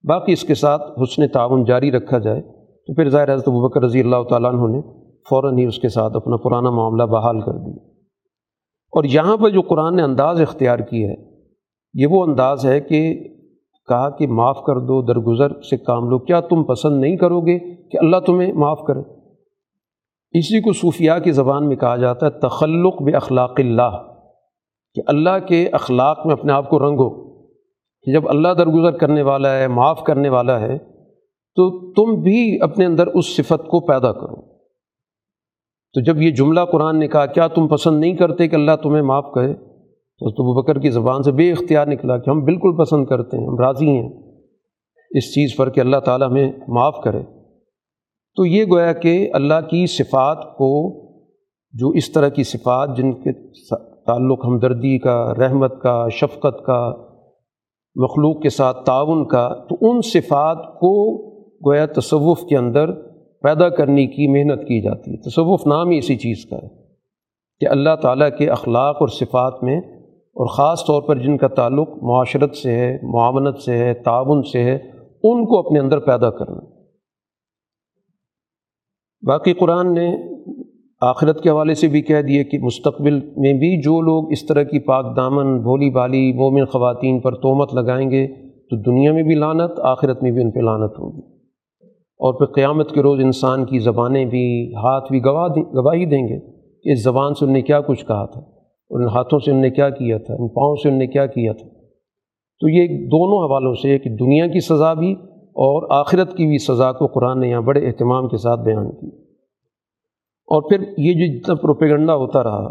باقی 0.09 0.33
اس 0.33 0.43
کے 0.43 0.55
ساتھ 0.55 0.83
حسن 1.03 1.28
تعاون 1.28 1.65
جاری 1.65 1.91
رکھا 1.91 2.19
جائے۔ 2.19 2.43
تو 2.87 2.95
پھر 2.95 3.09
ظاہر 3.09 3.35
حضرت 3.35 3.49
بکر 3.49 3.83
رضی 3.83 4.01
اللہ 4.01 4.23
تعالیٰ 4.31 4.51
عنہ 4.53 4.77
نے 4.77 4.95
فوراً 5.31 5.59
ہی 5.59 5.65
اس 5.65 5.78
کے 5.78 5.89
ساتھ 5.89 6.16
اپنا 6.16 6.36
پرانا 6.36 6.70
معاملہ 6.70 7.03
بحال 7.03 7.40
کر 7.40 7.53
دیا۔ 7.53 7.89
اور 8.93 9.05
یہاں 9.05 9.36
پر 9.36 9.51
جو 9.51 9.61
قرآن 9.61 9.97
نے 9.97 10.03
انداز 10.03 10.40
اختیار 10.40 10.78
کی 10.78 11.05
ہے، 11.05 11.15
یہ 11.94 12.07
وہ 12.07 12.24
انداز 12.24 12.66
ہے 12.66 12.81
کہ 12.81 13.28
کہا 13.89 14.11
کہ 14.11 14.27
معاف 14.27 14.62
کر 14.66 14.77
دو 14.77 15.03
درگزر 15.03 15.61
سے 15.61 15.77
کام 15.77 16.11
لو۔ 16.11 16.19
کیا 16.19 16.40
تم 16.40 16.65
پسند 16.65 17.01
نہیں 17.01 17.16
کرو 17.16 17.40
گے 17.40 17.59
کہ 17.59 17.98
اللہ 17.98 18.16
تمہیں 18.27 18.53
معاف 18.53 18.81
کرے؟ 18.86 19.01
اسی 20.39 20.61
کو 20.61 20.73
صوفیاء 20.73 21.19
کی 21.19 21.31
زبان 21.31 21.69
میں 21.69 21.77
کہا 21.77 21.97
جاتا 21.97 22.27
ہے، 22.27 22.31
تخلق 22.31 23.03
بے 23.03 23.16
اخلاق 23.16 23.53
اللہ، 23.59 23.90
کہ 24.94 25.03
اللہ 25.07 25.47
کے 25.48 25.69
اخلاق 25.69 26.27
میں 26.27 26.35
اپنے 26.35 26.53
آپ 26.53 26.70
کو 26.70 26.78
رنگو۔ 26.78 27.36
کہ 28.03 28.12
جب 28.12 28.28
اللہ 28.28 28.48
درگزر 28.48 28.98
کرنے 28.98 29.23
والا 29.23 29.59
ہے، 29.59 29.69
معاف 29.69 30.03
کرنے 30.03 30.28
والا 30.28 30.61
ہے، 30.61 30.78
تو 31.55 31.93
تم 31.93 32.23
بھی 32.23 32.59
اپنے 32.61 32.85
اندر 32.85 33.07
اس 33.07 33.36
صفت 33.36 33.69
کو 33.69 33.81
پیدا 33.81 34.12
کرو۔ 34.12 34.56
تو 35.97 36.01
جب 36.01 36.23
یہ 36.23 36.31
جملہ 36.31 36.60
قرآن 36.73 36.98
نے 36.98 37.09
کہا، 37.09 37.27
کیا 37.27 37.47
تم 37.47 37.68
پسند 37.68 38.01
نہیں 38.01 38.16
کرتے 38.16 38.48
کہ 38.48 38.55
اللہ 38.55 38.73
تمہیں 38.82 39.02
معاف 39.02 39.24
کرے؟ 39.35 39.55
تو 40.20 40.28
ابو 40.28 40.62
بکر 40.62 40.78
کی 40.78 40.90
زبان 40.90 41.23
سے 41.23 41.32
بے 41.32 41.52
اختیار 41.52 41.86
نکلا 41.86 42.18
کہ 42.18 42.31
ہم 42.31 42.44
بالکل 42.44 42.77
پسند 42.77 43.06
کرتے 43.06 43.39
ہیں، 43.39 43.47
ہم 43.47 43.59
راضی 43.59 43.89
ہیں 43.89 44.09
اس 45.10 45.35
چیز 45.35 45.56
پر 45.56 45.70
کہ 45.70 45.81
اللہ 45.81 45.97
تعالیٰ 45.97 46.28
ہمیں 46.28 46.52
معاف 46.68 46.97
کرے۔ 47.05 47.23
تو 48.36 48.47
یہ 48.47 48.64
گویا 48.64 48.93
کہ 48.93 49.31
اللہ 49.32 49.60
کی 49.70 49.86
صفات 49.86 50.56
کو، 50.56 51.02
جو 51.73 51.89
اس 51.89 52.12
طرح 52.12 52.28
کی 52.28 52.43
صفات 52.43 52.97
جن 52.97 53.12
کے 53.12 53.32
تعلق 54.06 54.44
ہمدردی 54.44 54.98
کا، 54.98 55.32
رحمت 55.39 55.82
کا، 55.82 56.09
شفقت 56.09 56.64
کا، 56.66 56.90
مخلوق 57.97 58.43
کے 58.43 58.48
ساتھ 58.48 58.85
تعاون 58.85 59.28
کا، 59.28 59.48
تو 59.68 59.77
ان 59.81 60.01
صفات 60.01 60.81
کو 60.81 61.27
گویا 61.70 61.86
تصوف 61.86 62.40
کے 62.40 62.56
اندر 62.56 63.06
پیدا 63.42 63.68
کرنے 63.68 64.06
کی 64.06 64.28
محنت 64.28 64.62
کی 64.62 64.80
جاتی 64.80 65.10
ہے۔ 65.10 65.16
تصوف 65.16 65.66
نام 65.66 65.90
ہی 65.90 65.98
اسی 65.98 66.16
چیز 66.16 66.46
کا 66.50 66.56
ہے 66.56 66.68
کہ 67.60 67.68
اللہ 67.68 67.96
تعالیٰ 68.02 68.28
کے 68.38 68.50
اخلاق 68.50 68.96
اور 69.00 69.08
صفات 69.08 69.64
میں 69.64 69.80
اور 70.16 70.46
خاص 70.46 70.84
طور 70.86 71.02
پر 71.02 71.18
جن 71.18 71.36
کا 71.36 71.48
تعلق 71.48 71.88
معاشرت 72.02 72.56
سے 72.56 72.72
ہے، 72.72 72.98
معاونت 73.02 73.58
سے 73.58 73.78
ہے، 73.78 73.94
تعاون 73.94 74.42
سے 74.42 74.62
ہے، 74.62 74.74
ان 75.22 75.46
کو 75.46 75.58
اپنے 75.58 75.78
اندر 75.78 75.98
پیدا 75.98 76.30
کرنا۔ 76.30 76.60
باقی 79.26 79.52
قرآن 79.52 79.94
نے 79.94 80.16
آخرت 81.00 81.42
کے 81.42 81.50
حوالے 81.50 81.74
سے 81.74 81.88
بھی 81.88 82.02
کہہ 82.02 82.22
دیے 82.22 82.44
کہ 82.44 82.58
مستقبل 82.58 83.20
میں 83.36 83.52
بھی 83.52 83.82
جو 83.82 84.00
لوگ 84.00 84.32
اس 84.32 84.46
طرح 84.46 84.62
کی 84.62 84.78
پاک 84.78 85.16
دامن، 85.16 85.58
بھولی 85.62 85.90
بالی 85.90 86.32
مومن 86.32 86.64
خواتین 86.64 87.20
پر 87.20 87.34
تومت 87.34 87.74
لگائیں 87.74 88.10
گے 88.10 88.26
تو 88.70 88.76
دنیا 88.76 89.12
میں 89.12 89.22
بھی 89.22 89.34
لانت 89.34 89.80
آخرت 89.82 90.22
میں 90.22 90.30
بھی 90.30 90.42
ان 90.42 90.50
پہ 90.50 90.60
لانت 90.60 90.98
ہوگی۔ 90.98 91.35
اور 92.20 92.34
پھر 92.34 92.47
قیامت 92.47 92.93
کے 92.93 93.02
روز 93.02 93.20
انسان 93.20 93.64
کی 93.64 93.78
زبانیں 93.78 94.24
بھی، 94.24 94.74
ہاتھ 94.74 95.10
بھی 95.12 95.24
گواہ 95.24 95.48
گواہی 95.74 96.06
دیں 96.06 96.22
گے 96.28 96.38
کہ 96.84 96.93
اس 96.93 97.02
زبان 97.02 97.34
سے 97.34 97.44
ان 97.47 97.52
نے 97.52 97.62
کیا 97.62 97.80
کچھ 97.80 98.05
کہا 98.06 98.24
تھا، 98.26 98.40
اور 98.40 99.01
ان 99.01 99.09
ہاتھوں 99.09 99.38
سے 99.38 99.51
ان 99.51 99.56
نے 99.56 99.70
کیا 99.70 99.90
کیا 99.90 100.18
تھا، 100.18 100.34
ان 100.34 100.48
پاؤں 100.48 100.76
سے 100.82 100.88
ان 100.88 100.98
نے 100.98 101.06
کیا 101.06 101.26
کیا 101.26 101.52
تھا۔ 101.52 101.68
تو 102.62 102.68
یہ 102.68 102.86
دونوں 102.86 103.38
حوالوں 103.38 103.74
سے 103.74 103.98
کہ 103.98 104.10
دنیا 104.10 104.47
کی 104.47 104.60
سزا 104.60 104.94
بھی 104.94 105.12
اور 105.56 105.86
آخرت 105.90 106.36
کی 106.36 106.47
بھی 106.47 106.59
سزا 106.59 106.93
کو 106.93 107.06
قرآن 107.06 107.40
نے 107.40 107.48
یہاں 107.48 107.60
بڑے 107.60 107.86
اہتمام 107.86 108.28
کے 108.28 108.36
ساتھ 108.36 108.60
بیان 108.60 108.90
کی۔ 108.90 109.06
اور 110.48 110.62
پھر 110.62 110.80
یہ 110.98 111.12
جو 111.12 111.38
جتنا 111.38 111.55
پروپیگنڈا 111.55 112.14
ہوتا 112.14 112.43
رہا، 112.44 112.68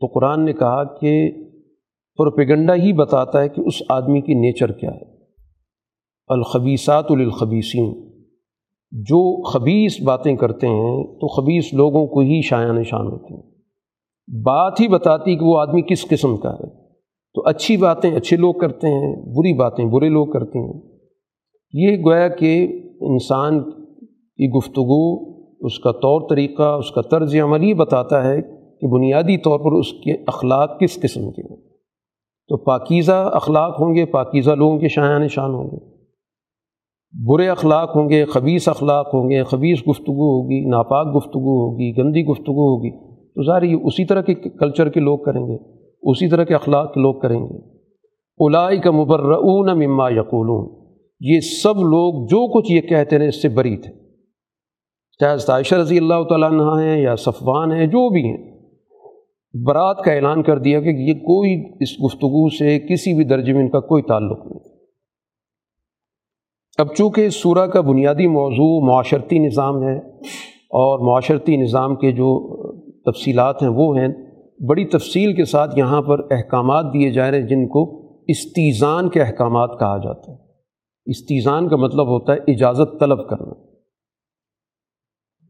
تو 0.00 0.06
قرآن 0.06 0.44
نے 0.44 0.52
کہا 0.52 0.84
کہ 0.84 1.30
پروپیگنڈا 2.18 2.74
ہی 2.74 2.92
بتاتا 2.92 3.40
ہے 3.42 3.48
کہ 3.48 3.60
اس 3.60 3.82
آدمی 3.88 4.20
کی 4.20 4.34
نیچر 4.34 4.72
کیا 4.72 4.90
ہے۔ 4.90 5.10
الخبیسات 6.26 7.10
للخبیسین 7.12 8.11
جو 8.92 9.42
خبیص 9.42 10.02
باتیں 10.02 10.36
کرتے 10.36 10.66
ہیں، 10.66 11.04
تو 11.04 11.28
خبیص 11.28 11.74
لوگوں 11.74 12.06
کو 12.06 12.20
ہی 12.20 12.42
شایان 12.42 12.76
نشان 12.76 13.06
ہوتے 13.06 13.34
ہیں۔ 13.34 13.42
بات 14.42 14.80
ہی 14.80 14.88
بتاتی 14.88 15.36
کہ 15.36 15.44
وہ 15.44 15.58
آدمی 15.58 15.82
کس 15.82 16.08
قسم 16.08 16.36
کا 16.36 16.50
ہے۔ 16.50 16.82
تو 17.34 17.42
اچھی 17.46 17.76
باتیں 17.76 18.16
اچھے 18.16 18.36
لوگ 18.36 18.54
کرتے 18.54 18.88
ہیں، 18.88 19.16
بری 19.16 19.52
باتیں 19.52 19.84
برے 19.84 20.08
لوگ 20.08 20.26
کرتے 20.26 20.58
ہیں۔ 20.58 20.80
یہ 21.72 21.96
گویا 22.04 22.28
کہ 22.28 22.80
انسان 23.00 23.70
کی 24.36 24.48
گفتگو، 24.48 25.32
اس 25.66 25.78
کا 25.78 25.92
طور 25.92 26.20
طریقہ، 26.30 26.62
اس 26.62 26.90
کا 26.90 27.02
طرز 27.02 27.36
عمل 27.42 27.64
یہ 27.64 27.74
بتاتا 27.74 28.28
ہے 28.28 28.42
کہ 28.80 28.86
بنیادی 28.86 29.36
طور 29.36 29.60
پر 29.60 29.72
اس 29.72 29.92
کے 29.92 30.12
اخلاق 30.26 30.80
کس 30.80 31.00
قسم 31.02 31.30
کے 31.30 31.42
ہیں۔ 31.50 31.60
تو 32.48 32.56
پاکیزہ 32.56 33.30
اخلاق 33.32 33.80
ہوں 33.80 33.94
گے، 33.94 34.04
پاکیزہ 34.04 34.50
لوگوں 34.50 34.78
کے 34.78 34.88
شایان 34.88 35.22
نشان 35.22 35.54
ہوں 35.54 35.70
گے۔ 35.70 35.91
برے 37.14 37.48
اخلاق 37.48 37.96
ہوں 37.96 38.08
گے 38.08 38.24
خبیص 38.24 38.68
اخلاق 38.68 39.14
ہوں 39.14 39.30
گے 39.30 39.42
خبیص 39.42 39.78
گفتگو 39.90 40.42
ہوگی، 40.42 40.68
ناپاک 40.68 41.16
گفتگو 41.16 41.70
ہوگی، 41.70 41.92
گندی 41.98 42.24
گفتگو 42.24 42.76
ہوگی۔ 42.76 42.90
تو 43.16 43.42
ظاہر 43.46 43.62
یہ 43.62 43.76
اسی 43.84 44.04
طرح 44.04 44.20
کے 44.20 44.34
کلچر 44.34 44.88
کے 44.88 45.00
لوگ 45.00 45.18
کریں 45.18 45.40
گے، 45.40 45.56
اسی 46.02 46.28
طرح 46.28 46.44
کے 46.44 46.54
اخلاق 46.54 46.94
کے 46.94 47.00
لوگ 47.00 47.14
کریں 47.14 47.40
گے۔ 47.40 47.58
الائی 48.38 48.78
کا 48.78 48.90
مبرعون 48.90 49.78
مما 49.78 50.10
یقولون۔ 50.10 50.94
یہ 51.20 51.40
سب 51.40 51.76
لوگ 51.76 52.26
جو 52.26 52.52
کچھ 52.52 52.72
یہ 52.72 52.80
کہتے 52.80 53.18
ہیں، 53.18 53.28
اس 53.28 53.42
سے 53.42 53.48
بری 53.48 53.76
تھے۔ 53.76 53.92
چاہے 55.20 55.36
عائشہ 55.48 55.74
رضی 55.74 55.98
اللہ 55.98 56.22
تعالیٰ 56.28 56.50
عنہ 56.50 56.82
ہیں 56.82 57.02
یا 57.02 57.16
صفوان 57.16 57.72
ہیں، 57.72 57.86
جو 57.86 58.10
بھی 58.10 58.24
ہیں۔ 58.24 58.52
برات 59.64 59.98
کا 60.04 60.12
اعلان 60.12 60.42
کر 60.42 60.58
دیا 60.58 60.80
کہ 60.80 60.88
یہ 60.88 61.14
کوئی 61.14 61.72
اس 61.80 61.88
گفتگو 62.04 62.48
سے 62.48 62.78
کسی 62.78 63.14
بھی 63.14 63.24
درجے 63.24 63.52
میں 63.52 63.60
ان 63.60 63.70
کا 63.70 63.80
کوئی 63.80 64.02
تعلق 64.02 64.46
نہیں۔ 64.46 64.71
اب 66.78 66.94
چونکہ 66.94 67.28
سورہ 67.28 67.66
کا 67.66 67.80
بنیادی 67.80 68.26
موضوع 68.26 68.86
معاشرتی 68.86 69.38
نظام 69.38 69.82
ہے 69.82 69.98
اور 70.56 70.98
معاشرتی 70.98 71.56
نظام 71.56 71.96
کے 71.96 72.12
جو 72.12 72.62
تفصیلات 73.12 73.62
ہیں 73.62 73.68
وہ 73.68 73.98
ہیں، 73.98 74.08
بڑی 74.68 74.84
تفصیل 74.84 75.34
کے 75.34 75.44
ساتھ 75.44 75.78
یہاں 75.78 76.02
پر 76.02 76.18
احکامات 76.30 76.84
دیے 76.94 77.10
جا 77.10 77.30
رہے 77.30 77.40
ہیں 77.40 77.46
جن 77.46 77.68
کو 77.68 78.08
استیزان 78.28 79.08
کے 79.08 79.22
احکامات 79.22 79.70
کہا 79.78 79.98
جاتا 79.98 80.32
ہے۔ 80.32 80.36
استیزان 81.06 81.68
کا 81.68 81.76
مطلب 81.76 82.06
ہوتا 82.06 82.32
ہے 82.32 82.38
اجازت 82.52 83.00
طلب 83.00 83.28
کرنا۔ 83.28 83.52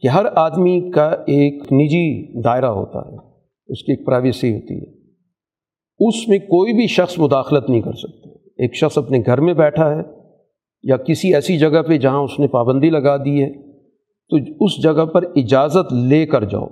کہ 0.01 0.09
ہر 0.09 0.27
آدمی 0.35 0.91
کا 0.91 1.07
ایک 1.07 1.73
نجی 1.73 2.41
دائرہ 2.43 2.67
ہوتا 2.67 2.99
ہے، 2.99 3.17
اس 3.67 3.83
کی 3.83 3.93
ایک 3.93 4.07
پرائیویسی 4.07 4.55
ہوتی 4.55 4.75
ہے۔ 4.75 5.01
اس 6.09 6.29
میں 6.29 6.39
کوئی 6.39 6.73
بھی 6.73 6.87
شخص 6.87 7.19
مداخلت 7.19 7.71
نہیں 7.71 7.81
کر 7.81 7.93
سکتا۔ 7.93 8.31
ایک 8.31 8.75
شخص 8.75 8.99
اپنے 8.99 9.19
گھر 9.27 9.41
میں 9.41 9.55
بیٹھا 9.55 9.91
ہے 9.91 10.22
یا 10.83 10.97
کسی 10.97 11.35
ایسی 11.35 11.59
جگہ 11.59 11.83
پہ 11.83 11.99
جہاں 11.99 12.19
اس 12.19 12.39
نے 12.39 12.47
پابندی 12.47 12.91
لگا 12.91 13.17
دی 13.17 13.43
ہے، 13.43 13.73
تو 14.03 14.65
اس 14.65 14.83
جگہ 14.83 15.05
پر 15.05 15.25
اجازت 15.37 15.93
لے 15.93 16.27
کر 16.27 16.45
جاؤ۔ 16.45 16.67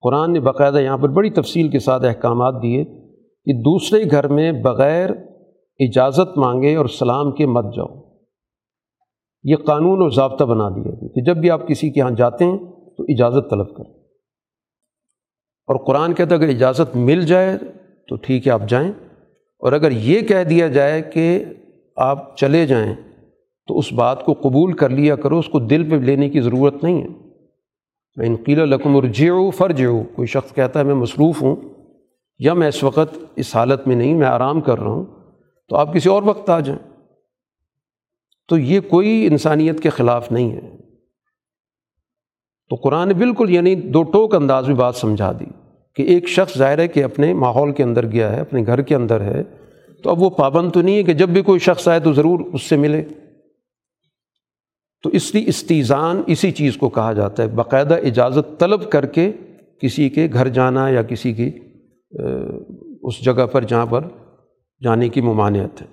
قرآن 0.00 0.32
نے 0.32 0.40
باقاعدہ 0.40 0.78
یہاں 0.78 0.98
پر 0.98 1.08
بڑی 1.08 1.30
تفصیل 1.30 1.68
کے 1.68 1.78
ساتھ 1.78 2.04
احکامات 2.04 2.62
دیے 2.62 2.84
کہ 3.44 3.52
دوسرے 3.52 4.10
گھر 4.10 4.28
میں 4.28 4.52
بغیر 4.52 5.10
اجازت 5.78 6.38
مانگے 6.38 6.76
اور 6.76 6.86
سلام 6.86 7.32
کے 7.32 7.46
مت 7.46 7.64
جاؤ۔ 7.76 8.16
یہ 9.44 9.56
قانون 9.56 10.02
اور 10.02 10.10
ضابطہ 10.10 10.44
بنا 10.44 10.68
دیا 10.68 11.08
کہ 11.14 11.22
جب 11.22 11.36
بھی 11.36 11.50
آپ 11.50 11.68
کسی 11.68 11.90
کے 11.90 12.00
یہاں 12.00 12.10
جاتے 12.10 12.44
ہیں 12.44 12.58
تو 12.96 13.02
اجازت 13.08 13.50
طلب 13.50 13.74
کریں 13.76 13.94
اور 15.66 15.86
قرآن 15.86 16.14
کہتا 16.14 16.34
ہے 16.34 16.40
اگر 16.40 16.48
اجازت 16.48 16.96
مل 16.96 17.26
جائے 17.26 17.58
تو 18.08 18.16
ٹھیک 18.16 18.46
ہے، 18.46 18.52
آپ 18.52 18.62
جائیں۔ 18.68 18.92
اور 19.58 19.72
اگر 19.72 19.90
یہ 19.90 20.20
کہہ 20.20 20.44
دیا 20.44 20.68
جائے 20.68 21.02
کہ 21.02 21.44
آپ 21.96 22.36
چلے 22.36 22.66
جائیں 22.66 22.94
تو 23.66 23.78
اس 23.78 23.92
بات 23.92 24.24
کو 24.24 24.32
قبول 24.32 24.72
کر 24.72 24.88
لیا 24.88 25.16
کرو، 25.16 25.38
اس 25.38 25.48
کو 25.48 25.58
دل 25.58 25.90
پہ 25.90 25.94
لینے 25.96 26.28
کی 26.28 26.40
ضرورت 26.40 26.84
نہیں 26.84 27.02
ہے۔ 27.02 27.08
میں 28.16 28.26
انقیل 28.26 28.58
لکم 28.58 28.96
ارجعو 28.96 29.50
فرجعو 29.50 30.02
کوئی 30.14 30.26
شخص 30.26 30.54
کہتا 30.54 30.80
ہے 30.80 30.84
میں 30.84 30.94
مصروف 30.94 31.42
ہوں 31.42 31.56
یا 32.38 32.54
میں 32.54 32.68
اس 32.68 32.84
وقت 32.84 33.18
اس 33.36 33.56
حالت 33.56 33.86
میں 33.86 33.96
نہیں، 33.96 34.14
میں 34.14 34.26
آرام 34.26 34.60
کر 34.60 34.78
رہا 34.78 34.90
ہوں، 34.90 35.04
تو 35.68 35.76
آپ 35.76 35.94
کسی 35.94 36.08
اور 36.08 36.22
وقت 36.22 36.50
آ 36.50 36.60
جائیں۔ 36.60 36.92
تو 38.48 38.58
یہ 38.58 38.80
کوئی 38.80 39.26
انسانیت 39.26 39.80
کے 39.80 39.90
خلاف 39.90 40.32
نہیں 40.32 40.52
ہے۔ 40.52 40.76
تو 42.68 42.76
قرآن 42.76 43.08
نے 43.08 43.14
بالکل 43.14 43.50
یعنی 43.50 43.74
دو 43.74 44.02
ٹوک 44.02 44.34
انداز 44.34 44.68
میں 44.68 44.76
بات 44.76 44.96
سمجھا 44.96 45.32
دی 45.32 45.44
کہ 45.96 46.02
ایک 46.02 46.28
شخص 46.28 46.58
ظاہر 46.58 46.78
ہے 46.78 46.88
کہ 46.88 47.04
اپنے 47.04 47.34
ماحول 47.34 47.72
کے 47.72 47.82
اندر 47.82 48.12
گیا 48.12 48.36
ہے، 48.36 48.40
اپنے 48.40 48.62
گھر 48.66 48.82
کے 48.82 48.94
اندر 48.94 49.20
ہے 49.20 49.42
تو 50.02 50.10
اب 50.10 50.22
وہ 50.22 50.30
پابند 50.30 50.72
تو 50.72 50.82
نہیں 50.82 50.96
ہے 50.96 51.02
کہ 51.02 51.12
جب 51.12 51.28
بھی 51.28 51.42
کوئی 51.42 51.58
شخص 51.58 51.88
آئے 51.88 52.00
تو 52.00 52.12
ضرور 52.12 52.40
اس 52.40 52.62
سے 52.62 52.76
ملے۔ 52.76 53.04
تو 55.02 55.10
اس 55.10 55.34
لیے 55.34 55.44
استیزان 55.46 56.22
اسی 56.26 56.50
چیز 56.50 56.76
کو 56.76 56.88
کہا 56.88 57.12
جاتا 57.12 57.42
ہے۔ 57.42 57.48
باقاعدہ 57.48 57.94
اجازت 57.94 58.60
طلب 58.60 58.90
کر 58.90 59.06
کے 59.06 59.32
کسی 59.80 60.08
کے 60.08 60.28
گھر 60.32 60.48
جانا 60.48 60.88
یا 60.88 61.02
کسی 61.02 61.32
کی 61.32 61.50
اس 63.02 63.24
جگہ 63.24 63.46
پر 63.46 63.64
جہاں 63.64 63.86
پر 63.86 64.04
جانے 64.82 65.08
کی 65.08 65.20
ممانعت 65.20 65.82
ہے۔ 65.82 65.86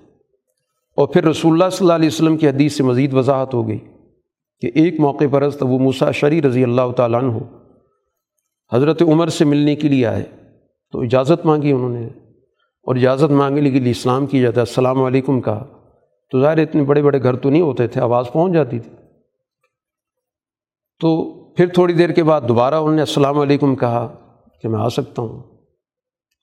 اور 0.96 1.08
پھر 1.08 1.24
رسول 1.24 1.52
اللہ 1.52 1.70
صلی 1.70 1.84
اللہ 1.84 1.92
علیہ 1.92 2.06
وسلم 2.06 2.36
کی 2.36 2.48
حدیث 2.48 2.76
سے 2.76 2.82
مزید 2.82 3.14
وضاحت 3.14 3.54
ہو 3.54 3.68
گئی 3.68 3.78
کہ 4.60 4.70
ایک 4.74 5.00
موقع 5.00 5.24
پر 5.30 5.48
وہ 5.60 5.78
موسا 5.78 6.10
شری 6.10 6.42
رضی 6.42 6.62
اللہ 6.62 6.90
تعالیٰ 6.96 7.22
عنہ 7.22 7.38
حضرت 8.72 9.02
عمر 9.02 9.28
سے 9.28 9.44
ملنے 9.44 9.76
کے 9.76 9.88
لیے 9.88 10.06
آئے۔ 10.06 10.24
تو 10.92 11.00
اجازت 11.00 11.46
مانگی 11.46 11.72
انہوں 11.72 11.88
نے۔ 11.88 12.08
اور 12.90 12.96
اجازت 12.96 13.30
مانگنے 13.30 13.70
کے 13.70 13.80
لیے 13.80 13.90
اسلام 13.90 14.26
کی 14.26 14.40
جاتا 14.40 14.60
ہے 14.60 14.66
السلام 14.66 15.02
علیکم 15.02 15.40
کہا۔ 15.40 15.66
تو 16.30 16.40
ظاہر 16.40 16.58
اتنے 16.58 16.82
بڑے 16.82 17.02
بڑے 17.02 17.22
گھر 17.22 17.36
تو 17.36 17.50
نہیں 17.50 17.60
ہوتے 17.60 17.86
تھے، 17.86 18.00
آواز 18.00 18.24
پہنچ 18.32 18.52
جاتی 18.52 18.78
تھی۔ 18.78 18.92
تو 21.00 21.32
پھر 21.54 21.66
تھوڑی 21.68 21.94
دیر 21.94 22.10
کے 22.10 22.22
بعد 22.22 22.40
دوبارہ 22.48 22.74
انہوں 22.74 22.94
نے 22.94 23.00
السلام 23.00 23.38
علیکم 23.38 23.76
کہا 23.76 24.16
کہ 24.62 24.68
میں 24.68 24.80
آ 24.80 24.88
سکتا 24.88 25.22
ہوں۔ 25.22 25.42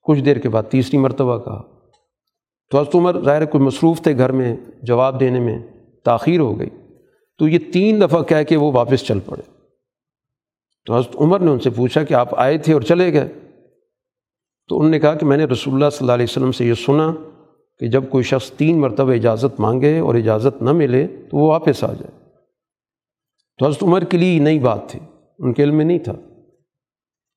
کچھ 0.03 0.19
دیر 0.19 0.37
کے 0.37 0.49
بعد 0.49 0.63
تیسری 0.69 0.97
مرتبہ 0.97 1.37
کہا۔ 1.37 1.61
تو 2.71 2.79
حضرت 2.79 2.95
عمر 2.95 3.19
ظاہر 3.19 3.45
کوئی 3.45 3.63
مصروف 3.63 4.01
تھے 4.01 4.17
گھر 4.17 4.31
میں، 4.31 4.55
جواب 4.83 5.19
دینے 5.19 5.39
میں 5.39 5.59
تاخیر 6.05 6.39
ہو 6.39 6.59
گئی۔ 6.59 6.69
تو 7.37 7.47
یہ 7.47 7.59
تین 7.73 8.01
دفعہ 8.01 8.23
کہہ 8.23 8.43
کے 8.49 8.57
وہ 8.57 8.71
واپس 8.71 8.99
چل 8.99 9.19
پڑے۔ 9.19 9.41
تو 10.85 10.95
حضرت 10.95 11.15
عمر 11.15 11.39
نے 11.39 11.51
ان 11.51 11.59
سے 11.59 11.69
پوچھا 11.69 12.03
کہ 12.03 12.13
آپ 12.13 12.39
آئے 12.39 12.57
تھے 12.57 12.73
اور 12.73 12.81
چلے 12.81 13.13
گئے۔ 13.13 13.46
تو 14.67 14.77
انہوں 14.77 14.89
نے 14.89 14.99
کہا 14.99 15.13
کہ 15.13 15.25
میں 15.25 15.37
نے 15.37 15.45
رسول 15.45 15.73
اللہ 15.73 15.89
صلی 15.89 15.97
اللہ 16.01 16.11
علیہ 16.11 16.25
وسلم 16.29 16.51
سے 16.51 16.65
یہ 16.65 16.73
سنا 16.73 17.13
کہ 17.79 17.87
جب 17.87 18.03
کوئی 18.09 18.23
شخص 18.23 18.51
تین 18.51 18.81
مرتبہ 18.81 19.11
اجازت 19.11 19.59
مانگے 19.59 19.99
اور 19.99 20.15
اجازت 20.15 20.61
نہ 20.61 20.71
ملے 20.71 21.07
تو 21.07 21.37
وہ 21.37 21.47
واپس 21.47 21.83
آ 21.83 21.93
جائے۔ 21.93 22.29
تو 23.57 23.67
حضرت 23.67 23.83
عمر 23.83 24.03
کے 24.03 24.17
لیے 24.17 24.39
نئی 24.39 24.59
بات 24.59 24.89
تھی۔ 24.89 24.99
ان 25.39 25.53
کے 25.53 25.63
علم 25.63 25.75
میں 25.75 25.85
نہیں 25.85 25.99
تھا۔ 25.99 26.13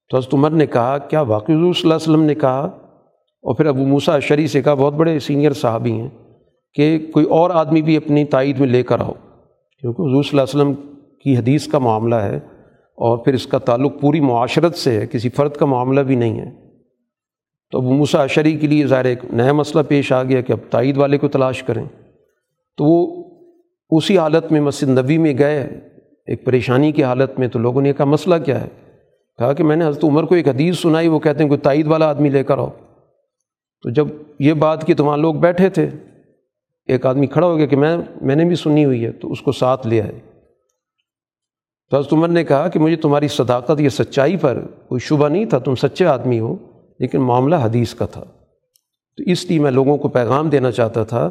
تو 0.09 0.16
حضرت 0.16 0.35
عمر 0.35 0.51
نے 0.51 0.66
کہا، 0.66 0.98
کیا 0.98 1.20
واقعی 1.20 1.55
حضور 1.55 1.74
صلی 1.74 1.82
اللہ 1.82 1.94
علیہ 1.94 2.12
وسلم 2.12 2.24
نے 2.24 2.35
کہا؟ 2.35 2.61
اور 3.43 3.55
پھر 3.55 3.66
ابو 3.66 3.86
موسا 3.86 4.19
شری 4.19 4.47
سے 4.47 4.62
کہا، 4.62 4.74
بہت 4.74 4.94
بڑے 4.94 5.19
سینئر 5.19 5.52
صحابی 5.52 5.93
ہیں 5.93 6.09
کہ 6.74 7.11
کوئی 7.12 7.27
اور 7.27 7.51
آدمی 7.51 7.82
بھی 7.82 7.97
اپنی 7.97 8.24
تائید 8.24 8.61
میں 8.61 8.69
لے 8.69 8.82
کر 8.82 9.01
آؤ۔ 9.01 9.12
کیونکہ 9.81 10.02
حضور 10.02 10.23
صلی 10.23 10.40
اللہ 10.40 10.61
علیہ 10.61 10.73
وسلم 10.73 10.97
کی 11.24 11.36
حدیث 11.36 11.69
کا 11.69 11.78
معاملہ 11.78 12.15
ہے 12.15 12.36
اور 12.77 13.19
پھر 13.19 13.35
اس 13.35 13.47
کا 13.47 13.59
تعلق 13.59 14.01
پوری 14.01 14.20
معاشرت 14.20 14.74
سے 14.74 15.01
ہے، 15.01 15.07
کسی 15.07 15.28
فرد 15.28 15.52
کا 15.52 15.66
معاملہ 15.66 16.01
بھی 16.01 16.15
نہیں 16.15 16.40
ہے۔ 16.40 16.60
تو 17.70 17.78
ابو 17.78 17.92
موسا 17.92 18.26
شری 18.26 18.52
کے 18.52 18.66
لیے 18.66 18.86
ظاہر 18.86 19.05
ایک 19.05 19.18
نیا 19.32 19.52
مسئلہ 19.52 19.82
پیش 19.88 20.12
آ 20.12 20.22
گیا 20.22 20.40
کہ 20.40 20.52
اب 20.52 20.59
تائید 20.70 20.97
والے 20.97 21.18
کو 21.18 21.28
تلاش 21.28 21.62
کریں۔ 21.62 21.84
تو 22.76 22.84
وہ 22.84 23.24
اسی 23.90 24.18
حالت 24.18 24.52
میں 24.52 24.60
مسجد 24.60 24.88
نبی 24.88 25.18
میں 25.18 25.38
گئے، 25.38 25.80
ایک 26.26 26.44
پریشانی 26.44 26.92
کی 26.92 27.05
حالت 27.05 27.38
میں 27.38 27.48
تو 27.48 27.59
لوگوں 27.59 27.82
نے 27.82 27.92
کہا، 27.92 28.05
مسئلہ 28.05 28.34
کیا 28.44 28.60
ہے؟ 28.60 28.68
کہا 29.38 29.52
کہ 29.52 29.64
میں 29.64 29.76
نے 29.76 29.86
حضرت 29.86 30.05
عمر 30.05 30.24
کو 30.24 30.34
ایک 30.34 30.48
حدیث 30.48 30.78
سنائی، 30.78 31.09
وہ 31.09 31.18
کہتے 31.18 31.42
ہیں 31.42 31.48
کوئی 31.48 31.60
تائید 31.60 31.86
والا 31.86 32.09
آدمی 32.09 32.28
لے 32.28 32.44
کر 32.44 32.59
آؤ۔ 32.59 32.68
تو 33.82 33.90
جب 33.90 34.06
یہ 34.38 34.52
بات 34.52 34.86
کی 34.86 34.94
تو 34.94 35.05
وہاں 35.05 35.16
لوگ 35.16 35.34
بیٹھے 35.34 35.68
تھے۔ 35.68 35.88
ایک 36.86 37.06
آدمی 37.06 37.26
کھڑا 37.26 37.47
ہو 37.47 37.56
گیا 37.56 37.66
کہ 37.66 37.76
میں 37.76 37.97
میں 38.22 38.36
نے 38.36 38.44
بھی 38.44 38.55
سنی 38.55 38.84
ہوئی 38.84 39.05
ہے، 39.05 39.12
تو 39.12 39.32
اس 39.32 39.40
کو 39.40 39.52
ساتھ 39.52 39.86
لے 39.86 40.02
آئے۔ 40.02 40.18
تو 41.90 41.98
حضرت 41.98 42.12
عمر 42.12 42.28
نے 42.28 42.44
کہا 42.44 42.68
کہ 42.68 42.78
مجھے 42.78 42.97
تمہاری 42.97 43.28
صداقت 43.28 43.80
یہ 43.80 43.88
سچائی 43.88 44.36
پر 44.36 44.66
کوئی 44.88 44.98
شبہ 44.98 45.28
نہیں 45.28 45.44
تھا، 45.44 45.59
تم 45.59 45.74
سچے 45.74 46.06
آدمی 46.06 46.40
ہو۔ 46.40 46.56
لیکن 47.01 47.20
معاملہ 47.20 47.56
حدیث 47.56 47.94
کا 47.94 48.06
تھا۔ 48.06 48.24
تو 49.16 49.31
اس 49.31 49.44
لیے 49.44 49.59
میں 49.59 49.70
لوگوں 49.70 49.97
کو 49.97 50.09
پیغام 50.09 50.48
دینا 50.48 50.70
چاہتا 50.70 51.05
تھا 51.05 51.31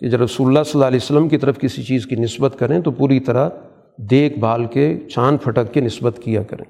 کہ 0.00 0.08
جب 0.08 0.22
رسول 0.22 0.46
اللہ 0.46 0.62
صلی 0.62 0.72
اللہ 0.74 0.86
علیہ 0.86 0.98
وسلم 1.02 1.28
کی 1.28 1.38
طرف 1.38 1.58
کسی 1.58 1.82
چیز 1.82 2.06
کی 2.06 2.16
نسبت 2.16 2.54
کریں 2.58 2.80
تو 2.80 2.90
پوری 2.90 3.20
طرح 3.20 3.48
دیکھ 3.96 4.38
بھال 4.38 4.64
کے، 4.64 4.98
چھان 5.10 5.36
پھٹک 5.36 5.74
کے 5.74 5.80
نسبت 5.80 6.18
کیا 6.22 6.42
کریں۔ 6.42 6.64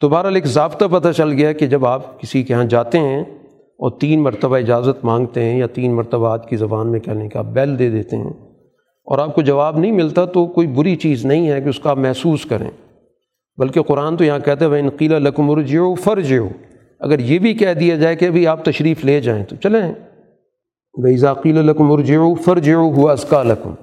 تو 0.00 0.08
بہرحال 0.08 0.34
ایک 0.34 0.46
ضابطہ 0.46 0.84
پتہ 0.92 1.08
چل 1.16 1.32
گیا 1.32 1.52
کہ 1.52 1.66
جب 1.66 1.86
آپ 1.86 2.20
کسی 2.20 2.42
کے 2.42 2.54
یہاں 2.54 2.64
جاتے 2.64 2.98
ہیں 2.98 3.20
اور 3.56 3.90
تین 4.00 4.22
مرتبہ 4.22 4.56
اجازت 4.56 5.04
مانگتے 5.04 5.44
ہیں 5.44 5.58
یا 5.58 5.66
تین 5.66 5.94
مرتبہ 5.94 6.28
آج 6.28 6.46
کی 6.48 6.56
زبان 6.56 6.90
میں 6.90 7.00
کہنے 7.00 7.28
کا 7.28 7.42
بیل 7.42 7.78
دے 7.78 7.90
دیتے 7.90 8.16
ہیں 8.16 8.32
اور 9.04 9.18
آپ 9.18 9.34
کو 9.34 9.42
جواب 9.42 9.78
نہیں 9.78 9.92
ملتا 9.92 10.24
تو 10.24 10.46
کوئی 10.46 10.66
بری 10.66 10.96
چیز 10.96 11.24
نہیں 11.24 11.50
ہے 11.50 11.60
کہ 11.60 11.68
اس 11.68 11.80
کا 11.80 11.90
آپ 11.90 11.96
محسوس 11.96 12.44
کریں۔ 12.44 12.70
بلکہ 13.58 13.82
قرآن 13.82 14.16
تو 14.16 14.24
یہاں 14.24 14.38
کہتے 14.38 14.64
ہیں 14.64 14.72
وہ 14.72 14.76
انقیلا 14.76 15.18
لکم 15.18 15.50
ارجو 15.50 15.94
فرج 15.94 16.38
ہو 16.38 16.48
اگر 17.00 17.18
یہ 17.18 17.38
بھی 17.38 17.54
کہہ 17.54 17.74
دیا 17.74 17.96
جائے 17.96 18.16
کہ 18.16 18.24
ابھی 18.24 18.46
آپ 18.46 18.64
تشریف 18.64 19.04
لے 19.04 19.20
جائیں 19.20 19.44
تو 19.44 19.56
چلیں۔ 19.56 19.92
بھائی 21.00 21.16
ذاکیل 21.16 21.58
الکم 21.58 21.92
ارجو 21.92 22.34
فرج 22.34 22.70
ہوا 22.70 23.12
اسکا 23.12 23.42
لکم۔ 23.42 23.74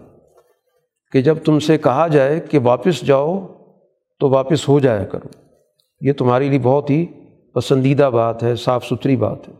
کہ 1.11 1.21
جب 1.21 1.37
تم 1.45 1.59
سے 1.59 1.77
کہا 1.77 2.07
جائے 2.07 2.39
کہ 2.39 2.59
واپس 2.63 3.01
جاؤ 3.01 3.47
تو 4.19 4.29
واپس 4.29 4.69
ہو 4.69 4.79
جایا 4.79 5.03
کرو۔ 5.03 5.27
یہ 6.01 6.13
تمہارے 6.13 6.49
لیے 6.49 6.59
بہت 6.59 6.89
ہی 6.89 7.05
پسندیدہ 7.53 8.09
بات 8.13 8.43
ہے، 8.43 8.55
صاف 8.55 8.85
ستھری 8.85 9.15
بات 9.15 9.49
ہے۔ 9.49 9.53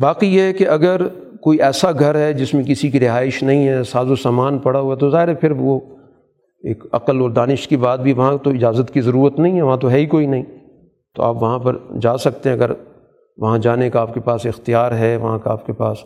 باقی 0.00 0.36
یہ 0.36 0.40
ہے 0.40 0.52
کہ 0.52 0.68
اگر 0.68 1.08
کوئی 1.40 1.62
ایسا 1.62 1.92
گھر 1.92 2.14
ہے 2.14 2.32
جس 2.32 2.54
میں 2.54 2.64
کسی 2.64 2.90
کی 2.90 3.00
رہائش 3.00 3.42
نہیں 3.42 3.68
ہے، 3.68 3.84
ساز 3.84 4.10
و 4.10 4.16
سامان 4.16 4.58
پڑا 4.58 4.80
ہوا 4.80 4.94
تو 4.94 5.10
ظاہر 5.10 5.28
ہے 5.28 5.34
پھر 5.34 5.50
وہ 5.50 5.80
ایک 6.64 6.84
عقل 6.92 7.20
اور 7.20 7.30
دانش 7.30 7.68
کی 7.68 7.76
بات 7.76 8.00
بھی، 8.00 8.12
وہاں 8.12 8.36
تو 8.36 8.50
اجازت 8.50 8.94
کی 8.94 9.00
ضرورت 9.00 9.38
نہیں 9.38 9.56
ہے، 9.56 9.62
وہاں 9.62 9.76
تو 9.76 9.90
ہے 9.90 9.98
ہی 9.98 10.06
کوئی 10.06 10.26
نہیں۔ 10.26 10.44
تو 11.20 11.24
آپ 11.24 11.42
وہاں 11.42 11.58
پر 11.58 11.76
جا 12.02 12.16
سکتے 12.16 12.48
ہیں 12.48 12.56
اگر 12.56 12.70
وہاں 13.38 13.58
جانے 13.58 13.90
کا 13.90 14.00
آپ 14.00 14.14
کے 14.14 14.20
پاس 14.20 14.46
اختیار 14.46 14.92
ہے، 14.92 15.16
وہاں 15.16 15.38
کا 15.38 15.52
آپ 15.52 15.66
کے 15.66 15.72
پاس 15.72 15.98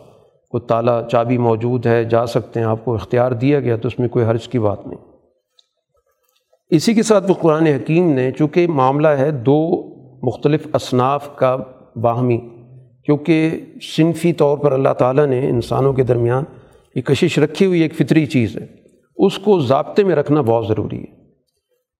کوئی 0.49 0.67
تالا 0.67 1.01
چابی 1.11 1.37
موجود 1.37 1.85
ہے، 1.85 2.03
جا 2.03 2.25
سکتے 2.25 2.59
ہیں، 2.59 2.67
آپ 2.67 2.85
کو 2.85 2.95
اختیار 2.95 3.31
دیا 3.31 3.59
گیا 3.59 3.75
تو 3.75 3.87
اس 3.87 3.99
میں 3.99 4.09
کوئی 4.09 4.25
حرج 4.25 4.47
کی 4.47 4.59
بات 4.59 4.87
نہیں۔ 4.87 4.97
اسی 6.69 6.93
کے 6.93 7.03
ساتھ 7.03 7.29
وہ 7.29 7.35
قرآن 7.41 7.67
حکیم 7.67 8.11
نے، 8.11 8.31
چونکہ 8.31 8.67
معاملہ 8.67 9.07
ہے 9.07 9.31
دو 9.31 9.59
مختلف 10.27 10.67
اصناف 10.73 11.35
کا 11.35 11.57
باہمی، 11.95 12.37
کیونکہ 13.05 13.59
صنفی 13.95 14.33
طور 14.33 14.57
پر 14.57 14.71
اللہ 14.71 14.93
تعالیٰ 14.97 15.25
نے 15.25 15.49
انسانوں 15.49 15.93
کے 15.93 16.03
درمیان 16.03 16.43
یہ 16.95 17.01
کشش 17.01 17.39
رکھی 17.39 17.65
ہوئی 17.65 17.81
ایک 17.81 17.95
فطری 17.95 18.25
چیز 18.25 18.57
ہے، 18.57 18.65
اس 19.17 19.37
کو 19.37 19.59
ضابطے 19.59 20.03
میں 20.03 20.15
رکھنا 20.15 20.41
بہت 20.41 20.67
ضروری 20.67 20.99
ہے۔ 20.99 21.24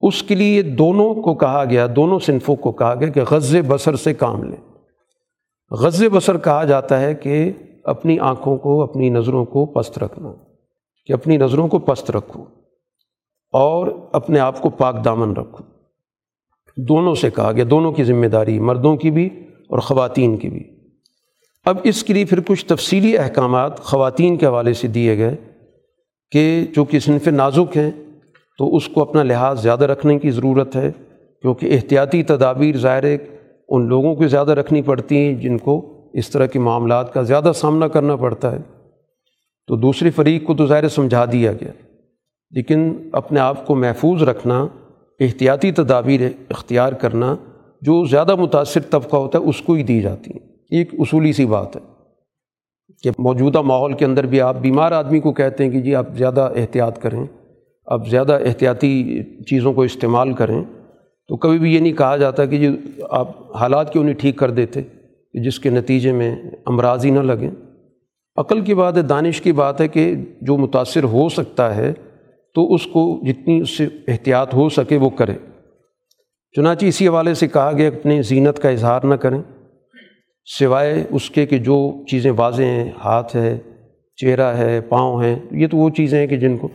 اس 0.07 0.23
کے 0.23 0.35
لیے 0.35 0.61
دونوں 0.61 1.15
کو 1.15 1.35
کہا 1.35 1.65
گیا، 1.69 1.87
دونوں 1.95 2.19
صنفوں 2.19 2.55
کو 2.55 2.71
کہا 2.71 2.95
گیا 2.95 3.07
کہ 3.07 3.21
غز 3.29 3.55
بصر 3.67 3.95
سے 3.95 4.13
کام 4.13 4.43
لیں۔ 4.43 4.73
غز 5.71 6.03
بصر 6.13 6.37
کہا 6.37 6.63
جاتا 6.63 7.01
ہے 7.01 7.15
کہ 7.15 7.51
اپنی 7.83 8.19
آنکھوں 8.19 8.57
کو، 8.57 8.83
اپنی 8.83 9.09
نظروں 9.09 9.45
کو 9.45 9.65
پست 9.65 9.99
رکھنا، 9.99 10.33
کہ 11.05 11.13
اپنی 11.13 11.37
نظروں 11.37 11.67
کو 11.67 11.79
پست 11.79 12.11
رکھو 12.11 12.45
اور 13.51 13.87
اپنے 14.13 14.39
آپ 14.39 14.61
کو 14.61 14.69
پاک 14.69 15.05
دامن 15.05 15.33
رکھو۔ 15.33 15.63
دونوں 16.77 17.15
سے 17.15 17.29
کہا 17.29 17.51
گیا، 17.51 17.65
دونوں 17.69 17.91
کی 17.91 18.03
ذمہ 18.03 18.25
داری، 18.25 18.59
مردوں 18.59 18.95
کی 18.95 19.11
بھی 19.11 19.29
اور 19.69 19.79
خواتین 19.79 20.37
کی 20.37 20.49
بھی۔ 20.49 20.63
اب 21.65 21.77
اس 21.83 22.03
کے 22.03 22.13
لیے 22.13 22.25
پھر 22.25 22.39
کچھ 22.47 22.65
تفصیلی 22.65 23.17
احکامات 23.17 23.79
خواتین 23.79 24.37
کے 24.37 24.45
حوالے 24.45 24.73
سے 24.73 24.87
دیے 24.87 25.17
گئے 25.17 25.35
کہ 26.31 26.65
چونکہ 26.75 26.99
صنف 26.99 27.27
نازک 27.27 27.77
ہیں 27.77 27.91
تو 28.59 28.75
اس 28.75 28.87
کو 28.87 29.01
اپنا 29.01 29.23
لحاظ 29.23 29.61
زیادہ 29.63 29.83
رکھنے 29.83 30.19
کی 30.19 30.31
ضرورت 30.31 30.75
ہے، 30.75 30.91
کیونکہ 31.41 31.73
احتیاطی 31.73 32.23
تدابیر 32.23 32.77
ظاہر 32.77 33.03
ان 33.69 33.87
لوگوں 33.87 34.15
کو 34.15 34.27
زیادہ 34.27 34.51
رکھنی 34.51 34.81
پڑتی 34.81 35.17
ہیں 35.17 35.33
جن 35.33 35.57
کو 35.57 35.75
اس 36.13 36.29
طرح 36.29 36.45
کے 36.45 36.59
معاملات 36.59 37.13
کا 37.13 37.21
زیادہ 37.21 37.51
سامنا 37.55 37.87
کرنا 37.87 38.15
پڑتا 38.15 38.51
ہے۔ 38.51 38.57
تو 39.67 39.75
دوسرے 39.75 40.09
فریق 40.09 40.45
کو 40.45 40.53
تو 40.53 40.65
ظاہر 40.65 40.87
سمجھا 40.87 41.25
دیا 41.31 41.51
گیا، 41.53 41.71
لیکن 42.51 43.09
اپنے 43.11 43.39
آپ 43.39 43.65
کو 43.67 43.75
محفوظ 43.75 44.23
رکھنا، 44.23 44.67
احتیاطی 45.19 45.71
تدابیر 45.71 46.21
اختیار 46.49 46.93
کرنا 46.93 47.35
جو 47.81 48.03
زیادہ 48.05 48.35
متاثر 48.35 48.81
طبقہ 48.81 49.17
ہوتا 49.17 49.39
ہے 49.39 49.43
اس 49.43 49.61
کو 49.61 49.73
ہی 49.73 49.83
دی 49.83 50.01
جاتی 50.01 50.31
ہیں۔ 50.31 50.39
ایک 50.71 50.93
اصولی 50.99 51.33
سی 51.33 51.45
بات 51.45 51.75
ہے 51.75 51.81
کہ 53.03 53.09
موجودہ 53.19 53.61
ماحول 53.61 53.93
کے 53.93 54.05
اندر 54.05 54.25
بھی 54.25 54.41
آپ 54.41 54.55
بیمار 54.55 54.91
آدمی 54.91 55.19
کو 55.19 55.31
کہتے 55.31 55.63
ہیں 55.63 55.71
کہ 55.71 55.81
جی 55.81 55.95
آپ 55.95 56.05
زیادہ 56.17 56.49
احتیاط 56.55 57.01
کریں۔ 57.01 57.25
آپ 57.85 58.07
زیادہ 58.07 58.37
احتیاطی 58.45 59.23
چیزوں 59.49 59.73
کو 59.73 59.81
استعمال 59.81 60.33
کریں 60.33 60.63
تو 61.27 61.37
کبھی 61.37 61.59
بھی 61.59 61.75
یہ 61.75 61.79
نہیں 61.79 61.93
کہا 61.93 62.17
جاتا 62.17 62.45
کہ 62.45 62.57
جی 62.57 62.77
آپ 63.09 63.55
حالات 63.55 63.93
کیوں 63.93 64.03
نہیں 64.03 64.13
ٹھیک 64.13 64.37
کر 64.37 64.51
دیتے 64.51 64.81
کہ 65.33 65.43
جس 65.43 65.59
کے 65.59 65.69
نتیجے 65.69 66.11
میں 66.11 66.35
امراض 66.65 67.05
ہی 67.05 67.11
نہ 67.11 67.19
لگیں۔ 67.19 67.51
عقل 68.37 68.61
کی 68.61 68.73
بات 68.73 68.97
ہے، 68.97 69.01
دانش 69.01 69.41
کی 69.41 69.51
بات 69.51 69.81
ہے 69.81 69.87
کہ 69.87 70.15
جو 70.41 70.57
متاثر 70.57 71.03
ہو 71.03 71.29
سکتا 71.29 71.75
ہے 71.75 71.93
تو 72.55 72.73
اس 72.73 72.87
کو 72.87 73.21
جتنی 73.25 73.61
اس 73.61 73.77
سے 73.77 73.87
احتیاط 74.07 74.53
ہو 74.53 74.69
سکے 74.69 74.97
وہ 74.97 75.09
کرے۔ 75.09 75.33
چنانچہ 76.55 76.85
اسی 76.85 77.07
حوالے 77.07 77.33
سے 77.33 77.47
کہا 77.47 77.71
گیا 77.71 77.87
اپنی 77.87 78.21
زینت 78.21 78.59
کا 78.59 78.69
اظہار 78.69 79.01
نہ 79.01 79.15
کریں۔ 79.15 79.41
سوائے 80.59 81.03
اس 81.09 81.29
کے 81.29 81.45
کہ 81.45 81.57
جو 81.57 82.05
چیزیں 82.09 82.31
واضح 82.35 82.63
ہیں، 82.63 82.91
ہاتھ 83.03 83.35
ہے، 83.35 83.57
چہرہ 84.15 84.55
ہے، 84.57 84.81
پاؤں 84.81 85.23
ہیں، 85.23 85.35
یہ 85.51 85.67
تو 85.67 85.77
وہ 85.77 85.89
چیزیں 85.89 86.19
ہیں 86.19 86.27
کہ 86.27 86.35
جن 86.35 86.57
کو 86.57 86.67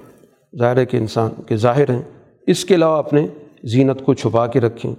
ظاہر 0.58 0.76
ہے 0.76 0.86
کہ 0.86 0.96
انسان 0.96 1.42
کے 1.42 1.56
ظاہر 1.56 1.90
ہیں۔ 1.90 2.02
اس 2.46 2.64
کے 2.64 2.74
علاوہ 2.74 2.96
اپنے 2.96 3.26
زینت 3.64 4.04
کو 4.04 4.14
چھپا 4.14 4.46
کے 4.46 4.60
رکھیں۔ 4.60 4.94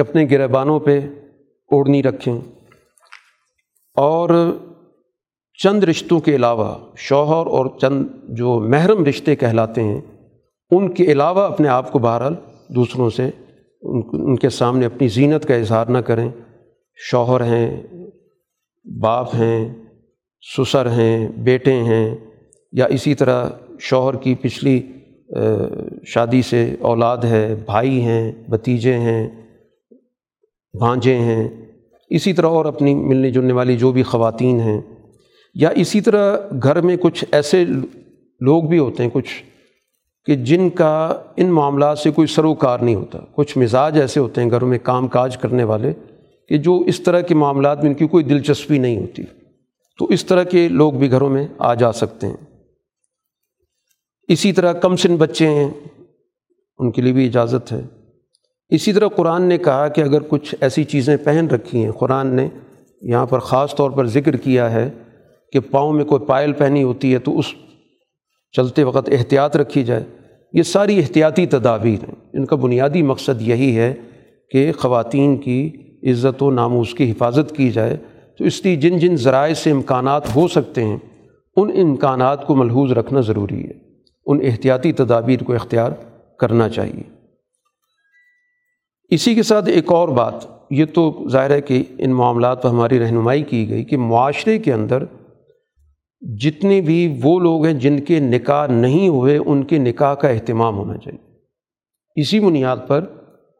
اپنے 0.00 0.26
گربانوں 0.30 0.80
پہ 0.80 1.00
اوڑھنی 1.70 2.02
رکھیں۔ 2.02 2.40
اور 3.94 4.56
چند 5.62 5.84
رشتوں 5.84 6.20
کے 6.20 6.36
علاوہ 6.36 6.74
شوہر 6.96 7.46
اور 7.46 7.66
چند 7.80 8.04
جو 8.28 8.58
محرم 8.58 9.04
رشتے 9.04 9.36
کہلاتے 9.36 9.82
ہیں، 9.82 10.00
ان 10.70 10.94
کے 10.94 11.04
علاوہ 11.04 11.40
اپنے 11.40 11.68
آپ 11.68 11.92
کو 11.92 11.98
بہرحال 11.98 12.34
دوسروں 12.68 13.10
سے 13.10 13.30
ان 13.82 14.36
کے 14.36 14.48
سامنے 14.48 14.86
اپنی 14.86 15.08
زینت 15.08 15.48
کا 15.48 15.54
اظہار 15.54 15.86
نہ 15.86 15.98
کریں۔ 15.98 16.30
شوہر 16.96 17.40
ہیں، 17.40 17.82
باپ 19.02 19.34
ہیں، 19.34 19.74
سسر 20.56 20.90
ہیں، 20.90 21.28
بیٹے 21.28 21.72
ہیں 21.72 22.16
یا 22.72 22.84
اسی 22.84 23.14
طرح 23.14 23.50
شوہر 23.82 24.16
کی 24.16 24.34
پچھلی 24.34 24.82
شادی 26.06 26.42
سے 26.42 26.76
اولاد 26.80 27.18
ہے، 27.18 27.54
بھائی 27.66 28.02
ہیں، 28.02 28.32
بھتیجے 28.48 28.94
ہیں، 28.94 29.28
بھانجے 30.78 31.14
ہیں۔ 31.14 31.48
اسی 32.10 32.32
طرح 32.32 32.46
اور 32.46 32.64
اپنی 32.64 32.94
ملنے 32.94 33.30
جلنے 33.30 33.52
والی 33.52 33.76
جو 33.76 33.92
بھی 33.92 34.02
خواتین 34.02 34.60
ہیں۔ 34.60 34.80
یا 35.54 35.68
اسی 35.68 36.00
طرح 36.00 36.36
گھر 36.62 36.80
میں 36.80 36.96
کچھ 36.96 37.24
ایسے 37.32 37.64
لوگ 38.40 38.62
بھی 38.62 38.78
ہوتے 38.78 39.02
ہیں 39.02 39.10
کچھ 39.12 39.42
کہ 40.24 40.34
جن 40.34 40.70
کا 40.70 41.22
ان 41.36 41.46
معاملات 41.46 41.98
سے 41.98 42.10
کوئی 42.10 42.26
سروکار 42.26 42.78
نہیں 42.78 42.94
ہوتا۔ 42.94 43.18
کچھ 43.34 43.58
مزاج 43.58 44.00
ایسے 44.00 44.20
ہوتے 44.20 44.42
ہیں 44.42 44.50
گھروں 44.50 44.68
میں 44.68 44.78
کام 44.82 45.08
کاج 45.08 45.36
کرنے 45.36 45.64
والے 45.64 45.92
کہ 46.48 46.58
جو 46.58 46.78
اس 46.78 47.00
طرح 47.00 47.20
کے 47.20 47.34
معاملات 47.34 47.78
میں 47.78 47.86
ان 47.86 47.94
کی 47.94 48.06
کوئی 48.06 48.24
دلچسپی 48.24 48.78
نہیں 48.78 48.98
ہوتی۔ 48.98 49.22
تو 49.98 50.04
اس 50.04 50.24
طرح 50.24 50.42
کے 50.42 50.68
لوگ 50.68 50.92
بھی 50.92 51.10
گھروں 51.10 51.28
میں 51.28 51.48
آ 51.58 51.74
جا 51.74 51.92
سکتے 51.92 52.26
ہیں۔ 52.26 52.51
اسی 54.28 54.52
طرح 54.52 54.72
کم 54.72 54.96
سن 54.96 55.16
بچے 55.16 55.48
ہیں، 55.48 55.70
ان 56.78 56.90
کے 56.90 57.02
لیے 57.02 57.12
بھی 57.12 57.26
اجازت 57.26 57.72
ہے۔ 57.72 57.80
اسی 58.68 58.92
طرح 58.92 59.08
قرآن 59.08 59.42
نے 59.42 59.58
کہا 59.58 59.88
کہ 59.88 60.00
اگر 60.00 60.20
کچھ 60.28 60.54
ایسی 60.60 60.84
چیزیں 60.84 61.16
پہن 61.24 61.46
رکھی 61.46 61.84
ہیں، 61.84 61.92
قرآن 61.92 62.26
نے 62.26 62.48
یہاں 63.02 63.26
پر 63.26 63.38
خاص 63.38 63.74
طور 63.74 63.90
پر 63.90 64.06
ذکر 64.06 64.36
کیا 64.36 64.72
ہے 64.72 64.90
کہ 65.52 65.60
پاؤں 65.60 65.92
میں 65.92 66.04
کوئی 66.04 66.26
پائل 66.26 66.52
پہنی 66.52 66.82
ہوتی 66.82 67.14
ہے 67.14 67.18
تو 67.18 67.38
اس 67.38 67.44
چلتے 68.52 68.84
وقت 68.84 69.08
احتیاط 69.08 69.56
رکھی 69.56 69.84
جائے۔ 69.84 70.04
یہ 70.52 70.62
ساری 70.62 70.98
احتیاطی 70.98 71.46
تدابیر 71.46 72.04
ہیں۔ 72.04 72.14
ان 72.32 72.46
کا 72.46 72.56
بنیادی 72.56 73.02
مقصد 73.02 73.42
یہی 73.42 73.76
ہے 73.76 73.94
کہ 74.50 74.72
خواتین 74.72 75.36
کی 75.36 75.70
عزت 76.10 76.42
و 76.42 76.50
ناموس 76.50 76.94
کی 76.94 77.10
حفاظت 77.10 77.56
کی 77.56 77.70
جائے۔ 77.70 77.96
تو 78.38 78.44
اس 78.44 78.64
لیے 78.64 78.76
جن 78.76 78.98
جن 78.98 79.16
ذرائع 79.16 79.54
سے 79.54 79.70
امکانات 79.70 80.36
ہو 80.36 80.48
سکتے 80.48 80.84
ہیں، 80.84 80.96
ان 81.56 81.70
امکانات 81.82 82.46
کو 82.46 82.54
ملحوظ 82.54 82.92
رکھنا 82.92 83.20
ضروری 83.20 83.64
ہے۔ 83.64 83.81
ان 84.26 84.38
احتیاطی 84.42 84.92
تدابیر 84.92 85.42
کو 85.42 85.54
اختیار 85.54 85.90
کرنا 86.38 86.68
چاہیے۔ 86.68 87.02
اسی 89.08 89.34
کے 89.34 89.42
ساتھ 89.42 89.68
ایک 89.68 89.92
اور 89.92 90.08
بات، 90.08 90.34
یہ 90.70 90.84
تو 90.84 91.28
ظاہر 91.28 91.50
ہے 91.50 91.60
کہ 91.60 91.82
ان 91.98 92.12
معاملات 92.12 92.62
پر 92.62 92.68
ہماری 92.68 92.98
رہنمائی 92.98 93.42
کی 93.42 93.68
گئی 93.70 93.84
کہ 93.84 93.96
معاشرے 93.96 94.58
کے 94.58 94.72
اندر 94.72 95.04
جتنے 96.42 96.80
بھی 96.80 97.20
وہ 97.22 97.40
لوگ 97.40 97.64
ہیں 97.64 97.72
جن 97.72 98.00
کے 98.00 98.20
نکاح 98.20 98.66
نہیں 98.66 99.08
ہوئے، 99.08 99.38
ان 99.46 99.64
کے 99.64 99.78
نکاح 99.78 100.14
کا 100.14 100.28
اہتمام 100.28 100.78
ہونا 100.78 100.96
چاہیے۔ 100.96 101.18
اسی 102.20 102.40
بنیاد 102.40 102.76
پر 102.86 103.04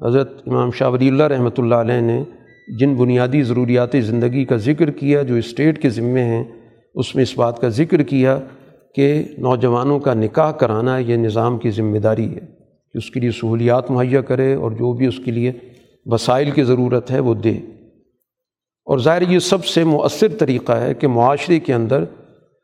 حضرت 0.07 0.43
امام 0.47 0.71
شاہ 0.71 0.89
ولی 0.89 1.09
اللہ 1.09 1.23
رحمۃ 1.23 1.59
اللہ 1.59 1.75
علیہ 1.75 2.01
نے 2.01 2.25
جن 2.79 2.95
بنیادی 2.95 3.43
ضروریات 3.43 3.97
زندگی 4.01 4.45
کا 4.45 4.57
ذکر 4.57 4.91
کیا، 4.91 5.23
جو 5.23 5.35
اسٹیٹ 5.35 5.83
کے 5.83 5.91
ذمے 5.91 6.25
ہیں، 6.25 6.45
اس 6.95 7.15
میں 7.15 7.23
اس 7.23 7.37
بات 7.37 7.61
کا 7.61 7.69
ذکر 7.69 8.03
کیا 8.03 8.39
کہ 8.95 9.23
نوجوانوں 9.39 10.01
کا 10.01 10.15
نکاح 10.15 10.53
کرانا 10.53 10.99
یہ 10.99 11.17
نظام 11.17 11.59
کی 11.59 11.71
ذمہ 11.71 11.99
داری 11.99 12.35
ہے 12.35 12.41
کہ 12.93 12.99
اس 12.99 13.11
کے 13.11 13.21
لیے 13.21 13.31
سہولیات 13.31 13.91
مہیا 13.91 14.21
کرے 14.21 14.55
اور 14.55 14.71
جو 14.71 14.93
بھی 14.93 15.07
اس 15.07 15.21
کے 15.25 15.31
لیے 15.31 15.53
وسائل 16.07 16.51
کی 16.51 16.63
ضرورت 16.63 17.11
ہے 17.11 17.21
وہ 17.21 17.35
دے۔ 17.35 17.59
اور 18.85 18.99
ظاہر 18.99 19.23
یہ 19.23 19.39
سب 19.39 19.65
سے 19.65 19.85
مؤثر 19.85 20.29
طریقہ 20.29 20.73
ہے 20.73 20.95
کہ 20.95 21.09
معاشرے 21.09 21.61
کے 21.61 21.75
اندر 21.75 22.05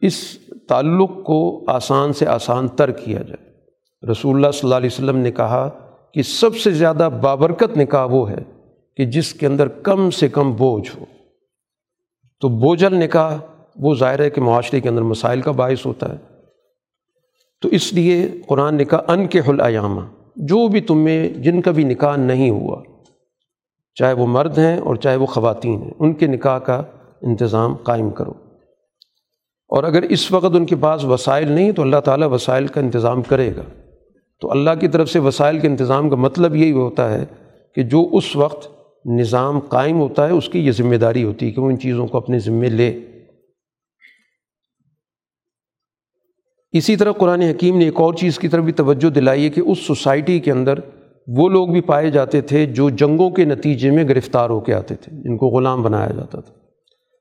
اس 0.00 0.38
تعلق 0.68 1.10
کو 1.24 1.64
آسان 1.70 2.12
سے 2.12 2.26
آسان 2.26 2.68
تر 2.68 2.90
کیا 2.90 3.22
جائے۔ 3.22 3.48
رسول 4.12 4.36
اللہ 4.36 4.50
صلی 4.50 4.60
اللہ 4.62 4.74
علیہ 4.74 4.88
وسلم 4.92 5.16
نے 5.16 5.32
کہا 5.32 5.68
کہ 6.14 6.22
سب 6.22 6.56
سے 6.56 6.70
زیادہ 6.70 7.08
بابرکت 7.22 7.78
نکاح 7.78 8.04
وہ 8.04 8.30
ہے 8.30 8.42
کہ 8.96 9.04
جس 9.04 9.34
کے 9.34 9.46
اندر 9.46 9.68
کم 9.68 10.10
سے 10.10 10.28
کم 10.28 10.52
بوجھ 10.52 10.90
ہو۔ 10.96 11.04
تو 12.40 12.48
بوجھل 12.48 12.94
نکاح 12.94 13.38
وہ 13.78 13.94
ظاہر 13.94 14.20
ہے 14.20 14.30
کہ 14.30 14.40
معاشرے 14.40 14.80
کے 14.80 14.88
اندر 14.88 15.02
مسائل 15.02 15.40
کا 15.40 15.50
باعث 15.50 15.86
ہوتا 15.86 16.12
ہے۔ 16.12 16.16
تو 17.60 17.68
اس 17.68 17.92
لیے 17.92 18.28
قرآن 18.46 18.74
نے 18.74 18.84
کہا 18.84 19.04
ان 19.08 19.26
کے 19.26 19.40
حلایامہ 19.48 20.00
جو 20.36 20.68
بھی 20.68 20.80
تم 20.80 20.98
میں 20.98 21.28
جن 21.28 21.60
کا 21.60 21.70
بھی 21.70 21.84
نکاح 21.84 22.16
نہیں 22.16 22.50
ہوا، 22.50 22.82
چاہے 23.94 24.12
وہ 24.12 24.26
مرد 24.26 24.58
ہیں 24.58 24.78
اور 24.78 24.96
چاہے 24.96 25.16
وہ 25.16 25.26
خواتین 25.26 25.82
ہیں، 25.82 25.90
ان 25.98 26.12
کے 26.12 26.26
نکاح 26.26 26.58
کا 26.58 26.82
انتظام 27.22 27.76
قائم 27.76 28.10
کرو۔ 28.10 28.32
اور 29.68 29.84
اگر 29.84 30.02
اس 30.02 30.32
وقت 30.32 30.56
ان 30.56 30.66
کے 30.66 30.76
پاس 30.76 31.04
وسائل 31.04 31.52
نہیں، 31.52 31.72
تو 31.72 31.82
اللہ 31.82 31.96
تعالیٰ 32.04 32.32
وسائل 32.32 32.66
کا 32.66 32.80
انتظام 32.80 33.22
کرے 33.22 33.56
گا۔ 33.56 33.62
تو 34.40 34.50
اللہ 34.50 34.70
کی 34.80 34.88
طرف 34.88 35.10
سے 35.10 35.18
وسائل 35.18 35.58
کے 35.58 35.66
انتظام 35.66 36.10
کا 36.10 36.16
مطلب 36.16 36.56
یہی 36.56 36.72
ہوتا 36.72 37.12
ہے 37.12 37.24
کہ 37.74 37.82
جو 37.82 38.08
اس 38.12 38.36
وقت 38.36 38.68
نظام 39.06 39.58
قائم 39.58 40.00
ہوتا 40.00 40.28
ہے، 40.28 40.32
اس 40.32 40.48
کی 40.48 40.66
یہ 40.66 40.72
ذمہ 40.72 40.96
داری 40.96 41.24
ہوتی 41.24 41.46
ہے 41.46 41.50
کہ 41.50 41.60
وہ 41.60 41.70
ان 41.70 41.78
چیزوں 41.78 42.06
کو 42.06 42.18
اپنے 42.18 42.38
ذمے 42.38 42.68
لے۔ 42.68 43.00
اسی 46.78 46.96
طرح 46.96 47.12
قرآن 47.12 47.42
حکیم 47.42 47.78
نے 47.78 47.84
ایک 47.84 48.00
اور 48.00 48.14
چیز 48.14 48.38
کی 48.38 48.48
طرف 48.48 48.64
بھی 48.64 48.72
توجہ 48.72 49.10
دلائی 49.10 49.44
ہے 49.44 49.50
کہ 49.50 49.60
اس 49.60 49.78
سوسائٹی 49.78 50.40
کے 50.40 50.52
اندر 50.52 50.74
وہ 51.26 51.48
لوگ 51.48 51.68
بھی 51.68 51.80
پائے 51.80 52.10
جاتے 52.10 52.40
تھے 52.40 52.66
جو 52.66 52.90
جنگوں 52.90 53.30
کے 53.30 53.44
نتیجے 53.44 53.90
میں 53.90 54.04
گرفتار 54.04 54.50
ہو 54.50 54.60
کے 54.60 54.74
آتے 54.74 54.94
تھے، 54.94 55.22
جن 55.22 55.36
کو 55.36 55.46
غلام 55.46 55.82
بنایا 55.82 56.10
جاتا 56.10 56.40
تھا۔ 56.40 56.54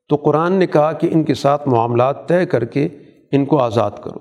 تو 0.09 0.15
قرآن 0.15 0.53
نے 0.53 0.67
کہا 0.67 0.91
کہ 0.91 1.09
ان 1.11 1.23
کے 1.23 1.33
ساتھ 1.33 1.67
معاملات 1.67 2.29
طے 2.29 2.45
کر 2.45 2.65
کے 2.65 2.87
ان 3.31 3.45
کو 3.45 3.57
آزاد 3.57 3.91
کرو۔ 4.03 4.19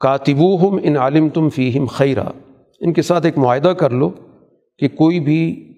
کاتبو 0.00 0.68
ہم 0.68 0.78
ان 0.82 0.96
عالم 0.96 1.28
تم 1.28 1.48
فیم 1.48 1.84
خیرہ 1.84 2.24
ان 2.80 2.92
کے 2.92 3.02
ساتھ 3.02 3.24
ایک 3.24 3.38
معاہدہ 3.38 3.68
کر 3.68 3.90
لو 3.90 4.10
کہ 4.78 4.88
کوئی 4.88 5.20
بھی 5.20 5.72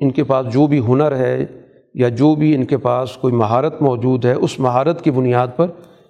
ان 0.00 0.10
کے 0.10 0.24
پاس 0.24 0.46
جو 0.52 0.66
بھی 0.66 0.78
ہنر 0.78 1.16
ہے 1.16 1.46
یا 1.94 2.08
جو 2.08 2.34
بھی 2.34 2.54
ان 2.54 2.64
کے 2.64 2.76
پاس 2.76 3.16
کوئی 3.16 3.34
مہارت 3.34 3.82
موجود 3.82 4.24
ہے، 4.24 4.32
اس 4.32 4.60
مہارت 4.60 5.04
کی 5.04 5.10
بنیاد 5.10 5.48
پر 5.56 5.66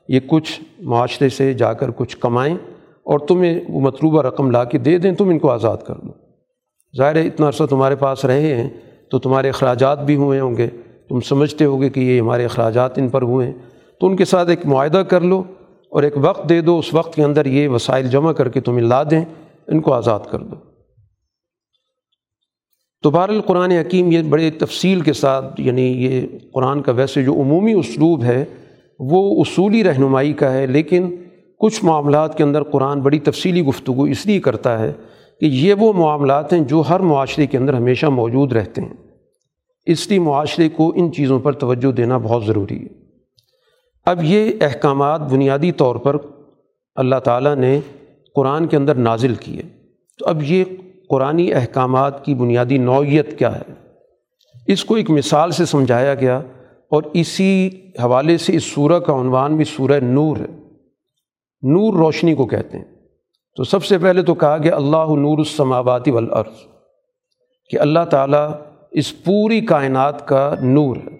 یہ 0.09 0.21
کچھ 0.27 0.61
معاشرے 0.81 1.29
سے 1.29 1.55
جا 1.55 1.73
کر 1.73 1.91
کچھ 1.91 2.17
کمائیں 2.19 2.55
اور 3.03 3.19
تمہیں 3.19 3.61
وہ 3.69 3.81
مطلوبہ 3.81 4.23
رقم 4.23 4.51
لا 4.51 4.65
کے 4.65 4.79
دے 4.79 4.99
دیں، 4.99 5.13
تم 5.13 5.29
ان 5.29 5.39
کو 5.39 5.51
آزاد 5.51 5.77
کر 5.87 5.95
دو۔ 5.95 6.13
ظاہر 6.97 7.17
ہے، 7.17 7.27
اتنا 7.27 7.49
عرصہ 7.49 7.65
تمہارے 7.65 7.97
پاس 7.97 8.25
رہے 8.25 8.55
ہیں 8.55 8.71
تو 9.11 9.19
تمہارے 9.19 9.49
اخراجات 9.49 10.05
بھی 10.05 10.15
ہوئے 10.15 10.41
ہوں 10.41 10.57
گے۔ 10.57 10.69
تم 11.09 11.21
سمجھتے 11.21 11.65
ہوگے 11.65 11.91
کہ 11.91 12.01
یہ 12.01 12.21
ہمارے 12.21 12.45
اخراجات 12.45 12.99
ان 12.99 13.09
پر 13.09 13.23
ہوئے 13.23 13.47
ہیں۔ 13.47 13.55
تو 14.01 14.07
ان 14.07 14.17
کے 14.17 14.25
ساتھ 14.25 14.51
ایک 14.51 14.67
معاہدہ 14.67 14.99
کر 14.99 15.21
لو 15.21 15.43
اور 15.91 16.03
ایک 16.03 16.15
وقت 16.17 16.49
دے 16.49 16.61
دو، 16.61 16.79
اس 16.79 16.95
وقت 16.95 17.15
کے 17.15 17.25
اندر 17.25 17.47
یہ 17.47 17.69
وسائل 17.69 18.09
جمع 18.09 18.33
کر 18.33 18.49
کے 18.49 18.61
تمہیں 18.61 18.87
لا 18.87 19.03
دیں، 19.03 19.25
ان 19.69 19.81
کو 19.81 19.93
آزاد 19.93 20.21
کر 20.31 20.39
دو۔ 20.39 20.57
تو 23.03 23.11
بہر 23.11 23.29
القرآن 23.29 23.71
حکیم 23.71 24.13
یہ 24.13 24.23
بڑے 24.23 24.51
تفصیل 24.51 25.01
کے 25.01 25.13
ساتھ 25.13 25.61
یعنی 25.61 25.83
یہ 25.83 26.27
قرآن 26.53 26.83
کا 26.83 26.93
ویسے 26.93 27.23
جو 27.23 27.35
عمومی 27.35 27.73
اسلوب 27.73 28.23
ہے 28.25 28.45
وہ 28.99 29.41
اصولی 29.41 29.85
رہنمائی 29.85 30.33
کا 30.33 30.53
ہے، 30.53 30.67
لیکن 30.67 31.17
کچھ 31.59 31.85
معاملات 31.85 32.39
کے 32.39 32.45
اندر 32.45 32.63
قرآن 32.63 33.01
بڑی 33.01 33.19
تفصیلی 33.19 33.63
گفتگو 33.63 34.03
اس 34.03 34.27
لیے 34.27 34.41
کرتا 34.41 34.79
ہے 34.79 34.93
کہ 35.41 35.47
یہ 35.47 35.75
وہ 35.75 35.93
معاملات 35.93 36.53
ہیں 36.53 36.61
جو 36.61 36.83
ہر 36.89 37.01
معاشرے 37.01 37.47
کے 37.47 37.59
اندر 37.59 37.75
ہمیشہ 37.75 38.07
موجود 38.07 38.53
رہتے 38.53 38.83
ہیں۔ 38.83 38.95
اس 39.87 40.09
لیے 40.09 40.19
معاشرے 40.19 40.69
کو 40.69 40.93
ان 40.97 41.13
چیزوں 41.13 41.41
پر 41.41 41.53
توجہ 41.53 41.93
دینا 41.93 42.19
بہت 42.19 42.45
ضروری 42.45 42.83
ہے۔ 42.83 43.07
اب 44.07 44.19
یہ 44.23 44.53
احکامات 44.61 45.21
بنیادی 45.21 45.73
طور 45.73 45.97
پر 45.97 46.17
اللہ 46.95 47.17
تعالیٰ 47.17 47.57
نے 47.57 47.81
قرآن 48.35 48.67
کے 48.67 48.77
اندر 48.77 48.95
نازل 48.95 49.35
کیے۔ 49.35 49.63
تو 50.19 50.27
اب 50.27 50.43
یہ 50.43 50.65
قرآن 51.09 51.41
احکامات 51.55 52.25
کی 52.25 52.35
بنیادی 52.35 52.79
نوعیت 52.79 53.39
کیا 53.39 53.57
ہے؟ 53.57 53.73
اس 54.67 54.85
کو 54.85 54.95
ایک 54.95 55.11
مثال 55.11 55.51
سے 55.51 55.65
سمجھایا 55.65 56.15
گیا 56.15 56.41
اور 56.91 57.03
اسی 57.13 57.71
حوالے 58.03 58.39
سے 58.39 58.57
اس 58.57 58.65
سورہ 58.65 58.99
کا 58.99 59.21
عنوان 59.21 59.57
بھی 59.57 59.65
سورہ 59.65 60.01
نور 60.01 60.37
ہے۔ 60.37 60.47
نور 61.63 61.95
روشنی 61.95 62.35
کو 62.35 62.47
کہتے 62.47 62.79
ہیں۔ 62.79 62.85
تو 63.57 63.65
سب 63.65 63.85
سے 63.85 63.99
پہلے 63.99 64.23
تو 64.23 64.35
کہا 64.35 64.59
کہ 64.59 64.73
اللہ 64.73 64.97
نور 64.97 65.39
السماواتی 65.39 66.11
والارض، 66.11 66.55
کہ 67.71 67.79
اللہ 67.79 68.05
تعالیٰ 68.11 68.51
اس 68.91 69.25
پوری 69.25 69.61
کائنات 69.61 70.29
کا 70.29 70.55
نور 70.63 70.97
ہے۔ 70.97 71.17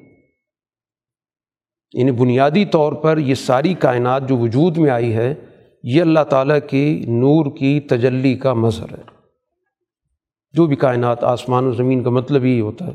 یعنی 1.93 2.11
بنیادی 2.11 2.65
طور 2.65 2.93
پر 2.93 3.19
یہ 3.19 3.35
ساری 3.35 3.75
کائنات 3.75 4.29
جو 4.29 4.37
وجود 4.37 4.77
میں 4.77 4.91
آئی 4.91 5.15
ہے، 5.15 5.35
یہ 5.83 6.01
اللہ 6.01 6.25
تعالیٰ 6.31 6.59
کی 6.69 7.05
نور 7.09 7.57
کی 7.57 7.81
تجلی 7.81 8.35
کا 8.35 8.53
مظہر 8.53 8.99
ہے۔ 8.99 9.17
جو 10.53 10.67
بھی 10.67 10.77
کائنات 10.77 11.25
آسمان 11.25 11.67
و 11.67 11.73
زمین 11.73 12.03
کا 12.03 12.11
مطلب 12.11 12.45
یہی 12.45 12.61
ہوتا 12.61 12.87
ہے 12.87 12.93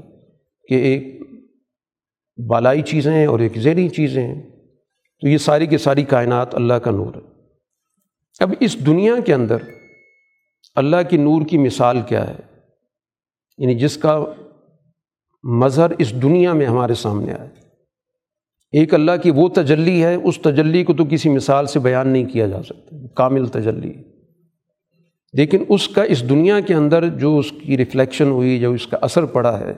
کہ 0.68 0.76
ایک 0.76 1.22
بالائی 2.48 2.82
چیزیں 2.82 3.14
ہیں 3.14 3.26
اور 3.26 3.40
ایک 3.40 3.58
ذہنی 3.58 3.90
چیزیں 3.90 4.24
ہیں، 4.24 4.42
تو 5.22 5.28
یہ 5.28 5.38
ساری 5.38 5.68
کی 5.68 5.78
ساری 5.78 6.04
کائنات 6.04 6.56
اللہ 6.56 6.74
کا 6.74 6.92
نور 6.92 7.16
ہے۔ 7.16 7.22
اب 8.40 8.54
اس 8.60 8.86
دنیا 8.86 9.16
کے 9.26 9.34
اندر 9.34 9.58
اللہ 10.76 10.96
کی 11.10 11.18
نور 11.18 11.46
کی 11.46 11.58
مثال 11.58 12.02
کیا 12.02 12.28
ہے؟ 12.28 12.36
یعنی 13.58 13.76
جس 13.76 13.98
کا 13.98 14.26
مظہر 15.44 15.92
اس 15.98 16.22
دنیا 16.22 16.54
میں 16.54 16.66
ہمارے 16.66 16.94
سامنے 16.94 17.34
آئے 17.34 17.50
ایک 18.72 18.94
اللہ 18.94 19.12
کی 19.24 19.32
وہ 19.32 19.50
تجلی 19.50 20.04
ہے، 20.04 20.16
اس 20.16 20.40
تجلی 20.40 20.84
کو 20.84 20.94
تو 20.94 21.04
کسی 21.06 21.30
مثال 21.30 21.66
سے 21.66 21.80
بیان 21.80 22.08
نہیں 22.08 22.26
کیا 22.26 22.48
جا 22.48 22.64
سکتا، 22.64 22.96
کامل 23.16 23.48
تجلی۔ 23.48 23.94
لیکن 25.34 25.64
اس 25.70 25.88
کا 25.88 26.04
اس 26.04 26.30
دنیا 26.30 26.60
کے 26.60 26.74
اندر 26.74 27.10
جو 27.10 27.38
اس 27.38 27.52
کی 27.52 27.78
ریفلیکشن 27.78 28.28
ہوئی، 28.28 28.60
جو 28.60 28.72
اس 28.72 28.88
کا 28.88 28.98
اثر 29.02 29.26
پڑا 29.26 29.60
ہے، 29.60 29.74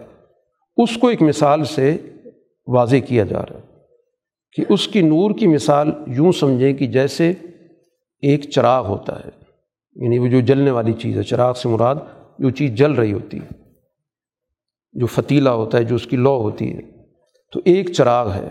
اس 0.77 0.97
کو 0.97 1.07
ایک 1.07 1.21
مثال 1.21 1.65
سے 1.65 1.97
واضح 2.67 2.97
کیا 3.07 3.23
جا 3.23 3.41
رہا 3.41 3.57
ہے 3.57 3.71
کہ 4.57 4.63
اس 4.69 4.87
کی 4.87 5.01
نور 5.01 5.31
کی 5.37 5.47
مثال 5.47 5.91
یوں 6.07 6.31
سمجھیں 6.31 6.73
کہ 6.73 6.87
جیسے 6.87 7.31
ایک 8.23 8.49
چراغ 8.49 8.87
ہوتا 8.87 9.19
ہے 9.19 9.29
یعنی 9.95 10.17
وہ 10.19 10.27
جو 10.27 10.39
جلنے 10.39 10.71
والی 10.71 10.93
چیز 10.93 11.17
ہے، 11.17 11.23
چراغ 11.23 11.53
سے 11.53 11.69
مراد 11.69 11.95
جو 12.39 12.49
چیز 12.49 12.71
جل 12.71 12.91
رہی 12.91 13.13
ہوتی 13.13 13.37
ہے، 13.37 13.47
جو 14.93 15.05
فتیلہ 15.05 15.49
ہوتا 15.49 15.77
ہے، 15.77 15.83
جو 15.83 15.95
اس 15.95 16.07
کی 16.07 16.17
لو 16.17 16.35
ہوتی 16.41 16.71
ہے۔ 16.73 16.81
تو 17.53 17.59
ایک 17.65 17.91
چراغ 17.91 18.31
ہے 18.31 18.47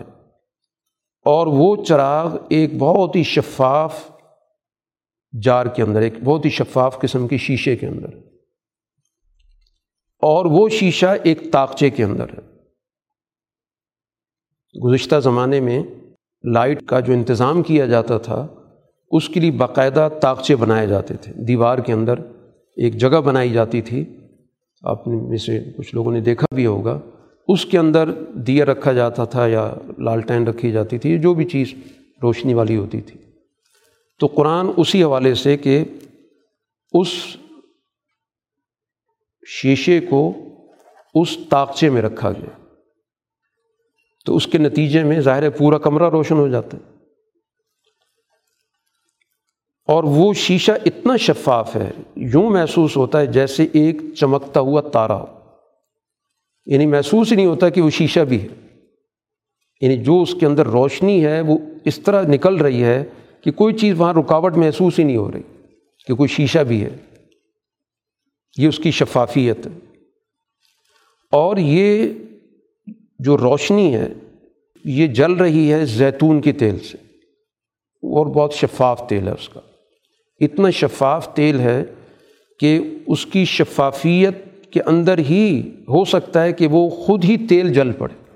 اور 1.25 1.47
وہ 1.47 1.75
چراغ 1.83 2.37
ایک 2.49 2.77
بہت 2.79 3.15
ہی 3.15 3.23
شفاف 3.23 3.99
جار 5.43 5.65
کے 5.65 5.83
اندر، 5.83 6.01
ایک 6.01 6.21
بہت 6.23 6.45
ہی 6.45 6.49
شفاف 6.49 6.99
قسم 6.99 7.27
کے 7.27 7.37
شیشے 7.37 7.75
کے 7.75 7.87
اندر، 7.87 8.17
اور 10.23 10.45
وہ 10.45 10.69
شیشہ 10.69 11.15
ایک 11.23 11.51
تاقچے 11.51 11.89
کے 11.89 12.03
اندر 12.03 12.29
ہے۔ 12.29 12.52
گزشتہ 14.81 15.19
زمانے 15.19 15.59
میں 15.59 15.83
لائٹ 16.43 16.85
کا 16.85 16.99
جو 16.99 17.13
انتظام 17.13 17.63
کیا 17.63 17.85
جاتا 17.85 18.17
تھا، 18.17 18.47
اس 19.11 19.29
کے 19.29 19.39
لیے 19.39 19.51
باقاعدہ 19.51 20.09
طاقچے 20.21 20.55
بنائے 20.55 20.87
جاتے 20.87 21.13
تھے۔ 21.13 21.33
دیوار 21.33 21.77
کے 21.77 21.93
اندر 21.93 22.19
ایک 22.77 22.97
جگہ 22.97 23.21
بنائی 23.21 23.49
جاتی 23.49 23.81
تھی۔ 23.81 24.05
آپ 24.83 25.07
نے 25.07 25.15
میں 25.15 25.37
سے 25.37 25.59
کچھ 25.77 25.95
لوگوں 25.95 26.11
نے 26.11 26.19
دیکھا 26.19 26.55
بھی 26.55 26.65
ہوگا۔ 26.65 26.99
اس 27.47 27.65
کے 27.65 27.77
اندر 27.77 28.11
دیا 28.33 28.65
رکھا 28.65 28.93
جاتا 28.93 29.25
تھا 29.25 29.47
یا 29.47 29.73
لالٹین 29.97 30.47
رکھی 30.47 30.71
جاتی 30.71 30.97
تھی، 30.97 31.19
جو 31.19 31.33
بھی 31.33 31.45
چیز 31.45 31.73
روشنی 32.23 32.53
والی 32.53 32.77
ہوتی 32.77 33.01
تھی۔ 33.01 33.19
تو 34.19 34.27
قرآن 34.27 34.67
اسی 34.77 35.03
حوالے 35.03 35.33
سے 35.33 35.57
کہ 35.57 35.83
اس 36.93 37.07
شیشے 39.47 39.99
کو 39.99 40.33
اس 41.13 41.37
طاقچے 41.49 41.89
میں 41.89 42.01
رکھا 42.01 42.31
گیا۔ 42.31 42.62
تو 44.25 44.35
اس 44.35 44.47
کے 44.47 44.57
نتیجے 44.57 45.03
میں 45.03 45.19
ظاہر 45.19 45.49
پورا 45.49 45.77
کمرہ 45.77 46.09
روشن 46.09 46.35
ہو 46.35 46.47
جاتا 46.47 46.77
ہے۔ 46.77 46.93
اور 49.87 50.03
وہ 50.03 50.33
شیشہ 50.33 50.71
اتنا 50.85 51.17
شفاف 51.17 51.75
ہے، 51.75 51.91
یوں 52.15 52.49
محسوس 52.49 52.97
ہوتا 52.97 53.19
ہے 53.19 53.25
جیسے 53.25 53.67
ایک 53.73 53.95
چمکتا 54.19 54.59
ہوا 54.59 54.81
تارا 54.81 55.25
یعنی 56.65 56.85
محسوس 56.85 57.31
ہی 57.31 57.35
نہیں 57.35 57.45
ہوتا 57.45 57.69
کہ 57.69 57.81
وہ 57.81 57.89
شیشہ 57.89 58.19
بھی 58.19 58.41
ہے۔ 58.41 58.47
یعنی 59.81 59.97
جو 59.97 60.21
اس 60.21 60.35
کے 60.39 60.45
اندر 60.45 60.67
روشنی 60.67 61.25
ہے، 61.25 61.41
وہ 61.41 61.57
اس 61.85 61.99
طرح 61.99 62.23
نکل 62.23 62.55
رہی 62.55 62.83
ہے 62.83 63.05
کہ 63.41 63.51
کوئی 63.51 63.73
چیز 63.73 63.99
وہاں 63.99 64.13
رکاوٹ 64.13 64.57
محسوس 64.57 64.99
ہی 64.99 65.03
نہیں 65.03 65.17
ہو 65.17 65.31
رہی 65.31 65.41
کہ 66.07 66.15
کوئی 66.15 66.29
شیشہ 66.29 66.59
بھی 66.59 66.85
ہے۔ 66.85 66.95
یہ 68.57 68.67
اس 68.67 68.77
کی 68.77 68.91
شفافیت 68.91 69.67
ہے۔ 69.67 69.71
اور 71.31 71.57
یہ 71.57 72.13
جو 73.23 73.37
روشنی 73.37 73.95
ہے، 73.95 74.09
یہ 74.85 75.07
جل 75.07 75.33
رہی 75.33 75.73
ہے 75.73 75.85
زیتون 75.85 76.41
کے 76.41 76.51
تیل 76.51 76.79
سے۔ 76.79 76.97
اور 78.03 78.25
بہت 78.25 78.53
شفاف 78.53 79.07
تیل 79.07 79.27
ہے 79.27 79.33
اس 79.33 79.49
کا۔ 79.49 79.59
اتنا 80.39 80.69
شفاف 80.69 81.33
تیل 81.33 81.59
ہے 81.59 81.83
کہ 82.59 82.79
اس 83.07 83.25
کی 83.25 83.45
شفافیت 83.45 84.63
کے 84.71 84.81
اندر 84.85 85.17
ہی 85.17 85.69
ہو 85.69 86.05
سکتا 86.05 86.43
ہے 86.43 86.53
کہ 86.53 86.67
وہ 86.67 86.89
خود 86.89 87.25
ہی 87.25 87.37
تیل 87.37 87.73
جل 87.73 87.91
پڑے۔ 87.91 88.31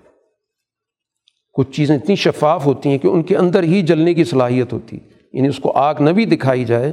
کچھ 1.54 1.72
چیزیں 1.72 1.98
اتنی 1.98 2.16
شفاف 2.16 2.66
ہوتی 2.66 2.90
ہیں 2.90 2.98
کہ 2.98 3.08
ان 3.08 3.24
کے 3.24 3.38
اندر 3.38 3.64
ہی 3.64 3.82
جلنے 3.82 4.14
کی 4.14 4.24
صلاحیت 4.24 4.74
ہوتی 4.74 4.98
ہے۔ 4.98 5.10
یعنی 5.34 5.48
اس 5.48 5.60
کو 5.60 5.72
آگ 5.72 5.96
نہ 6.00 6.10
بھی 6.10 6.26
دکھائی 6.26 6.66
جائے 6.66 6.92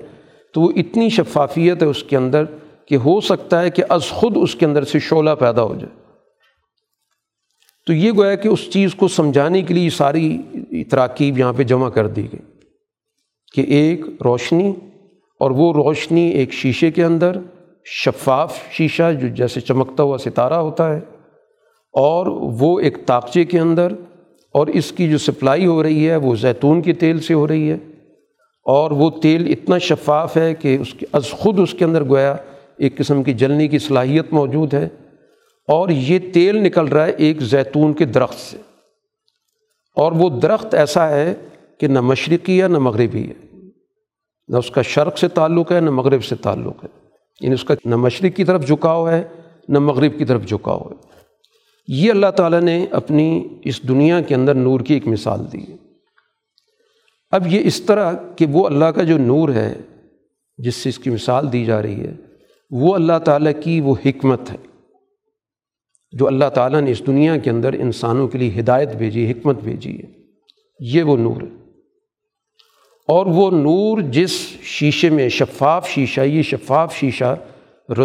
تو 0.55 0.61
وہ 0.61 0.73
اتنی 0.77 1.09
شفافیت 1.09 1.83
ہے 1.83 1.89
اس 1.89 2.03
کے 2.05 2.17
اندر 2.17 2.45
کہ 2.87 2.95
ہو 2.95 3.21
سکتا 3.21 3.63
ہے 3.63 3.71
کہ 3.71 3.83
از 3.89 4.09
خود 4.09 4.37
اس 4.37 4.55
کے 4.55 4.67
اندر 4.67 4.85
سے 4.85 4.99
شعلہ 4.99 5.31
پیدا 5.31 5.63
ہو 5.63 5.75
جائے۔ 5.75 6.04
تو 7.87 7.93
یہ 7.93 8.13
گویا 8.17 8.35
کہ 8.35 8.49
اس 8.49 8.69
چیز 8.73 8.95
کو 8.95 9.09
سمجھانے 9.09 9.63
کے 9.63 9.75
لیے 9.75 9.91
ساری 9.91 10.85
تراکیب 10.91 11.39
یہاں 11.39 11.53
پہ 11.53 11.63
جمع 11.63 11.89
کر 11.89 12.07
دی 12.07 12.27
گئی 12.33 12.41
کہ 13.55 13.61
ایک 13.75 14.07
روشنی 14.25 14.73
اور 15.41 15.51
وہ 15.51 15.73
روشنی 15.73 16.23
ایک 16.29 16.53
شیشے 16.53 16.91
کے 16.91 17.05
اندر، 17.05 17.39
شفاف 17.87 18.59
شیشہ 18.73 19.11
جو 19.21 19.29
جیسے 19.37 19.61
چمکتا 19.61 20.03
ہوا 20.03 20.19
ستارہ 20.19 20.55
ہوتا 20.55 20.89
ہے، 20.95 21.01
اور 21.95 22.27
وہ 22.61 22.79
ایک 22.81 23.05
طاقچے 23.07 23.45
کے 23.45 23.59
اندر، 23.61 23.93
اور 24.55 24.67
اس 24.67 24.91
کی 24.93 25.09
جو 25.09 25.19
سپلائی 25.19 25.67
ہو 25.67 25.83
رہی 25.83 26.09
ہے، 26.09 26.17
وہ 26.17 26.35
زیتون 26.37 26.83
کے 26.83 26.93
تیل 26.93 27.21
سے 27.21 27.35
ہو 27.35 27.47
رہی 27.49 27.71
ہے، 27.71 27.77
اور 28.67 28.91
وہ 28.91 29.11
تیل 29.23 29.47
اتنا 29.53 29.79
شفاف 29.79 30.37
ہے 30.37 30.53
کہ 30.55 30.77
اس 30.81 30.95
کے، 30.95 31.07
از 31.13 31.31
خود 31.31 31.61
اس 31.61 31.75
کے 31.79 31.85
اندر 31.85 32.05
گویا 32.05 32.35
ایک 32.79 32.97
قسم 32.99 33.23
کی 33.23 33.33
جلنے 33.35 33.69
کی 33.69 33.79
صلاحیت 33.79 34.33
موجود 34.33 34.75
ہے۔ 34.75 34.89
اور 35.69 35.89
یہ 35.89 36.19
تیل 36.33 36.57
نکل 36.57 36.85
رہا 36.85 37.07
ہے 37.07 37.11
ایک 37.11 37.41
زیتون 37.41 37.93
کے 37.93 38.05
درخت 38.05 38.51
سے۔ 38.51 38.57
اور 39.97 40.13
وہ 40.13 40.41
درخت 40.41 40.75
ایسا 40.75 41.09
ہے 41.09 41.35
کہ 41.79 41.87
نہ 41.87 42.01
مشرقی 42.01 42.63
ہے، 42.63 42.69
نہ 42.69 42.79
مغربی 42.79 43.31
ہے۔ 43.31 43.57
نہ 44.49 44.57
اس 44.57 44.71
کا 44.71 44.83
شرق 44.83 45.19
سے 45.19 45.29
تعلق 45.29 45.73
ہے، 45.73 45.81
نہ 45.81 45.91
مغرب 45.91 46.25
سے 46.25 46.37
تعلق 46.37 46.85
ہے۔ 46.85 47.09
یعنی 47.41 47.55
اس 47.55 47.65
کا 47.65 47.75
نہ 47.85 47.97
مشرق 47.97 48.37
کی 48.37 48.45
طرف 48.45 48.67
جھکاؤ 48.67 49.09
ہے، 49.09 49.25
نہ 49.69 49.79
مغرب 49.79 50.19
کی 50.19 50.25
طرف 50.25 50.47
جھکاؤ 50.47 50.79
ہے۔ 50.79 51.15
یہ 51.89 52.11
اللہ 52.11 52.31
تعالیٰ 52.37 52.61
نے 52.61 52.87
اپنی 52.91 53.49
اس 53.65 53.89
دنیا 53.89 54.21
کے 54.21 54.35
اندر 54.35 54.55
نور 54.55 54.81
کی 54.81 54.95
ایک 54.95 55.07
مثال 55.07 55.41
دی۔ 55.53 55.73
ہے 55.73 55.77
اب 57.31 57.47
یہ 57.47 57.61
اس 57.65 57.83
طرح 57.83 58.13
کہ 58.37 58.47
وہ 58.47 58.67
اللہ 58.67 58.85
کا 58.85 59.03
جو 59.03 59.19
نور 59.19 59.49
ہے، 59.49 59.75
جس 60.59 60.75
سے 60.75 60.89
اس 60.89 60.99
کی 60.99 61.11
مثال 61.11 61.53
دی 61.53 61.65
جا 61.65 61.83
رہی 61.83 62.01
ہے، 62.01 62.13
وہ 62.71 62.95
اللہ 62.95 63.19
تعالیٰ 63.25 63.53
کی 63.65 63.81
وہ 63.81 63.95
حکمت 64.05 64.53
ہے۔ 64.53 64.74
جو 66.15 66.27
اللہ 66.27 66.49
تعالیٰ 66.55 66.81
نے 66.81 66.91
اس 66.91 67.07
دنیا 67.07 67.37
کے 67.37 67.51
اندر 67.51 67.73
انسانوں 67.73 68.29
کے 68.29 68.39
لیے 68.39 68.61
ہدایت 68.61 68.89
بھیجی، 68.89 69.31
حکمت 69.31 69.61
بھیجی 69.61 69.99
ہے، 69.99 70.13
یہ 70.81 71.03
وہ 71.03 71.17
نور 71.17 71.43
ہے۔ 71.43 71.65
اور 73.09 73.27
وہ 73.27 73.51
نور 73.51 74.01
جس 74.01 74.31
شیشے 74.63 75.11
میں، 75.11 75.29
شفاف 75.29 75.89
شیشہ، 75.89 76.21
یہ 76.21 76.43
شفاف 76.43 76.95
شیشہ 76.95 77.37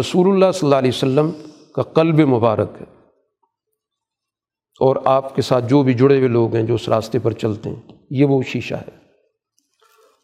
رسول 0.00 0.28
اللہ 0.30 0.52
صلی 0.52 0.66
اللہ 0.66 0.76
علیہ 0.76 0.88
وسلم 0.88 1.30
کا 1.74 1.82
قلب 1.82 2.20
مبارک 2.20 2.70
ہے۔ 2.80 2.86
اور 4.80 4.96
آپ 5.04 5.36
کے 5.36 5.42
ساتھ 5.42 5.68
جو 5.68 5.82
بھی 5.82 5.94
جڑے 5.94 6.16
ہوئے 6.16 6.28
لوگ 6.28 6.56
ہیں 6.56 6.62
جو 6.62 6.74
اس 6.74 6.88
راستے 6.88 7.18
پر 7.18 7.32
چلتے 7.32 7.70
ہیں، 7.70 7.92
یہ 8.10 8.24
وہ 8.24 8.42
شیشہ 8.42 8.74
ہے۔ 8.74 8.96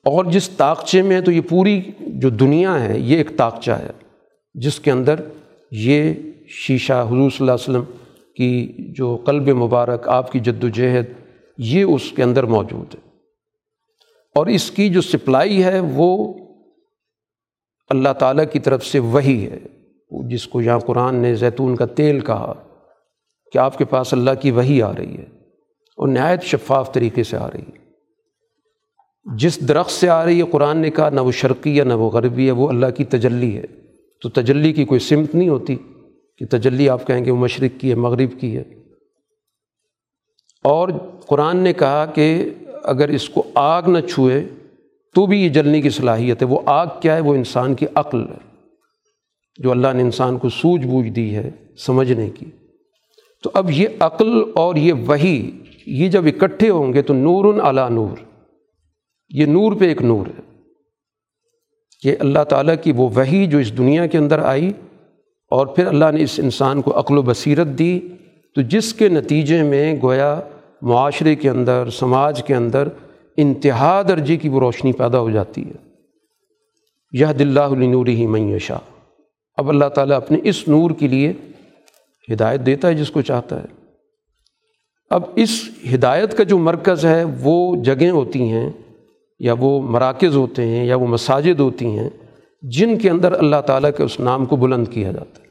اور 0.04 0.24
جس 0.24 0.50
طاقچے 0.50 1.02
میں 1.02 1.20
تو 1.20 1.30
یہ 1.30 1.40
پوری 1.40 1.82
جو 2.00 2.28
دنیا 2.28 2.84
ہے، 2.84 2.98
یہ 2.98 3.16
ایک 3.16 3.36
طاقچہ 3.36 3.70
ہے، 3.70 3.90
جس 4.54 4.80
کے 4.80 4.90
اندر 4.90 5.14
یہ 5.70 6.14
شیشہ 6.48 6.92
حضور 6.92 7.30
صلی 7.30 7.36
اللہ 7.40 7.52
علیہ 7.52 7.78
وسلم 7.78 7.84
کی 8.36 8.72
جو 8.92 9.16
قلب 9.16 9.48
مبارک، 9.48 10.08
آپ 10.08 10.32
کی 10.32 10.40
جد 10.40 10.64
و 10.64 10.68
جہد 10.68 11.04
یہ 11.58 11.82
اس 11.82 12.12
کے 12.12 12.22
اندر 12.22 12.44
موجود 12.44 12.94
ہے۔ 12.94 13.00
اور 14.34 14.46
اس 14.46 14.70
کی 14.70 14.88
جو 14.88 15.00
سپلائی 15.00 15.64
ہے، 15.64 15.80
وہ 15.80 16.34
اللہ 17.88 18.12
تعالیٰ 18.18 18.44
کی 18.52 18.58
طرف 18.58 18.86
سے 18.86 18.98
وہی 18.98 19.46
ہے۔ 19.46 19.58
جس 20.28 20.46
کو 20.46 20.60
یہاں 20.60 20.78
قرآن 20.78 21.14
نے 21.14 21.34
زیتون 21.34 21.76
کا 21.76 21.86
تیل 21.86 22.20
کہا 22.20 22.54
کہ 23.52 23.58
آپ 23.58 23.78
کے 23.78 23.84
پاس 23.84 24.14
اللہ 24.14 24.30
کی 24.40 24.50
وہی 24.50 24.82
آ 24.82 24.92
رہی 24.98 25.16
ہے 25.16 25.24
اور 25.96 26.08
نہایت 26.08 26.42
شفاف 26.42 26.92
طریقے 26.92 27.22
سے 27.22 27.36
آ 27.36 27.50
رہی 27.50 27.60
ہے۔ 27.60 27.86
جس 29.36 29.68
درخت 29.68 29.90
سے 29.90 30.08
آ 30.08 30.24
رہی 30.24 30.38
ہے، 30.38 30.46
قرآن 30.50 30.78
نے 30.78 30.90
کہا، 30.90 31.10
نہ 31.10 31.20
وہ 31.20 31.32
شرقی 31.32 31.78
ہے، 31.78 31.84
نہ 31.84 31.94
وہ 31.94 32.10
غربی 32.10 32.46
ہے، 32.46 32.50
وہ 32.50 32.68
اللہ 32.68 32.86
کی 32.96 33.04
تجلی 33.04 33.56
ہے۔ 33.56 33.64
تو 34.22 34.28
تجلی 34.28 34.72
کی 34.72 34.84
کوئی 34.84 35.00
سمت 35.00 35.34
نہیں 35.34 35.48
ہوتی۔ 35.48 35.76
کہ 36.38 36.46
تجلی 36.50 36.88
آپ 36.88 37.06
کہیں 37.06 37.24
گے 37.24 37.30
وہ 37.30 37.36
مشرق 37.36 37.80
کی 37.80 37.90
ہے، 37.90 37.94
مغرب 37.94 38.40
کی 38.40 38.56
ہے۔ 38.56 38.64
اور 40.64 40.88
قرآن 41.26 41.56
نے 41.56 41.72
کہا 41.72 42.06
کہ 42.06 42.50
اگر 42.84 43.08
اس 43.08 43.28
کو 43.28 43.42
آگ 43.54 43.82
نہ 43.86 44.00
چھوئے، 44.00 44.44
تو 45.14 45.26
بھی 45.26 45.44
یہ 45.44 45.48
جلنے 45.48 45.80
کی 45.80 45.90
صلاحیت 45.90 46.42
ہے۔ 46.42 46.46
وہ 46.46 46.60
آگ 46.66 46.86
کیا 47.02 47.16
ہے؟ 47.16 47.20
وہ 47.20 47.34
انسان 47.34 47.74
کی 47.74 47.86
عقل 47.94 48.28
ہے۔ 48.28 48.64
جو 49.58 49.70
اللہ 49.70 49.88
نے 49.94 50.02
انسان 50.02 50.38
کو 50.38 50.48
سوجھ 50.48 50.86
بوجھ 50.86 51.08
دی 51.08 51.36
ہے 51.36 51.50
سمجھنے 51.78 52.30
کی۔ 52.30 52.46
تو 53.42 53.50
اب 53.54 53.70
یہ 53.70 53.88
عقل 54.00 54.28
اور 54.54 54.76
یہ 54.76 54.92
وہی 54.92 55.50
یہ 55.86 56.08
جب 56.08 56.24
اکٹھے 56.26 56.70
ہوں 56.70 56.92
گے 56.92 57.02
تو 57.02 57.14
نور 57.14 57.60
علا 57.62 57.88
نور۔ 57.88 58.24
یہ 59.28 59.46
نور 59.46 59.72
پہ 59.72 59.84
ایک 59.84 60.02
نور 60.02 60.26
ہے۔ 60.26 60.62
کہ 62.02 62.16
اللہ 62.20 62.44
تعالیٰ 62.44 62.74
کی 62.82 62.92
وہ 62.92 63.08
وہی 63.14 63.46
جو 63.46 63.58
اس 63.58 63.78
دنیا 63.78 64.06
کے 64.06 64.18
اندر 64.18 64.38
آئی 64.38 64.72
اور 65.50 65.66
پھر 65.66 65.86
اللہ 65.86 66.04
نے 66.14 66.22
اس 66.22 66.40
انسان 66.42 66.82
کو 66.82 66.98
عقل 66.98 67.18
و 67.18 67.22
بصیرت 67.22 67.66
دی۔ 67.66 68.00
تو 68.54 68.62
جس 68.62 68.94
کے 68.94 69.08
نتیجے 69.08 69.62
میں 69.62 69.94
گویا 70.02 70.40
معاشرے 70.82 71.34
کے 71.34 71.50
اندر، 71.50 71.90
سماج 71.90 72.44
کے 72.44 72.54
اندر 72.54 72.88
انتہا 73.36 74.02
درجے 74.08 74.36
کی 74.36 74.48
وہ 74.48 74.60
روشنی 74.60 74.92
پیدا 74.92 75.18
ہو 75.18 75.30
جاتی 75.30 75.64
ہے۔ 75.64 75.72
یہ 77.12 77.26
دلّہ 77.26 77.60
النور 77.60 78.06
ہی 78.06 78.26
معیشہ 78.26 78.78
اب 79.56 79.68
اللہ 79.68 79.84
تعالیٰ 79.84 80.16
اپنے 80.16 80.38
اس 80.44 80.68
نور 80.68 80.90
کے 80.90 81.08
لیے 81.08 81.32
ہدایت 82.32 82.60
دیتا 82.60 82.88
ہے 82.88 82.94
جس 82.94 83.10
کو 83.10 83.20
چاہتا 83.22 83.60
ہے۔ 83.60 83.86
اب 85.10 85.22
اس 85.34 85.68
ہدایت 85.94 86.36
کا 86.36 86.42
جو 86.42 86.58
مرکز 86.58 87.06
ہے، 87.06 87.24
وہ 87.40 87.76
جگہیں 87.76 88.10
ہوتی 88.10 88.42
ہیں 88.42 88.70
یا 89.38 89.54
وہ 89.58 89.82
مراکز 89.82 90.36
ہوتے 90.36 90.64
ہیں 90.64 90.84
یا 90.84 90.96
وہ 90.96 91.06
مساجد 91.06 91.60
ہوتی 91.60 91.86
ہیں۔ 91.86 92.10
جن 92.62 92.98
کے 92.98 93.10
اندر 93.10 93.32
اللہ 93.32 93.60
تعالیٰ 93.66 93.90
کے 93.96 94.02
اس 94.02 94.20
نام 94.20 94.44
کو 94.44 94.56
بلند 94.56 94.88
کیا 94.88 95.12
جاتا 95.12 95.42
ہے۔ 95.42 95.46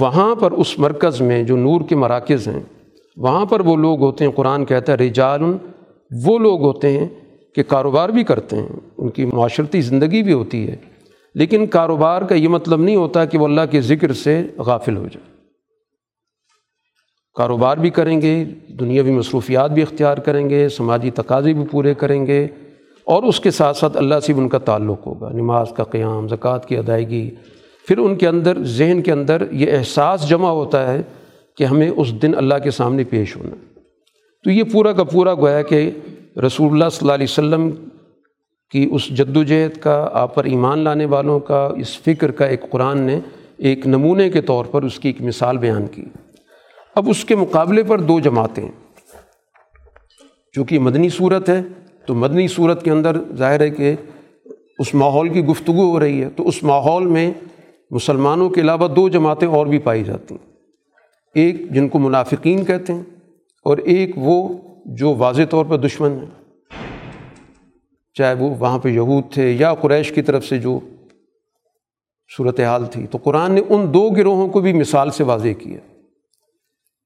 وہاں 0.00 0.34
پر 0.34 0.52
اس 0.52 0.78
مرکز 0.78 1.20
میں 1.20 1.42
جو 1.42 1.56
نور 1.56 1.80
کے 1.88 1.96
مراکز 1.96 2.48
ہیں، 2.48 2.60
وہاں 3.16 3.46
پر 3.46 3.60
وہ 3.60 3.76
لوگ 3.76 4.02
ہوتے 4.02 4.24
ہیں، 4.24 4.32
قرآن 4.32 4.64
کہتا 4.64 4.92
ہے 4.92 4.96
رجال 4.96 5.42
وہ 6.24 6.38
لوگ 6.38 6.60
ہوتے 6.62 6.92
ہیں 6.92 7.08
کہ 7.54 7.62
کاروبار 7.62 8.08
بھی 8.08 8.24
کرتے 8.24 8.56
ہیں۔ 8.56 8.68
ان 8.98 9.08
کی 9.08 9.24
معاشرتی 9.24 9.80
زندگی 9.80 10.22
بھی 10.22 10.32
ہوتی 10.32 10.68
ہے۔ 10.68 10.76
لیکن 11.34 11.66
کاروبار 11.66 12.22
کا 12.22 12.34
یہ 12.34 12.48
مطلب 12.48 12.80
نہیں 12.80 12.96
ہوتا 12.96 13.24
کہ 13.24 13.38
وہ 13.38 13.44
اللہ 13.44 13.60
کے 13.70 13.80
ذکر 13.80 14.12
سے 14.12 14.42
غافل 14.56 14.96
ہو 14.96 15.08
جائے۔ 15.12 15.36
کاروبار 17.34 17.76
بھی 17.76 17.90
کریں 17.90 18.22
گے، 18.22 18.44
دنیاوی 18.80 19.12
مصروفیات 19.12 19.70
بھی 19.70 19.82
اختیار 19.82 20.18
کریں 20.18 20.50
گے، 20.50 20.68
سماجی 20.68 21.10
تقاضے 21.10 21.52
بھی 21.52 21.64
پورے 21.70 21.94
کریں 21.94 22.26
گے۔ 22.26 22.46
اور 23.06 23.22
اس 23.22 23.40
کے 23.40 23.50
ساتھ 23.50 23.76
ساتھ 23.76 23.96
اللہ 23.96 24.20
سے 24.20 24.32
بھی 24.32 24.42
ان 24.42 24.48
کا 24.48 24.58
تعلق 24.58 25.06
ہوگا۔ 25.06 25.30
نماز 25.32 25.66
کا 25.76 25.84
قیام، 25.84 26.28
زکوٰۃ 26.28 26.66
کی 26.66 26.76
ادائیگی۔ 26.76 27.30
پھر 27.88 27.98
ان 27.98 28.16
کے 28.16 28.28
اندر، 28.28 28.62
ذہن 28.62 29.02
کے 29.02 29.12
اندر 29.12 29.42
یہ 29.50 29.72
احساس 29.72 30.28
جمع 30.28 30.50
ہوتا 30.50 30.92
ہے 30.92 31.02
کہ 31.56 31.64
ہمیں 31.64 31.88
اس 31.88 32.22
دن 32.22 32.32
اللہ 32.36 32.54
کے 32.64 32.70
سامنے 32.70 33.04
پیش 33.04 33.36
ہونا 33.36 33.54
تو 34.44 34.50
یہ 34.50 34.62
پورا 34.72 34.92
کا 34.92 35.04
پورا 35.04 35.34
گویا 35.34 35.62
کہ 35.62 35.90
رسول 36.46 36.72
اللہ 36.72 36.88
صلی 36.88 36.98
اللہ 37.00 37.12
علیہ 37.12 37.26
وسلم 37.30 37.70
کی 38.70 38.88
اس 38.92 39.08
جد 39.08 39.36
و 39.36 39.42
جہد 39.42 39.76
کا، 39.76 40.08
آپ 40.12 40.34
پر 40.34 40.44
ایمان 40.44 40.78
لانے 40.78 41.04
والوں 41.04 41.40
کا، 41.40 41.68
اس 41.76 41.98
فکر 41.98 42.30
کا 42.30 42.46
ایک 42.46 42.70
قرآن 42.70 43.00
نے 43.00 43.20
ایک 43.56 43.86
نمونے 43.86 44.30
کے 44.30 44.40
طور 44.40 44.64
پر 44.64 44.82
اس 44.82 44.98
کی 44.98 45.08
ایک 45.08 45.22
مثال 45.22 45.58
بیان 45.58 45.86
کی۔ 45.86 46.04
اب 46.94 47.08
اس 47.08 47.24
کے 47.24 47.36
مقابلے 47.36 47.82
پر 47.82 48.00
دو 48.00 48.20
جماعتیں 48.20 48.68
چونکہ 50.52 50.78
مدنی 50.78 51.08
صورت 51.08 51.48
ہے 51.48 51.62
تو 52.06 52.14
مدنی 52.14 52.48
صورت 52.48 52.84
کے 52.84 52.90
اندر 52.90 53.16
ظاہر 53.36 53.60
ہے 53.60 53.70
کہ 53.70 53.94
اس 54.78 54.94
ماحول 54.94 55.28
کی 55.28 55.44
گفتگو 55.44 55.90
ہو 55.90 56.00
رہی 56.00 56.24
ہے 56.24 56.28
تو 56.30 56.48
اس 56.48 56.62
ماحول 56.62 57.06
میں 57.06 57.32
مسلمانوں 57.90 58.50
کے 58.50 58.60
علاوہ 58.60 58.88
دو 58.88 59.08
جماعتیں 59.08 59.48
اور 59.48 59.66
بھی 59.66 59.78
پائی 59.78 60.04
جاتی 60.04 60.34
ہیں۔ 60.34 60.52
ایک 61.34 61.70
جن 61.70 61.88
کو 61.88 61.98
منافقین 61.98 62.64
کہتے 62.64 62.92
ہیں 62.92 63.02
اور 63.64 63.78
ایک 63.78 64.10
وہ 64.16 64.48
جو 64.84 65.14
واضح 65.14 65.42
طور 65.50 65.64
پر 65.64 65.76
دشمن 65.76 66.10
ہیں۔ 66.10 66.44
چاہے 68.14 68.34
وہ 68.34 68.54
وہاں 68.58 68.78
پہ 68.78 68.88
یہود 68.88 69.32
تھے 69.32 69.50
یا 69.50 69.74
قریش 69.74 70.12
کی 70.12 70.22
طرف 70.22 70.44
سے 70.44 70.58
جو 70.58 70.78
صورت 72.36 72.60
حال 72.60 72.86
تھی۔ 72.86 73.06
تو 73.06 73.18
قرآن 73.22 73.52
نے 73.52 73.60
ان 73.68 73.94
دو 73.94 74.10
گروہوں 74.10 74.48
کو 74.48 74.60
بھی 74.60 74.72
مثال 74.72 75.10
سے 75.10 75.24
واضح 75.24 75.48
کیا 75.58 75.78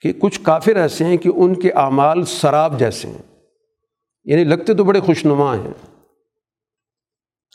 کہ 0.00 0.12
کچھ 0.18 0.40
کافر 0.42 0.76
ایسے 0.76 1.04
ہیں 1.04 1.16
کہ 1.16 1.30
ان 1.34 1.54
کے 1.54 1.70
اعمال 1.70 2.24
سراب 2.24 2.78
جیسے 2.78 3.08
ہیں۔ 3.08 3.29
یعنی 4.24 4.44
لگتے 4.44 4.74
تو 4.74 4.84
بڑے 4.84 5.00
خوش 5.00 5.24
نما 5.26 5.56
ہیں 5.56 5.88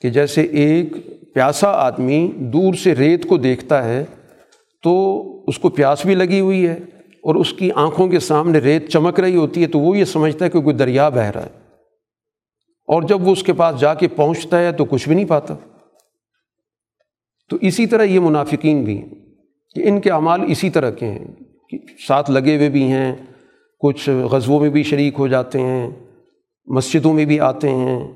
کہ 0.01 0.09
جیسے 0.09 0.41
ایک 0.41 0.93
پیاسا 1.33 1.71
آدمی 1.71 2.31
دور 2.35 2.73
سے 2.73 2.95
ریت 2.95 3.29
کو 3.29 3.37
دیکھتا 3.37 3.85
ہے 3.85 4.05
تو 4.83 5.15
اس 5.47 5.59
کو 5.59 5.69
پیاس 5.69 6.05
بھی 6.05 6.15
لگی 6.15 6.39
ہوئی 6.39 6.67
ہے 6.67 6.73
اور 7.23 7.35
اس 7.35 7.53
کی 7.53 7.71
آنکھوں 7.75 8.07
کے 8.07 8.19
سامنے 8.19 8.59
ریت 8.59 8.89
چمک 8.89 9.19
رہی 9.19 9.35
ہوتی 9.35 9.61
ہے 9.61 9.67
تو 9.67 9.79
وہ 9.79 9.97
یہ 9.97 10.05
سمجھتا 10.05 10.45
ہے 10.45 10.49
کہ 10.49 10.61
کوئی 10.61 10.75
دریا 10.75 11.09
بہہ 11.09 11.31
رہا 11.31 11.45
ہے 11.45 11.65
اور 12.87 13.03
جب 13.03 13.27
وہ 13.27 13.31
اس 13.31 13.43
کے 13.43 13.53
پاس 13.53 13.79
جا 13.79 13.93
کے 13.93 14.07
پہنچتا 14.07 14.59
ہے 14.59 14.71
تو 14.71 14.85
کچھ 14.85 15.07
بھی 15.07 15.15
نہیں 15.15 15.25
پاتا 15.25 15.55
تو 17.49 17.57
اسی 17.61 17.85
طرح 17.85 18.03
یہ 18.03 18.19
منافقین 18.19 18.83
بھی 18.83 18.97
ہیں 18.97 19.09
کہ 19.75 19.87
ان 19.89 20.01
کے 20.01 20.11
اعمال 20.11 20.41
اسی 20.47 20.69
طرح 20.69 20.89
کے 20.89 21.05
ہیں 21.05 21.25
کہ 21.69 21.77
ساتھ 22.07 22.31
لگے 22.31 22.57
ہوئے 22.57 22.69
بھی 22.69 22.83
ہیں، 22.83 23.15
کچھ 23.79 24.09
غزبوں 24.09 24.59
میں 24.59 24.69
بھی 24.69 24.83
شریک 24.83 25.13
ہو 25.19 25.27
جاتے 25.27 25.61
ہیں 25.61 25.89
مسجدوں 26.67 27.13
میں 27.13 27.25
بھی 27.25 27.39
آتے 27.39 27.69
ہیں۔ 27.69 28.11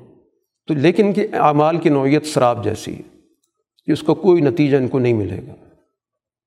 تو 0.66 0.74
لیکن 0.74 1.06
ان 1.06 1.12
کے 1.12 1.26
اعمال 1.32 1.76
کی 1.76 1.88
نوعیت 1.88 2.24
شراب 2.24 2.64
جیسی 2.64 2.94
ہے۔ 2.94 3.02
کہ 3.86 3.92
اس 3.92 4.02
کا 4.02 4.14
کوئی 4.14 4.42
نتیجہ 4.42 4.76
ان 4.76 4.88
کو 4.88 4.98
نہیں 4.98 5.12
ملے 5.12 5.40
گا۔ 5.48 5.54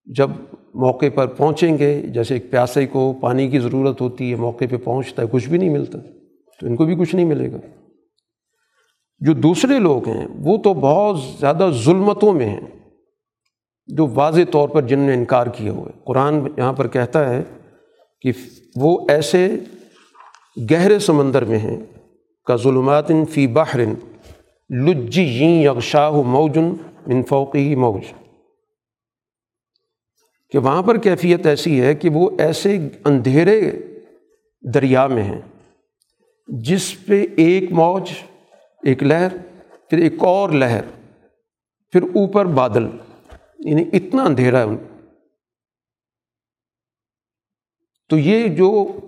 جب 0.05 0.29
موقع 0.73 1.05
پر 1.15 1.27
پہنچیں 1.27 1.77
گے، 1.77 2.01
جیسے 2.01 2.33
ایک 2.33 2.51
پیاسے 2.51 2.87
کو 2.87 3.13
پانی 3.21 3.47
کی 3.47 3.59
ضرورت 3.59 4.01
ہوتی 4.01 4.31
ہے، 4.31 4.35
موقع 4.35 4.65
پہ 4.69 4.77
پہنچتا 4.77 5.21
ہے، 5.21 5.27
کچھ 5.31 5.49
بھی 5.49 5.57
نہیں 5.57 5.69
ملتا، 5.69 5.97
تو 6.59 6.67
ان 6.67 6.75
کو 6.75 6.85
بھی 6.85 6.95
کچھ 6.95 7.15
نہیں 7.15 7.25
ملے 7.25 7.51
گا۔ 7.51 7.57
جو 9.19 9.33
دوسرے 9.33 9.79
لوگ 9.79 10.07
ہیں، 10.07 10.27
وہ 10.39 10.57
تو 10.57 10.73
بہت 10.73 11.19
زیادہ 11.39 11.69
ظلمتوں 11.85 12.33
میں 12.33 12.49
ہیں۔ 12.49 12.89
جو 13.87 14.07
واضح 14.13 14.41
طور 14.51 14.69
پر 14.69 14.81
جن 14.81 14.99
نے 14.99 15.13
انکار 15.13 15.47
کیا 15.47 15.71
ہوا 15.71 15.85
ہے۔ 15.85 15.99
قرآن 16.03 16.39
یہاں 16.57 16.73
پر 16.73 16.87
کہتا 16.87 17.29
ہے 17.29 17.43
کہ 18.21 18.31
وہ 18.75 19.07
ایسے 19.09 19.55
گہرے 20.71 20.99
سمندر 20.99 21.45
میں 21.45 21.59
ہیں 21.59 21.83
کا 22.45 22.55
ظلمات 22.55 23.05
فی 23.29 23.47
بحرن 23.47 23.93
لجی 24.69 25.63
یغشاہ 25.63 26.11
موجن 26.11 26.73
من 27.07 27.23
فوقی 27.23 27.75
موج۔ 27.75 28.13
کہ 30.51 30.59
وہاں 30.59 30.83
پر 30.83 30.97
کیفیت 30.97 31.45
ایسی 31.45 31.81
ہے 31.81 31.95
کہ 31.95 32.09
وہ 32.09 32.29
ایسے 32.39 32.77
اندھیرے 33.05 33.71
دریا 34.73 35.07
میں 35.07 35.23
ہیں 35.23 35.41
جس 36.47 37.05
پہ 37.05 37.25
ایک 37.35 37.71
موج، 37.71 38.11
ایک 38.83 39.03
لہر، 39.03 39.37
پھر 39.89 39.97
ایک 39.97 40.13
اور 40.19 40.49
لہر، 40.49 40.81
پھر 41.91 42.03
اوپر 42.03 42.45
بادل 42.45 42.87
یعنی 43.59 43.83
اتنا 43.93 44.23
اندھیرا 44.23 44.57
ہے۔ 44.57 44.63
ان 44.63 44.77
تو 48.09 48.17
یہ 48.17 48.47
جو 48.47 48.99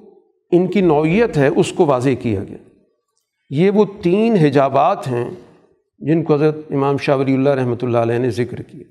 ان 0.51 0.67
کی 0.67 0.81
نوعیت 0.81 1.37
ہے، 1.37 1.47
اس 1.47 1.73
کو 1.73 1.85
واضح 1.85 2.09
کیا 2.21 2.43
گیا۔ 2.43 2.64
یہ 3.49 3.71
وہ 3.71 3.85
تین 4.03 4.33
حجابات 4.33 5.07
ہیں 5.07 5.29
جن 5.99 6.23
کو 6.23 6.33
حضرت 6.33 6.55
امام 6.69 6.97
شاہ 6.97 7.17
ولی 7.17 7.33
اللہ 7.33 7.49
رحمۃ 7.49 7.75
اللہ 7.81 7.97
علیہ 7.97 8.17
نے 8.17 8.29
ذکر 8.29 8.61
کیا 8.61 8.83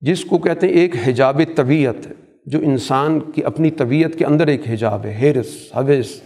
جس 0.00 0.24
کو 0.24 0.38
کہتے 0.38 0.66
ہیں 0.66 0.74
ایک 0.74 0.94
حجاب 1.06 1.40
طبیعت 1.54 2.06
ہے، 2.06 2.12
جو 2.46 2.58
انسان 2.58 3.20
کی 3.20 3.44
اپنی 3.44 3.70
طبیعت 3.70 4.18
کے 4.18 4.24
اندر 4.24 4.46
ایک 4.46 4.68
حجاب 4.68 5.04
ہے 5.04 5.14
ہیرس 5.14 5.72
حوث، 5.76 6.22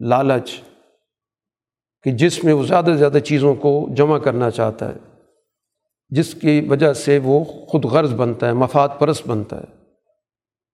لالچ، 0.00 0.50
کہ 2.02 2.10
جس 2.10 2.44
میں 2.44 2.52
وہ 2.52 2.64
زیادہ 2.64 2.84
سے 2.84 2.96
زیادہ 2.96 3.18
چیزوں 3.18 3.54
کو 3.54 3.88
جمع 3.96 4.18
کرنا 4.18 4.50
چاہتا 4.50 4.88
ہے، 4.88 4.98
جس 6.08 6.34
کی 6.34 6.60
وجہ 6.60 6.92
سے 6.92 7.18
وہ 7.24 7.44
خود 7.44 7.84
غرض 7.84 8.14
بنتا 8.14 8.46
ہے، 8.46 8.52
مفاد 8.52 8.88
پرست 8.98 9.28
بنتا 9.28 9.60
ہے۔ 9.60 9.76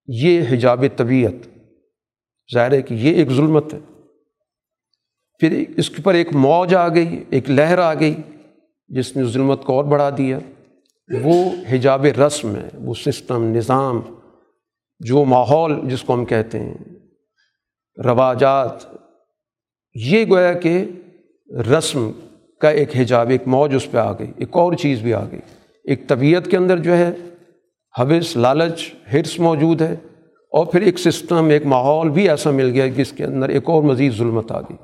یہ 0.07 0.43
حجاب 0.51 0.85
طبیعت، 0.97 1.49
ظاہر 2.55 2.73
ہے 2.73 2.83
کہ 2.83 2.95
یہ 2.95 3.15
ایک 3.15 3.31
ظلمت 3.31 3.75
ہے۔ 3.75 3.79
پھر 5.39 5.65
اس 5.77 5.91
کے 5.91 6.03
پر 6.03 6.15
ایک 6.15 6.35
موج 6.35 6.75
آ 6.75 6.89
گئی، 6.89 7.25
ایک 7.31 7.51
لہر 7.51 7.79
آ 7.79 7.95
گئی، 7.95 8.15
جس 8.89 9.17
نے 9.17 9.25
ظلمت 9.25 9.65
کو 9.65 9.73
اور 9.73 9.85
بڑھا 9.85 10.11
دیا۔ 10.19 10.39
وہ 11.23 11.51
حجاب 11.71 12.05
رسم 12.05 12.57
ہے، 12.57 12.69
وہ 12.75 12.95
سسٹم، 12.95 13.45
نظام، 13.45 14.01
جو 15.01 15.25
ماحول 15.25 15.81
جس 15.85 16.03
کو 16.03 16.15
ہم 16.15 16.25
کہتے 16.25 16.61
ہیں۔ 16.61 16.75
رواجات، 18.05 18.73
یہ 19.95 20.25
گویا 20.31 20.53
کہ 20.53 20.85
رسم 21.51 22.11
کا 22.61 22.71
ایک 22.71 22.97
حجاب، 22.97 23.31
ایک 23.31 23.43
موج 23.47 23.75
اس 23.75 23.91
پہ 23.91 23.99
آ 23.99 24.13
گئی، 24.13 24.33
ایک 24.37 24.49
اور 24.53 24.73
چیز 24.73 25.01
بھی 25.01 25.15
آ 25.15 25.25
گئی۔ 25.31 25.41
ایک 25.85 26.09
طبیعت 26.09 26.47
کے 26.47 26.57
اندر 26.57 26.79
جو 26.79 26.97
ہے، 26.97 27.11
حوث، 27.99 28.37
لالچ 28.37 28.95
ہرس 29.13 29.39
موجود 29.39 29.83
ہے۔ 29.83 29.95
اور 30.51 30.67
پھر 30.67 30.81
ایک 30.81 30.99
سسٹم، 30.99 31.49
ایک 31.49 31.67
ماحول 31.67 32.09
بھی 32.09 32.29
ایسا 32.29 32.51
مل 32.51 32.71
گیا 32.71 32.87
جس 32.87 33.13
کے 33.13 33.25
اندر 33.25 33.49
ایک 33.49 33.63
اور 33.67 33.83
مزید 33.83 34.13
ظلمت 34.13 34.53
آ 34.53 34.61
گئی۔ 34.61 34.77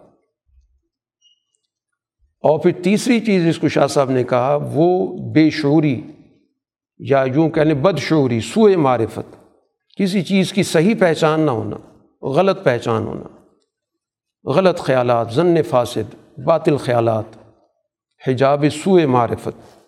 اور 2.41 2.59
پھر 2.59 2.71
تیسری 2.83 3.21
چیز 3.21 3.45
جس 3.45 3.59
کو 3.59 3.69
شاہ 3.69 3.87
صاحب 3.87 4.11
نے 4.11 4.25
کہا، 4.25 4.59
وہ 4.73 5.17
بے 5.33 5.51
شعوری 5.51 6.03
یا 6.99 7.25
یوں 7.35 7.51
کہنے 7.51 7.75
بد 7.75 7.99
شعوری 7.99 8.41
سوئے 8.41 8.77
معرفت، 8.77 9.37
کسی 9.97 10.23
چیز 10.23 10.53
کی 10.53 10.62
صحیح 10.62 10.95
پہچان 11.01 11.41
نہ 11.41 11.51
ہونا، 11.51 11.77
غلط 12.23 12.65
پہچان 12.65 13.07
ہونا، 13.07 13.45
غلط 14.51 14.79
خیالات 14.79 15.33
ضن 15.33 15.62
فاسد، 15.62 16.39
باطل 16.39 16.77
خیالات، 16.77 17.25
حجاب 18.29 18.65
سوئے 18.85 19.07
معرفت۔ 19.07 19.79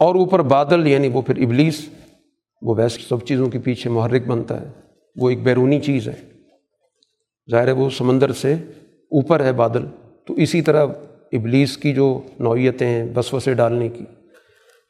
اور 0.00 0.14
اوپر 0.14 0.42
بادل 0.42 0.86
یعنی 0.86 1.08
وہ 1.08 1.22
پھر 1.22 1.42
ابلیس، 1.42 1.88
وہ 2.62 2.74
ویسے 2.76 3.00
سب 3.08 3.24
چیزوں 3.24 3.46
کے 3.46 3.58
پیچھے 3.58 3.90
محرک 3.90 4.26
بنتا 4.26 4.60
ہے، 4.60 4.70
وہ 5.16 5.30
ایک 5.30 5.42
بیرونی 5.42 5.80
چیز 5.80 6.08
ہے۔ 6.08 6.36
ظاہر 7.50 7.66
ہے 7.66 7.72
وہ 7.72 7.90
سمندر 7.90 8.32
سے 8.32 8.54
اوپر 9.10 9.44
ہے 9.44 9.52
بادل، 9.52 9.84
تو 10.26 10.34
اسی 10.34 10.62
طرح 10.62 10.86
ابلیس 11.32 11.78
کی 11.78 11.92
جو 11.92 12.20
نوعیتیں 12.40 12.86
ہیں 12.86 13.04
بس 13.14 13.34
سے 13.44 13.54
ڈالنے 13.54 13.88
کی۔ 13.88 14.04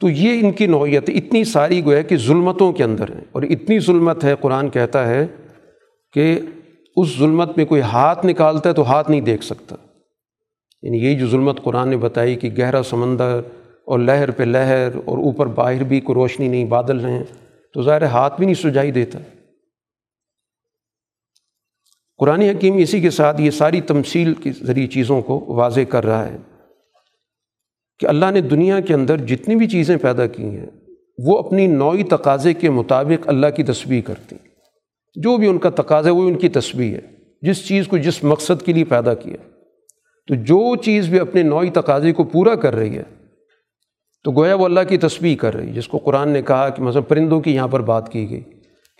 تو 0.01 0.10
یہ 0.10 0.40
ان 0.40 0.52
کی 0.52 0.66
نوعیت 0.66 1.05
اتنی 1.09 1.44
ساری 1.44 1.84
گویا 1.84 2.02
کہ 2.02 2.16
ظلمتوں 2.16 2.72
کے 2.72 2.84
اندر 2.84 3.10
ہیں۔ 3.10 3.20
اور 3.32 3.43
اتنی 3.43 3.78
ظلمت 3.78 4.24
ہے، 4.24 4.34
قرآن 4.40 4.68
کہتا 4.68 5.09
ہے 5.09 5.26
کہ 6.12 6.40
اس 6.97 7.18
ظلمت 7.18 7.56
میں 7.56 7.64
کوئی 7.64 7.80
ہاتھ 7.80 8.26
نکالتا 8.26 8.68
ہے 8.68 8.74
تو 8.74 8.90
ہاتھ 8.90 9.10
نہیں 9.10 9.20
دیکھ 9.20 9.44
سکتا۔ 9.44 9.76
یعنی 10.82 10.98
یہی 10.98 11.18
جو 11.18 11.26
ظلمت 11.26 11.62
قرآن 11.62 11.88
نے 11.88 11.97
بتائی 11.97 12.34
کہ 12.34 12.51
گہرا 12.59 12.82
سمندر 12.82 13.40
اور 13.84 13.98
لہر 13.98 14.30
پہ 14.30 14.43
لہر 14.43 14.88
اور 15.05 15.18
اوپر 15.18 15.47
باہر 15.47 15.82
بھی 15.82 16.01
کوئی 16.01 16.14
روشنی 16.14 16.48
نہیں، 16.48 16.64
بادل 16.64 17.05
ہیں۔ 17.05 17.24
تو 17.74 17.82
ظاہر 17.82 18.02
ہاتھ 18.02 18.34
بھی 18.38 18.47
نہیں 18.47 18.70
سجائی 18.70 18.90
دیتا۔ 18.90 19.18
قرآن 22.18 22.40
حکیم 22.40 22.76
اسی 22.76 23.01
کے 23.01 23.10
ساتھ 23.10 23.40
یہ 23.40 23.51
ساری 23.51 23.80
تمثیل 23.80 24.34
کے 24.34 24.51
ذریعے 24.62 24.86
چیزوں 24.86 25.22
کو 25.22 25.44
واضح 25.48 25.80
کر 25.88 26.06
رہا 26.06 26.28
ہے 26.28 26.36
کہ 27.98 28.06
اللہ 28.06 28.30
نے 28.30 28.40
دنیا 28.40 28.80
کے 28.80 28.94
اندر 28.94 29.16
جتنی 29.16 29.56
بھی 29.56 29.68
چیزیں 29.68 29.97
پیدا 29.97 30.26
کی 30.26 30.43
ہیں، 30.43 30.66
وہ 31.18 31.38
اپنی 31.38 31.66
نوعی 31.66 32.02
تقاضے 32.02 32.55
کے 32.55 32.70
مطابق 32.70 33.28
اللہ 33.28 33.47
کی 33.56 33.62
تصویر 33.62 34.01
کرتی 34.05 34.36
جو 35.14 35.36
بھی 35.36 35.48
ان 35.48 35.59
کا 35.59 35.70
تقاضا 35.70 36.10
وہ 36.10 36.22
ان 36.22 36.38
کی 36.38 36.48
تصویر 36.48 36.94
ہے۔ 36.94 37.16
جس 37.43 37.68
چیز 37.68 37.88
کو 37.88 37.97
جس 37.97 38.24
مقصد 38.24 38.62
کے 38.62 38.72
لیے 38.72 38.84
پیدا 38.84 39.14
کیا۔ 39.14 39.36
تو 40.26 40.34
جو 40.34 40.76
چیز 40.76 41.09
بھی 41.09 41.20
اپنے 41.20 41.43
نوعی 41.43 41.70
تقاضے 41.70 42.12
کو 42.12 42.24
پورا 42.24 42.55
کر 42.55 42.74
رہی 42.74 42.97
ہے، 42.97 43.02
تو 44.24 44.32
گویا 44.32 44.55
وہ 44.55 44.64
اللہ 44.64 44.80
کی 44.88 44.97
تصویر 44.97 45.38
کر 45.38 45.55
رہی 45.55 45.68
ہے، 45.68 45.72
جس 45.72 45.88
کو 45.88 45.98
قرآن 45.98 46.28
نے 46.28 46.43
کہا 46.43 46.68
کہ 46.68 46.82
مثلا 46.82 47.01
پرندوں 47.01 47.40
کی 47.40 47.55
یہاں 47.55 47.68
پر 47.68 47.80
بات 47.80 48.12
کی 48.12 48.30
گئی۔ 48.30 48.43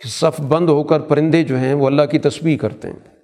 کہ 0.03 0.09
صف 0.09 0.41
بند 0.41 0.69
ہو 0.69 0.83
کر 0.83 0.99
پرندے 0.99 1.43
جو 1.43 1.57
ہیں 1.57 1.73
وہ 1.73 1.87
اللہ 1.87 2.01
کی 2.01 2.19
تصویر 2.19 2.57
کرتے 2.57 2.87
ہیں۔ 2.87 3.17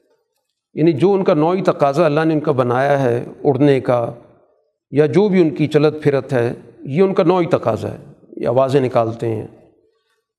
یعنی 0.74 0.94
جو 0.94 1.14
ان 1.14 1.24
کا 1.24 1.34
نوعی 1.34 1.62
تقاضا 1.62 2.06
اللہ 2.06 2.22
نے 2.26 2.34
ان 2.34 2.40
کا 2.40 2.52
بنایا 2.52 3.04
ہے 3.04 3.26
اڑنے 3.44 3.80
کا 3.80 4.12
یا 4.92 5.06
جو 5.06 5.28
بھی 5.28 5.42
ان 5.42 5.50
کی 5.50 5.68
چلت 5.68 6.04
پھرت 6.04 6.34
ہے، 6.34 6.54
یہ 6.80 7.02
ان 7.02 7.14
کا 7.14 7.24
نوعی 7.24 7.46
تقاضا 7.46 7.90
ہے، 7.90 7.98
یہ 8.38 8.48
آوازیں 8.48 8.82
نکالتے 8.82 9.28
ہیں۔ 9.28 9.48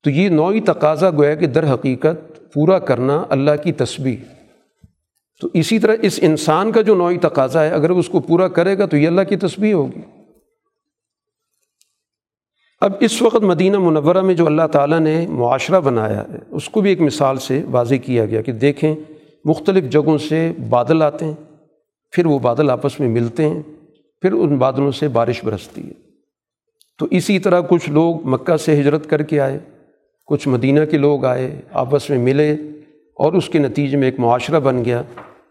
تو 0.03 0.09
یہ 0.09 0.29
نوعی 0.29 0.59
تقاضا 0.59 1.09
گویا 1.09 1.35
کہ 1.35 1.47
در 1.47 1.73
حقیقت 1.73 2.39
پورا 2.53 2.79
کرنا 2.79 3.23
اللہ 3.29 3.51
کی 3.63 3.71
تصویر 3.71 4.35
تو 5.41 5.49
اسی 5.53 5.79
طرح 5.79 5.95
اس 6.01 6.19
انسان 6.21 6.71
کا 6.71 6.81
جو 6.81 6.95
نوعی 6.95 7.17
تقاضا 7.17 7.63
ہے، 7.63 7.69
اگر 7.69 7.89
اس 7.89 8.09
کو 8.09 8.19
پورا 8.19 8.47
کرے 8.47 8.77
گا 8.77 8.85
تو 8.85 8.97
یہ 8.97 9.07
اللہ 9.07 9.21
کی 9.21 9.35
تصویر 9.35 9.73
ہوگی۔ 9.73 10.14
اب 12.85 12.93
اس 12.99 13.21
وقت 13.21 13.43
مدینہ 13.43 13.77
منورہ 13.77 14.21
میں 14.21 14.33
جو 14.33 14.45
اللہ 14.45 14.67
تعالیٰ 14.71 14.99
نے 14.99 15.25
معاشرہ 15.29 15.79
بنایا 15.79 16.23
ہے، 16.23 16.37
اس 16.51 16.69
کو 16.69 16.81
بھی 16.81 16.89
ایک 16.89 17.01
مثال 17.01 17.37
سے 17.37 17.63
واضح 17.71 17.95
کیا 17.95 18.25
گیا 18.25 18.41
کہ 18.41 18.51
دیکھیں، 18.51 18.95
مختلف 19.45 19.83
جگہوں 19.91 20.17
سے 20.17 20.51
بادل 20.69 21.01
آتے 21.01 21.25
ہیں، 21.25 21.33
پھر 22.11 22.25
وہ 22.25 22.39
بادل 22.39 22.69
آپس 22.69 22.99
میں 22.99 23.07
ملتے 23.07 23.49
ہیں، 23.49 23.61
پھر 24.21 24.31
ان 24.31 24.57
بادلوں 24.57 24.91
سے 24.91 25.07
بارش 25.07 25.43
برستی 25.43 25.87
ہے۔ 25.87 25.93
تو 26.99 27.07
اسی 27.11 27.39
طرح 27.39 27.61
کچھ 27.61 27.89
لوگ 27.89 28.27
مکہ 28.27 28.57
سے 28.57 28.81
ہجرت 28.81 29.09
کر 29.09 29.21
کے 29.21 29.39
آئے، 29.39 29.59
کچھ 30.25 30.47
مدینہ 30.47 30.85
کے 30.85 30.97
لوگ 30.97 31.25
آئے، 31.25 31.61
آپس 31.71 32.09
میں 32.09 32.17
ملے 32.17 32.53
اور 33.15 33.33
اس 33.33 33.49
کے 33.49 33.59
نتیجے 33.59 33.97
میں 33.97 34.07
ایک 34.07 34.19
معاشرہ 34.19 34.59
بن 34.59 34.85
گیا، 34.85 35.01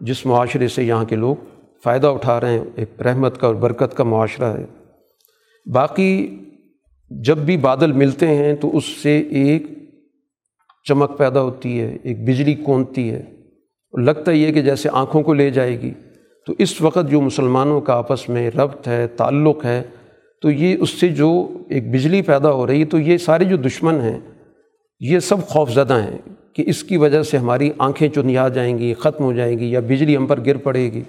جس 0.00 0.26
معاشرے 0.26 0.68
سے 0.68 0.82
یہاں 0.82 1.04
کے 1.04 1.16
لوگ 1.16 1.36
فائدہ 1.84 2.06
اٹھا 2.06 2.40
رہے 2.40 2.58
ہیں، 2.58 2.64
ایک 2.76 3.02
رحمت 3.02 3.40
کا 3.40 3.46
اور 3.46 3.54
برکت 3.54 3.96
کا 3.96 4.04
معاشرہ 4.04 4.56
ہے۔ 4.58 4.64
باقی 5.72 6.40
جب 7.10 7.38
بھی 7.38 7.56
بادل 7.56 7.92
ملتے 7.92 8.28
ہیں 8.28 8.54
تو 8.54 8.76
اس 8.76 8.84
سے 8.84 9.20
ایک 9.20 9.66
چمک 10.88 11.18
پیدا 11.18 11.42
ہوتی 11.42 11.80
ہے، 11.80 11.98
ایک 12.02 12.22
بجلی 12.22 12.54
کونتی 12.54 13.10
ہے۔ 13.10 13.22
لگتا 14.02 14.30
یہ 14.30 14.52
کہ 14.52 14.62
جیسے 14.62 14.88
آنکھوں 14.92 15.22
کو 15.22 15.34
لے 15.34 15.50
جائے 15.50 15.80
گی۔ 15.80 15.90
تو 16.46 16.54
اس 16.58 16.80
وقت 16.80 17.10
جو 17.10 17.20
مسلمانوں 17.20 17.80
کا 17.80 17.94
آپس 17.94 18.28
میں 18.28 18.50
ربط 18.50 18.88
ہے، 18.88 19.06
تعلق 19.06 19.64
ہے، 19.64 19.82
تو 20.42 20.50
یہ 20.50 20.76
اس 20.80 20.90
سے 20.90 21.08
جو 21.08 21.58
ایک 21.68 21.90
بجلی 21.90 22.22
پیدا 22.22 22.52
ہو 22.52 22.66
رہی 22.66 22.80
ہے، 22.80 22.84
تو 22.84 22.98
یہ 22.98 23.16
سارے 23.16 23.44
جو 23.44 23.56
دشمن 23.56 24.00
ہیں، 24.00 24.20
یہ 25.00 25.18
سب 25.18 25.46
خوف 25.46 25.70
زدہ 25.70 26.02
ہیں 26.02 26.18
کہ 26.54 26.64
اس 26.66 26.84
کی 26.84 26.96
وجہ 26.96 27.22
سے 27.22 27.36
ہماری 27.36 27.70
آنکھیں 27.78 28.08
چنیا 28.08 28.48
جائیں 28.48 28.78
گی، 28.78 28.94
ختم 28.94 29.24
ہو 29.24 29.32
جائیں 29.32 29.58
گی 29.58 29.70
یا 29.70 29.80
بجلی 29.80 30.16
ہم 30.16 30.26
پر 30.26 30.40
گر 30.46 30.56
پڑے 30.56 30.92
گی۔ 30.92 31.02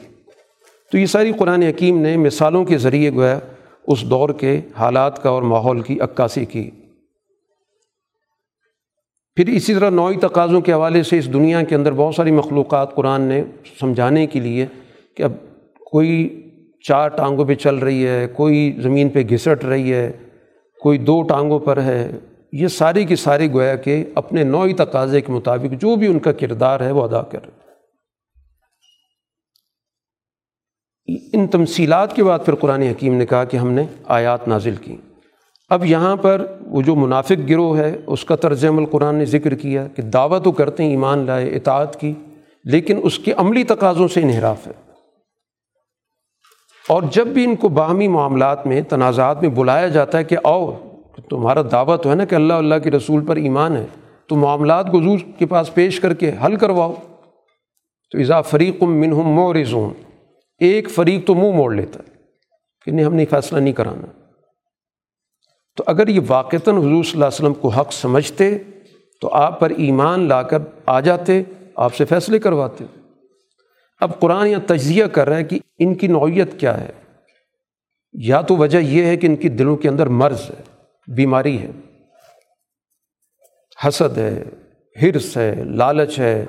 تو 0.92 0.98
یہ 0.98 1.06
ساری 1.06 1.32
قرآن 1.38 1.64
حکیم 1.64 2.02
نے 2.02 2.18
مثالوں 2.18 2.66
کے 2.66 2.78
ذریعے 2.78 3.12
گویا 3.12 3.40
اس 3.88 4.02
دور 4.02 4.30
کے 4.30 4.62
حالات 4.78 5.24
کا 5.24 5.30
اور 5.30 5.42
ماحول 5.42 5.82
کی 5.82 6.00
عکاسی 6.00 6.46
کی۔ 6.46 6.72
پھر 9.36 9.48
اسی 9.48 9.74
طرح 9.74 9.90
نوعی 9.90 10.16
تقاضوں 10.16 10.62
کے 10.62 10.74
حوالے 10.74 11.04
سے 11.04 11.18
اس 11.18 11.34
دنیا 11.34 11.64
کے 11.64 11.76
اندر 11.76 11.92
بہت 11.92 12.16
ساری 12.16 12.32
مخلوقات 12.32 12.96
قرآن 12.96 13.22
نے 13.22 13.44
سمجھانے 13.80 14.28
کے 14.28 14.40
لیے 14.40 14.66
کہ 15.18 15.24
اب 15.24 15.32
کوئی 15.92 16.42
چار 16.88 17.08
ٹانگوں 17.08 17.46
پہ 17.46 17.56
چل 17.56 17.76
رہی 17.76 18.08
ہے، 18.08 18.28
کوئی 18.28 18.72
زمین 18.78 19.10
پہ 19.10 19.24
گھسٹ 19.30 19.66
رہی 19.66 19.94
ہے، 19.94 20.12
کوئی 20.82 20.98
دو 20.98 21.24
ٹانگوں 21.24 21.60
پر 21.60 21.82
ہے۔ 21.82 22.12
یہ 22.52 22.68
ساری 22.68 23.06
کی 23.06 23.16
ساری 23.16 23.54
گویا 23.54 23.76
کہ 23.76 24.04
اپنے 24.16 24.44
نوعی 24.44 24.74
تقاضے 24.74 25.22
کے 25.22 25.32
مطابق 25.32 25.82
جو 25.82 25.96
بھی 25.96 26.08
ان 26.08 26.20
کا 26.20 26.32
کردار 26.32 26.80
ہے 26.80 26.92
وہ 26.92 27.04
ادا 27.04 27.22
کر 27.22 27.40
ان 31.08 31.48
تمثیلات 31.48 32.16
کے 32.16 32.24
بعد 32.24 32.40
پھر 32.46 32.56
قرآن 32.56 32.82
حکیم 32.82 33.14
نے 33.14 33.26
کہا 33.26 33.44
کہ 33.44 33.58
ہم 33.58 33.72
نے 33.72 33.84
آیات 34.06 34.48
نازل 34.48 34.76
کی۔ 34.76 34.98
اب 35.70 35.86
یہاں 35.86 36.16
پر 36.16 36.46
وہ 36.66 36.82
جو 36.82 36.96
منافق 36.96 37.50
گروہ 37.50 37.78
ہے، 37.78 37.98
اس 38.08 38.26
کا 38.26 38.36
طرز 38.36 38.66
عمل 38.66 38.86
قرآن 38.86 39.16
نے 39.16 39.26
ذکر 39.26 39.56
کیا 39.56 39.88
کہ 39.88 40.02
دعوت 40.02 40.44
تو 40.44 40.52
کرتے 40.52 40.84
ہیں، 40.84 40.90
ایمان 40.90 41.26
لائے، 41.26 41.48
اطاعت 41.48 42.00
کی، 42.00 42.14
لیکن 42.64 43.00
اس 43.04 43.20
کے 43.20 43.32
عملی 43.32 43.64
تقاضوں 43.64 44.08
سے 44.08 44.22
انحراف 44.22 44.68
ہے۔ 44.68 44.72
اور 46.90 47.04
جب 47.12 47.28
بھی 47.28 47.46
ان 47.46 47.56
کو 47.56 47.70
باہمی 47.70 48.08
معاملات 48.08 48.68
میں، 48.68 48.82
تنازعات 48.82 49.42
میں 49.42 49.50
بلایا 49.50 49.88
جاتا 49.88 50.18
ہے 50.18 50.24
کہ 50.24 50.38
آؤ 50.44 50.72
تمہارا 51.30 51.62
دعوت 51.72 52.06
ہے 52.06 52.16
نا 52.16 52.26
کہ 52.26 52.36
اللہ 52.36 52.54
اللہ 52.54 52.76
کے 52.84 52.92
رسول 52.92 53.26
پر 53.26 53.36
ایمان 53.36 53.78
ہے۔ 53.78 53.86
تو 54.28 54.36
معاملات 54.36 54.92
کو 54.92 55.00
حضور 55.00 55.20
کے 55.38 55.46
پاس 55.46 55.74
پیش 55.74 56.00
کر 56.00 56.14
کے 56.14 56.32
حل 56.46 56.56
کرواؤ۔ 56.56 56.94
تو 58.12 58.20
اضا 58.20 58.42
فریق 58.42 58.84
منہم 58.84 59.28
مورزون۔ 59.28 60.05
ایک 60.60 60.90
فریق 60.90 61.28
تو 61.28 61.36
منہ 61.36 61.52
موڑ 61.52 61.76
لیتا 61.76 62.00
ہے 62.00 62.16
کہ 62.86 62.92
نہیں، 62.92 63.06
ہم 63.06 63.16
نے 63.16 63.26
فیصلہ 63.26 63.60
نہیں 63.60 63.74
کرانا۔ 63.74 64.30
تو 65.76 65.84
اگر 65.88 66.08
یہ 66.08 66.20
واقعتاً 66.28 66.76
حضور 66.76 67.04
صلی 67.04 67.12
اللہ 67.14 67.26
علیہ 67.26 67.28
وسلم 67.28 67.54
کو 67.54 67.70
حق 67.70 67.94
سمجھتے، 67.94 68.58
تو 69.22 69.30
آپ 69.34 69.60
پر 69.60 69.70
ایمان 69.70 70.28
لا 70.28 70.42
کر 70.42 70.58
آ 70.86 71.00
جاتے، 71.00 71.44
آپ 71.76 71.96
سے 71.96 72.06
فیصلے 72.06 72.40
کرواتے۔ 72.40 72.84
اب 74.00 74.20
قرآن 74.20 74.48
یا 74.48 74.58
تجزیہ 74.68 75.06
کر 75.06 75.30
رہا 75.30 75.38
ہے 75.38 75.44
کہ 75.44 75.60
ان 75.80 75.96
کی 75.96 76.08
نوعیت 76.08 76.60
کیا 76.60 76.82
ہے۔ 76.82 76.92
یا 78.14 78.42
تو 78.42 78.58
وجہ 78.58 78.78
یہ 78.78 79.06
ہے 79.06 79.18
کہ 79.18 79.28
ان 79.28 79.36
کی 79.36 79.50
دلوں 79.50 79.78
کے 79.78 79.90
اندر 79.90 80.08
مرض 80.08 80.42
ہے، 80.42 80.64
بیماری 81.08 81.62
ہے، 81.62 81.72
حسد 83.88 84.18
ہے، 84.18 84.44
ہرس 85.02 85.38
ہے، 85.38 85.56
لالچ 85.64 86.20
ہے۔ 86.20 86.46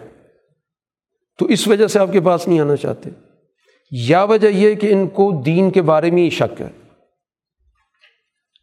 تو 1.39 1.47
اس 1.47 1.69
وجہ 1.69 1.87
سے 1.87 1.99
آپ 1.99 2.09
کے 2.13 2.21
پاس 2.21 2.49
نہیں 2.49 2.61
آنا 2.61 2.77
چاہتے۔ 2.77 3.11
یا 3.91 4.25
وجہ 4.25 4.49
یہ 4.49 4.75
کہ 4.75 4.93
ان 4.93 5.09
کو 5.09 5.43
دین 5.47 5.71
کے 5.71 5.83
بارے 5.83 6.11
میں 6.11 6.23
ہی 6.23 6.31
شک 6.31 6.61
ہے۔ 6.61 6.69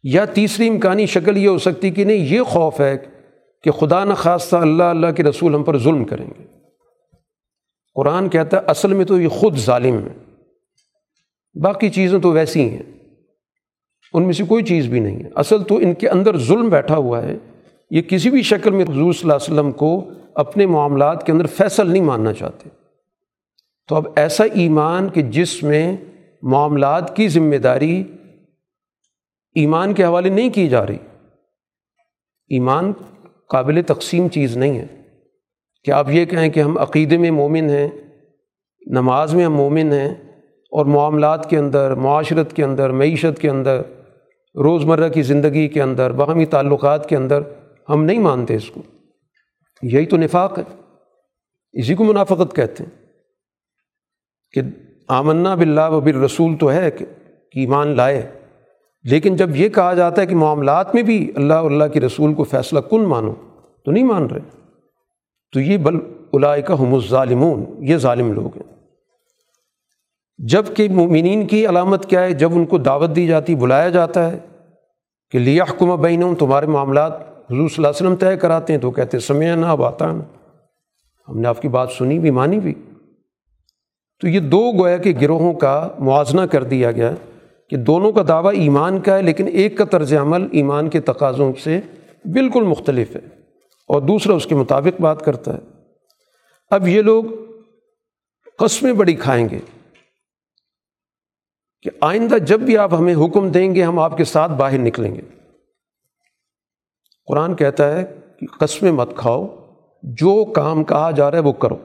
یا 0.02 0.24
تیسری 0.24 0.68
امکانی 0.68 1.06
شکل 1.06 1.36
یہ 1.36 1.48
ہو 1.48 1.58
سکتی 1.58 1.90
کہ 1.90 2.04
نہیں، 2.04 2.16
یہ 2.16 2.42
خوف 2.42 2.80
ہے 2.80 2.98
کہ 3.62 3.70
خدا 3.70 4.04
نخواستہ 4.04 4.56
اللہ 4.56 4.82
اللہ 4.82 5.06
کے 5.16 5.22
رسول 5.22 5.54
ہم 5.54 5.62
پر 5.62 5.78
ظلم 5.78 6.04
کریں 6.04 6.26
گے۔ 6.26 6.44
قرآن 7.94 8.28
کہتا 8.28 8.56
ہے، 8.56 8.62
اصل 8.66 8.92
میں 8.92 9.04
تو 9.04 9.20
یہ 9.20 9.28
خود 9.28 9.56
ظالم 9.56 9.98
ہے۔ 9.98 10.34
باقی 11.60 11.88
چیزیں 11.88 12.18
تو 12.18 12.30
ویسی 12.30 12.68
ہیں۔ 12.68 12.82
ان 14.12 14.22
میں 14.22 14.32
سے 14.32 14.44
کوئی 14.44 14.64
چیز 14.64 14.86
بھی 14.86 15.00
نہیں 15.00 15.24
ہے۔ 15.24 15.28
اصل 15.34 15.62
تو 15.62 15.76
ان 15.76 15.94
کے 15.94 16.08
اندر 16.08 16.36
ظلم 16.36 16.68
بیٹھا 16.68 16.96
ہوا 16.96 17.22
ہے۔ 17.22 17.38
یہ 17.90 18.02
کسی 18.02 18.30
بھی 18.30 18.42
شکل 18.42 18.70
میں 18.70 18.84
حضور 18.84 19.12
صلی 19.12 19.20
اللہ 19.22 19.34
علیہ 19.34 19.54
وسلم 19.54 19.72
کو 19.72 20.10
اپنے 20.34 20.66
معاملات 20.66 21.26
کے 21.26 21.32
اندر 21.32 21.46
فیصل 21.46 21.90
نہیں 21.90 22.02
ماننا 22.02 22.32
چاہتے۔ 22.32 22.83
تو 23.88 23.96
اب 23.96 24.06
ایسا 24.16 24.44
ایمان 24.44 25.08
کہ 25.08 25.22
جس 25.22 25.62
میں 25.62 25.96
معاملات 26.42 27.16
کی 27.16 27.28
ذمہ 27.28 27.56
داری 27.56 28.04
ایمان 29.54 29.94
کے 29.94 30.04
حوالے 30.04 30.28
نہیں 30.28 30.50
کی 30.50 30.68
جا 30.68 30.86
رہی، 30.86 30.98
ایمان 32.48 32.92
قابل 33.48 33.82
تقسیم 33.86 34.28
چیز 34.28 34.56
نہیں 34.56 34.78
ہے۔ 34.78 34.86
کہ 35.84 35.90
آپ 35.90 36.10
یہ 36.10 36.24
کہیں 36.24 36.48
کہ 36.48 36.60
ہم 36.60 36.78
عقیدے 36.78 37.16
میں 37.16 37.30
مومن 37.30 37.70
ہیں، 37.70 37.88
نماز 38.86 39.34
میں 39.34 39.44
ہم 39.44 39.54
مومن 39.54 39.92
ہیں 39.92 40.14
اور 40.70 40.86
معاملات 40.86 41.50
کے 41.50 41.58
اندر، 41.58 41.94
معاشرت 41.94 42.52
کے 42.52 42.64
اندر، 42.64 42.90
معیشت 42.90 43.38
کے 43.38 43.50
اندر، 43.50 43.82
روزمرہ 44.54 45.08
کی 45.08 45.22
زندگی 45.22 45.68
کے 45.68 45.82
اندر، 45.82 46.12
باہمی 46.12 46.46
تعلقات 46.46 47.08
کے 47.08 47.16
اندر 47.16 47.40
ہم 47.88 48.04
نہیں 48.04 48.18
مانتے 48.18 48.54
اس 48.54 48.70
کو۔ 48.70 48.82
یہی 49.82 50.06
تو 50.06 50.16
نفاق 50.16 50.58
ہے۔ 50.58 50.62
اسی 51.72 51.94
کو 51.94 52.04
منافقت 52.04 52.56
کہتے 52.56 52.84
ہیں۔ 52.84 53.03
کہ 54.54 54.60
آمنا 55.08 55.54
باللہ 55.54 55.90
و 55.90 56.00
بالرسول 56.00 56.56
تو 56.56 56.72
ہے 56.72 56.90
کہ 56.90 57.04
ایمان 57.54 57.88
لائے۔ 57.88 58.30
لیکن 59.04 59.36
جب 59.36 59.56
یہ 59.56 59.68
کہا 59.68 59.94
جاتا 59.94 60.22
ہے 60.22 60.26
کہ 60.26 60.34
معاملات 60.34 60.94
میں 60.94 61.02
بھی 61.02 61.32
اللہ 61.36 61.54
اللہ 61.54 61.84
کے 61.84 62.00
رسول 62.00 62.34
کو 62.34 62.44
فیصلہ 62.44 62.80
کن 62.80 63.00
مانو، 63.00 63.34
تو 63.84 63.90
نہیں 63.90 64.04
مان 64.04 64.26
رہے۔ 64.26 64.62
تو 65.52 65.60
یہ 65.60 65.76
بل 65.76 65.98
کا 66.66 66.80
ہم 66.80 66.94
الظالمون، 66.94 67.64
یہ 67.78 67.96
ظالم 67.96 68.32
لوگ 68.32 68.56
ہیں۔ 68.56 68.72
جبکہ 70.38 70.88
مومنین 70.88 71.46
کی 71.46 71.66
علامت 71.66 72.06
کیا 72.06 72.20
ہے؟ 72.20 72.32
جب 72.32 72.50
ان 72.52 72.64
کو 72.64 72.78
دعوت 72.78 73.16
دی 73.16 73.26
جاتی، 73.26 73.54
بلایا 73.54 73.88
جاتا 73.88 74.32
ہے 74.32 74.38
کہ 75.30 75.38
لیا 75.38 75.64
حکمہ 75.64 75.96
بین 75.96 76.22
ہوں 76.22 76.34
تمہارے 76.34 76.66
معاملات 76.66 77.12
حضور 77.22 77.68
صلی 77.68 77.84
اللہ 77.84 77.88
علیہ 77.88 78.06
وسلم 78.06 78.14
طے 78.14 78.36
کراتے 78.36 78.72
ہیں، 78.72 78.80
تو 78.80 78.90
کہتے 78.90 79.18
سمے 79.18 79.54
نہ 79.54 79.66
باتا 79.66 80.10
ہم 81.28 81.40
نے 81.40 81.48
آپ 81.48 81.62
کی 81.62 81.68
بات 81.68 81.90
سنی 81.90 82.18
بھی، 82.18 82.30
مانی 82.30 82.60
بھی۔ 82.60 82.74
تو 84.20 84.28
یہ 84.28 84.40
دو 84.40 84.72
گویا 84.72 84.96
کے 84.96 85.12
گروہوں 85.20 85.52
کا 85.52 85.88
موازنہ 85.98 86.40
کر 86.40 86.64
دیا 86.64 86.92
گیا 86.92 87.14
کہ 87.70 87.76
دونوں 87.76 88.12
کا 88.12 88.22
دعویٰ 88.28 88.52
ایمان 88.54 89.00
کا 89.00 89.16
ہے، 89.16 89.22
لیکن 89.22 89.46
ایک 89.46 89.78
کا 89.78 89.84
طرز 89.84 90.14
عمل 90.14 90.48
ایمان 90.52 90.88
کے 90.88 91.00
تقاضوں 91.00 91.52
سے 91.64 91.80
بالکل 92.24 92.62
مختلف 92.62 93.16
ہے 93.16 93.20
اور 93.88 94.02
دوسرا 94.02 94.34
اس 94.34 94.46
کے 94.46 94.54
مطابق 94.54 95.00
بات 95.00 95.24
کرتا 95.24 95.54
ہے۔ 95.54 95.58
اب 96.70 96.88
یہ 96.88 97.02
لوگ 97.02 97.24
قسمیں 98.58 98.92
بڑی 98.92 99.14
کھائیں 99.14 99.48
گے 99.48 99.58
کہ 101.82 101.90
آئندہ 102.00 102.38
جب 102.38 102.60
بھی 102.60 102.78
آپ 102.78 102.94
ہمیں 102.94 103.14
حکم 103.14 103.48
دیں 103.48 103.74
گے، 103.74 103.82
ہم 103.82 103.98
آپ 103.98 104.16
کے 104.16 104.24
ساتھ 104.24 104.52
باہر 104.52 104.78
نکلیں 104.78 105.14
گے۔ 105.14 105.20
قرآن 107.26 107.54
کہتا 107.54 107.96
ہے 107.96 108.04
کہ 108.40 108.46
قسمیں 108.46 108.92
مت 108.92 109.16
کھاؤ، 109.16 109.46
جو 110.02 110.44
کام 110.44 110.84
کہا 110.84 111.10
جا 111.10 111.30
رہا 111.30 111.38
ہے 111.38 111.42
وہ 111.42 111.52
کرو۔ 111.52 111.76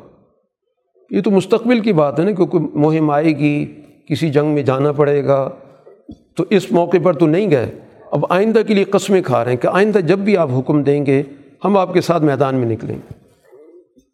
یہ 1.11 1.22
تو 1.22 1.31
مستقبل 1.31 1.80
کی 1.80 1.94
بات 1.94 2.19
ہے 2.19 2.26
نا، 2.26 2.31
کیونکہ 2.31 2.57
مہم 2.73 3.10
آئے 3.10 3.26
گی، 3.26 3.81
کسی 4.10 4.30
جنگ 4.30 4.48
میں 4.48 4.64
جانا 4.64 4.91
پڑے 4.91 5.26
گا۔ 5.26 5.49
تو 6.36 6.45
اس 6.49 6.72
موقع 6.72 6.98
پر 7.03 7.14
تو 7.14 7.27
نہیں 7.27 7.52
گئے۔ 7.52 7.80
اب 8.11 8.26
آئندہ 8.30 8.60
کے 8.68 8.73
لیے 8.73 8.84
قسمیں 8.84 9.22
کھا 9.22 9.44
رہے 9.44 9.52
ہیں 9.52 9.57
کہ 9.57 9.68
آئندہ 9.68 9.98
جب 9.98 10.19
بھی 10.19 10.38
آپ 10.38 10.49
حکم 10.60 10.84
دیں 10.84 11.06
گے، 11.06 11.23
ہم 11.65 11.77
آپ 11.77 11.94
کے 11.94 12.02
ساتھ 12.02 12.23
میدان 12.23 12.56
میں 12.56 12.69
نکلیں 12.69 12.95
گے۔ 12.95 13.14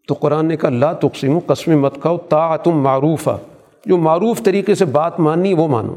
تو 0.08 0.14
قرآن 0.14 0.46
نے 0.46 0.58
کہا 0.58 0.70
اللہ 0.70 0.86
تقسیم 1.02 1.40
قسم 1.40 1.80
مت 1.80 1.96
کھاؤ 2.02 2.18
تا 2.18 2.58
تم 2.58 2.72
معروف 2.72 3.30
جو 3.86 3.98
معروف 3.98 4.44
طریقے 4.44 4.76
سے 4.76 4.86
بات 4.86 5.20
ماننی 5.20 5.54
وہ 5.54 5.68
مانو۔ 5.68 5.96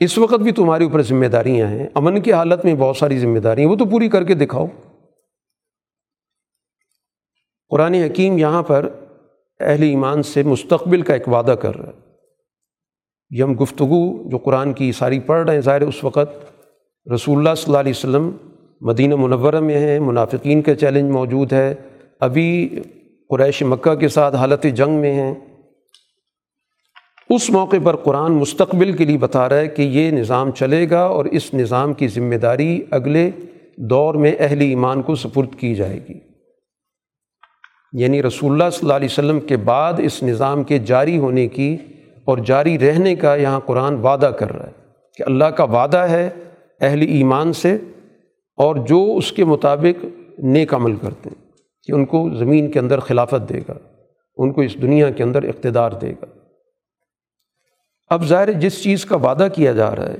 اس 0.00 0.18
وقت 0.18 0.40
بھی 0.40 0.52
تمہارے 0.52 0.84
اوپر 0.84 1.02
ذمہ 1.02 1.26
داریاں 1.26 1.68
ہیں۔ 1.68 1.86
امن 1.94 2.20
کی 2.20 2.32
حالت 2.32 2.64
میں 2.64 2.74
بہت 2.74 2.96
ساری 2.96 3.18
ذمہ 3.18 3.38
داریاں 3.38 3.68
وہ 3.68 3.76
تو 3.76 3.84
پوری 3.84 4.08
کر 4.08 4.24
کے 4.24 4.34
دکھاؤ۔ 4.34 4.66
قرآن 7.68 7.94
حکیم 7.94 8.38
یہاں 8.38 8.62
پر 8.62 8.88
اہل 9.60 9.82
ایمان 9.82 10.22
سے 10.22 10.42
مستقبل 10.42 11.02
کا 11.02 11.12
ایک 11.12 11.28
وعدہ 11.28 11.50
کر 11.50 11.76
رہا 11.76 11.86
ہے 11.86 12.02
یہ 13.30 13.42
ہم 13.42 13.54
گفتگو 13.62 14.28
جو 14.30 14.38
قرآن 14.38 14.72
کی 14.72 14.92
ساری 14.92 15.20
پڑھ 15.20 15.46
رہے 15.46 15.54
ہیں، 15.54 15.60
ظاہر 15.60 15.82
اس 15.82 16.04
وقت 16.04 16.44
رسول 17.14 17.38
اللہ 17.38 17.54
صلی 17.54 17.64
اللہ 17.66 17.78
علیہ 17.78 17.92
وسلم 17.96 18.30
مدینہ 18.80 19.16
منورہ 19.16 19.60
میں 19.60 19.78
ہیں، 19.78 19.98
منافقین 19.98 20.62
کا 20.62 20.74
چیلنج 20.74 21.12
موجود 21.12 21.52
ہے 21.52 21.74
ابھی 22.20 22.80
قریش 23.28 23.62
مکہ 23.62 23.94
کے 23.94 24.08
ساتھ 24.08 24.34
حالت 24.34 24.66
جنگ 24.74 24.90
میں 24.90 25.12
ہیں۔ 25.12 25.34
اس 27.30 27.50
موقع 27.50 27.76
پر 27.84 27.96
قرآن 27.96 28.32
مستقبل 28.32 28.92
کے 28.92 29.04
لیے 29.04 29.18
بتا 29.18 29.48
رہا 29.48 29.56
ہے 29.56 29.68
کہ 29.68 29.82
یہ 29.82 30.10
نظام 30.10 30.50
چلے 30.50 30.90
گا 30.90 31.00
اور 31.00 31.24
اس 31.24 31.54
نظام 31.54 31.92
کی 31.92 32.08
ذمہ 32.08 32.34
داری 32.34 32.82
اگلے 32.90 33.30
دور 33.76 34.14
میں 34.14 34.36
اہل 34.38 34.60
ایمان 34.60 35.02
کو 35.02 35.14
سپرد 35.14 35.54
کی 35.58 35.74
جائے 35.74 36.00
گی۔ 36.08 36.33
یعنی 37.98 38.22
رسول 38.22 38.52
اللہ 38.52 38.70
صلی 38.70 38.78
اللہ 38.82 38.92
علیہ 38.92 39.08
وسلم 39.10 39.40
کے 39.40 39.56
بعد 39.56 39.92
اس 39.98 40.22
نظام 40.22 40.64
کے 40.64 40.78
جاری 40.78 41.18
ہونے 41.18 41.48
کی 41.48 41.76
اور 42.24 42.38
جاری 42.38 42.78
رہنے 42.78 43.14
کا 43.14 43.34
یہاں 43.34 43.60
قرآن 43.60 43.94
وعدہ 43.94 44.26
کر 44.26 44.52
رہا 44.52 44.66
ہے 44.66 44.72
کہ 45.16 45.22
اللہ 45.22 45.44
کا 45.44 45.64
وعدہ 45.64 45.96
ہے 45.96 46.30
اہل 46.80 47.02
ایمان 47.02 47.52
سے 47.52 47.76
اور 48.58 48.76
جو 48.76 49.16
اس 49.16 49.32
کے 49.32 49.44
مطابق 49.44 50.04
نیک 50.38 50.74
عمل 50.74 50.96
کرتے 50.96 51.30
ہیں، 51.30 51.42
کہ 51.82 51.92
ان 51.92 52.04
کو 52.04 52.28
زمین 52.34 52.70
کے 52.70 52.78
اندر 52.78 53.00
خلافت 53.00 53.48
دے 53.48 53.60
گا، 53.68 53.74
ان 54.36 54.52
کو 54.52 54.60
اس 54.60 54.74
دنیا 54.82 55.10
کے 55.10 55.22
اندر 55.22 55.42
اقتدار 55.42 55.92
دے 55.92 56.10
گا۔ 56.10 56.26
اب 58.10 58.24
ظاہر 58.24 58.52
جس 58.52 58.82
چیز 58.82 59.04
کا 59.04 59.16
وعدہ 59.16 59.48
کیا 59.54 59.72
جا 59.72 59.96
رہا 59.96 60.08
ہے، 60.08 60.16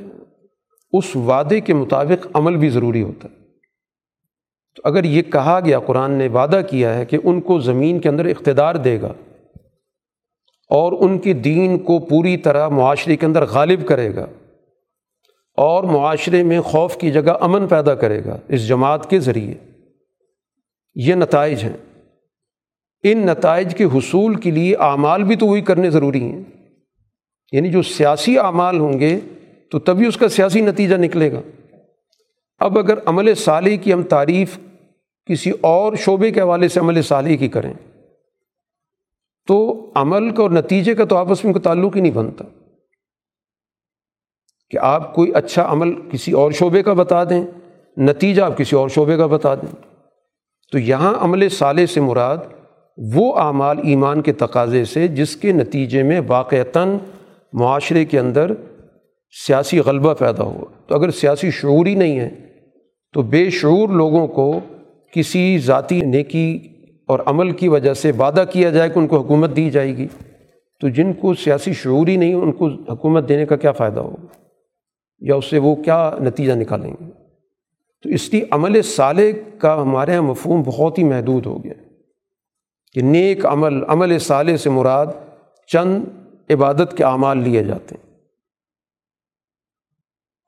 اس 0.92 1.16
وعدے 1.16 1.60
کے 1.60 1.74
مطابق 1.74 2.26
عمل 2.34 2.56
بھی 2.56 2.68
ضروری 2.68 3.02
ہوتا 3.02 3.28
ہے۔ 3.28 3.44
تو 4.74 4.82
اگر 4.84 5.05
یہ 5.05 5.22
کہا 5.22 5.60
گیا، 5.64 5.78
قرآن 5.78 6.12
نے 6.12 6.28
وعدہ 6.28 6.60
کیا 6.70 6.94
ہے 6.94 7.05
کہ 7.06 7.18
ان 7.24 7.40
کو 7.40 7.60
زمین 7.60 8.01
کے 8.01 8.09
اندر 8.09 8.24
اقتدار 8.24 8.74
دے 8.74 9.01
گا 9.01 9.12
اور 10.68 10.92
ان 11.01 11.18
کے 11.18 11.32
دین 11.32 11.78
کو 11.78 11.98
پوری 11.98 12.36
طرح 12.36 12.68
معاشرے 12.68 13.16
کے 13.16 13.26
اندر 13.26 13.44
غالب 13.44 13.86
کرے 13.86 14.14
گا 14.14 14.26
اور 15.56 15.84
معاشرے 15.84 16.42
میں 16.42 16.60
خوف 16.60 16.96
کی 16.96 17.10
جگہ 17.10 17.32
امن 17.40 17.66
پیدا 17.66 17.94
کرے 17.94 18.24
گا 18.24 18.38
اس 18.48 18.68
جماعت 18.68 19.10
کے 19.10 19.18
ذریعے۔ 19.18 19.55
یہ 20.94 21.14
نتائج 21.14 21.64
ہیں۔ 21.64 21.76
ان 23.02 23.18
نتائج 23.18 23.74
کے 23.74 23.84
حصول 23.84 24.34
کے 24.34 24.51
لیے 24.51 24.76
اعمال 24.76 25.22
بھی 25.22 25.36
تو 25.36 25.46
وہی 25.46 25.60
کرنے 25.60 25.90
ضروری 25.90 26.22
ہیں۔ 26.22 26.42
یعنی 27.52 27.70
جو 27.70 27.82
سیاسی 27.82 28.38
اعمال 28.38 28.78
ہوں 28.78 29.01
گے 29.01 29.20
تو 29.70 29.78
تبھی 29.78 30.06
اس 30.06 30.16
کا 30.16 30.28
سیاسی 30.28 30.60
نتیجہ 30.60 30.94
نکلے 30.94 31.32
گا۔ 31.32 31.40
اب 32.59 32.78
اگر 32.78 32.98
عمل 33.05 33.35
صالح 33.35 33.76
کی 33.76 33.93
ہم 33.93 34.02
تعریف 34.02 34.59
کسی 35.26 35.51
اور 35.60 35.94
شعبے 35.94 36.31
کے 36.31 36.40
حوالے 36.40 36.68
سے 36.68 36.81
عمل 36.81 37.02
صالح 37.02 37.35
کی 37.35 37.48
کریں، 37.48 37.72
تو 39.47 39.90
عمل 39.94 40.31
کا 40.31 40.43
اور 40.43 40.51
نتیجے 40.51 40.94
کا 40.94 41.05
تو 41.05 41.16
آپس 41.16 41.44
میں 41.44 41.52
کوئی 41.52 41.62
تعلق 41.62 41.97
ہی 41.97 42.01
نہیں 42.01 42.12
بنتا۔ 42.12 42.44
کہ 44.70 44.78
آپ 44.78 45.14
کوئی 45.14 45.35
اچھا 45.35 45.72
عمل 45.72 46.10
کسی 46.10 46.32
اور 46.32 46.52
شعبے 46.52 46.82
کا 46.82 46.93
بتا 46.93 47.24
دیں، 47.24 47.47
نتیجہ 47.97 48.43
آپ 48.43 48.59
کسی 48.59 48.76
اور 48.76 48.89
شعبے 48.89 49.16
کا 49.16 49.26
بتا 49.26 49.55
دیں۔ 49.55 49.74
تو 50.72 50.78
یہاں 50.78 51.14
عمل 51.20 51.48
صالح 51.48 51.86
سے 51.86 52.01
مراد 52.01 52.36
وہ 53.14 53.36
اعمال 53.36 53.78
ایمان 53.78 54.22
کے 54.22 54.32
تقاضے 54.32 54.85
سے 54.85 55.09
جس 55.09 55.36
کے 55.36 55.52
نتیجے 55.52 56.02
میں 56.02 56.20
واقعتاً 56.26 56.98
معاشرے 57.52 58.05
کے 58.05 58.18
اندر 58.18 58.51
سیاسی 59.47 59.78
غلبہ 59.78 60.14
پیدا 60.14 60.43
ہوا۔ 60.43 60.64
تو 60.86 60.94
اگر 60.94 61.10
سیاسی 61.10 61.51
شعور 61.51 61.86
ہی 61.86 61.94
نہیں 61.94 62.20
ہے 62.20 62.44
تو 63.15 63.23
بے 63.23 63.51
شعور 63.51 63.89
لوگوں 63.89 64.27
کو 64.27 64.61
کسی 65.12 65.59
ذاتی 65.59 66.01
نیکی 66.01 66.69
اور 67.07 67.19
عمل 67.27 67.51
کی 67.51 67.69
وجہ 67.69 67.95
سے 67.95 68.12
وعدہ 68.19 68.45
کیا 68.53 68.70
جائے 68.70 68.91
کہ 68.91 68.99
ان 68.99 69.07
کو 69.07 69.19
حکومت 69.19 69.57
دی 69.57 69.70
جائے 69.70 69.97
گی، 69.97 70.07
تو 70.81 70.89
جن 70.89 71.12
کو 71.12 71.35
سیاسی 71.35 71.73
شعور 71.73 72.07
ہی 72.07 72.16
نہیں، 72.16 72.35
ان 72.35 72.53
کو 72.53 72.66
حکومت 72.66 73.28
دینے 73.28 73.47
کا 73.47 73.57
کیا 73.57 73.73
فائدہ 73.73 74.01
ہوگا؟ 74.01 74.27
یا 75.20 75.35
اس 75.35 75.51
سے 75.51 75.59
وہ 75.59 75.74
کیا 75.74 76.11
نتیجہ 76.20 76.53
نکالیں 76.53 76.93
گے؟ 77.01 77.11
تو 78.03 78.09
اس 78.09 78.32
لیے 78.32 78.45
عمل 78.51 78.82
صالح 78.82 79.23
کا 79.59 79.82
ہمارے 79.82 80.12
یہاں 80.12 80.23
مفہوم 80.23 80.62
بہت 80.62 80.99
ہی 80.99 81.05
محدود 81.05 81.47
ہو 81.47 81.65
گیا 81.65 81.74
کہ 82.93 83.01
نیک 83.01 83.47
عمل 83.47 83.85
عمل 83.89 84.19
صالح 84.19 84.57
سے 84.57 84.70
مراد 84.70 85.07
چند 85.66 86.05
عبادت 86.51 86.97
کے 86.97 87.05
اعمال 87.05 87.39
لیے 87.39 87.65
جاتے 87.65 87.95
ہیں۔ 87.95 88.03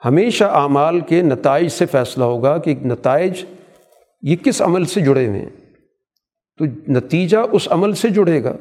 ہمیشہ 0.05 0.45
اعمال 0.45 1.01
کے 1.01 1.23
نتائج 1.23 1.69
سے 1.69 1.87
فیصلہ 1.87 2.25
ہوگا 2.25 2.59
کہ 2.59 2.75
نتائج 2.85 3.45
یہ 4.23 4.37
کس 4.37 4.63
عمل 4.63 4.85
سے 4.85 5.01
جڑے 5.01 5.27
ہوئے 5.27 5.39
ہیں۔ 5.39 5.51
تو 6.59 6.65
نتیجہ 6.89 7.39
اس 7.53 7.69
عمل 7.71 7.93
سے 7.93 8.09
جڑے 8.09 8.45
گا۔ 8.45 8.57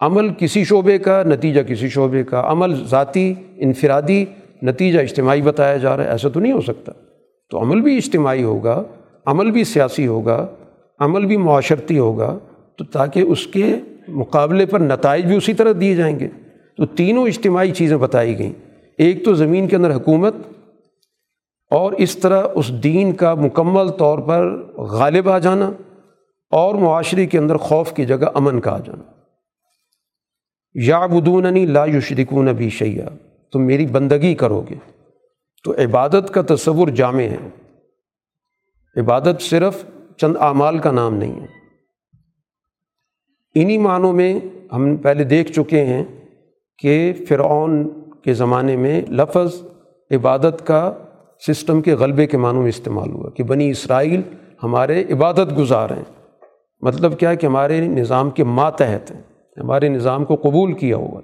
عمل 0.00 0.28
کسی 0.38 0.64
شعبے 0.64 0.98
کا، 0.98 1.22
نتیجہ 1.22 1.60
کسی 1.60 1.88
شعبے 1.88 2.24
کا۔ 2.24 2.42
عمل 2.46 2.84
ذاتی 2.84 3.34
انفرادی 3.56 4.24
نتیجہ 4.62 5.00
اجتماعی 5.00 5.42
بتایا 5.42 5.76
جا 5.76 5.96
رہا 5.96 6.04
ہے، 6.04 6.08
ایسا 6.08 6.28
تو 6.28 6.40
نہیں 6.40 6.52
ہو 6.52 6.60
سکتا۔ 6.60 6.92
تو 7.50 7.62
عمل 7.62 7.80
بھی 7.80 7.96
اجتماعی 7.96 8.42
ہوگا، 8.42 8.82
عمل 9.26 9.50
بھی 9.50 9.64
سیاسی 9.64 10.06
ہوگا، 10.06 10.46
عمل 10.98 11.26
بھی 11.26 11.36
معاشرتی 11.36 11.98
ہوگا۔ 11.98 12.38
تو 12.78 12.84
تاکہ 12.84 13.20
اس 13.20 13.46
کے 13.46 13.76
مقابلے 14.08 14.66
پر 14.66 14.80
نتائج 14.80 15.24
بھی 15.24 15.36
اسی 15.36 15.54
طرح 15.54 15.72
دیے 15.80 15.94
جائیں 15.94 16.20
گے۔ 16.20 16.28
تو 16.76 16.86
تینوں 16.86 17.26
اجتماعی 17.26 17.70
چیزیں 17.70 17.96
بتائی 17.96 18.38
گئیں۔ 18.38 18.52
ایک 18.98 19.24
تو 19.24 19.34
زمین 19.34 19.68
کے 19.68 19.76
اندر 19.76 19.94
حکومت 19.94 20.34
اور 21.74 21.92
اس 21.92 22.16
طرح 22.16 22.42
اس 22.54 22.82
دین 22.82 23.12
کا 23.12 23.34
مکمل 23.34 23.88
طور 23.88 24.18
پر 24.18 24.66
غالب 24.76 25.28
آ 25.28 25.38
جانا 25.38 25.70
اور 26.50 26.74
معاشرے 26.74 27.26
کے 27.26 27.38
اندر 27.38 27.56
خوف 27.56 27.92
کی 27.92 28.06
جگہ 28.06 28.26
امن 28.34 28.60
کا 28.60 28.70
آ 28.70 28.78
جانا۔ 28.78 29.02
یا 30.74 31.06
بدوننی 31.06 31.66
لا 31.66 31.84
یشرکون 31.84 32.46
بھی 32.46 32.70
شیا 32.70 33.08
تم 33.52 33.66
میری 33.66 33.86
بندگی 33.86 34.34
کرو 34.34 34.64
گے۔ 34.70 34.74
تو 35.64 35.72
عبادت 35.72 36.34
کا 36.34 36.42
تصور 36.54 36.88
جامع 36.88 37.22
ہے۔ 37.22 37.48
عبادت 38.96 39.42
صرف 39.42 39.84
چند 40.16 40.36
اعمال 40.40 40.78
کا 40.78 40.90
نام 40.90 41.14
نہیں 41.14 41.40
ہے۔ 41.40 41.46
انہی 43.54 43.78
معنوں 43.78 44.12
میں 44.12 44.40
ہم 44.72 44.96
پہلے 44.96 45.24
دیکھ 45.24 45.52
چکے 45.52 45.84
ہیں 45.84 46.04
کہ 46.78 47.12
فرعون 47.28 47.88
کے 48.24 48.34
زمانے 48.34 48.76
میں 48.76 49.02
لفظ 49.08 49.62
عبادت 50.10 50.66
کا 50.66 50.92
سسٹم 51.46 51.82
کے 51.82 51.94
غلبے 51.94 52.26
کے 52.26 52.36
معنوں 52.36 52.60
میں 52.60 52.68
استعمال 52.68 53.10
ہوا 53.10 53.30
کہ 53.30 53.42
بنی 53.42 53.70
اسرائیل 53.70 54.22
ہمارے 54.62 55.04
عبادت 55.10 55.58
گزار 55.58 55.90
ہیں۔ 55.90 56.32
مطلب 56.80 57.18
کیا 57.18 57.30
ہے 57.30 57.36
کہ 57.36 57.46
ہمارے 57.46 57.80
نظام 57.80 58.30
کے 58.30 58.44
ماتحت 58.44 59.10
ہیں، 59.10 59.22
ہمارے 59.56 59.88
نظام 59.88 60.24
کو 60.24 60.36
قبول 60.36 60.72
کیا 60.72 60.96
ہوا۔ 60.96 61.20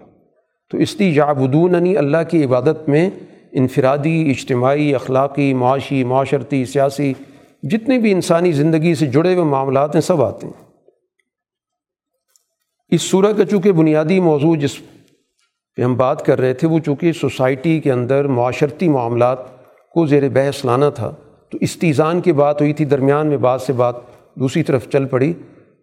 تو 0.71 0.79
اس 0.79 0.97
لیے 0.97 1.11
یابدون 1.11 1.75
اللہ 1.75 2.17
کی 2.31 2.45
عبادت 2.45 2.89
میں 2.89 3.11
انفرادی، 3.53 4.31
اجتماعی، 4.31 4.95
اخلاقی، 4.95 5.55
معاشی، 5.55 6.05
معاشرتی، 6.05 6.65
سیاسی، 6.65 7.13
جتنے 7.63 7.99
بھی 7.99 8.13
انسانی 8.13 8.53
زندگی 8.53 8.95
سے 8.95 9.07
جڑے 9.07 9.35
ہوئے 9.35 9.45
معاملات 9.45 9.95
ہیں، 9.95 10.03
سب 10.03 10.23
آتے 10.23 10.47
ہیں۔ 10.47 10.65
اس 12.89 13.03
صورت 13.03 13.37
کا 13.37 13.45
چونکہ 13.45 13.73
بنیادی 13.73 14.21
موضوع 14.21 14.57
جس 14.57 14.79
پہ 15.77 15.83
ہم 15.83 15.97
بات 15.97 16.27
کر 16.27 16.41
رہے 16.41 16.55
تھے، 16.55 16.69
وہ 16.69 16.79
چونکہ 16.79 17.13
سوسائٹی 17.13 17.81
کے 17.81 17.93
اندر 17.93 18.25
معاشرتی 18.25 18.89
معاملات 18.89 19.60
کو 19.91 20.07
زیر 20.07 20.29
بحث 20.29 20.65
لانا 20.65 20.91
تھا، 20.91 21.15
تو 21.49 21.59
استیزان 21.61 22.21
کی 22.21 22.33
بات 22.33 22.61
ہوئی 22.61 22.73
تھی، 22.73 22.85
درمیان 22.85 23.27
میں 23.27 23.37
بات 23.37 23.63
سے 23.63 23.73
بات 23.73 23.95
دوسری 24.35 24.63
طرف 24.63 24.89
چل 24.89 25.05
پڑی۔ 25.05 25.33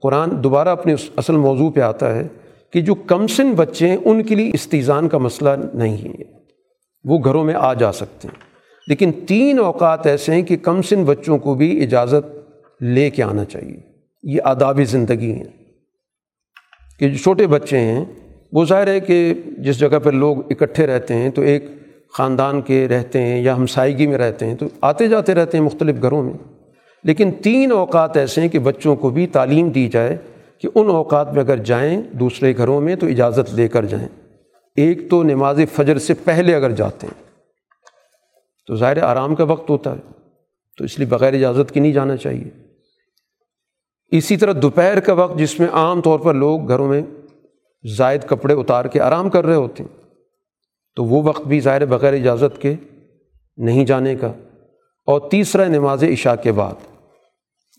قرآن 0.01 0.43
دوبارہ 0.43 0.69
اپنے 0.69 0.93
اس 0.93 1.09
اصل 1.15 1.35
موضوع 1.35 1.71
پہ 1.71 1.79
آتا 1.79 2.15
ہے 2.15 2.27
کہ 2.73 2.81
جو 2.81 2.95
کم 2.95 3.27
سن 3.27 3.51
بچے 3.51 3.87
ہیں، 3.87 3.97
ان 4.05 4.23
کے 4.23 4.35
لیے 4.35 4.51
استیزان 4.53 5.07
کا 5.07 5.17
مسئلہ 5.17 5.49
نہیں 5.73 5.97
ہے۔ 5.97 6.23
وہ 7.03 7.17
گھروں 7.17 7.43
میں 7.43 7.53
آ 7.53 7.73
جا 7.73 7.91
سکتے 7.91 8.27
ہیں۔ 8.27 8.41
لیکن 8.87 9.11
تین 9.27 9.59
اوقات 9.59 10.07
ایسے 10.07 10.33
ہیں 10.33 10.41
کہ 10.41 10.57
کم 10.57 10.81
سن 10.81 11.03
بچوں 11.03 11.37
کو 11.37 11.53
بھی 11.53 11.83
اجازت 11.83 12.37
لے 12.83 13.09
کے 13.09 13.23
آنا 13.23 13.45
چاہیے۔ 13.45 13.77
یہ 14.23 14.41
آداب 14.43 14.81
زندگی 14.85 15.31
ہیں۔ 15.31 15.67
کہ 16.99 17.09
جو 17.09 17.17
چھوٹے 17.17 17.47
بچے 17.47 17.77
ہیں، 17.77 18.05
وہ 18.51 18.65
ظاہر 18.65 18.87
ہے 18.87 18.99
کہ 18.99 19.33
جس 19.57 19.79
جگہ 19.79 19.99
پر 20.03 20.11
لوگ 20.11 20.37
اکٹھے 20.37 20.87
رہتے 20.87 21.13
ہیں، 21.13 21.29
تو 21.29 21.41
ایک 21.41 21.65
خاندان 22.17 22.61
کے 22.61 22.87
رہتے 22.87 23.21
ہیں 23.21 23.41
یا 23.41 23.55
ہمسائیگی 23.55 24.07
میں 24.07 24.17
رہتے 24.17 24.45
ہیں 24.45 24.55
تو 24.55 24.65
آتے 24.81 25.07
جاتے 25.07 25.35
رہتے 25.35 25.57
ہیں 25.57 25.65
مختلف 25.65 25.95
گھروں 26.01 26.23
میں۔ 26.23 26.33
لیکن 27.03 27.31
تین 27.31 27.71
اوقات 27.71 28.17
ایسے 28.17 28.41
ہیں 28.41 28.47
کہ 28.47 28.59
بچوں 28.59 28.95
کو 28.95 29.09
بھی 29.09 29.27
تعلیم 29.27 29.69
دی 29.69 29.87
جائے 29.87 30.17
کہ 30.57 30.69
ان 30.75 30.89
اوقات 30.89 31.33
میں 31.33 31.41
اگر 31.41 31.57
جائیں 31.57 32.01
دوسرے 32.11 32.57
گھروں 32.57 32.81
میں 32.81 32.95
تو 32.95 33.07
اجازت 33.07 33.53
لے 33.53 33.67
کر 33.67 33.85
جائیں۔ 33.85 34.07
ایک 34.75 35.09
تو 35.09 35.23
نماز 35.23 35.59
فجر 35.75 35.97
سے 35.97 36.13
پہلے 36.13 36.55
اگر 36.55 36.71
جاتے 36.71 37.07
ہیں 37.07 37.23
تو 38.67 38.75
ظاہر 38.75 39.03
آرام 39.03 39.35
کا 39.35 39.43
وقت 39.43 39.69
ہوتا 39.69 39.91
ہے، 39.91 40.11
تو 40.77 40.83
اس 40.83 40.99
لیے 40.99 41.07
بغیر 41.07 41.33
اجازت 41.33 41.71
کی 41.71 41.79
نہیں 41.79 41.93
جانا 41.93 42.17
چاہیے۔ 42.17 42.49
اسی 44.11 44.37
طرح 44.37 44.53
دوپہر 44.61 44.99
کا 44.99 45.13
وقت 45.13 45.39
جس 45.39 45.59
میں 45.59 45.67
عام 45.73 46.01
طور 46.01 46.19
پر 46.19 46.33
لوگ 46.33 46.67
گھروں 46.67 46.87
میں 46.87 47.01
زائد 47.97 48.21
کپڑے 48.27 48.53
اتار 48.53 48.85
کے 48.85 49.01
آرام 49.01 49.29
کر 49.29 49.45
رہے 49.45 49.55
ہوتے 49.55 49.83
ہیں۔ 49.83 49.96
تو 50.97 51.05
وہ 51.05 51.23
وقت 51.23 51.47
بھی 51.47 51.59
ظاہر 51.59 51.85
بغیر 51.85 52.13
اجازت 52.13 52.61
کے 52.61 52.73
نہیں 53.57 53.85
جانے 53.85 54.15
کا۔ 54.15 54.31
اور 55.05 55.21
تیسرا 55.31 55.67
نماز 55.67 56.03
عشاء 56.03 56.35
کے 56.35 56.51
بعد۔ 56.51 56.73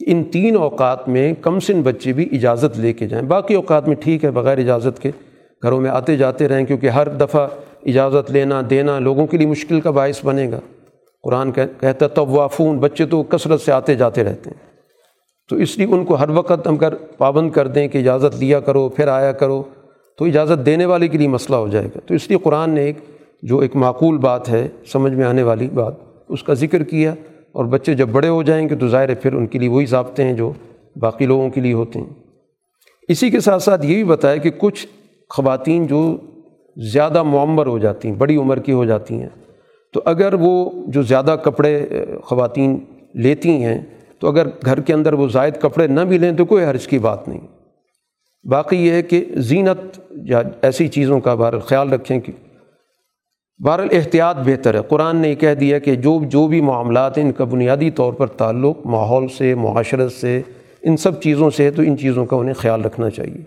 ان 0.07 0.25
تین 0.25 0.57
اوقات 0.57 1.09
میں 1.09 1.33
کم 1.43 1.61
سن 1.61 1.83
بچے 1.83 2.13
بھی 2.13 2.29
اجازت 2.33 2.79
لے 2.79 2.93
کے 2.93 3.07
جائیں۔ 3.07 3.27
باقی 3.27 3.55
اوقات 3.55 3.89
میں 3.89 3.97
ٹھیک 3.97 4.25
ہے، 4.25 4.31
بغیر 4.31 4.59
اجازت 4.59 5.03
کے 5.03 5.11
گھروں 5.63 5.81
میں 5.81 5.91
آتے 5.91 6.17
جاتے 6.17 6.49
رہیں، 6.49 6.67
کیونکہ 6.67 6.89
ہر 6.89 7.09
دفعہ 7.09 7.49
اجازت 7.87 8.31
لینا، 8.31 8.63
دینا 8.71 8.99
لوگوں 8.99 9.27
کے 9.27 9.37
لیے 9.37 9.47
مشکل 9.47 9.81
کا 9.81 9.91
باعث 9.91 10.25
بنے 10.25 10.51
گا۔ 10.51 10.61
قرآن 11.23 11.53
کہتا 11.53 12.09
طوافون، 12.09 12.79
بچے 12.79 13.07
تو 13.07 13.23
کثرت 13.23 13.61
سے 13.61 13.73
آتے 13.73 13.95
جاتے 13.95 14.25
رہتے 14.25 14.51
ہیں۔ 14.51 14.73
تو 15.49 15.57
اس 15.57 15.79
لیے 15.79 15.87
ان 15.87 16.05
کو 16.05 16.15
ہر 16.15 16.29
وقت 16.29 16.69
ہم 16.69 16.77
کر، 16.77 16.95
پابند 16.95 17.51
کر 17.51 17.67
دیں 17.67 17.89
کہ 17.89 17.99
اجازت 17.99 18.37
لیا 18.39 18.61
کرو، 18.61 18.89
پھر 18.89 19.09
آیا 19.09 19.33
کرو۔ 19.33 19.63
تو 20.19 20.25
اجازت 20.25 20.67
دینے 20.67 20.85
والے 20.85 21.09
کے 21.09 21.19
لیے 21.19 21.29
مسئلہ 21.29 21.57
ہو 21.57 21.69
جائے 21.69 21.87
گا۔ 21.87 21.99
تو 22.07 22.15
اس 22.15 22.29
لیے 22.29 22.39
قرآن 22.43 22.71
نے 22.71 22.83
ایک 22.83 22.97
جو 23.43 23.59
ایک 23.59 23.77
معقول 23.77 24.19
بات 24.19 24.49
ہے، 24.49 24.69
سمجھ 24.87 25.13
میں 25.13 25.25
آنے 25.25 25.43
والی 25.43 25.69
بات، 25.69 25.95
اس 26.29 26.43
کا 26.43 26.55
ذکر 26.55 26.83
کیا 26.83 27.15
اور 27.53 27.65
بچے 27.65 27.95
جب 27.95 28.09
بڑے 28.09 28.29
ہو 28.29 28.43
جائیں 28.43 28.69
گے 28.69 28.77
تو 28.77 28.89
ظاہر 28.89 29.09
ہے 29.09 29.15
پھر 29.15 29.33
ان 29.33 29.47
کے 29.47 29.59
لیے 29.59 29.69
وہی 29.69 29.87
ضابطے 29.87 30.25
ہیں 30.25 30.33
جو 30.33 30.53
باقی 30.97 31.27
لوگوں 31.27 31.51
کے 31.51 31.61
لیے 31.61 31.73
ہوتے 31.73 31.99
ہیں۔ 31.99 32.07
اسی 33.09 33.31
کے 33.31 33.41
ساتھ 33.41 33.63
ساتھ 33.63 33.87
یہ 33.87 33.95
بھی 33.95 34.05
بتایا 34.05 34.37
کہ 34.37 34.51
کچھ 34.59 34.87
خواتین 35.31 35.87
جو 35.87 36.17
زیادہ 36.77 37.23
معمر 37.23 37.67
ہو 37.67 37.79
جاتی 37.79 38.09
ہیں، 38.09 38.15
بڑی 38.15 38.37
عمر 38.37 38.59
کی 38.59 38.73
ہو 38.73 38.85
جاتی 38.85 39.15
ہیں، 39.15 39.29
تو 39.93 40.01
اگر 40.05 40.35
وہ 40.41 40.71
جو 40.87 41.03
زیادہ 41.03 41.37
کپڑے 41.43 41.87
خواتین 42.25 42.79
لیتی 43.15 43.51
ہیں، 43.51 43.81
تو 44.19 44.29
اگر 44.29 44.47
گھر 44.65 44.81
کے 44.81 44.93
اندر 44.93 45.13
وہ 45.13 45.29
زائد 45.29 45.55
کپڑے 45.61 45.87
نہ 45.87 46.01
بھی 46.01 46.19
لیں 46.19 46.33
تو 46.33 46.45
کوئی 46.45 46.65
حرج 46.65 46.89
کی 46.89 46.99
بات 46.99 47.29
نہیں۔ 47.29 47.47
باقی 48.45 48.77
یہ 48.77 48.93
ہے 48.93 49.03
کہ 49.03 49.25
زینت 49.37 50.01
یا 50.25 50.43
ایسی 50.63 50.89
چیزوں 50.89 51.21
کا 51.21 51.35
بہر 51.35 51.59
خیال 51.59 51.93
رکھیں 51.93 52.21
کہ 52.21 52.33
بہرحال 53.65 53.89
احتیاط 53.93 54.37
بہتر 54.37 54.75
ہے۔ 54.75 54.81
قرآن 54.89 55.17
نے 55.17 55.29
یہ 55.29 55.35
کہہ 55.35 55.55
دیا 55.55 55.79
کہ 55.79 55.95
جو 55.95 56.21
جو 56.25 56.47
بھی 56.47 56.61
معاملات 56.61 57.19
ہیں، 57.19 57.25
ان 57.25 57.33
کا 57.33 57.45
بنیادی 57.45 57.91
طور 57.91 58.13
پر 58.13 58.27
تعلق 58.27 58.79
ماحول 58.85 59.29
سے، 59.29 59.55
معاشرت 59.55 60.13
سے، 60.13 60.43
ان 60.83 60.97
سب 60.97 61.23
چیزوں 61.23 61.51
سے 61.51 61.65
ہے، 61.65 61.71
تو 61.71 61.83
ان 61.83 61.99
چیزوں 61.99 62.27
کا 62.27 62.37
انہیں 62.37 62.55
خیال 62.55 62.85
رکھنا 62.85 63.11
چاہیے۔ 63.11 63.43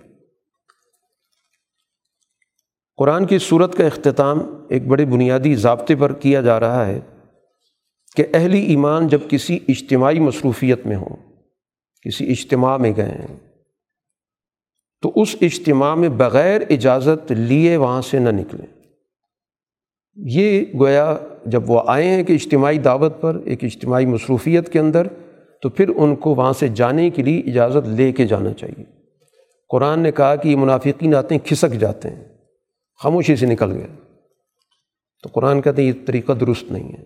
قرآن 2.98 3.26
کی 3.26 3.38
صورت 3.38 3.76
کا 3.76 3.86
اختتام 3.86 4.40
ایک 4.70 4.88
بڑے 4.88 5.06
بنیادی 5.06 5.56
ضابطے 5.56 5.96
پر 5.96 6.14
کیا 6.14 6.42
جا 6.42 6.60
رہا 6.60 6.88
ہے 6.88 7.00
کہ 8.16 8.24
اہلی 8.34 8.62
ایمان 8.62 9.08
جب 9.08 9.20
کسی 9.30 9.60
اجتماعی 9.68 10.20
مصروفیت 10.20 10.86
میں 10.86 10.96
ہوں، 10.96 11.16
کسی 12.02 12.32
اجتماع 12.32 12.78
میں 12.78 12.92
گئے 12.96 13.06
ہیں 13.06 13.51
تو 15.02 15.11
اس 15.15 15.36
اجتماع 15.41 15.95
میں 15.95 16.10
بغیر 16.10 16.61
اجازت 16.69 17.32
لیے 17.32 17.78
وہاں 17.78 18.02
سے 18.02 18.19
نہ 18.19 18.30
نکلیں 18.30 18.68
یہ 20.15 20.65
گویا 20.80 21.18
جب 21.45 21.69
وہ 21.69 21.82
آئے 21.88 22.07
ہیں 22.07 22.23
کہ 22.23 22.34
اجتماعی 22.34 22.78
دعوت 22.78 23.22
پر، 23.22 23.38
ایک 23.45 23.64
اجتماعی 23.64 24.06
مصروفیت 24.06 24.73
کے 24.73 24.80
اندر، 24.80 25.07
تو 25.61 25.69
پھر 25.69 25.90
ان 25.95 26.15
کو 26.15 26.36
وہاں 26.36 26.53
سے 26.53 26.68
جانے 26.68 27.10
کے 27.10 27.22
لیے 27.22 27.40
اجازت 27.40 27.88
لے 27.88 28.11
کے 28.11 28.28
جانا 28.28 28.53
چاہیے۔ 28.53 28.84
قرآن 29.69 29.99
نے 29.99 30.11
کہا 30.11 30.36
کہ 30.36 30.48
یہ 30.49 30.56
منافقین 30.56 31.15
آتے 31.15 31.36
ہیں، 31.36 31.48
کھسک 31.48 31.72
جاتے 31.72 32.10
ہیں۔ 32.10 32.23
خاموشی 33.03 33.36
سے 33.36 33.45
نکل 33.45 33.72
گئے۔ 33.72 33.88
تو 35.23 35.30
قرآن 35.34 35.61
کہتے 35.61 35.82
ہیں، 35.82 35.90
یہ 35.90 36.06
طریقہ 36.06 36.32
درست 36.32 36.72
نہیں 36.72 36.94
ہے۔ 36.94 37.03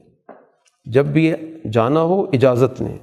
جب 0.85 1.05
بھی 1.05 1.33
جانا 1.73 2.01
ہو، 2.01 2.21
اجازت 2.21 2.81
لیں۔ 2.81 2.97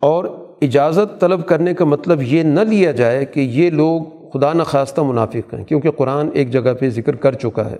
اور 0.00 0.51
اجازت 0.62 1.20
طلب 1.20 1.46
کرنے 1.46 1.74
کا 1.74 1.84
مطلب 1.84 2.22
یہ 2.22 2.42
نہ 2.42 2.60
لیا 2.60 2.90
جائے 2.90 3.24
کہ 3.24 3.40
یہ 3.40 3.70
لوگ 3.70 4.02
خدا 4.30 4.52
نخواستہ 4.52 5.00
منافق 5.00 5.54
ہیں، 5.54 5.64
کیونکہ 5.64 5.90
قرآن 5.90 6.28
ایک 6.32 6.50
جگہ 6.50 6.72
پہ 6.80 6.90
ذکر 6.90 7.16
کر 7.16 7.32
چکا 7.32 7.70
ہے 7.70 7.76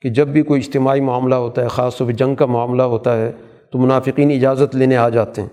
کہ 0.00 0.08
جب 0.08 0.28
بھی 0.28 0.42
کوئی 0.42 0.60
اجتماعی 0.60 1.00
معاملہ 1.00 1.34
ہوتا 1.34 1.62
ہے، 1.62 1.68
خاص 1.68 1.96
طور 1.96 2.06
پہ 2.06 2.12
جنگ 2.12 2.34
کا 2.34 2.46
معاملہ 2.46 2.82
ہوتا 2.82 3.16
ہے، 3.16 3.32
تو 3.72 3.78
منافقین 3.78 4.30
اجازت 4.30 4.76
لینے 4.76 4.96
آ 4.96 5.08
جاتے 5.08 5.42
ہیں 5.42 5.48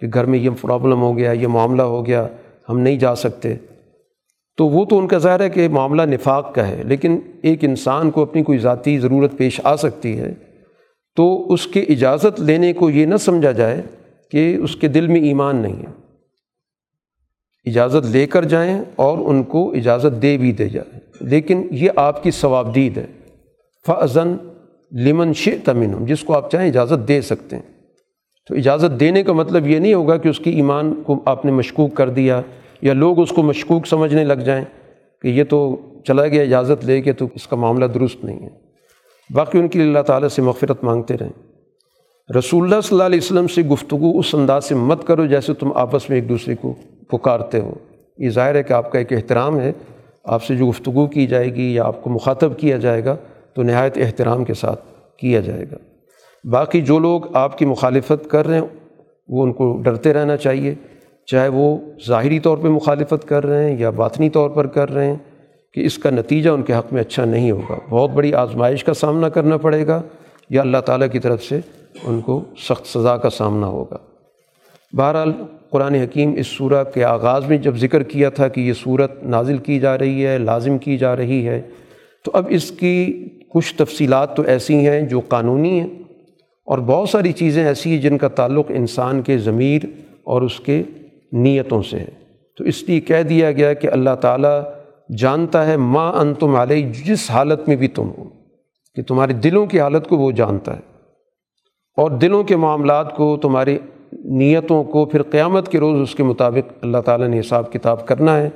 کہ 0.00 0.06
گھر 0.14 0.24
میں 0.24 0.38
یہ 0.38 0.50
پرابلم 0.60 1.02
ہو 1.02 1.16
گیا، 1.18 1.32
یہ 1.32 1.46
معاملہ 1.46 1.82
ہو 1.82 2.06
گیا، 2.06 2.26
ہم 2.68 2.78
نہیں 2.78 2.96
جا 2.96 3.14
سکتے۔ 3.14 3.54
تو 4.56 4.68
وہ 4.68 4.84
تو 4.84 4.98
ان 4.98 5.06
کا 5.08 5.18
ظاہر 5.18 5.40
ہے 5.40 5.48
کہ 5.48 5.68
معاملہ 5.68 6.02
نفاق 6.02 6.54
کا 6.54 6.68
ہے، 6.68 6.82
لیکن 6.84 7.18
ایک 7.42 7.64
انسان 7.64 8.10
کو 8.10 8.22
اپنی 8.22 8.42
کوئی 8.42 8.58
ذاتی 8.58 8.98
ضرورت 8.98 9.36
پیش 9.36 9.60
آ 9.64 9.76
سکتی 9.76 10.18
ہے، 10.20 10.32
تو 11.16 11.52
اس 11.52 11.66
کے 11.66 11.80
اجازت 11.80 12.40
لینے 12.40 12.72
کو 12.72 12.90
یہ 12.90 13.06
نہ 13.06 13.16
سمجھا 13.16 13.52
جائے 13.52 13.82
کہ 14.30 14.56
اس 14.56 14.76
کے 14.76 14.88
دل 14.88 15.06
میں 15.06 15.20
ایمان 15.20 15.56
نہیں 15.56 15.76
ہے۔ 15.76 16.06
اجازت 17.70 18.06
لے 18.06 18.26
کر 18.26 18.44
جائیں 18.44 18.82
اور 18.96 19.18
ان 19.18 19.42
کو 19.42 19.72
اجازت 19.72 20.22
دے 20.22 20.36
بھی 20.36 20.52
دے 20.52 20.68
جائیں۔ 20.68 21.00
لیکن 21.20 21.68
یہ 21.70 21.90
آپ 21.96 22.22
کی 22.22 22.30
ثوابدید 22.30 22.98
ہے۔ 22.98 23.06
فضن 23.86 24.36
لمن 24.92 25.34
ش 25.34 25.48
تمن 25.64 26.06
جس 26.06 26.24
کو 26.24 26.34
آپ 26.34 26.50
چاہیں 26.50 26.68
اجازت 26.68 27.08
دے 27.08 27.20
سکتے 27.20 27.56
ہیں۔ 27.56 27.76
تو 28.48 28.54
اجازت 28.54 29.00
دینے 29.00 29.22
کا 29.22 29.32
مطلب 29.32 29.66
یہ 29.66 29.78
نہیں 29.78 29.94
ہوگا 29.94 30.16
کہ 30.16 30.28
اس 30.28 30.38
کی 30.38 30.50
ایمان 30.50 31.02
کو 31.06 31.22
آپ 31.24 31.44
نے 31.44 31.52
مشکوک 31.52 31.94
کر 31.94 32.10
دیا 32.10 32.40
یا 32.82 32.92
لوگ 32.92 33.20
اس 33.20 33.30
کو 33.30 33.42
مشکوک 33.42 33.86
سمجھنے 33.86 34.24
لگ 34.24 34.32
جائیں 34.32 34.64
کہ 35.22 35.28
یہ 35.28 35.44
تو 35.44 35.76
چلا 36.04 36.26
گیا، 36.26 36.42
اجازت 36.42 36.84
لے 36.84 37.02
کے 37.02 37.12
تو 37.12 37.28
اس 37.34 37.48
کا 37.48 37.56
معاملہ 37.56 37.84
درست 37.84 38.24
نہیں 38.24 38.42
ہے۔ 38.42 38.48
باقی 39.30 39.58
ان 39.58 39.68
کے 39.68 39.78
لیے 39.78 39.88
اللہ 39.88 40.02
تعالیٰ 40.02 40.28
سے 40.28 40.42
مغفرت 40.42 40.84
مانگتے 40.84 41.16
رہیں۔ 41.20 41.45
رسول 42.38 42.64
اللہ 42.64 42.80
صلی 42.80 42.94
اللہ 42.94 43.06
علیہ 43.06 43.18
وسلم 43.18 43.46
سے 43.46 43.62
گفتگو 43.62 44.18
اس 44.18 44.34
انداز 44.34 44.64
سے 44.64 44.74
مت 44.74 45.06
کرو 45.06 45.26
جیسے 45.26 45.54
تم 45.54 45.72
آپس 45.74 46.10
میں 46.10 46.16
ایک 46.16 46.28
دوسرے 46.28 46.54
کو 46.60 46.74
پکارتے 47.08 47.60
ہو۔ 47.60 47.74
یہ 48.18 48.28
ظاہر 48.28 48.54
ہے 48.54 48.62
کہ 48.62 48.72
آپ 48.72 48.92
کا 48.92 48.98
ایک 48.98 49.12
احترام 49.12 49.60
ہے۔ 49.60 49.72
آپ 50.24 50.42
سے 50.42 50.56
جو 50.56 50.68
گفتگو 50.68 51.06
کی 51.06 51.26
جائے 51.26 51.54
گی 51.54 51.74
یا 51.74 51.84
آپ 51.84 52.02
کو 52.02 52.10
مخاطب 52.10 52.58
کیا 52.58 52.76
جائے 52.76 53.04
گا، 53.04 53.16
تو 53.54 53.62
نہایت 53.62 53.98
احترام 53.98 54.44
کے 54.44 54.54
ساتھ 54.54 54.80
کیا 55.18 55.40
جائے 55.40 55.64
گا۔ 55.72 55.76
باقی 56.48 56.80
جو 56.80 56.98
لوگ 56.98 57.36
آپ 57.36 57.58
کی 57.58 57.64
مخالفت 57.64 58.28
کر 58.28 58.46
رہے 58.46 58.54
ہیں، 58.54 58.66
وہ 59.28 59.42
ان 59.42 59.52
کو 59.52 59.80
ڈرتے 59.82 60.12
رہنا 60.12 60.36
چاہیے۔ 60.36 60.74
چاہے 61.26 61.48
وہ 61.48 61.76
ظاہری 62.08 62.38
طور 62.38 62.58
پہ 62.58 62.68
مخالفت 62.68 63.28
کر 63.28 63.46
رہے 63.46 63.70
ہیں 63.70 63.80
یا 63.80 63.90
باطنی 63.90 64.30
طور 64.30 64.50
پر 64.50 64.66
کر 64.66 64.90
رہے 64.90 65.06
ہیں 65.06 65.16
کہ 65.74 65.80
اس 65.80 65.98
کا 65.98 66.10
نتیجہ 66.10 66.50
ان 66.50 66.62
کے 66.62 66.74
حق 66.74 66.92
میں 66.92 67.00
اچھا 67.00 67.24
نہیں 67.24 67.50
ہوگا۔ 67.50 67.74
بہت 67.90 68.10
بڑی 68.10 68.34
آزمائش 68.34 68.84
کا 68.84 68.94
سامنا 68.94 69.28
کرنا 69.28 69.56
پڑے 69.56 69.86
گا۔ 69.86 70.02
یا 70.50 70.60
اللہ 70.60 70.78
تعالیٰ 70.78 71.10
کی 71.12 71.18
طرف 71.18 71.42
سے 71.42 71.60
ان 72.04 72.20
کو 72.20 72.44
سخت 72.58 72.86
سزا 72.86 73.16
کا 73.16 73.30
سامنا 73.30 73.66
ہوگا۔ 73.66 73.96
بہرحال 74.92 75.32
قرآن 75.70 75.94
حکیم 75.94 76.34
اس 76.36 76.46
صورت 76.46 76.94
کے 76.94 77.04
آغاز 77.04 77.46
میں 77.46 77.56
جب 77.56 77.76
ذکر 77.76 78.02
کیا 78.02 78.30
تھا 78.30 78.48
کہ 78.48 78.60
یہ 78.60 78.72
صورت 78.72 79.24
نازل 79.24 79.58
کی 79.58 79.80
جا 79.80 79.98
رہی 79.98 80.26
ہے، 80.26 80.38
لازم 80.38 80.78
کی 80.78 80.98
جا 80.98 81.16
رہی 81.16 81.48
ہے، 81.48 81.62
تو 82.24 82.30
اب 82.34 82.46
اس 82.48 82.70
کی 82.70 83.28
کچھ 83.48 83.74
تفصیلات 83.74 84.36
تو 84.36 84.42
ایسی 84.42 84.88
ہیں 84.88 85.00
جو 85.00 85.20
قانونی 85.20 85.80
ہیں۔ 85.80 85.88
اور 86.64 86.78
بہت 86.78 87.08
ساری 87.08 87.32
چیزیں 87.32 87.64
ایسی 87.64 87.90
ہیں 87.90 88.02
جن 88.02 88.18
کا 88.18 88.28
تعلق 88.28 88.66
انسان 88.68 89.22
کے 89.22 89.38
ضمیر 89.38 89.82
اور 90.24 90.42
اس 90.42 90.60
کے 90.60 90.82
نیتوں 91.32 91.82
سے 91.82 91.98
ہے۔ 91.98 92.08
تو 92.58 92.64
اس 92.64 92.82
لیے 92.82 93.00
کہہ 93.00 93.22
دیا 93.22 93.52
گیا 93.52 93.72
کہ 93.72 93.86
اللہ 93.86 94.14
تعالیٰ 94.20 94.62
جانتا 95.18 95.66
ہے 95.66 95.76
ماں 95.76 96.12
ان 96.12 96.34
تم 96.34 96.56
علیہ، 96.56 96.92
جس 97.04 97.30
حالت 97.30 97.68
میں 97.68 97.76
بھی 97.76 97.88
تم 97.88 98.08
ہو، 98.18 98.24
کہ 98.94 99.02
تمہارے 99.02 99.32
دلوں 99.32 99.66
کی 99.66 99.80
حالت 99.80 100.08
کو 100.08 100.16
وہ 100.16 100.30
جانتا 100.30 100.76
ہے۔ 100.76 100.95
اور 101.96 102.10
دلوں 102.10 102.44
کے 102.44 102.56
معاملات 102.56 103.16
کو، 103.16 103.36
تمہاری 103.42 103.78
نیتوں 104.24 104.84
کو 104.84 105.04
پھر 105.04 105.22
قیامت 105.22 105.68
کے 105.68 105.78
روز 105.78 106.00
اس 106.00 106.14
کے 106.14 106.22
مطابق 106.22 106.72
اللہ 106.82 106.98
تعالیٰ 106.98 107.28
نے 107.28 107.40
حساب 107.40 107.72
کتاب 107.72 108.06
کرنا 108.06 108.36
ہے۔ 108.36 108.50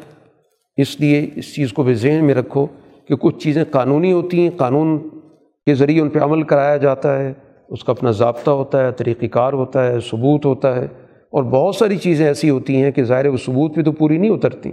اس 0.76 1.00
لیے 1.00 1.30
اس 1.36 1.54
چیز 1.54 1.72
کو 1.72 1.82
بھی 1.82 1.94
ذہن 1.94 2.24
میں 2.24 2.34
رکھو 2.34 2.66
کہ 3.08 3.16
کچھ 3.16 3.38
چیزیں 3.38 3.64
قانونی 3.70 4.12
ہوتی 4.12 4.40
ہیں، 4.40 4.50
قانون 4.56 5.08
کے 5.66 5.74
ذریعے 5.74 6.00
ان 6.00 6.08
پہ 6.08 6.18
عمل 6.18 6.42
کرایا 6.42 6.76
جاتا 6.76 7.18
ہے۔ 7.18 7.32
اس 7.68 7.84
کا 7.84 7.92
اپنا 7.92 8.10
ضابطہ 8.10 8.50
ہوتا 8.50 8.86
ہے، 8.86 8.92
طریقہ 8.92 9.26
کار 9.26 9.52
ہوتا 9.52 9.86
ہے، 9.86 10.00
ثبوت 10.00 10.46
ہوتا 10.46 10.76
ہے۔ 10.76 10.84
اور 11.30 11.42
بہت 11.42 11.76
ساری 11.76 11.96
چیزیں 11.96 12.26
ایسی 12.26 12.50
ہوتی 12.50 12.76
ہیں 12.76 12.90
کہ 12.90 13.02
ظاہر 13.02 13.26
وہ 13.26 13.36
ثبوت 13.36 13.74
پہ 13.74 13.82
تو 13.82 13.92
پوری 13.92 14.18
نہیں 14.18 14.30
اترتی۔ 14.30 14.72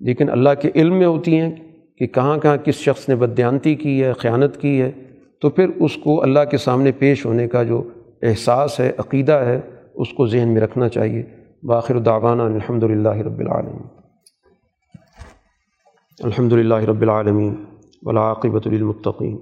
لیکن 0.00 0.30
اللہ 0.30 0.50
کے 0.62 0.70
علم 0.74 0.94
میں 0.94 1.06
ہوتی 1.06 1.40
ہیں 1.40 1.52
کہ 1.98 2.06
کہاں 2.06 2.38
کہاں 2.38 2.56
کس 2.56 2.74
شخص 2.74 3.08
نے 3.08 3.14
بدیانتی 3.16 3.74
کی 3.74 4.04
ہے، 4.04 4.12
خیانت 4.12 4.56
کی 4.56 4.82
ہے۔ 4.82 4.92
تو 5.42 5.50
پھر 5.50 5.68
اس 5.68 5.96
کو 5.96 6.22
اللہ 6.22 6.40
کے 6.50 6.56
سامنے 6.56 6.92
پیش 6.92 7.26
ہونے 7.26 7.48
کا 7.48 7.62
جو 7.62 7.82
احساس 8.22 8.80
ہے، 8.80 8.92
عقیدہ 8.98 9.32
ہے، 9.32 9.60
اس 9.94 10.08
کو 10.12 10.26
ذہن 10.26 10.48
میں 10.48 10.60
رکھنا 10.60 10.88
چاہیے۔ 10.88 11.22
باخر 11.62 11.98
دعوانا 11.98 12.44
الحمد 12.44 12.82
للہ 12.82 13.08
رب 13.08 13.38
العالمین۔ 13.38 13.82
الحمد 16.22 16.52
للہ 16.52 16.74
رب 16.74 17.00
العالمین 17.00 17.64
ولاقبۃ 18.02 18.66
المطقین 18.66 19.38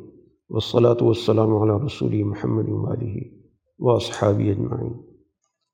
وصلاۃ 0.51 1.02
والسلام 1.02 1.56
علی 1.56 1.86
رسول 1.86 2.22
محمد 2.22 2.68
علیہ 2.68 3.20
و 3.78 3.98
صحابی 3.98 4.51
اجمعین۔ 4.51 4.93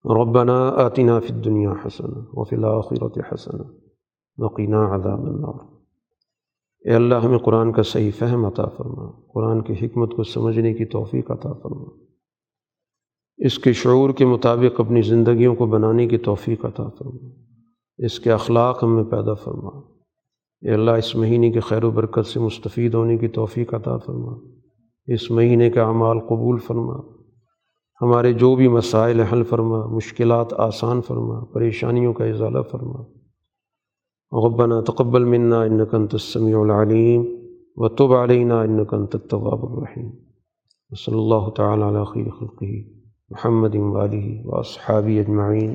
ربنا 0.05 0.69
آتنا 0.69 1.21
فی 1.21 1.35
الدنیا 1.35 1.71
حسن 1.71 2.11
وفی 2.33 2.57
الآخرت 2.57 3.19
حسن 3.33 3.59
وقینا 4.39 4.95
عذاب 4.95 5.23
النار۔ 5.23 5.76
اے 6.87 6.95
اللہ، 6.95 7.15
ہمیں 7.15 7.39
قرآن 7.39 7.73
کا 7.73 7.83
صحیح 7.83 8.11
فہم 8.19 8.47
عطا 8.47 8.67
فرما، 8.67 9.11
قرآن 9.35 9.63
کی 9.63 9.87
حکمت 9.87 10.11
کو 10.17 10.23
سمجھنے 10.23 10.75
کی 10.75 10.85
توفیق 10.85 11.31
عطا 11.31 11.53
فرما۔ 11.53 11.85
اس 13.39 13.59
کے 13.59 13.73
شعور 13.73 14.11
کے 14.11 14.27
مطابق 14.27 14.81
اپنی 14.81 15.03
زندگیوں 15.03 15.55
کو 15.55 15.67
بنانے 15.67 16.09
کی 16.09 16.19
توفیق 16.19 16.65
عطا 16.65 16.89
فرما۔ 16.89 17.29
اس 17.99 18.21
کے 18.21 18.33
اخلاق 18.33 18.85
ہم 18.85 18.95
میں 18.95 19.05
پیدا 19.05 19.35
فرما۔ 19.35 19.69
اے 20.61 20.71
اللہ، 20.71 20.91
اس 20.91 21.17
مہینے 21.17 21.51
کے 21.51 21.61
خیر 21.61 21.85
و 21.85 21.91
برکت 21.91 22.27
سے 22.27 22.41
مستفید 22.41 22.95
ہونے 22.95 23.19
کی 23.19 23.29
توفیق 23.29 23.75
عطا 23.75 23.97
فرما۔ 23.97 24.33
اس 25.07 25.31
مہینے 25.31 25.71
کا 25.71 25.83
اعمال 25.83 26.21
قبول 26.21 26.59
فرما۔ 26.59 26.97
ہمارے 28.03 28.33
جو 28.33 28.55
بھی 28.55 28.69
مسائل 28.69 29.21
حل 29.21 29.43
فرما، 29.43 29.87
مشکلات 29.87 30.53
آسان 30.53 31.03
فرما، 31.03 31.45
پریشانیوں 31.45 32.13
کا 32.13 32.25
اضالہ 32.25 32.63
فرما۔ 32.71 33.16
ربنا 34.45 34.81
تقبل 34.81 35.27
منا 35.27 35.67
انك 35.67 35.95
انت 35.95 36.15
السميع 36.15 36.63
العلیم 36.63 37.27
و 37.77 37.89
علينا 38.15 38.65
انك 38.65 38.95
انت 38.95 39.15
التواب 39.15 39.65
الرحیم 39.65 40.11
صلی 41.05 41.19
اللہ 41.19 41.61
على 41.61 42.05
خير 42.05 42.29
خلقه 42.41 42.85
محمد 43.31 43.77
والی 43.95 44.43
واصحابه 44.45 45.21
اجمعين 45.21 45.73